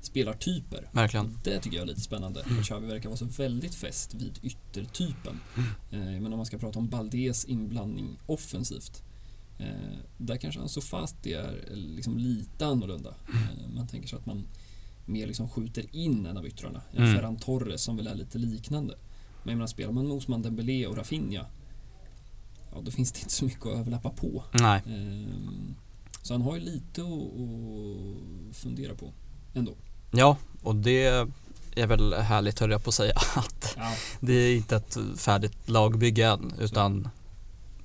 spelartyper 0.02 0.90
Verkligen. 0.92 1.38
det 1.44 1.60
tycker 1.60 1.78
jag 1.78 1.84
är 1.84 1.88
lite 1.88 2.02
spännande. 2.02 2.44
För 2.44 2.64
Xavi 2.64 2.88
verkar 2.88 3.10
vara 3.10 3.18
så 3.18 3.26
väldigt 3.26 3.76
fäst 3.76 4.14
vid 4.14 4.40
yttertypen. 4.44 5.40
Eh, 5.92 6.00
men 6.00 6.26
om 6.26 6.38
man 6.38 6.46
ska 6.46 6.58
prata 6.58 6.80
om 6.80 6.88
Baldes 6.90 7.46
inblandning 7.46 8.18
offensivt. 8.26 9.04
Eh, 9.60 9.98
där 10.18 10.38
kanske 10.38 10.62
Ansu 10.62 10.82
Fati 10.82 11.34
är 11.34 11.64
liksom 11.76 12.18
lite 12.18 12.66
annorlunda. 12.66 13.10
Eh, 13.30 13.70
man 13.76 13.88
tänker 13.88 14.08
sig 14.08 14.20
att 14.20 14.26
man 14.26 14.48
mer 15.06 15.28
liksom 15.28 15.50
skjuter 15.50 15.96
in 15.96 16.26
en 16.26 16.38
av 16.38 16.48
yttrarna. 16.48 16.82
En 16.92 17.04
Mm. 17.04 17.16
Ferran 17.16 17.36
Torres 17.38 17.82
som 17.84 17.98
väl 17.98 18.08
är 18.08 18.16
lite 18.16 18.38
liknande. 18.38 18.94
Men 19.44 19.52
jag 19.52 19.58
menar, 19.58 19.68
spelar 19.68 19.92
man 19.92 20.08
med 20.08 20.18
Osman 20.18 20.42
Dembélé 20.42 20.88
och 20.88 20.98
Rafinha 20.98 21.46
Ja, 22.72 22.82
då 22.82 22.92
finns 22.92 23.12
det 23.12 23.20
inte 23.20 23.34
så 23.34 23.46
mycket 23.46 23.66
att 23.66 23.78
överlappa 23.78 24.10
på. 24.10 24.44
Nej. 24.54 24.82
Eh, 24.88 25.34
så 26.22 26.34
han 26.34 26.42
har 26.42 26.56
ju 26.56 26.62
lite 26.62 27.02
att, 27.02 27.10
att 28.50 28.56
fundera 28.56 28.96
på. 28.96 29.14
ändå. 29.54 29.76
Ja, 30.12 30.38
och 30.64 30.76
det 30.76 31.28
är 31.76 31.88
väl 31.88 32.14
härligt 32.14 32.60
höll 32.60 32.72
jag 32.72 32.84
på 32.84 32.90
att 32.90 32.96
säga 32.96 33.14
att 33.36 33.76
ja. 33.78 33.92
det 34.20 34.34
är 34.34 34.56
inte 34.56 34.76
ett 34.76 34.98
färdigt 35.18 35.70
lagbygge 35.70 36.26
än 36.28 36.54
utan 36.60 37.10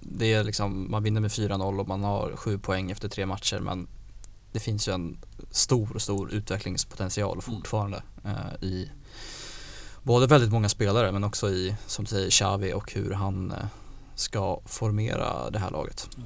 det 0.01 0.33
är 0.33 0.45
liksom, 0.45 0.91
man 0.91 1.03
vinner 1.03 1.21
med 1.21 1.31
4-0 1.31 1.81
och 1.81 1.89
man 1.89 2.05
har 2.05 2.37
sju 2.37 2.59
poäng 2.59 2.91
efter 2.91 3.09
tre 3.09 3.27
matcher 3.27 3.59
men 3.59 3.87
det 4.53 4.61
finns 4.61 4.89
ju 4.89 4.93
en 4.93 5.17
stor, 5.51 5.99
stor 5.99 6.33
utvecklingspotential 6.33 7.33
mm. 7.33 7.43
fortfarande 7.43 8.03
mm. 8.25 8.37
eh, 8.37 8.69
i 8.69 8.91
både 10.03 10.27
väldigt 10.27 10.53
många 10.53 10.69
spelare 10.69 11.13
men 11.13 11.25
också 11.25 11.51
i, 11.51 11.77
som 11.87 12.05
du 12.05 12.09
säger, 12.09 12.31
Xavi 12.31 12.73
och 12.73 12.93
hur 12.93 13.11
han 13.11 13.51
eh, 13.51 13.67
ska 14.15 14.61
formera 14.67 15.51
det 15.51 15.59
här 15.59 15.71
laget. 15.71 16.09
Ja. 16.17 16.23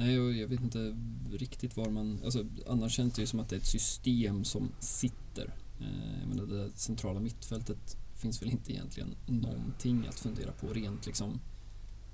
Nej, 0.00 0.20
och 0.20 0.32
jag 0.32 0.48
vet 0.48 0.60
inte 0.60 0.96
riktigt 1.32 1.76
var 1.76 1.90
man... 1.90 2.20
Alltså, 2.24 2.46
annars 2.68 2.92
känns 2.92 3.14
det 3.14 3.20
ju 3.20 3.26
som 3.26 3.40
att 3.40 3.48
det 3.48 3.56
är 3.56 3.60
ett 3.60 3.66
system 3.66 4.44
som 4.44 4.72
sitter. 4.78 5.54
Eh, 5.80 6.20
jag 6.20 6.28
menar, 6.28 6.46
det 6.46 6.70
centrala 6.74 7.20
mittfältet 7.20 7.96
finns 8.14 8.42
väl 8.42 8.50
inte 8.50 8.72
egentligen 8.72 9.14
någonting 9.26 10.06
att 10.08 10.18
fundera 10.18 10.52
på 10.52 10.66
rent 10.66 11.06
liksom 11.06 11.40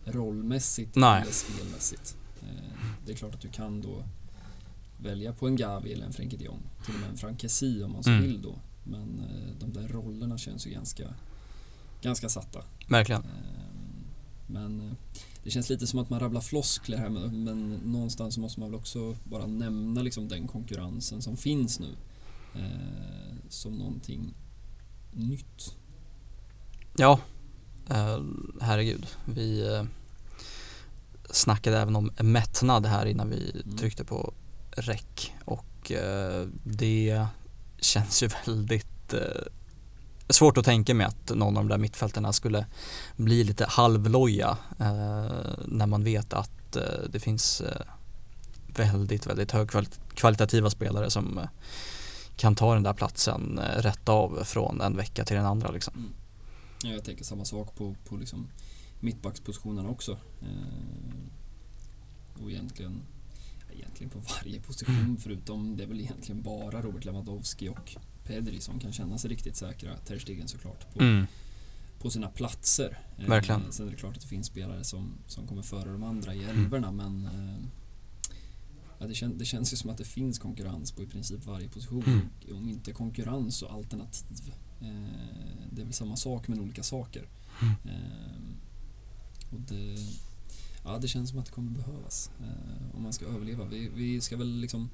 rollmässigt 0.05 0.97
Nej. 0.97 1.23
eller 1.23 1.33
spelmässigt. 1.33 2.17
Eh, 2.43 2.79
det 3.07 3.13
är 3.13 3.17
klart 3.17 3.35
att 3.35 3.41
du 3.41 3.49
kan 3.49 3.81
då 3.81 4.05
välja 5.03 5.33
på 5.33 5.47
en 5.47 5.57
Gavi 5.57 5.93
eller 5.93 6.07
en 6.07 6.13
Frenkie 6.13 6.39
de 6.39 6.45
Jong. 6.45 6.63
Till 6.85 6.95
och 6.95 7.01
med 7.01 7.11
en 7.11 7.17
Frankesi 7.17 7.83
om 7.83 7.93
man 7.93 8.05
så 8.05 8.11
mm. 8.11 8.23
vill 8.23 8.43
då. 8.43 8.59
Men 8.85 9.21
eh, 9.21 9.59
de 9.61 9.73
där 9.73 9.89
rollerna 9.89 10.39
känns 10.39 10.67
ju 10.67 10.71
ganska, 10.71 11.15
ganska 12.03 12.29
satta. 12.29 12.65
Verkligen. 12.89 13.23
Men 14.47 14.97
det 15.43 15.51
känns 15.51 15.71
lite 15.71 15.87
som 15.87 15.99
att 15.99 16.11
man 16.11 16.21
rabblar 16.21 16.41
floskler 16.41 16.99
här 16.99 17.09
men 17.09 17.81
någonstans 17.85 18.39
måste 18.39 18.61
man 18.61 18.71
väl 18.71 18.79
också 18.79 19.17
bara 19.25 19.47
nämna 19.47 20.03
liksom 20.03 20.29
den 20.29 20.49
konkurrensen 20.49 21.23
som 21.23 21.37
finns 21.37 21.81
nu 21.81 21.97
eh, 22.55 23.35
som 23.49 23.73
någonting 23.73 24.35
nytt. 25.13 25.77
Ja, 26.97 27.21
eh, 27.91 28.21
herregud. 28.61 29.07
Vi 29.25 29.75
eh, 29.75 29.85
snackade 31.31 31.79
även 31.79 31.97
om 31.97 32.11
mättnad 32.21 32.87
här 32.87 33.07
innan 33.07 33.31
vi 33.31 33.63
mm. 33.65 33.77
tryckte 33.77 34.05
på 34.05 34.35
räck 34.71 35.35
och 35.45 35.93
eh, 35.93 36.47
det 36.65 37.27
känns 37.79 38.23
ju 38.23 38.29
väldigt 38.47 39.13
eh, 39.13 39.21
svårt 40.29 40.59
att 40.59 40.65
tänka 40.65 40.95
mig 40.95 41.07
att 41.07 41.31
någon 41.35 41.57
av 41.57 41.63
de 41.63 41.69
där 41.69 41.79
mittfältarna 41.79 42.33
skulle 42.33 42.67
bli 43.17 43.45
lite 43.45 43.67
halvloja 43.69 44.59
eh, 44.79 45.27
när 45.65 45.87
man 45.87 46.05
vet 46.05 46.33
att 46.33 46.77
eh, 46.77 46.83
det 47.11 47.21
finns 47.21 47.61
eh, 47.61 47.87
väldigt, 48.77 49.27
väldigt 49.27 49.53
högkvalitativa 49.53 50.71
spelare 50.71 51.11
som 51.11 51.39
eh, 51.39 51.49
kan 52.37 52.55
ta 52.55 52.75
den 52.75 52.83
där 52.83 52.93
platsen 52.93 53.59
eh, 53.59 53.83
rätt 53.83 54.09
av 54.09 54.45
från 54.45 54.81
en 54.81 54.97
vecka 54.97 55.25
till 55.25 55.37
den 55.37 55.47
andra. 55.47 55.71
Liksom. 55.71 55.95
Mm. 55.95 56.11
Ja, 56.83 56.91
jag 56.91 57.05
tänker 57.05 57.25
samma 57.25 57.45
sak 57.45 57.77
på, 57.77 57.95
på 58.09 58.17
liksom 58.17 58.49
mittbackspositionerna 59.01 59.89
också. 59.89 60.19
Eh, 60.43 62.43
och 62.43 62.51
egentligen, 62.51 63.03
egentligen 63.73 64.11
på 64.11 64.19
varje 64.19 64.61
position 64.61 64.95
mm. 64.95 65.17
förutom 65.17 65.77
det 65.77 65.83
är 65.83 65.89
väl 65.89 66.01
egentligen 66.01 66.43
bara 66.43 66.83
Robert 66.83 67.05
Lewandowski 67.05 67.69
och 67.69 67.97
Pedri 68.27 68.61
som 68.61 68.81
kan 68.81 68.93
känna 68.93 69.19
sig 69.19 69.31
riktigt 69.31 69.57
säkra. 69.57 69.97
Ter 69.97 70.19
Stegen 70.19 70.49
såklart 70.49 70.95
på, 70.95 71.03
mm. 71.03 71.27
på 71.99 72.11
sina 72.11 72.29
platser. 72.29 72.99
Eh, 73.19 73.29
Verkligen. 73.29 73.63
Eh, 73.63 73.71
sen 73.71 73.87
är 73.87 73.91
det 73.91 73.97
klart 73.97 74.17
att 74.17 74.23
det 74.23 74.29
finns 74.29 74.47
spelare 74.47 74.85
som, 74.85 75.13
som 75.27 75.47
kommer 75.47 75.63
före 75.63 75.93
de 75.93 76.03
andra 76.03 76.35
i 76.35 76.45
älvorna 76.45 76.89
mm. 76.89 76.97
men 76.97 77.25
eh, 77.27 77.65
ja, 78.99 79.07
det, 79.07 79.15
kän, 79.15 79.39
det, 79.39 79.45
känns 79.45 79.73
ju 79.73 79.77
som 79.77 79.91
att 79.91 79.99
det 79.99 80.05
finns 80.05 80.39
konkurrens 80.39 80.93
på 80.93 81.03
i 81.03 81.07
princip 81.07 81.47
varje 81.47 81.69
position. 81.69 82.05
Mm. 82.07 82.57
Om 82.57 82.69
inte 82.69 82.93
konkurrens 82.93 83.57
så 83.57 83.67
alternativ. 83.67 84.55
Eh, 84.81 84.87
det 85.71 85.81
är 85.81 85.85
väl 85.85 85.95
samma 85.95 86.17
sak 86.17 86.49
men 86.49 86.61
olika 86.61 86.83
saker. 86.83 87.29
Mm. 87.63 87.77
Och 89.51 89.61
det, 89.61 89.97
ja, 90.85 90.99
det 90.99 91.09
känns 91.09 91.31
som 91.31 91.39
att 91.39 91.47
det 91.47 91.53
kommer 91.53 91.71
behövas 91.71 92.31
eh, 92.41 92.97
om 92.97 93.03
man 93.03 93.13
ska 93.13 93.27
överleva. 93.27 93.65
Vi, 93.65 93.89
vi 93.95 94.21
ska 94.21 94.37
väl 94.37 94.61
liksom 94.61 94.91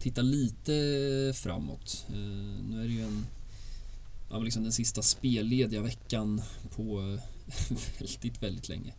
titta 0.00 0.22
lite 0.22 0.72
framåt. 1.34 2.06
Eh, 2.08 2.14
nu 2.70 2.80
är 2.82 2.88
det 2.88 2.92
ju 2.92 3.02
en, 3.02 3.26
ja, 4.30 4.38
liksom 4.38 4.62
den 4.62 4.72
sista 4.72 5.02
spellediga 5.02 5.80
veckan 5.80 6.42
på 6.76 7.18
väldigt, 7.98 8.42
väldigt 8.42 8.68
länge. 8.68 8.92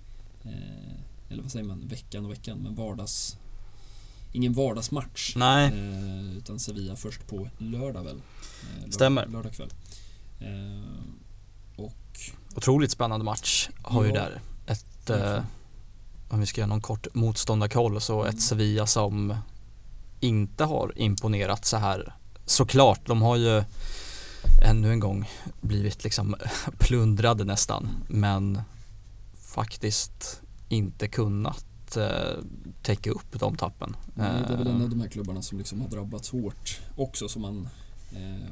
Eh, 0.44 1.30
eller 1.30 1.42
vad 1.42 1.52
säger 1.52 1.66
man, 1.66 1.88
veckan 1.88 2.26
och 2.26 2.32
veckan, 2.32 2.58
men 2.58 2.76
vardags 2.76 3.38
Ingen 4.32 4.54
vardagsmatch. 4.54 5.36
Nej. 5.36 5.68
Eh, 5.68 6.38
utan 6.38 6.60
Sevilla 6.60 6.96
först 6.96 7.28
på 7.28 7.50
lördag 7.58 8.04
väl? 8.04 8.22
Lördag, 8.76 8.94
Stämmer. 8.94 9.26
Lördag 9.28 9.54
kväll. 9.54 9.74
och... 11.76 12.20
Otroligt 12.56 12.92
spännande 12.92 13.26
match 13.26 13.70
har 13.82 14.06
ja. 14.06 14.08
vi 14.08 14.20
där. 14.20 14.42
Ett, 14.66 15.10
eh, 15.10 15.44
om 16.30 16.40
vi 16.40 16.46
ska 16.46 16.62
göra 16.62 16.70
någon 16.70 16.82
kort 16.82 17.08
motståndarkoll 17.14 18.02
så 18.02 18.22
mm. 18.22 18.36
ett 18.36 18.42
Sevilla 18.42 18.88
som 18.88 19.36
inte 20.20 20.64
har 20.64 20.94
imponerat 20.96 21.66
så 21.66 21.78
här. 21.78 22.14
Såklart, 22.46 23.08
de 23.08 23.22
har 23.22 23.36
ju 23.36 23.64
ännu 24.64 24.91
en 24.91 25.00
gång 25.00 25.30
blivit 25.62 26.04
liksom 26.04 26.36
plundrade 26.78 27.44
nästan 27.44 27.90
men 28.08 28.62
faktiskt 29.41 30.41
inte 30.70 31.08
kunnat 31.08 31.98
eh, 31.98 32.44
täcka 32.82 33.12
upp 33.12 33.40
de 33.40 33.58
tappen. 33.58 33.96
Nej, 34.14 34.44
det 34.48 34.54
är 34.54 34.58
väl 34.58 34.68
en 34.68 34.82
av 34.82 34.90
de 34.90 35.02
här 35.02 35.08
klubbarna 35.08 35.41
som 35.41 35.58
liksom 35.58 35.82
har 35.82 35.88
drabbats 35.88 36.30
hårt 36.30 36.80
också 36.96 37.28
som 37.28 37.41
man 37.41 37.70
eh, 38.12 38.50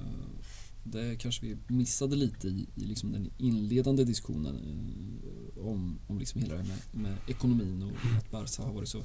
det 0.84 1.16
kanske 1.16 1.46
vi 1.46 1.58
missade 1.68 2.16
lite 2.16 2.48
i, 2.48 2.68
i 2.76 2.86
liksom 2.86 3.12
den 3.12 3.30
inledande 3.38 4.04
diskussionen 4.04 4.56
eh, 4.56 5.68
om, 5.68 6.00
om 6.08 6.20
liksom 6.20 6.42
hela 6.42 6.54
det 6.54 6.62
här 6.62 6.68
med, 6.68 7.04
med 7.04 7.18
ekonomin 7.28 7.84
och 7.84 8.18
att 8.18 8.32
Barca 8.32 8.64
har 8.64 8.74
varit 8.74 8.90
så 8.90 9.04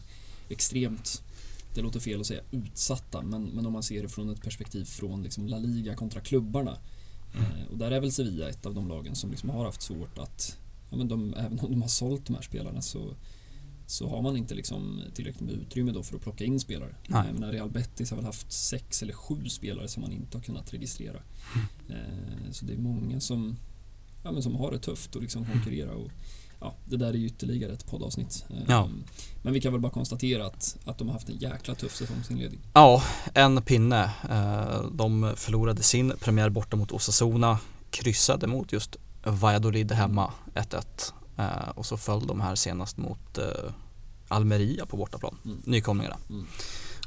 extremt 0.48 1.22
det 1.74 1.82
låter 1.82 2.00
fel 2.00 2.20
att 2.20 2.26
säga 2.26 2.42
utsatta, 2.50 3.22
men, 3.22 3.44
men 3.44 3.66
om 3.66 3.72
man 3.72 3.82
ser 3.82 4.02
det 4.02 4.08
från 4.08 4.30
ett 4.30 4.42
perspektiv 4.42 4.84
från 4.84 5.22
liksom 5.22 5.46
La 5.46 5.58
Liga 5.58 5.94
kontra 5.94 6.20
klubbarna. 6.20 6.78
Eh, 7.34 7.70
och 7.70 7.78
där 7.78 7.90
är 7.90 8.00
väl 8.00 8.12
Sevilla 8.12 8.48
ett 8.48 8.66
av 8.66 8.74
de 8.74 8.88
lagen 8.88 9.14
som 9.14 9.30
liksom 9.30 9.50
har 9.50 9.64
haft 9.64 9.82
svårt 9.82 10.18
att, 10.18 10.58
ja, 10.90 10.96
men 10.96 11.08
de, 11.08 11.34
även 11.34 11.58
om 11.58 11.70
de 11.70 11.82
har 11.82 11.88
sålt 11.88 12.26
de 12.26 12.34
här 12.34 12.42
spelarna 12.42 12.82
så, 12.82 13.14
så 13.86 14.08
har 14.08 14.22
man 14.22 14.36
inte 14.36 14.54
liksom 14.54 15.00
tillräckligt 15.14 15.50
med 15.50 15.54
utrymme 15.54 15.92
då 15.92 16.02
för 16.02 16.16
att 16.16 16.22
plocka 16.22 16.44
in 16.44 16.60
spelare. 16.60 16.94
Nej. 17.08 17.26
Jag 17.26 17.34
menar, 17.34 17.52
Real 17.52 17.70
Betis 17.70 18.10
har 18.10 18.16
väl 18.16 18.26
haft 18.26 18.52
sex 18.52 19.02
eller 19.02 19.12
sju 19.12 19.48
spelare 19.48 19.88
som 19.88 20.00
man 20.00 20.12
inte 20.12 20.36
har 20.36 20.42
kunnat 20.42 20.74
registrera. 20.74 21.22
Mm. 21.54 22.00
Eh, 22.00 22.50
så 22.50 22.64
det 22.64 22.72
är 22.72 22.78
många 22.78 23.20
som, 23.20 23.56
ja, 24.22 24.32
men 24.32 24.42
som 24.42 24.56
har 24.56 24.70
det 24.72 24.78
tufft 24.78 25.16
att 25.16 25.22
liksom 25.22 25.44
konkurrera. 25.44 25.94
Och, 25.94 26.10
ja, 26.62 26.74
det 26.84 26.96
där 26.96 27.06
är 27.06 27.12
ju 27.12 27.26
ytterligare 27.26 27.72
ett 27.72 27.86
poddavsnitt. 27.86 28.44
Ja. 28.68 28.84
Ehm, 28.84 29.04
men 29.42 29.52
vi 29.52 29.60
kan 29.60 29.72
väl 29.72 29.80
bara 29.80 29.92
konstatera 29.92 30.46
att, 30.46 30.76
att 30.84 30.98
de 30.98 31.08
har 31.08 31.14
haft 31.14 31.28
en 31.28 31.36
jäkla 31.36 31.74
tuff 31.74 31.96
säsongsinledning. 31.96 32.60
Ja, 32.72 33.02
en 33.34 33.62
pinne. 33.62 34.10
Eh, 34.30 34.84
de 34.92 35.32
förlorade 35.36 35.82
sin 35.82 36.12
premiär 36.20 36.50
borta 36.50 36.76
mot 36.76 36.92
Osasuna, 36.92 37.58
kryssade 37.90 38.46
mot 38.46 38.72
just 38.72 38.96
Valladolid 39.24 39.92
hemma 39.92 40.32
1-1 40.54 41.12
eh, 41.36 41.68
och 41.74 41.86
så 41.86 41.96
föll 41.96 42.26
de 42.26 42.40
här 42.40 42.54
senast 42.54 42.96
mot 42.96 43.38
eh, 43.38 43.44
Almeria 44.28 44.86
på 44.86 44.96
bortaplan, 44.96 45.38
mm. 45.44 45.62
nykomlingarna. 45.64 46.16
Mm. 46.30 46.46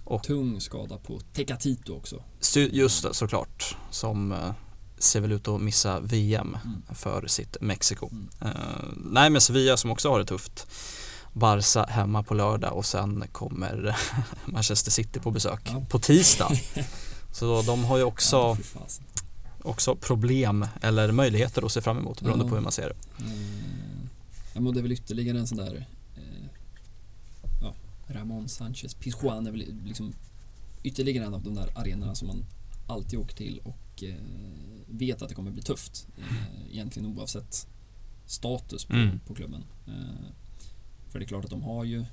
Och, 0.03 0.23
Tung 0.23 0.61
skada 0.61 0.98
på 0.98 1.19
Tecatito 1.34 1.98
också. 1.98 2.23
Just 2.56 3.03
det, 3.03 3.14
såklart. 3.14 3.77
Som 3.91 4.36
ser 5.06 5.22
väl 5.22 5.32
ut 5.32 5.48
att 5.48 5.61
missa 5.61 5.99
VM 5.99 6.57
mm. 6.65 6.82
för 6.95 7.27
sitt 7.27 7.57
Mexiko. 7.61 8.10
Mm. 8.11 8.27
Uh, 8.45 8.94
nej 8.95 9.30
men 9.30 9.41
Sevilla 9.41 9.77
som 9.77 9.91
också 9.91 10.10
har 10.10 10.19
det 10.19 10.26
tufft. 10.26 10.68
Barca 11.34 11.84
hemma 11.84 12.23
på 12.23 12.34
lördag 12.34 12.73
och 12.73 12.86
sen 12.86 13.23
kommer 13.32 13.98
Manchester 14.45 14.91
City 14.91 15.19
på 15.19 15.32
besök 15.32 15.61
ja. 15.65 15.86
på 15.90 15.99
tisdag. 15.99 16.52
Så 17.32 17.61
de 17.61 17.84
har 17.84 17.98
ju 17.98 18.03
också, 18.03 18.36
ja, 18.36 18.57
också 19.61 19.95
problem 19.95 20.68
eller 20.82 21.11
möjligheter 21.11 21.65
att 21.65 21.72
se 21.72 21.82
fram 21.82 21.98
emot 21.98 22.22
beroende 22.22 22.45
ja. 22.45 22.49
på 22.49 22.56
hur 22.56 22.61
man 22.61 22.72
ser 22.72 22.90
det. 22.90 23.23
Mm. 23.23 24.10
Ja, 24.53 24.61
men 24.61 24.73
det 24.73 24.80
är 24.80 24.82
väl 24.82 24.91
ytterligare 24.91 25.40
en 25.40 25.48
sån 25.48 25.57
där 25.57 25.88
eh, 26.15 26.48
ja, 27.61 27.73
Ramon 28.07 28.49
Sanchez 28.49 28.94
Pizjuan 28.94 29.48
är 29.48 29.52
väl 29.52 29.65
liksom 29.86 30.14
ytterligare 30.84 31.26
en 31.26 31.34
av 31.34 31.44
de 31.44 31.56
där 31.56 31.69
arenorna 31.76 32.15
som 32.15 32.27
man 32.27 32.45
alltid 32.88 33.19
åker 33.19 33.36
till 33.36 33.61
och 33.64 33.77
eh, 34.03 34.15
vet 34.88 35.22
att 35.22 35.30
det 35.30 35.35
kommer 35.35 35.51
bli 35.51 35.61
tufft. 35.61 36.07
Eh, 36.17 36.72
egentligen 36.72 37.17
oavsett 37.17 37.67
status 38.26 38.85
på, 38.85 38.93
mm. 38.93 39.19
på 39.19 39.35
klubben. 39.35 39.63
Eh, 39.88 40.27
för 41.09 41.19
det 41.19 41.26
är 41.26 41.27
klart 41.27 41.43
att 41.43 41.51
de 41.51 41.63
har 41.63 41.84
ju 41.84 42.05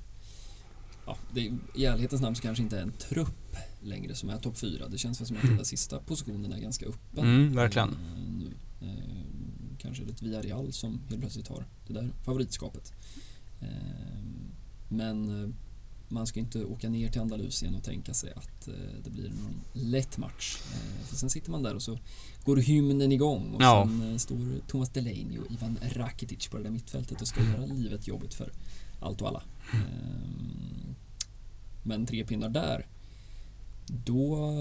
Ja, 1.06 1.16
det, 1.34 1.40
I 1.74 1.84
ärlighetens 1.84 2.22
namn 2.22 2.36
så 2.36 2.42
kanske 2.42 2.62
inte 2.62 2.78
är 2.78 2.82
en 2.82 2.92
trupp 2.92 3.56
längre 3.82 4.14
som 4.14 4.30
är 4.30 4.38
topp 4.38 4.58
fyra. 4.58 4.88
Det 4.88 4.98
känns 4.98 5.20
väl 5.20 5.26
som 5.26 5.36
att 5.36 5.42
den 5.42 5.56
där 5.56 5.64
sista 5.64 5.98
positionen 5.98 6.52
är 6.52 6.58
ganska 6.58 6.86
öppen. 6.86 7.24
Mm, 7.24 7.54
verkligen. 7.56 7.96
Nu. 8.38 8.54
Kanske 9.78 10.04
lite 10.04 10.24
Villarreal 10.24 10.72
som 10.72 11.00
helt 11.08 11.20
plötsligt 11.20 11.48
har 11.48 11.66
det 11.86 11.92
där 11.92 12.10
favoritskapet. 12.24 12.92
Men 14.88 15.54
man 16.12 16.26
ska 16.26 16.40
inte 16.40 16.64
åka 16.64 16.88
ner 16.88 17.10
till 17.10 17.20
Andalusien 17.20 17.74
och 17.74 17.82
tänka 17.84 18.14
sig 18.14 18.32
att 18.36 18.68
eh, 18.68 18.74
det 19.04 19.10
blir 19.10 19.28
någon 19.28 19.60
lätt 19.72 20.18
match. 20.18 20.58
Eh, 20.72 21.06
för 21.06 21.16
sen 21.16 21.30
sitter 21.30 21.50
man 21.50 21.62
där 21.62 21.74
och 21.74 21.82
så 21.82 21.98
går 22.44 22.56
hymnen 22.56 23.12
igång 23.12 23.54
och 23.54 23.62
Ja. 23.62 23.84
sen 23.88 24.10
eh, 24.12 24.16
står 24.16 24.68
Thomas 24.68 24.88
Delaney 24.90 25.38
och 25.38 25.52
Ivan 25.52 25.78
Rakitic 25.92 26.48
på 26.48 26.56
det 26.56 26.62
där 26.62 26.70
mittfältet 26.70 27.20
och 27.20 27.28
ska 27.28 27.44
göra 27.44 27.66
livet 27.66 28.06
jobbigt 28.08 28.34
för 28.34 28.52
allt 29.00 29.20
och 29.22 29.28
alla. 29.28 29.42
Men 31.82 32.06
tre 32.06 32.24
pinnar 32.24 32.48
där 32.48 32.86
då 33.86 34.54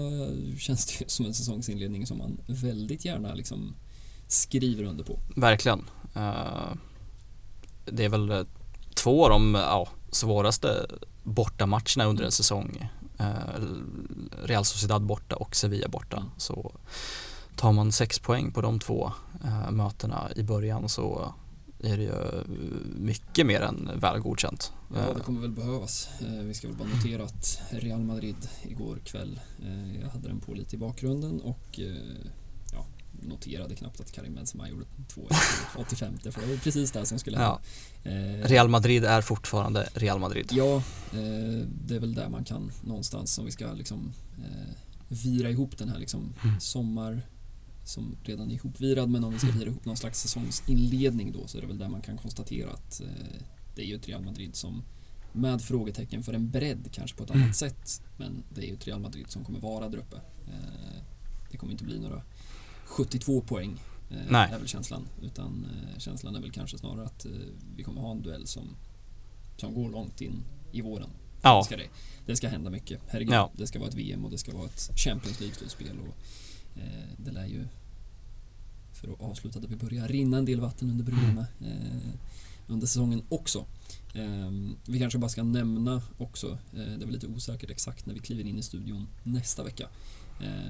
känns 0.58 0.86
det 0.86 0.92
ju 1.00 1.08
som 1.08 1.26
en 1.26 1.34
säsongsinledning 1.34 2.06
som 2.06 2.18
man 2.18 2.38
väldigt 2.46 3.04
gärna 3.04 3.34
liksom 3.34 3.74
skriver 4.28 4.84
under 4.84 5.04
på. 5.04 5.18
Verkligen. 5.36 5.84
Det 7.84 8.04
är 8.04 8.08
väl 8.08 8.46
två 8.94 9.24
av 9.24 9.30
de 9.30 9.54
ja, 9.54 9.88
svåraste 10.10 10.86
bortamatcherna 11.22 12.04
under 12.04 12.24
en 12.24 12.32
säsong. 12.32 12.90
Eh, 13.18 13.26
Real 14.44 14.64
Sociedad 14.64 15.02
borta 15.02 15.36
och 15.36 15.56
Sevilla 15.56 15.88
borta. 15.88 16.16
Mm. 16.16 16.30
Så 16.36 16.72
tar 17.56 17.72
man 17.72 17.92
sex 17.92 18.18
poäng 18.18 18.52
på 18.52 18.60
de 18.60 18.78
två 18.78 19.12
eh, 19.44 19.70
mötena 19.70 20.28
i 20.36 20.42
början 20.42 20.88
så 20.88 21.34
är 21.84 21.96
det 21.96 22.02
ju 22.02 22.44
mycket 22.96 23.46
mer 23.46 23.60
än 23.60 23.90
väl 23.96 24.20
godkänt. 24.20 24.72
Ja, 24.94 25.00
Eh, 25.00 25.14
det 25.16 25.20
kommer 25.20 25.40
väl 25.40 25.50
behövas. 25.50 26.08
Eh, 26.20 26.44
Vi 26.44 26.54
ska 26.54 26.68
väl 26.68 26.76
bara 26.76 26.88
notera 26.88 27.24
att 27.24 27.60
Real 27.70 28.00
Madrid 28.00 28.48
igår 28.62 28.98
kväll, 29.04 29.40
eh, 29.62 30.00
jag 30.00 30.08
hade 30.08 30.28
den 30.28 30.40
på 30.40 30.52
lite 30.52 30.76
i 30.76 30.78
bakgrunden 30.78 31.40
och 31.40 31.80
eh, 31.80 32.26
noterade 33.28 33.74
knappt 33.74 34.00
att 34.00 34.12
Karim 34.12 34.34
Benzema 34.34 34.68
gjorde 34.68 34.84
2-1 35.08 35.32
i 35.78 35.80
85 35.80 36.18
för 36.18 36.40
det 36.40 36.46
var 36.46 36.56
precis 36.56 36.92
det 36.92 37.06
som 37.06 37.18
skulle 37.18 37.36
Ja. 37.36 37.60
hända. 38.04 38.42
Eh, 38.42 38.48
Real 38.48 38.68
Madrid 38.68 39.04
är 39.04 39.20
fortfarande 39.20 39.88
Real 39.94 40.18
Madrid. 40.18 40.48
Ja, 40.50 40.76
eh, 41.12 41.66
det 41.84 41.94
är 41.96 42.00
väl 42.00 42.14
där 42.14 42.28
man 42.28 42.44
kan 42.44 42.72
någonstans 42.84 43.38
om 43.38 43.44
vi 43.44 43.50
ska 43.50 43.72
liksom 43.72 44.12
eh, 44.38 44.74
vira 45.08 45.50
ihop 45.50 45.78
den 45.78 45.88
här 45.88 45.98
liksom 45.98 46.34
Mm. 46.44 46.60
sommar 46.60 47.22
som 47.84 48.16
redan 48.24 48.50
är 48.50 48.54
ihopvirad 48.54 49.10
men 49.10 49.24
om 49.24 49.32
vi 49.32 49.38
ska 49.38 49.50
vira 49.50 49.70
ihop 49.70 49.84
någon 49.84 49.96
slags 49.96 50.20
säsongsinledning 50.20 51.32
då 51.32 51.46
så 51.46 51.58
är 51.58 51.62
det 51.62 51.68
väl 51.68 51.78
där 51.78 51.88
man 51.88 52.00
kan 52.02 52.16
konstatera 52.18 52.70
att 52.70 53.02
det 53.74 53.82
är 53.82 53.86
ju 53.86 53.96
ett 53.96 54.08
Real 54.08 54.22
Madrid 54.24 54.56
som 54.56 54.82
med 55.32 55.62
frågetecken 55.62 56.22
för 56.22 56.32
en 56.32 56.50
bredd 56.50 56.88
kanske 56.92 57.16
på 57.16 57.24
ett 57.24 57.30
Mm. 57.30 57.42
annat 57.42 57.56
sätt 57.56 58.02
men 58.16 58.42
det 58.54 58.60
är 58.62 58.66
ju 58.66 58.74
ett 58.74 58.86
Real 58.86 59.00
Madrid 59.00 59.26
som 59.28 59.44
kommer 59.44 59.60
vara 59.60 59.88
där 59.88 59.98
uppe. 59.98 60.16
Det 61.50 61.56
kommer 61.58 61.72
inte 61.72 61.84
bli 61.84 61.98
några 61.98 62.22
72 62.92 63.40
poäng 63.40 63.80
eh, 64.10 64.16
Nej. 64.30 64.50
är 64.52 64.58
väl 64.58 64.68
känslan 64.68 65.08
utan 65.22 65.66
eh, 65.92 65.98
känslan 65.98 66.36
är 66.36 66.40
väl 66.40 66.50
kanske 66.52 66.78
snarare 66.78 67.06
att 67.06 67.24
eh, 67.24 67.30
vi 67.76 67.82
kommer 67.82 68.00
ha 68.00 68.10
en 68.10 68.22
duell 68.22 68.46
som, 68.46 68.76
som 69.56 69.74
går 69.74 69.90
långt 69.90 70.20
in 70.20 70.42
i 70.72 70.80
våren. 70.80 71.10
Ja, 71.42 71.62
Ska 71.64 71.76
det, 71.76 71.88
det 72.26 72.36
ska 72.36 72.48
hända 72.48 72.70
mycket. 72.70 73.00
Herregud, 73.08 73.34
Ja. 73.34 73.50
det 73.56 73.66
ska 73.66 73.78
vara 73.78 73.88
ett 73.88 73.94
VM 73.94 74.24
och 74.24 74.30
det 74.30 74.38
ska 74.38 74.52
vara 74.52 74.66
ett 74.66 74.90
Champions 74.96 75.40
League-slutspel. 75.40 75.98
Och, 76.00 76.14
eh, 76.80 77.08
det 77.16 77.30
lär 77.30 77.46
ju, 77.46 77.64
för 78.92 79.12
att 79.12 79.20
avsluta 79.20 79.60
där 79.60 79.68
vi 79.68 79.76
börjar, 79.76 80.08
rinna 80.08 80.38
en 80.38 80.44
del 80.44 80.60
vatten 80.60 80.90
under 80.90 81.04
broarna 81.04 81.46
eh, 81.60 82.08
under 82.66 82.86
säsongen 82.86 83.22
också. 83.28 83.66
Eh, 84.14 84.50
vi 84.86 84.98
kanske 84.98 85.18
bara 85.18 85.28
ska 85.28 85.42
nämna 85.42 86.02
också, 86.18 86.58
det 86.72 86.82
är 86.82 86.98
väl 86.98 87.10
lite 87.10 87.26
osäkert 87.26 87.70
exakt 87.70 88.06
när 88.06 88.14
vi 88.14 88.20
kliver 88.20 88.44
in 88.46 88.58
i 88.58 88.62
studion 88.62 89.08
nästa 89.22 89.64
vecka, 89.64 89.88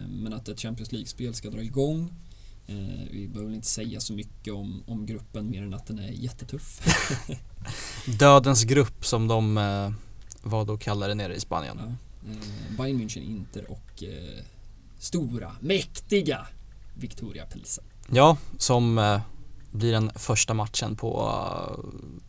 men 0.08 0.32
att 0.32 0.48
ett 0.48 0.60
Champions 0.60 0.92
League-spel 0.92 1.34
ska 1.34 1.50
dra 1.50 1.62
igång. 1.62 2.12
Eh, 2.66 2.76
vi 3.10 3.28
behöver 3.28 3.54
inte 3.54 3.66
säga 3.66 4.00
så 4.00 4.12
mycket 4.12 4.54
om, 4.54 4.82
om 4.86 5.06
gruppen 5.06 5.50
mer 5.50 5.62
än 5.62 5.74
att 5.74 5.86
den 5.86 5.98
är 5.98 6.08
jättetuff. 6.10 6.80
dödens 8.18 8.64
grupp 8.64 9.06
som 9.06 9.28
de 9.28 9.58
eh, 9.58 9.90
vad 10.42 10.66
då 10.66 10.76
kallar 10.78 11.08
det 11.08 11.14
nere 11.14 11.34
i 11.34 11.40
Spanien. 11.40 11.78
Ja. 11.80 11.86
Eh, 12.30 12.76
Bayern 12.78 13.00
München, 13.00 13.22
Inter 13.22 13.70
och 13.70 14.02
eh, 14.02 14.44
stora, 14.98 15.52
mäktiga 15.60 16.46
Victoria 16.94 17.46
Pilsen. 17.46 17.84
Ja, 18.10 18.36
som 18.58 18.98
eh, 18.98 19.20
blir 19.70 19.92
den 19.92 20.10
första 20.14 20.54
matchen 20.54 20.96
på 20.96 21.20
eh, 21.20 21.84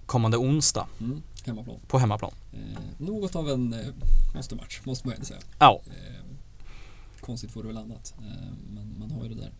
kommande 0.06 0.38
onsdag 0.38 0.88
Mm, 1.00 1.22
hemmaplan. 1.46 1.80
på 1.88 1.98
hemmaplan. 2.00 2.32
Eh, 2.54 2.60
något 2.98 3.36
av 3.36 3.50
en 3.50 3.74
eh, 3.74 3.80
monstermatch, 4.34 4.80
måste 4.84 5.08
man 5.08 5.18
ju 5.20 5.26
säga. 5.26 5.40
Ja, 5.60 5.82
Eh, 5.88 6.23
konstigt 7.24 7.52
det 7.62 7.68
väl 7.68 7.78
annat, 7.78 8.14
eh, 8.18 8.54
men 8.70 9.00
man 9.00 9.12
har 9.12 9.24
ju 9.24 9.30
det 9.30 9.42
där 9.42 9.52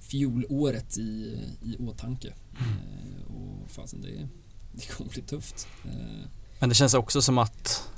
fjolåret 0.00 0.98
i, 0.98 1.38
i 1.62 1.76
åtanke. 1.78 2.28
Eh, 2.58 3.34
och 3.34 3.70
fasen, 3.70 4.00
det, 4.00 4.28
det 4.72 4.86
kommer 4.86 5.10
bli 5.10 5.22
tufft. 5.22 5.66
Eh, 5.84 6.26
men 6.58 6.68
det 6.68 6.74
känns 6.74 6.94
också 6.94 7.22
som 7.22 7.38
att 7.38 7.88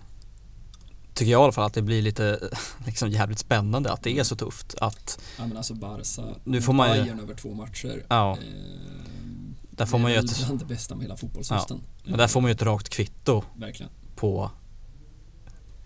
tycker 1.14 1.32
jag 1.32 1.40
i 1.40 1.42
alla 1.44 1.52
fall 1.52 1.66
att 1.66 1.74
det 1.74 1.82
blir 1.82 2.02
lite 2.02 2.50
liksom 2.86 3.10
jävligt 3.10 3.38
spännande 3.38 3.92
att 3.92 4.02
det 4.02 4.18
är 4.18 4.24
så 4.24 4.36
tufft 4.36 4.74
att 4.80 5.20
ja 5.38 5.46
men 5.46 5.56
alltså 5.56 5.74
Barca, 5.74 6.22
Nu 6.44 6.62
får 6.62 6.72
man 6.72 6.96
ju- 6.96 7.02
Bayern 7.02 7.20
över 7.20 7.34
två 7.34 7.54
matcher. 7.54 8.06
ja, 8.08 8.38
där 9.70 9.86
får 9.86 9.98
man 9.98 10.10
ju 10.12 10.16
ett, 10.16 10.38
bland 10.46 10.58
det 10.58 10.64
bästa 10.64 10.94
med 10.94 11.02
hela 11.04 11.16
fotbollshösten. 11.16 11.80
men 12.04 12.18
där 12.18 12.28
får 12.28 12.40
man 12.40 12.50
ju 12.50 12.52
ett 12.52 12.62
rakt 12.62 12.88
kvitto 12.88 13.42
Verkligen. 13.56 13.92
på 14.16 14.50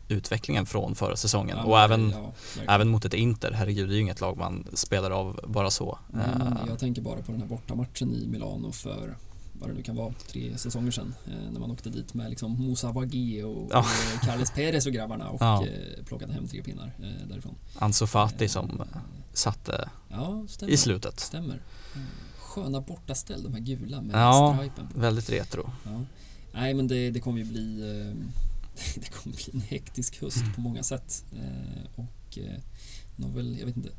utvecklingen 0.09 0.66
från 0.66 0.94
förra 0.94 1.16
säsongen 1.16 1.56
Ja, 1.56 1.64
och 1.64 1.80
även, 1.80 2.10
ja, 2.10 2.32
även 2.68 2.89
mot 2.89 3.05
ett 3.05 3.14
Inter, 3.14 3.52
herregud 3.52 3.89
det 3.89 3.93
är 3.93 3.97
ju 3.97 4.02
inget 4.02 4.20
lag 4.20 4.36
man 4.36 4.66
spelar 4.74 5.10
av 5.10 5.40
bara 5.48 5.70
så. 5.70 5.98
Nej, 6.12 6.26
men 6.39 6.47
Eh, 6.52 6.59
jag 6.68 6.78
tänker 6.78 7.02
bara 7.02 7.22
på 7.22 7.32
den 7.32 7.40
här 7.40 7.48
bortamatchen 7.48 8.12
i 8.12 8.26
Milano 8.26 8.72
för 8.72 9.16
vad 9.60 9.70
det 9.70 9.74
nu 9.74 9.82
kan 9.82 9.97
vara, 9.97 10.14
tre 10.28 10.59
säsonger 10.59 10.90
sedan 10.90 11.14
eh, 11.26 11.51
när 11.52 11.60
man 11.60 11.70
åkte 11.70 11.90
dit 11.90 12.14
med 12.14 12.30
liksom 12.30 12.52
Moussa 12.66 12.93
Wagué 12.93 13.44
och, 13.44 13.68
Ja. 13.72 13.78
och 13.78 14.20
Carles 14.26 14.51
Perez 14.51 14.86
och 14.86 14.93
grabbarna 14.93 15.28
och 15.30 15.43
Ja. 15.43 15.66
eh, 15.66 16.05
plockade 16.05 16.32
hem 16.32 16.48
tre 16.48 16.62
pinnar 16.62 16.93
eh, 16.98 17.28
därifrån. 17.28 17.55
Ansu 17.78 18.06
Fati 18.06 18.44
Eh, 18.44 18.48
som 18.48 18.82
satte 19.32 19.90
Ja, 20.09 20.44
i 20.66 20.76
slutet. 20.76 21.20
Stämmer. 21.20 21.55
Eh, 21.94 22.01
Sköna 22.39 22.80
bortaställ, 22.80 23.43
de 23.43 23.52
här 23.52 23.60
gula 23.60 24.01
med 24.01 24.16
Ja. 24.22 24.56
stripen 24.59 24.89
på. 24.94 25.01
Väldigt 25.01 25.30
retro. 25.30 25.70
Nej, 26.52 26.74
men 26.74 26.89
det, 26.89 27.10
det 27.10 27.20
kommer 27.20 27.39
ju 27.39 27.44
bli 27.44 27.80
eh, 27.90 28.14
det 28.94 29.09
kommer 29.09 29.36
bli 29.36 29.50
en 29.52 29.60
hektisk 29.60 30.22
höst 30.22 30.44
på 30.55 30.60
många 30.60 30.82
sätt. 30.82 31.24
Eh, 31.32 31.90
och 31.94 32.38
eh, 32.38 32.60
de 33.16 33.24
har 33.24 33.30
väl, 33.30 33.59
jag 33.59 33.66
vet 33.66 33.76
inte, 33.76 33.90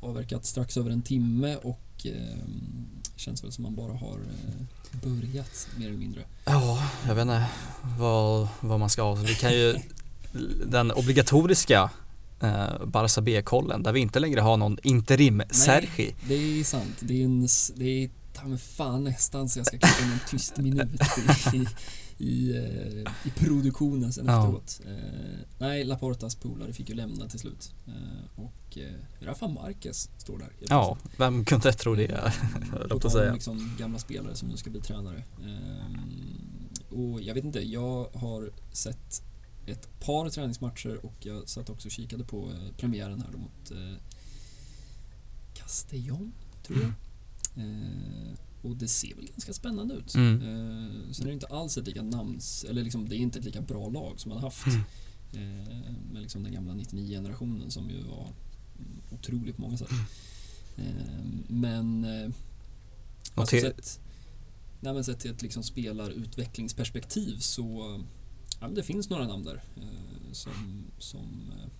avverkat 0.00 0.46
strax 0.46 0.76
över 0.76 0.90
en 0.90 1.02
timme 1.02 1.56
och 1.56 2.06
eh, 2.06 2.38
känns 3.16 3.44
väl 3.44 3.52
som 3.52 3.62
man 3.62 3.74
bara 3.74 3.92
har 3.92 4.18
eh, 4.18 5.00
börjat 5.02 5.68
mer 5.76 5.86
eller 5.86 5.98
mindre. 5.98 6.24
Ja, 6.44 6.90
jag 7.06 7.14
vet 7.14 7.22
inte 7.22 7.46
vad, 7.98 8.48
vad 8.60 8.80
man 8.80 8.90
ska 8.90 9.02
ha. 9.02 9.14
Vi 9.14 9.34
kan 9.34 9.52
ju 9.52 9.76
den 10.66 10.92
obligatoriska 10.92 11.90
eh, 12.40 12.84
Barca 12.86 13.20
B-kollen 13.20 13.82
där 13.82 13.92
vi 13.92 14.00
inte 14.00 14.20
längre 14.20 14.40
har 14.40 14.56
någon 14.56 14.78
interim 14.82 15.42
Sergi. 15.50 16.14
Det 16.28 16.34
är 16.34 16.64
sant. 16.64 16.96
Det 17.00 17.20
är, 17.20 17.24
en, 17.24 17.48
det 17.76 18.04
är 18.04 18.10
ta 18.32 18.48
mig 18.48 18.58
fan 18.58 19.04
nästan 19.04 19.48
så 19.48 19.58
jag 19.58 19.66
ska 19.66 19.78
klippa 19.78 20.04
in 20.04 20.12
en 20.12 20.20
tyst 20.28 20.56
minut 20.56 21.00
i, 21.54 21.66
i, 22.18 22.24
i, 22.24 22.56
eh, 23.06 23.12
i 23.26 23.30
produktionen 23.36 24.12
sen 24.12 24.26
Ja. 24.26 24.38
efteråt. 24.44 24.80
Eh, 24.86 25.38
nej, 25.58 25.84
Laportas 25.84 26.34
polare 26.34 26.72
fick 26.72 26.88
ju 26.88 26.94
lämna 26.94 27.28
till 27.28 27.38
slut. 27.38 27.72
Eh, 27.86 28.40
och 28.44 28.78
eh, 28.78 28.92
Rafa 29.20 29.48
Marquez 29.48 30.10
står 30.18 30.38
där. 30.38 30.52
Ja, 30.68 30.98
vem 31.18 31.44
kunde 31.44 31.72
tro 31.72 31.94
det? 31.94 32.08
På 32.72 32.78
på 32.78 32.88
tal 32.88 33.06
att 33.06 33.12
säga. 33.12 33.28
om 33.28 33.34
liksom 33.34 33.76
gamla 33.78 33.98
spelare 33.98 34.34
som 34.34 34.48
nu 34.48 34.56
ska 34.56 34.70
bli 34.70 34.80
tränare. 34.80 35.24
Och 36.90 37.20
jag 37.22 37.34
vet 37.34 37.44
inte, 37.44 37.60
jag 37.60 38.04
har 38.14 38.50
sett 38.72 39.22
ett 39.66 40.00
par 40.00 40.30
träningsmatcher 40.30 41.06
och 41.06 41.14
jag 41.26 41.48
satt 41.48 41.70
också 41.70 41.88
och 41.88 41.92
kikade 41.92 42.24
på 42.24 42.52
premiären 42.76 43.20
här 43.22 43.28
då 43.32 43.38
mot 43.38 43.72
Castellón, 45.54 46.32
tror 46.66 46.78
jag. 46.80 46.92
Eh, 47.64 48.32
och 48.62 48.76
det 48.76 48.88
ser 48.88 49.14
väl 49.14 49.26
ganska 49.26 49.52
spännande 49.52 49.94
ut. 49.94 50.14
Mm. 50.14 50.34
Eh, 50.34 51.12
sen 51.12 51.26
är 51.26 51.28
det 51.28 51.34
inte 51.34 51.46
alls 51.46 51.78
ett 51.78 51.86
lika 51.86 52.02
namns, 52.02 52.64
eller 52.64 52.82
liksom 52.82 53.08
det 53.08 53.16
är 53.16 53.18
inte 53.18 53.38
ett 53.38 53.44
lika 53.44 53.60
bra 53.60 53.88
lag 53.88 54.20
som 54.20 54.28
man 54.28 54.38
haft. 54.38 54.66
Mm. 54.66 54.80
Eh, 55.32 55.92
med 56.12 56.22
liksom 56.22 56.42
den 56.42 56.52
gamla 56.52 56.74
99-generationen 56.74 57.70
som 57.70 57.90
ju 57.90 58.02
var 58.02 58.32
mm, 58.78 59.00
otrolig 59.10 59.56
på 59.56 59.62
många 59.62 59.76
sätt. 59.76 59.90
Eh, 60.76 61.24
men 61.48 62.04
eh, 62.04 62.30
alltså 63.34 63.60
sett, 63.60 64.00
nej, 64.80 64.94
men 64.94 65.04
sett 65.04 65.20
till 65.20 65.30
ett 65.30 65.42
liksom 65.42 65.62
spelarutvecklingsperspektiv 65.62 67.38
så 67.38 68.00
ja, 68.60 68.68
det 68.68 68.82
finns 68.82 69.10
några 69.10 69.26
namn 69.26 69.44
där 69.44 69.62
eh, 69.76 70.32
som, 70.32 70.84
som, 70.98 71.52
eh, 71.58 71.70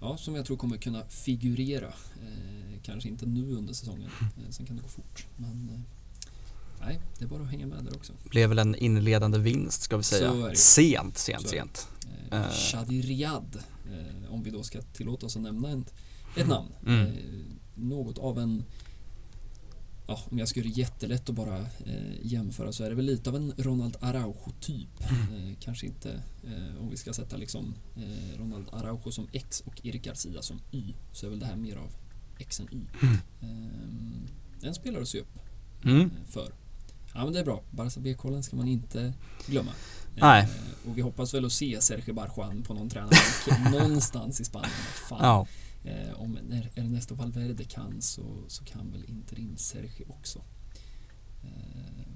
ja, 0.00 0.16
som 0.16 0.34
jag 0.34 0.46
tror 0.46 0.56
kommer 0.56 0.76
kunna 0.76 1.04
figurera. 1.08 1.88
Eh, 1.88 2.80
kanske 2.82 3.08
inte 3.08 3.26
nu 3.26 3.52
under 3.52 3.74
säsongen, 3.74 4.10
eh, 4.20 4.50
sen 4.50 4.66
kan 4.66 4.76
det 4.76 4.82
gå 4.82 4.88
fort. 4.88 5.26
Men 5.36 5.70
eh, 5.74 5.80
nej, 6.86 7.00
det 7.18 7.24
är 7.24 7.28
bara 7.28 7.42
att 7.42 7.50
hänga 7.50 7.66
med 7.66 7.84
där 7.84 7.96
också. 7.96 8.12
Blev 8.30 8.48
väl 8.48 8.58
en 8.58 8.74
inledande 8.74 9.38
vinst 9.38 9.82
ska 9.82 9.96
vi 9.96 10.02
säga. 10.02 10.54
Sent, 10.54 11.18
sent, 11.18 11.42
Så 11.42 11.48
sent. 11.48 11.88
Eh, 12.02 12.10
Eh. 12.30 12.50
Shadi 12.50 13.02
Riyad, 13.02 13.58
eh, 13.92 14.32
om 14.32 14.42
vi 14.42 14.50
då 14.50 14.62
ska 14.62 14.82
tillåta 14.82 15.26
oss 15.26 15.36
att 15.36 15.42
nämna 15.42 15.68
en, 15.68 15.84
ett 16.36 16.48
namn. 16.48 16.68
Mm. 16.86 17.06
Eh, 17.06 17.12
något 17.74 18.18
av 18.18 18.38
en 18.38 18.64
ja, 20.10 20.20
om 20.30 20.38
jag 20.38 20.48
ska 20.48 20.60
göra 20.60 20.68
det 20.68 20.78
jättelätt 20.80 21.28
att 21.28 21.34
bara 21.34 21.58
eh, 21.58 22.12
jämföra 22.22 22.72
så 22.72 22.84
är 22.84 22.88
det 22.88 22.94
väl 22.94 23.04
lite 23.04 23.30
av 23.30 23.36
en 23.36 23.52
Ronald 23.56 23.96
Araujo-typ. 24.00 25.00
Eh, 25.00 25.54
kanske 25.60 25.86
inte 25.86 26.10
eh, 26.44 26.80
om 26.82 26.90
vi 26.90 26.96
ska 26.96 27.12
sätta 27.12 27.36
liksom 27.36 27.74
eh, 27.96 28.38
Ronald 28.38 28.66
Araujo 28.72 29.10
som 29.12 29.28
X 29.32 29.62
och 29.66 29.86
Erik 29.86 30.02
Garcia 30.04 30.42
som 30.42 30.60
Y 30.70 30.94
så 31.12 31.26
är 31.26 31.30
väl 31.30 31.38
det 31.40 31.46
här 31.46 31.56
mer 31.56 31.76
av 31.76 31.90
X 32.38 32.60
än 32.60 32.68
Y. 32.72 32.80
Eh, 33.42 34.68
en 34.68 34.74
spelare 34.74 35.02
att 35.02 35.08
se 35.08 35.20
upp 35.20 35.38
Mm. 35.84 36.00
eh, 36.00 36.06
för. 36.28 36.52
Ja 37.14 37.24
men 37.24 37.32
det 37.32 37.40
är 37.40 37.44
bra. 37.44 37.62
Barca 37.70 38.00
B-kollen 38.00 38.42
ska 38.42 38.56
man 38.56 38.68
inte 38.68 39.12
glömma. 39.46 39.70
Eh, 40.16 40.22
Nej. 40.22 40.48
och 40.88 40.98
vi 40.98 41.02
hoppas 41.02 41.34
väl 41.34 41.44
att 41.44 41.52
se 41.52 41.80
Sergio 41.80 42.12
Barjuan 42.14 42.62
på 42.62 42.74
någon 42.74 42.88
tränarbänk 42.88 43.72
någonstans 43.72 44.40
i 44.40 44.44
Spanien. 44.44 44.70
Fan. 45.08 45.18
Ja, 45.22 45.46
Eh, 45.84 46.20
om 46.20 46.38
när 46.48 46.70
Ernesto 46.74 47.14
Valverde 47.14 47.64
kan 47.64 48.02
så, 48.02 48.44
så 48.48 48.64
kan 48.64 48.92
väl 48.92 49.04
interim 49.04 49.56
Sergio 49.56 50.04
också. 50.08 50.38
Eh, 51.44 52.06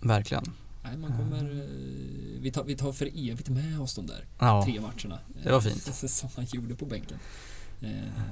verkligen. 0.00 0.44
nej, 0.84 0.96
man 0.96 1.16
kommer, 1.16 1.44
eh, 1.50 2.40
vi, 2.40 2.50
tar, 2.52 2.64
vi 2.64 2.76
tar 2.76 2.92
för 2.92 3.06
evigt 3.30 3.48
med 3.48 3.80
oss 3.80 3.94
de 3.94 4.06
där 4.06 4.24
Ja, 4.38 4.64
tre 4.64 4.80
matcherna. 4.80 5.18
det 5.42 5.50
var 5.52 5.60
fint. 5.60 5.94
som 6.10 6.28
han 6.36 6.44
gjorde 6.52 6.74
på 6.74 6.86
bänken. 6.86 7.18
Eh, 7.80 8.22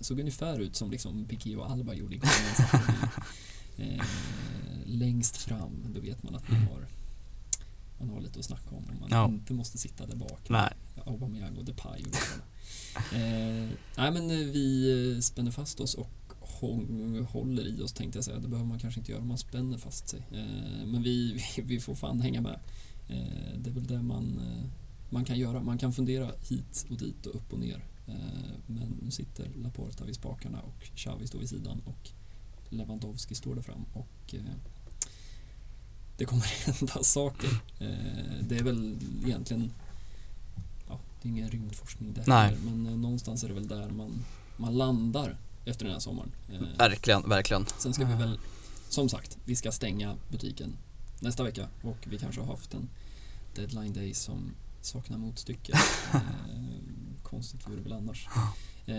såg 0.00 0.20
ungefär 0.20 0.58
ut 0.58 0.76
som 0.76 0.90
liksom 0.90 1.24
Piqué 1.24 1.56
och 1.56 1.70
Alba 1.70 1.94
gjorde 1.94 2.14
igår. 2.14 2.28
eh, 3.76 4.04
längst 4.84 5.36
fram, 5.36 5.84
då 5.94 6.00
vet 6.00 6.22
man 6.22 6.34
att 6.34 6.48
man 6.50 6.60
har, 6.60 6.86
man 7.98 8.08
har 8.10 8.20
lite 8.20 8.38
att 8.38 8.44
snacka 8.44 8.68
om. 8.70 8.84
Och 8.84 9.00
man 9.00 9.08
Ja. 9.10 9.28
inte 9.28 9.52
måste 9.52 9.78
sitta 9.78 10.06
där 10.06 10.16
bak. 10.16 10.40
nej. 10.48 10.72
Aubameyang 11.06 11.56
och 11.56 11.64
Depay 11.64 12.02
och 12.02 12.16
eh, 12.96 13.68
Nej 13.96 14.10
men 14.12 14.30
eh, 14.30 14.36
vi 14.36 14.90
eh, 15.14 15.20
spänner 15.20 15.50
fast 15.50 15.80
oss 15.80 15.94
och 15.94 16.10
håller 17.28 17.66
i 17.66 17.82
oss 17.82 17.92
tänkte 17.92 18.18
jag 18.18 18.24
säga. 18.24 18.38
Det 18.38 18.48
behöver 18.48 18.68
man 18.68 18.78
kanske 18.78 19.00
inte 19.00 19.12
göra 19.12 19.22
om 19.22 19.28
man 19.28 19.38
spänner 19.38 19.78
fast 19.78 20.08
sig. 20.08 20.20
Eh, 20.32 20.86
men 20.86 21.02
vi, 21.02 21.32
vi, 21.56 21.62
vi 21.62 21.80
får 21.80 21.94
fan 21.94 22.20
hänga 22.20 22.40
med. 22.40 22.60
Eh, 23.08 23.58
det 23.58 23.70
är 23.70 23.74
väl 23.74 23.86
det 23.86 24.02
man, 24.02 24.38
eh, 24.38 24.68
man 25.10 25.24
kan 25.24 25.38
göra. 25.38 25.62
Man 25.62 25.78
kan 25.78 25.92
fundera 25.92 26.30
hit 26.48 26.86
och 26.90 26.96
dit 26.96 27.26
och 27.26 27.34
upp 27.34 27.52
och 27.52 27.58
ner. 27.58 27.84
Eh, 28.06 28.14
men 28.66 29.00
nu 29.02 29.10
sitter 29.10 29.50
Laporta 29.56 30.04
vid 30.04 30.14
spakarna 30.14 30.60
och 30.60 30.90
Xavi 30.94 31.26
står 31.26 31.38
vid 31.38 31.48
sidan 31.48 31.82
och 31.84 32.10
Lewandowski 32.68 33.34
står 33.34 33.54
där 33.54 33.62
fram 33.62 33.84
och 33.92 34.34
eh, 34.34 34.40
det 36.16 36.24
kommer 36.24 36.42
hända 36.66 37.02
saker. 37.02 37.50
Eh, 37.78 38.46
det 38.48 38.58
är 38.58 38.62
väl 38.62 38.98
egentligen 39.24 39.72
det 41.26 41.30
är 41.30 41.32
ingen 41.32 41.50
rymdforskning 41.50 42.12
det 42.14 42.22
Nej. 42.26 42.44
heller, 42.48 42.60
men 42.70 42.86
eh, 42.86 42.98
någonstans 42.98 43.44
är 43.44 43.48
det 43.48 43.54
väl 43.54 43.68
där 43.68 43.88
man, 43.88 44.24
man 44.56 44.74
landar 44.78 45.36
efter 45.64 45.84
den 45.84 45.92
här 45.92 46.00
sommaren. 46.00 46.30
Eh, 46.52 46.78
Verkligen, 46.78 47.28
verkligen. 47.28 47.66
sen 47.78 47.94
ska 47.94 48.04
vi 48.04 48.14
väl, 48.14 48.38
som 48.88 49.08
sagt, 49.08 49.38
vi 49.44 49.56
ska 49.56 49.72
stänga 49.72 50.16
butiken 50.30 50.76
nästa 51.20 51.42
vecka 51.44 51.68
och 51.82 51.96
vi 52.10 52.18
kanske 52.18 52.40
har 52.40 52.48
haft 52.48 52.74
en 52.74 52.88
deadline 53.54 53.92
day 53.92 54.14
som 54.14 54.54
saknar 54.80 55.18
motstycke. 55.18 55.72
eh, 56.12 56.20
konstigt 57.22 57.66
vore 57.68 57.76
det 57.76 57.82
väl 57.82 57.92
annars. 57.92 58.28
Eh, 58.86 58.94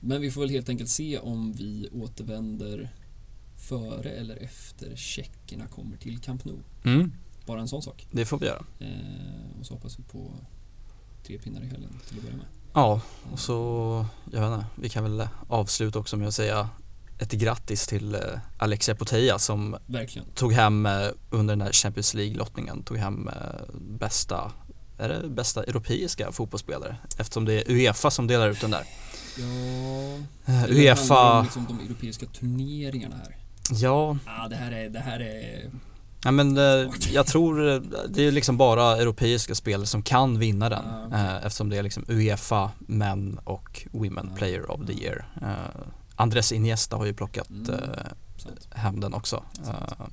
men 0.00 0.20
vi 0.20 0.30
får 0.30 0.40
väl 0.40 0.50
helt 0.50 0.68
enkelt 0.68 0.90
se 0.90 1.18
om 1.18 1.52
vi 1.52 1.88
återvänder 1.92 2.90
före 3.56 4.10
eller 4.10 4.36
efter 4.36 4.96
tjeckerna 4.96 5.66
kommer 5.66 5.96
till 5.96 6.18
Camp 6.20 6.44
Nou. 6.44 6.58
Mm, 6.84 7.12
Bara 7.46 7.60
en 7.60 7.68
sån 7.68 7.82
sak. 7.82 8.06
det 8.10 8.24
får 8.24 8.38
vi 8.38 8.46
göra. 8.46 8.64
Eh, 8.78 9.60
och 9.60 9.66
så 9.66 9.74
hoppas 9.74 9.98
vi 9.98 10.02
på 10.02 10.30
tre 11.26 11.38
pinnar 11.38 11.60
i 11.62 11.66
helgen 11.66 11.90
till 12.08 12.16
att 12.18 12.22
börja 12.24 12.36
med. 12.36 12.46
Ja, 12.74 13.00
och 13.32 13.38
så, 13.38 14.06
jag 14.32 14.40
vet 14.40 14.52
inte, 14.58 14.66
vi 14.74 14.88
kan 14.88 15.02
väl 15.04 15.28
avsluta 15.48 15.98
också 15.98 16.16
med 16.16 16.28
att 16.28 16.34
säga 16.34 16.68
ett 17.18 17.32
grattis 17.32 17.86
till 17.86 18.14
eh, 18.14 18.20
Alexia 18.58 18.94
Puteja 18.94 19.38
som 19.38 19.76
Verkligen. 19.86 20.28
tog 20.34 20.52
hem 20.52 20.86
eh, 20.86 21.08
under 21.30 21.56
den 21.56 21.60
här 21.60 21.72
Champions 21.72 22.14
League-lottningen, 22.14 22.82
tog 22.84 22.96
hem 22.96 23.28
eh, 23.28 23.34
bästa, 23.80 24.52
är 24.98 25.08
det 25.08 25.28
bästa 25.28 25.64
europeiska 25.64 26.32
fotbollsspelare? 26.32 26.96
Eftersom 27.18 27.44
det 27.44 27.52
är 27.52 27.70
Uefa 27.72 28.10
som 28.10 28.26
delar 28.26 28.48
ut 28.48 28.60
den 28.60 28.70
där. 28.70 28.84
Ja, 29.38 29.44
Eh, 30.48 30.62
det 30.62 30.72
Uefa, 30.74 31.42
liksom 31.42 31.66
de 31.68 31.80
europeiska 31.86 32.26
turneringarna 32.26 33.16
här. 33.16 33.36
ja, 33.70 34.16
Ja, 34.26 34.48
det 34.50 34.56
här 34.56 34.72
är, 34.72 34.88
det 34.88 35.00
här 35.00 35.20
är 35.20 35.70
ja 36.26 36.30
men 36.32 36.56
eh, 36.58 36.90
jag 37.12 37.26
tror 37.26 37.68
eh, 37.68 37.80
det 38.08 38.22
är 38.26 38.32
liksom 38.32 38.56
bara 38.56 38.96
europeiska 38.96 39.54
spelare 39.54 39.86
som 39.86 40.02
kan 40.02 40.38
vinna 40.38 40.68
den. 40.68 40.84
Ah, 40.86 41.06
okej. 41.06 41.18
eh, 41.20 41.36
Eftersom 41.46 41.68
det 41.68 41.76
är 41.78 41.82
liksom 41.82 42.04
Uefa, 42.08 42.70
Men 42.78 43.38
och 43.44 43.86
Women 43.92 44.30
Ah, 44.32 44.36
Player 44.36 44.70
of 44.70 44.86
the. 44.86 44.92
Year. 44.92 45.28
Eh, 45.42 45.80
Andres 46.16 46.52
Iniesta 46.52 46.96
har 46.96 47.04
ju 47.06 47.14
plockat 47.14 47.48
Mm. 47.50 47.70
eh, 47.74 47.78
hem 48.74 49.00
den 49.00 49.14
också. 49.14 49.42
Eh, 49.66 50.06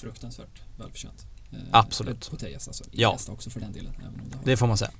fruktansvärt 0.00 0.62
välförtjänt. 0.78 1.26
Absolut. 1.70 2.30
På 2.30 2.36
Tejas 2.36 2.68
alltså. 2.68 2.84
Ja. 2.90 3.18
Också 3.28 3.50
för 3.50 3.60
den 3.60 3.72
delen. 3.72 3.92
Även 3.98 4.20
om 4.20 4.30
det 4.30 4.36
har 4.36 4.44
det 4.44 4.56
får 4.56 4.66
man 4.66 4.76
säga. 4.78 4.90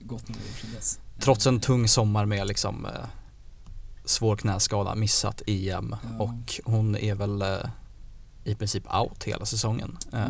gått 0.00 0.28
några 0.28 0.40
år 0.40 0.60
sedan 0.60 0.70
dess. 0.74 0.98
Trots 1.20 1.46
en 1.46 1.60
tung 1.60 1.88
sommar 1.88 2.26
med 2.26 2.46
liksom 2.46 2.86
svår 4.04 4.36
knäskada, 4.36 4.94
missat 4.94 5.42
EM 5.46 5.96
Ja. 6.18 6.24
och 6.24 6.60
hon 6.64 6.96
är 6.96 7.14
väl 7.14 7.44
i 8.44 8.54
princip 8.54 8.94
out 8.94 9.24
hela 9.24 9.46
säsongen. 9.46 9.98
Eh, 10.12 10.26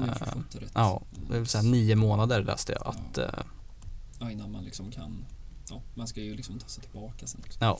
ja, 0.74 1.03
det 1.31 1.39
vill 1.39 1.49
säga 1.49 1.62
nio 1.62 1.97
månader 1.97 2.45
läste 2.45 2.73
jag 2.73 2.86
att 2.86 3.16
Ja. 3.16 3.23
eh, 3.23 3.45
Ja, 4.20 4.31
innan 4.31 4.53
man 4.53 4.65
liksom 4.65 4.91
kan 4.91 5.24
Ja, 5.70 5.82
man 5.95 6.07
ska 6.09 6.20
ju 6.20 6.36
liksom 6.36 6.59
ta 6.59 6.66
sig 6.69 6.82
tillbaka 6.85 7.27
sen 7.27 7.41
också. 7.47 7.59
Ja. 7.61 7.78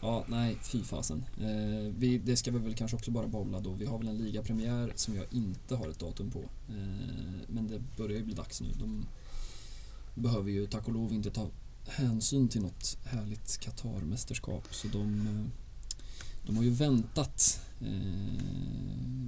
Ja, 0.00 0.24
nej, 0.28 0.56
fy 0.62 0.84
fasen. 0.84 1.24
Eh, 1.40 1.92
vi, 1.98 2.18
det 2.18 2.36
ska 2.36 2.50
vi 2.50 2.58
väl 2.58 2.74
kanske 2.74 2.96
också 2.96 3.10
bara 3.10 3.26
bolla 3.26 3.60
då. 3.60 3.72
Vi 3.72 3.86
har 3.86 3.98
väl 3.98 4.08
en 4.08 4.16
ligapremiär 4.18 4.92
som 4.96 5.16
jag 5.16 5.24
inte 5.30 5.76
har 5.76 5.88
ett 5.88 5.98
datum 5.98 6.30
på. 6.30 6.38
Eh, 6.68 6.74
men 7.48 7.68
det 7.68 7.78
börjar 7.96 8.16
ju 8.18 8.24
bli 8.24 8.34
dags 8.34 8.60
nu. 8.60 8.68
De 8.78 9.06
behöver 10.14 10.50
ju 10.50 10.66
tack 10.66 10.86
och 10.88 10.92
lov 10.94 11.12
inte 11.12 11.30
ta 11.30 11.46
hänsyn 11.88 12.48
till 12.48 12.60
något 12.62 12.96
härligt 13.04 13.60
Qatar-mästerskap. 13.60 14.62
Så 14.70 14.88
de, 14.88 15.26
eh, 15.26 15.44
de 16.48 16.56
har 16.56 16.64
ju 16.64 16.70
väntat. 16.70 17.60
Eh, 17.80 17.88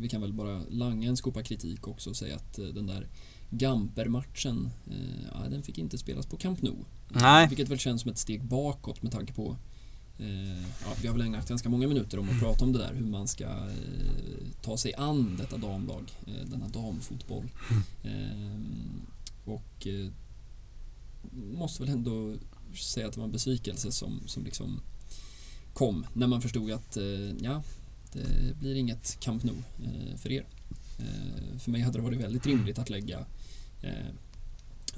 vi 0.01 0.09
kan 0.09 0.21
väl 0.21 0.33
bara 0.33 0.63
langa 0.69 1.09
en 1.09 1.17
skopa 1.17 1.43
kritik 1.43 1.89
också 1.89 2.11
och 2.11 2.17
säga 2.17 2.37
att 2.37 2.59
eh, 2.59 2.67
den 2.67 2.87
där 2.87 3.09
Gamper-matchen, 3.51 4.71
eh, 4.87 5.29
ja, 5.33 5.49
den 5.49 5.63
fick 5.63 5.79
inte 5.79 5.99
spelas 5.99 6.27
på 6.27 6.37
Camp 6.37 6.63
Nou. 6.63 6.77
Nej. 7.09 7.49
Vilket 7.49 7.69
väl 7.69 7.79
känns 7.79 8.03
som 8.03 8.11
ett 8.11 8.19
steg 8.19 8.45
bakåt 8.45 9.03
med 9.03 9.13
tanke 9.13 9.33
på 9.33 9.57
ja, 10.85 10.95
Vi 11.03 11.09
har 11.09 11.15
väl 11.15 11.27
ägnat 11.27 11.49
ganska 11.49 11.69
många 11.69 11.89
minuter 11.89 12.19
om 12.19 12.29
att 12.29 12.41
prata 12.41 12.65
om 12.65 12.73
det 12.73 12.79
där 12.79 12.95
hur 12.95 13.07
man 13.07 13.29
ska 13.29 13.69
ta 14.63 14.77
sig 14.77 14.95
an 14.95 15.37
detta 15.39 15.57
damlag, 15.57 16.03
denna 16.51 16.69
damfotboll. 16.69 17.51
Eh, 18.03 18.61
och 19.45 19.87
måste 21.33 21.83
väl 21.83 21.93
ändå 21.93 22.37
säga 22.75 23.07
att 23.07 23.13
det 23.13 23.21
var 23.21 23.27
en 23.27 23.33
besvikelse 23.33 23.93
som, 23.93 24.21
som 24.27 24.45
liksom 24.45 24.81
kom 25.81 26.07
när 26.13 26.27
man 26.27 26.41
förstod 26.41 26.71
att 26.71 26.97
eh, 26.97 27.05
ja, 27.41 27.63
det 28.13 28.59
blir 28.61 28.75
inget 28.75 29.21
Camp 29.21 29.43
Nou 29.45 29.55
eh, 29.83 30.17
för 30.17 30.33
er. 30.33 30.45
Eh, 30.99 31.59
för 31.59 31.71
mig 31.71 31.81
hade 31.81 31.99
det 31.99 32.03
varit 32.03 32.21
väldigt 32.21 32.47
rimligt 32.47 32.79
att 32.79 32.91
lägga 32.91 33.19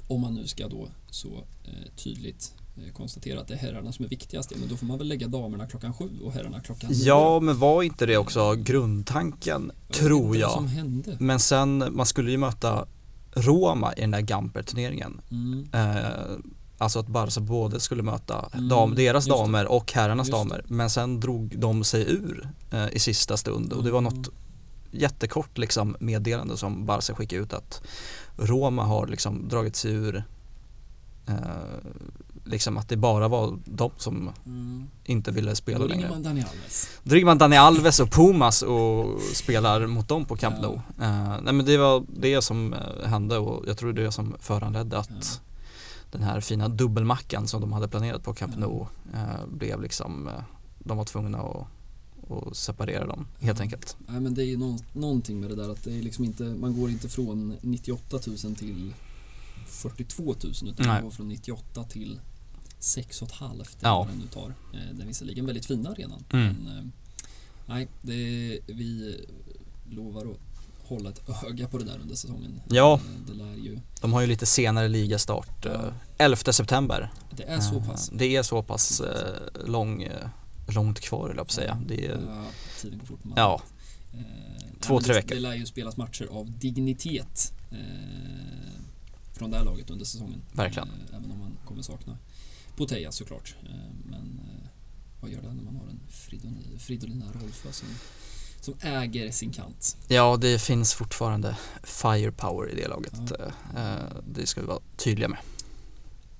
om 0.07 0.21
man 0.21 0.33
nu 0.35 0.47
ska 0.47 0.67
då 0.67 0.87
så 1.09 1.43
tydligt 1.95 2.53
konstatera 2.93 3.41
att 3.41 3.47
det 3.47 3.53
är 3.53 3.57
herrarna 3.57 3.91
som 3.91 4.05
är 4.05 4.09
viktigast, 4.09 4.53
men 4.59 4.69
då 4.69 4.77
får 4.77 4.85
man 4.85 4.97
väl 4.97 5.07
lägga 5.07 5.27
damerna 5.27 5.67
klockan 5.67 5.93
sju 5.93 6.09
och 6.23 6.33
herrarna 6.33 6.59
klockan 6.59 6.91
nio. 6.91 7.05
Ja, 7.05 7.39
men 7.39 7.57
var 7.57 7.83
inte 7.83 8.05
det 8.05 8.17
också 8.17 8.55
grundtanken, 8.55 9.71
vet 9.87 9.97
tror 9.97 10.35
inte 10.35 10.47
vad 10.47 10.53
som 10.53 10.65
jag. 10.65 10.71
hände. 10.71 11.17
Men 11.19 11.39
sen, 11.39 11.87
man 11.91 12.05
skulle 12.05 12.31
ju 12.31 12.37
möta 12.37 12.85
Roma 13.31 13.93
i 13.93 14.01
den 14.01 14.11
där 14.11 14.21
Gamper-turneringen. 14.21 15.21
Mm. 15.31 15.69
Eh, 15.73 16.37
alltså 16.77 16.99
att 16.99 17.07
Barca 17.07 17.39
både 17.41 17.79
skulle 17.79 18.03
möta 18.03 18.49
Mm, 18.53 18.67
dam, 18.69 18.95
deras 18.95 19.27
just 19.27 19.37
damer 19.37 19.65
och 19.71 19.91
herrarnas 19.93 20.29
damer. 20.29 20.63
Men 20.67 20.89
sen 20.89 21.19
drog 21.19 21.59
de 21.59 21.83
sig 21.83 22.01
ur 22.11 22.49
eh, 22.71 22.87
i 22.91 22.99
sista 22.99 23.37
stund 23.37 23.73
och 23.73 23.83
det 23.83 23.91
var 23.91 23.99
Mm. 23.99 24.13
något 24.13 24.29
jättekort 24.91 25.57
liksom 25.57 25.95
meddelande 25.99 26.57
som 26.57 26.85
Barca 26.85 27.15
skickade 27.15 27.41
ut 27.41 27.53
att 27.53 27.81
Roma 28.37 28.83
har 28.83 29.07
liksom 29.07 29.47
dragit 29.49 29.75
sig 29.75 29.91
ur 29.91 30.23
eh, 31.27 31.33
liksom 32.45 32.77
att 32.77 32.89
det 32.89 32.97
bara 32.97 33.27
var 33.27 33.57
de 33.65 33.91
som 33.97 34.29
Mm. 34.45 34.87
inte 35.05 35.31
ville 35.31 35.49
Då 35.49 35.55
spela 35.55 35.85
längre. 35.85 36.09
man 36.09 36.23
Dani 36.23 36.41
Alves. 36.51 36.89
Då 37.03 37.15
ringer 37.15 37.25
man 37.25 37.37
Dani 37.37 37.57
Alves 37.57 37.99
och 37.99 38.11
Pumas 38.11 38.61
och 38.61 39.21
spelar 39.33 39.87
mot 39.87 40.07
dem 40.07 40.25
på 40.25 40.35
Camp 40.35 40.55
Ja. 40.61 40.67
Nou. 40.67 40.73
Eh, 41.07 41.41
nej 41.43 41.53
men 41.53 41.65
det 41.65 41.77
var 41.77 42.03
det 42.07 42.41
som 42.41 42.73
eh, 42.73 43.07
hände 43.09 43.37
och 43.37 43.63
jag 43.67 43.77
tror 43.77 43.93
det 43.93 44.01
är 44.01 44.05
det 44.05 44.11
som 44.11 44.35
föranledde 44.39 44.97
att 44.97 45.09
Ja. 45.11 45.39
Den 46.13 46.23
här 46.23 46.41
fina 46.41 46.69
dubbelmackan 46.69 47.47
som 47.47 47.61
de 47.61 47.73
hade 47.73 47.87
planerat 47.87 48.23
på 48.23 48.33
Camp 48.33 48.53
Ja. 48.55 48.59
Nou 48.59 48.87
eh, 49.13 49.45
blev 49.47 49.81
liksom, 49.81 50.27
eh, 50.27 50.33
de 50.79 50.97
var 50.97 51.05
tvungna 51.05 51.37
att, 51.41 51.67
att 52.31 52.57
separera 52.57 53.07
dem 53.07 53.27
helt 53.39 53.59
Ja. 53.59 53.63
enkelt. 53.63 53.97
Nej 54.07 54.19
men 54.21 54.33
det 54.33 54.43
är 54.45 54.57
nå- 54.57 54.79
någonting 54.93 55.39
med 55.39 55.49
det 55.49 55.55
där 55.55 55.69
att 55.69 55.83
det 55.83 55.97
är 55.97 56.01
liksom 56.01 56.23
inte, 56.25 56.43
man 56.43 56.79
går 56.79 56.89
inte 56.89 57.09
från 57.09 57.57
98 57.61 58.19
000 58.27 58.55
till 58.55 58.93
42 59.67 60.23
000 60.23 60.35
utan 60.45 60.73
Nej. 60.77 60.87
man 60.87 61.03
går 61.03 61.11
från 61.11 61.27
98 61.27 61.83
till 61.83 62.19
6 62.79 63.19
500 63.19 63.49
eller 63.55 63.67
Ja. 63.79 63.97
vad 63.99 64.07
den 64.07 64.17
nu 64.17 64.27
tar. 64.27 64.49
Eh, 64.73 64.87
Den 64.91 65.01
är 65.01 65.05
visserligen 65.05 65.45
väldigt 65.45 65.65
fina 65.65 65.89
arenan 65.89 66.23
Mm. 66.33 66.55
men 66.63 66.77
eh, 66.77 66.83
Nej, 67.67 67.87
det, 68.01 68.59
vi 68.67 69.19
lovar 69.89 70.21
att 70.21 70.52
hålla 70.93 71.09
ett 71.09 71.21
öga 71.47 71.67
på 71.67 71.77
det 71.77 71.83
där 71.85 71.99
under 72.01 72.15
säsongen. 72.15 72.61
Ja. 72.69 72.93
Eh, 72.93 72.99
Det 73.27 73.33
lär 73.33 73.53
ju, 73.55 73.79
De 74.01 74.13
har 74.13 74.21
ju 74.21 74.27
lite 74.27 74.45
senare 74.45 74.87
ligastart. 74.87 75.65
Ja. 75.65 75.71
eh, 75.71 75.93
11 76.17 76.53
september. 76.53 77.11
det 77.37 77.43
är 77.43 77.59
så 77.59 77.75
Eh, 77.75 77.87
pass. 77.87 78.09
Det 78.13 78.35
är 78.35 78.43
så 78.43 78.63
pass 78.63 79.01
eh, 79.01 79.65
lång, 79.67 80.03
eh, 80.03 80.27
långt 80.67 80.99
kvar 80.99 81.27
höll 81.27 81.37
jag 81.37 81.51
säga. 81.51 81.81
Det 81.87 82.05
är, 82.05 82.19
Ja, 82.27 82.45
tiden 82.81 82.99
går 82.99 83.05
fort. 83.05 83.19
Ja, 83.35 83.61
Eh, 84.13 84.19
Två, 84.81 84.99
tre 85.01 85.13
veckor. 85.13 85.35
Det 85.35 85.41
lär 85.41 85.53
ju 85.53 85.65
spelas 85.65 85.97
matcher 85.97 86.27
av 86.31 86.51
dignitet 86.59 87.53
eh, 87.71 87.77
från 89.33 89.51
det 89.51 89.57
här 89.57 89.65
laget 89.65 89.89
under 89.89 90.05
säsongen. 90.05 90.41
Verkligen. 90.51 90.87
Eh, 90.89 91.15
även 91.17 91.31
om 91.31 91.39
man 91.39 91.57
kommer 91.65 91.81
sakna 91.81 92.17
Boteja 92.77 93.11
såklart. 93.11 93.55
Eh, 93.63 93.69
men 94.05 94.39
eh, 94.43 94.67
vad 95.21 95.31
gör 95.31 95.41
det 95.41 95.53
när 95.53 95.63
man 95.63 95.75
har 95.75 95.83
en 95.87 95.99
Fridolin, 96.09 96.79
Fridolina 96.79 97.25
Rolfö 97.41 97.71
som, 97.71 97.87
som 98.63 98.73
äger 98.81 99.31
sin 99.31 99.51
kant? 99.51 99.97
ja, 100.07 100.37
det 100.37 100.61
finns 100.61 100.93
fortfarande 100.93 101.57
firepower 101.83 102.69
i 102.71 102.75
det 102.75 102.87
laget. 102.87 103.13
Ja. 103.39 103.45
Eh, 103.81 104.17
Det 104.27 104.47
ska 104.47 104.61
vi 104.61 104.67
vara 104.67 104.79
tydliga 104.97 105.29
med. 105.29 105.39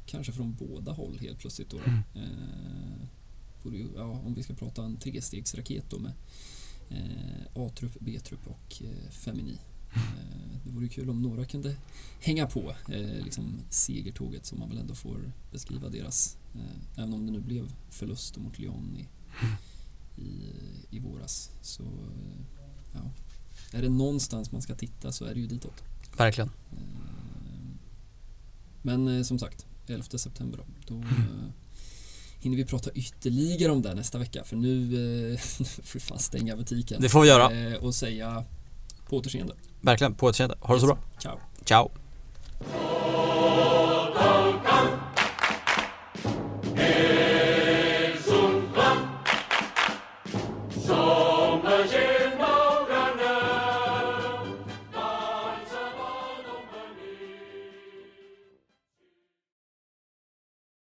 Kanske 0.05 0.31
från 0.31 0.53
båda 0.53 0.91
håll 0.91 1.17
helt 1.21 1.39
plötsligt 1.39 1.69
då. 1.69 1.77
Mm. 1.77 1.99
Eh, 2.15 3.87
ja, 3.95 4.03
om 4.03 4.33
vi 4.33 4.43
ska 4.43 4.53
prata 4.53 4.83
en 4.83 4.97
trestegsraket 4.97 5.85
då 5.89 5.99
med 5.99 6.11
eh, 6.89 7.63
A-trupp, 7.63 7.97
B-trupp 7.99 8.47
och 8.47 8.81
Femini. 9.11 9.57
Det 10.65 10.71
vore 10.71 10.87
kul 10.87 11.09
om 11.09 11.21
några 11.21 11.45
kunde 11.45 11.75
hänga 12.19 12.47
på 12.47 12.75
liksom 13.23 13.59
segertåget 13.69 14.45
som 14.45 14.59
man 14.59 14.69
väl 14.69 14.77
ändå 14.77 14.95
får 14.95 15.31
beskriva 15.51 15.89
deras, 15.89 16.37
även 16.95 17.13
om 17.13 17.25
det 17.25 17.31
nu 17.31 17.39
blev 17.39 17.71
förlust 17.89 18.37
mot 18.37 18.59
Lyon 18.59 18.97
i, 18.99 19.07
i, 20.15 20.53
i 20.89 20.99
våras. 20.99 21.49
Så 21.61 21.83
ja, 22.93 23.11
är 23.77 23.81
det 23.81 23.89
någonstans 23.89 24.51
man 24.51 24.61
ska 24.61 24.75
titta 24.75 25.11
så 25.11 25.25
är 25.25 25.33
det 25.33 25.39
ju 25.39 25.47
ditåt. 25.47 25.83
Verkligen. 26.17 26.49
Eh, 26.71 26.77
Men 28.81 29.17
eh, 29.17 29.23
som 29.23 29.39
sagt, 29.39 29.65
11 29.87 30.03
september 30.17 30.57
då. 30.57 30.95
Då 30.95 31.01
eh, 31.01 31.07
hinner 32.39 32.57
vi 32.57 32.65
prata 32.65 32.91
ytterligare 32.91 33.71
om 33.71 33.81
det 33.81 33.93
nästa 33.93 34.17
vecka 34.17 34.43
för 34.43 34.55
nu 34.55 35.37
får 35.63 35.93
vi 35.93 35.99
fan 35.99 36.19
stänga 36.19 36.55
butiken. 36.55 37.01
Det 37.01 37.09
får 37.09 37.21
vi 37.21 37.27
göra. 37.27 37.77
Och 37.79 37.95
säga 37.95 38.45
på 39.09 39.17
återseende. 39.17 39.53
Verkligen. 39.81 40.13
På 40.15 40.25
återseende. 40.25 40.55
Ha 40.59 40.73
det 40.73 40.79
så 40.79 40.85
bra. 40.85 40.97
Ciao. 41.19 41.39
Ciao. 41.65 41.91